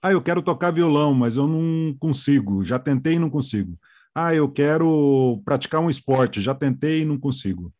Ah, 0.02 0.12
eu 0.12 0.22
quero 0.22 0.42
tocar 0.42 0.70
violão, 0.70 1.12
mas 1.12 1.36
eu 1.36 1.46
não 1.46 1.94
consigo. 1.98 2.64
Já 2.64 2.78
tentei 2.78 3.14
e 3.14 3.18
não 3.18 3.28
consigo. 3.28 3.78
Ah, 4.14 4.34
eu 4.34 4.50
quero 4.50 5.40
praticar 5.44 5.80
um 5.80 5.90
esporte, 5.90 6.40
já 6.40 6.54
tentei 6.54 7.02
e 7.02 7.04
não 7.04 7.18
consigo. 7.18 7.72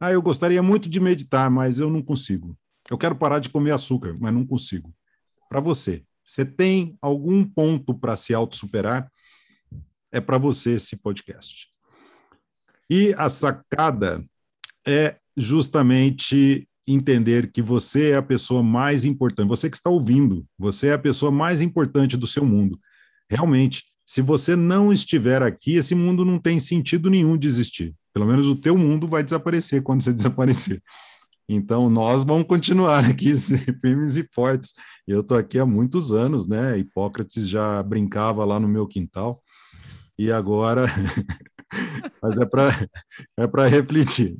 Ah, 0.00 0.12
eu 0.12 0.20
gostaria 0.20 0.62
muito 0.62 0.88
de 0.88 0.98
meditar, 0.98 1.50
mas 1.50 1.78
eu 1.78 1.88
não 1.88 2.02
consigo. 2.02 2.56
Eu 2.90 2.98
quero 2.98 3.14
parar 3.14 3.38
de 3.38 3.48
comer 3.48 3.70
açúcar, 3.70 4.16
mas 4.20 4.34
não 4.34 4.44
consigo. 4.44 4.92
Para 5.48 5.60
você, 5.60 6.04
você 6.24 6.44
tem 6.44 6.98
algum 7.00 7.44
ponto 7.44 7.94
para 7.94 8.16
se 8.16 8.34
autossuperar? 8.34 9.10
É 10.10 10.20
para 10.20 10.38
você 10.38 10.72
esse 10.72 10.96
podcast. 10.96 11.68
E 12.90 13.14
a 13.16 13.28
sacada 13.28 14.24
é 14.86 15.16
justamente 15.36 16.68
entender 16.86 17.52
que 17.52 17.62
você 17.62 18.10
é 18.10 18.16
a 18.16 18.22
pessoa 18.22 18.62
mais 18.62 19.04
importante, 19.04 19.48
você 19.48 19.70
que 19.70 19.76
está 19.76 19.88
ouvindo, 19.88 20.44
você 20.58 20.88
é 20.88 20.92
a 20.94 20.98
pessoa 20.98 21.30
mais 21.30 21.60
importante 21.60 22.16
do 22.16 22.26
seu 22.26 22.44
mundo. 22.44 22.78
Realmente, 23.30 23.84
se 24.04 24.20
você 24.20 24.56
não 24.56 24.92
estiver 24.92 25.42
aqui, 25.42 25.76
esse 25.76 25.94
mundo 25.94 26.24
não 26.24 26.38
tem 26.38 26.58
sentido 26.58 27.08
nenhum 27.08 27.36
de 27.36 27.48
existir. 27.48 27.94
Pelo 28.12 28.26
menos 28.26 28.46
o 28.46 28.56
teu 28.56 28.76
mundo 28.76 29.08
vai 29.08 29.22
desaparecer 29.22 29.82
quando 29.82 30.02
você 30.02 30.12
desaparecer. 30.14 30.82
Então, 31.48 31.90
nós 31.90 32.24
vamos 32.24 32.46
continuar 32.46 33.04
aqui 33.04 33.32
firmes 33.80 34.16
e 34.16 34.28
fortes. 34.32 34.72
Eu 35.06 35.20
estou 35.20 35.36
aqui 35.36 35.58
há 35.58 35.66
muitos 35.66 36.12
anos, 36.12 36.46
né? 36.46 36.78
Hipócrates 36.78 37.48
já 37.48 37.82
brincava 37.82 38.44
lá 38.44 38.58
no 38.60 38.68
meu 38.68 38.86
quintal. 38.86 39.42
E 40.18 40.30
agora. 40.30 40.86
Mas 42.22 42.38
é 42.38 42.44
para 42.44 43.66
é 43.66 43.68
refletir. 43.68 44.36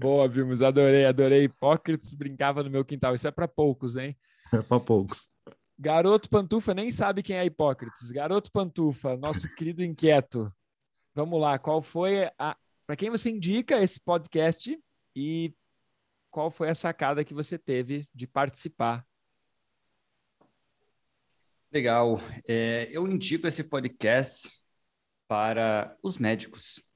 Boa, 0.00 0.28
Vilmos, 0.28 0.62
adorei, 0.62 1.04
adorei. 1.04 1.42
Hipócrates 1.42 2.14
brincava 2.14 2.62
no 2.62 2.70
meu 2.70 2.84
quintal. 2.84 3.16
Isso 3.16 3.26
é 3.26 3.32
para 3.32 3.48
poucos, 3.48 3.96
hein? 3.96 4.16
É 4.54 4.62
para 4.62 4.78
poucos. 4.78 5.28
Garoto 5.76 6.30
Pantufa 6.30 6.72
nem 6.72 6.90
sabe 6.90 7.20
quem 7.20 7.36
é 7.36 7.44
Hipócrates. 7.44 8.10
Garoto 8.12 8.50
Pantufa, 8.52 9.16
nosso 9.16 9.46
querido 9.56 9.82
inquieto. 9.82 10.50
Vamos 11.14 11.40
lá, 11.40 11.58
qual 11.58 11.82
foi 11.82 12.30
a. 12.38 12.56
Para 12.86 12.94
quem 12.94 13.10
você 13.10 13.28
indica 13.28 13.82
esse 13.82 13.98
podcast 14.00 14.80
e 15.16 15.52
qual 16.30 16.48
foi 16.48 16.70
a 16.70 16.74
sacada 16.76 17.24
que 17.24 17.34
você 17.34 17.58
teve 17.58 18.08
de 18.14 18.26
participar? 18.26 19.04
Legal. 21.72 22.20
É, 22.46 22.88
eu 22.92 23.06
indico 23.06 23.48
esse 23.48 23.64
podcast 23.64 24.48
para 25.26 25.94
os 26.04 26.16
médicos. 26.18 26.87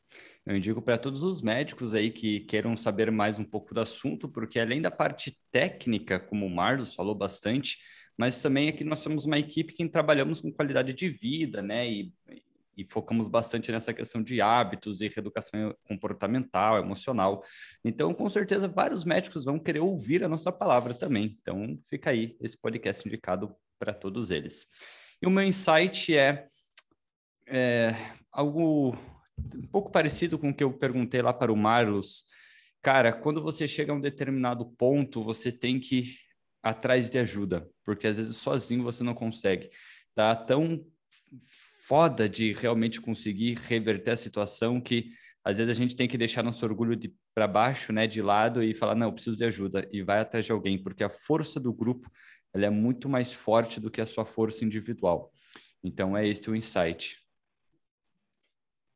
Eu 0.45 0.57
indico 0.57 0.83
para 0.83 0.99
todos 0.99 1.23
os 1.23 1.41
médicos 1.41 1.95
aí 1.95 2.11
que 2.11 2.41
queiram 2.41 2.77
saber 2.77 3.13
mais 3.13 3.39
um 3.39 3.45
pouco 3.45 3.73
do 3.73 3.81
assunto, 3.81 4.29
porque 4.29 4.59
além 4.59 4.83
da 4.83 4.91
parte 4.91 5.39
técnica, 5.53 6.19
como 6.19 6.47
o 6.47 6.51
Marlos 6.51 6.95
falou 6.95 7.15
bastante, 7.15 7.79
mas 8.17 8.43
também 8.43 8.69
aqui 8.69 8.83
nós 8.83 8.99
somos 8.99 9.25
uma 9.25 9.39
equipe 9.39 9.73
que 9.73 9.89
trabalhamos 9.89 10.41
com 10.41 10.53
qualidade 10.53 10.93
de 10.93 11.09
vida, 11.09 11.63
né? 11.63 11.89
E, 11.89 12.13
e 12.77 12.85
focamos 12.85 13.29
bastante 13.29 13.71
nessa 13.71 13.95
questão 13.95 14.21
de 14.21 14.41
hábitos 14.41 15.01
e 15.01 15.09
reeducação 15.09 15.77
comportamental, 15.85 16.79
emocional. 16.79 17.45
Então, 17.85 18.13
com 18.13 18.29
certeza, 18.29 18.67
vários 18.67 19.05
médicos 19.05 19.45
vão 19.45 19.61
querer 19.61 19.81
ouvir 19.81 20.25
a 20.25 20.29
nossa 20.29 20.51
palavra 20.51 20.93
também. 20.93 21.39
Então, 21.41 21.79
fica 21.89 22.11
aí 22.11 22.37
esse 22.41 22.57
podcast 22.57 23.07
indicado 23.07 23.55
para 23.79 23.95
todos 23.95 24.33
eles. 24.33 24.67
E 25.21 25.27
o 25.27 25.31
meu 25.31 25.45
insight 25.45 26.17
é, 26.17 26.49
é 27.47 27.95
algo 28.33 28.97
um 29.39 29.67
pouco 29.67 29.91
parecido 29.91 30.39
com 30.39 30.51
o 30.51 30.55
que 30.55 30.65
eu 30.65 30.73
perguntei 30.73 31.23
lá 31.23 31.33
para 31.33 31.53
o 31.53 31.57
Marlos. 31.57 32.25
Cara, 32.83 33.13
quando 33.13 33.43
você 33.43 33.67
chega 33.69 33.93
a 33.93 33.95
um 33.95 34.01
determinado 34.01 34.67
ponto, 34.67 35.23
você 35.23 35.53
tem 35.53 35.79
que 35.79 35.99
ir 35.99 36.19
atrás 36.63 37.11
de 37.11 37.19
ajuda, 37.19 37.69
porque 37.85 38.07
às 38.07 38.17
vezes 38.17 38.37
sozinho 38.37 38.83
você 38.83 39.03
não 39.03 39.15
consegue. 39.15 39.71
Tá 40.15 40.35
tão 40.37 40.85
foda 41.87 42.29
de 42.29 42.53
realmente 42.53 43.01
conseguir 43.01 43.55
reverter 43.55 44.13
a 44.13 44.17
situação 44.17 44.81
que 44.81 45.11
às 45.45 45.59
vezes 45.59 45.77
a 45.77 45.79
gente 45.79 45.97
tem 45.97 46.07
que 46.07 46.17
deixar 46.17 46.43
nosso 46.43 46.65
orgulho 46.65 46.95
de 46.95 47.13
para 47.35 47.49
baixo, 47.49 47.93
né, 47.93 48.07
de 48.07 48.21
lado 48.21 48.63
e 48.63 48.75
falar 48.75 48.95
não, 48.95 49.09
eu 49.09 49.13
preciso 49.13 49.37
de 49.37 49.45
ajuda 49.45 49.89
e 49.91 50.03
vai 50.03 50.21
atrás 50.21 50.45
de 50.45 50.53
alguém, 50.53 50.81
porque 50.81 51.03
a 51.03 51.09
força 51.09 51.59
do 51.59 51.73
grupo 51.73 52.11
ela 52.53 52.67
é 52.67 52.71
muito 52.71 53.09
mais 53.09 53.33
forte 53.33 53.81
do 53.81 53.91
que 53.91 54.01
a 54.01 54.07
sua 54.07 54.27
força 54.27 54.65
individual. 54.65 55.33
Então 55.83 56.17
é 56.17 56.29
este 56.29 56.51
o 56.51 56.55
insight. 56.55 57.22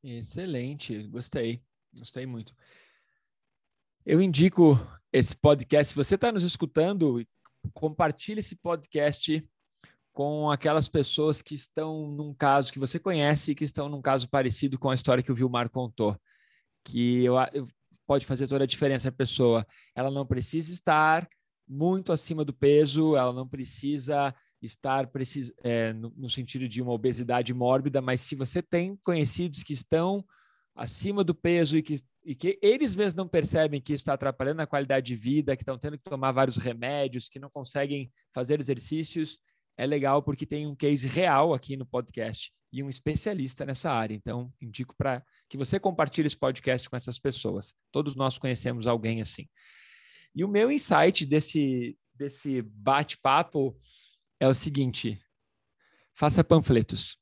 Excelente, 0.02 1.02
gostei, 1.08 1.62
gostei 1.92 2.26
muito. 2.26 2.54
Eu 4.04 4.20
indico 4.20 4.78
esse 5.12 5.36
podcast. 5.36 5.92
Se 5.92 5.96
você 5.96 6.14
está 6.14 6.30
nos 6.30 6.44
escutando, 6.44 7.26
compartilhe 7.74 8.40
esse 8.40 8.54
podcast 8.54 9.44
com 10.12 10.50
aquelas 10.50 10.88
pessoas 10.88 11.42
que 11.42 11.54
estão 11.54 12.08
num 12.08 12.32
caso 12.32 12.72
que 12.72 12.78
você 12.78 12.98
conhece 12.98 13.50
e 13.50 13.54
que 13.54 13.64
estão 13.64 13.88
num 13.88 14.00
caso 14.00 14.28
parecido 14.28 14.78
com 14.78 14.88
a 14.88 14.94
história 14.94 15.22
que 15.22 15.32
o 15.32 15.34
Vilmar 15.34 15.68
contou. 15.68 16.18
Que 16.84 17.24
eu, 17.24 17.34
eu, 17.52 17.66
pode 18.06 18.24
fazer 18.24 18.46
toda 18.46 18.64
a 18.64 18.66
diferença 18.66 19.08
a 19.08 19.12
pessoa. 19.12 19.66
Ela 19.94 20.10
não 20.10 20.24
precisa 20.24 20.72
estar 20.72 21.28
muito 21.68 22.12
acima 22.12 22.44
do 22.44 22.52
peso, 22.54 23.16
ela 23.16 23.32
não 23.32 23.46
precisa 23.46 24.34
estar 24.66 25.06
precis, 25.06 25.52
é, 25.62 25.92
no, 25.92 26.12
no, 26.16 26.28
sentido 26.28 26.68
de 26.68 26.82
uma 26.82 26.92
obesidade 26.92 27.54
mórbida, 27.54 28.00
mas 28.00 28.20
se 28.20 28.34
você 28.34 28.60
tem 28.60 28.96
conhecidos 28.96 29.62
que 29.62 29.72
estão 29.72 30.24
acima 30.74 31.24
do 31.24 31.34
peso 31.34 31.78
e 31.78 31.82
que, 31.82 32.00
e 32.24 32.34
que 32.34 32.58
eles 32.60 32.94
mesmos 32.94 33.14
não 33.14 33.26
percebem 33.26 33.80
que 33.80 33.94
isso 33.94 34.02
está 34.02 34.12
atrapalhando 34.12 34.60
a 34.60 34.66
qualidade 34.66 35.06
de 35.06 35.16
vida, 35.16 35.56
que 35.56 35.62
estão 35.62 35.78
tendo 35.78 35.96
que 35.96 36.04
tomar 36.04 36.32
vários 36.32 36.56
remédios, 36.56 37.28
que 37.28 37.38
não 37.38 37.48
conseguem 37.48 38.12
fazer 38.34 38.60
exercícios, 38.60 39.38
é 39.78 39.86
legal 39.86 40.22
porque 40.22 40.44
tem 40.44 40.66
um 40.66 40.74
case 40.74 41.06
real 41.06 41.54
aqui 41.54 41.76
no 41.76 41.86
podcast 41.86 42.52
e 42.72 42.82
um 42.82 42.88
especialista 42.88 43.64
nessa 43.64 43.90
área. 43.90 44.14
Então, 44.14 44.52
indico 44.60 44.94
para 44.96 45.22
que 45.48 45.56
você 45.56 45.78
compartilhe 45.78 46.26
esse 46.26 46.36
podcast 46.36 46.88
com 46.88 46.96
essas 46.96 47.18
pessoas. 47.18 47.74
Todos 47.92 48.16
nós 48.16 48.38
conhecemos 48.38 48.86
alguém 48.86 49.22
assim. 49.22 49.46
E 50.34 50.44
o 50.44 50.48
meu 50.48 50.70
insight 50.70 51.24
desse, 51.24 51.96
desse 52.14 52.62
bate-papo 52.62 53.76
é 54.40 54.48
o 54.48 54.54
seguinte: 54.54 55.20
faça 56.14 56.42
panfletos. 56.44 57.18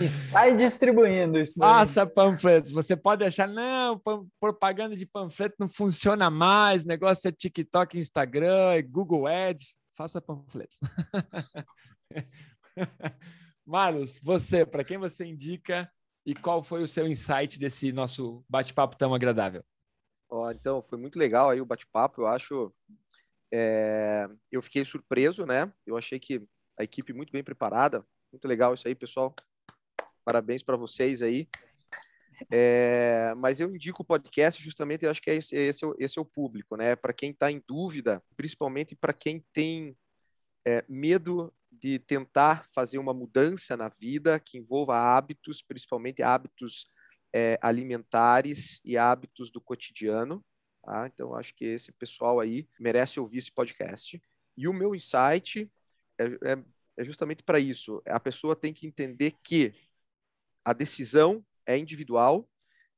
e 0.00 0.08
sai 0.08 0.56
distribuindo 0.56 1.38
isso. 1.38 1.58
Daí. 1.58 1.68
Faça 1.68 2.06
panfletos. 2.06 2.70
Você 2.72 2.96
pode 2.96 3.24
achar, 3.24 3.46
não, 3.46 4.00
propaganda 4.40 4.96
de 4.96 5.06
panfleto 5.06 5.56
não 5.58 5.68
funciona 5.68 6.30
mais, 6.30 6.84
negócio 6.84 7.28
é 7.28 7.32
TikTok, 7.32 7.98
Instagram, 7.98 8.82
Google 8.88 9.26
Ads. 9.26 9.76
Faça 9.94 10.20
panfletos. 10.20 10.78
Marlos, 13.66 14.18
você, 14.22 14.66
para 14.66 14.82
quem 14.82 14.98
você 14.98 15.24
indica 15.24 15.90
e 16.24 16.34
qual 16.34 16.62
foi 16.62 16.82
o 16.82 16.88
seu 16.88 17.06
insight 17.06 17.58
desse 17.58 17.92
nosso 17.92 18.44
bate-papo 18.48 18.96
tão 18.96 19.14
agradável? 19.14 19.62
Então, 20.54 20.82
foi 20.82 20.98
muito 20.98 21.18
legal 21.18 21.50
aí 21.50 21.60
o 21.60 21.66
bate-papo. 21.66 22.22
Eu 22.22 22.26
acho. 22.26 22.72
É... 23.52 24.28
Eu 24.50 24.62
fiquei 24.62 24.84
surpreso, 24.84 25.44
né? 25.44 25.72
Eu 25.86 25.96
achei 25.96 26.18
que 26.18 26.42
a 26.78 26.84
equipe 26.84 27.12
muito 27.12 27.32
bem 27.32 27.44
preparada. 27.44 28.04
Muito 28.32 28.48
legal 28.48 28.72
isso 28.72 28.88
aí, 28.88 28.94
pessoal. 28.94 29.34
Parabéns 30.24 30.62
para 30.62 30.76
vocês 30.76 31.20
aí. 31.20 31.48
É... 32.50 33.34
Mas 33.36 33.60
eu 33.60 33.74
indico 33.74 34.02
o 34.02 34.06
podcast 34.06 34.62
justamente, 34.62 35.04
eu 35.04 35.10
acho 35.10 35.20
que 35.20 35.30
é 35.30 35.34
esse, 35.34 35.54
esse, 35.54 35.84
é, 35.84 35.86
o, 35.86 35.94
esse 35.98 36.18
é 36.18 36.22
o 36.22 36.24
público, 36.24 36.76
né? 36.76 36.96
Para 36.96 37.12
quem 37.12 37.30
está 37.30 37.50
em 37.50 37.62
dúvida, 37.68 38.22
principalmente 38.36 38.96
para 38.96 39.12
quem 39.12 39.44
tem 39.52 39.96
é, 40.66 40.84
medo 40.88 41.52
de 41.70 41.98
tentar 41.98 42.64
fazer 42.74 42.98
uma 42.98 43.14
mudança 43.14 43.76
na 43.76 43.88
vida 43.88 44.38
que 44.38 44.58
envolva 44.58 44.96
hábitos, 44.96 45.62
principalmente 45.62 46.22
hábitos 46.22 46.86
é, 47.32 47.58
alimentares 47.62 48.80
e 48.84 48.96
hábitos 48.96 49.50
do 49.50 49.60
cotidiano. 49.60 50.44
Tá? 50.82 51.06
Então, 51.06 51.34
acho 51.34 51.54
que 51.54 51.64
esse 51.64 51.92
pessoal 51.92 52.40
aí 52.40 52.68
merece 52.78 53.20
ouvir 53.20 53.38
esse 53.38 53.52
podcast. 53.52 54.20
E 54.56 54.68
o 54.68 54.72
meu 54.72 54.94
insight 54.94 55.70
é, 56.18 56.24
é, 56.24 56.64
é 56.98 57.04
justamente 57.04 57.42
para 57.42 57.58
isso. 57.58 58.02
A 58.06 58.20
pessoa 58.20 58.54
tem 58.54 58.72
que 58.72 58.86
entender 58.86 59.34
que 59.42 59.74
a 60.64 60.72
decisão 60.72 61.44
é 61.66 61.76
individual 61.76 62.48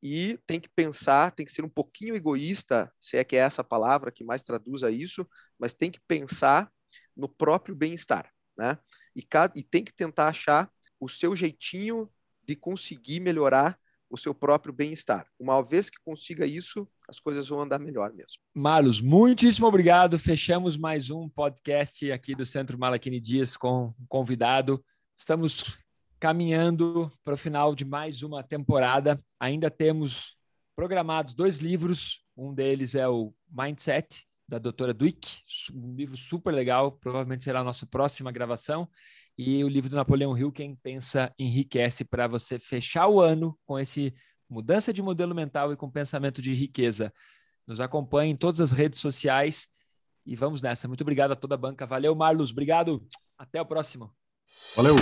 e 0.03 0.39
tem 0.47 0.61
que 0.61 0.69
pensar, 0.69 1.31
tem 1.31 1.47
que 1.47 1.53
ser 1.53 1.65
um 1.65 1.69
pouquinho 1.69 2.15
egoísta, 2.15 2.93
se 3.01 3.17
é 3.17 3.25
que 3.25 3.37
é 3.37 3.39
essa 3.39 3.65
palavra 3.65 4.13
que 4.13 4.23
mais 4.23 4.43
traduza 4.43 4.91
isso, 4.91 5.27
mas 5.59 5.73
tem 5.73 5.91
que 5.91 6.01
pensar 6.07 6.71
no 7.17 7.29
próprio 7.29 7.75
bem-estar, 7.75 8.31
né? 8.57 8.79
E, 9.17 9.27
e 9.55 9.63
tem 9.63 9.83
que 9.83 9.95
tentar 9.95 10.29
achar 10.29 10.71
o 11.01 11.09
seu 11.09 11.35
jeitinho 11.35 12.11
de 12.43 12.55
conseguir 12.55 13.21
melhorar 13.21 13.79
o 14.15 14.17
seu 14.17 14.33
próprio 14.33 14.73
bem-estar. 14.73 15.27
Uma 15.41 15.61
vez 15.61 15.91
que 15.91 15.99
consiga 16.05 16.47
isso, 16.47 16.89
as 17.09 17.19
coisas 17.19 17.49
vão 17.49 17.59
andar 17.59 17.81
melhor 17.81 18.13
mesmo. 18.13 18.39
Marlos, 18.55 19.01
muitíssimo 19.01 19.67
obrigado. 19.67 20.17
Fechamos 20.17 20.77
mais 20.77 21.11
um 21.11 21.29
podcast 21.29 22.13
aqui 22.13 22.33
do 22.33 22.47
Centro 22.47 22.79
Malaquini 22.79 23.19
Dias 23.19 23.57
com 23.57 23.87
um 23.87 24.07
convidado. 24.09 24.83
Estamos 25.17 25.77
caminhando 26.21 27.11
para 27.25 27.35
o 27.35 27.37
final 27.37 27.75
de 27.75 27.85
mais 27.85 28.23
uma 28.23 28.41
temporada. 28.45 29.19
Ainda 29.41 29.69
temos 29.69 30.37
programados 30.77 31.35
dois 31.35 31.59
livros. 31.59 32.23
Um 32.37 32.55
deles 32.55 32.95
é 32.95 33.09
o 33.09 33.35
Mindset, 33.51 34.25
da 34.47 34.59
doutora 34.59 34.93
Duick, 34.93 35.43
um 35.73 35.95
livro 35.95 36.17
super 36.17 36.53
legal, 36.53 36.93
provavelmente 36.93 37.45
será 37.45 37.61
a 37.61 37.65
nossa 37.65 37.87
próxima 37.87 38.31
gravação. 38.31 38.89
E 39.37 39.65
o 39.65 39.69
livro 39.69 39.91
do 39.91 39.97
Napoleão 39.97 40.37
Hill, 40.37 40.53
Quem 40.53 40.77
Pensa 40.77 41.33
Enriquece, 41.39 42.05
para 42.05 42.29
você 42.29 42.59
fechar 42.59 43.09
o 43.09 43.21
ano 43.21 43.59
com 43.65 43.79
esse 43.79 44.15
mudança 44.49 44.93
de 44.93 45.03
modelo 45.03 45.35
mental 45.35 45.73
e 45.73 45.77
com 45.77 45.91
pensamento 45.91 46.41
de 46.41 46.53
riqueza. 46.53 47.13
Nos 47.67 47.81
acompanhe 47.81 48.33
em 48.33 48.37
todas 48.37 48.61
as 48.61 48.73
redes 48.73 49.01
sociais 49.01 49.69
e 50.25 50.37
vamos 50.37 50.63
nessa. 50.63 50.87
Muito 50.87 51.01
obrigado 51.01 51.33
a 51.33 51.37
toda 51.37 51.55
a 51.55 51.59
banca. 51.59 51.87
Valeu, 51.87 52.15
Marlos. 52.15 52.51
Obrigado. 52.51 53.05
Até 53.37 53.61
o 53.61 53.67
próximo. 53.67 54.13
Valeu! 54.77 54.95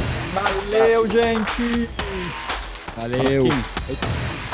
Valeu, 0.71 1.11
gente! 1.11 1.89
Valeu! 2.97 4.52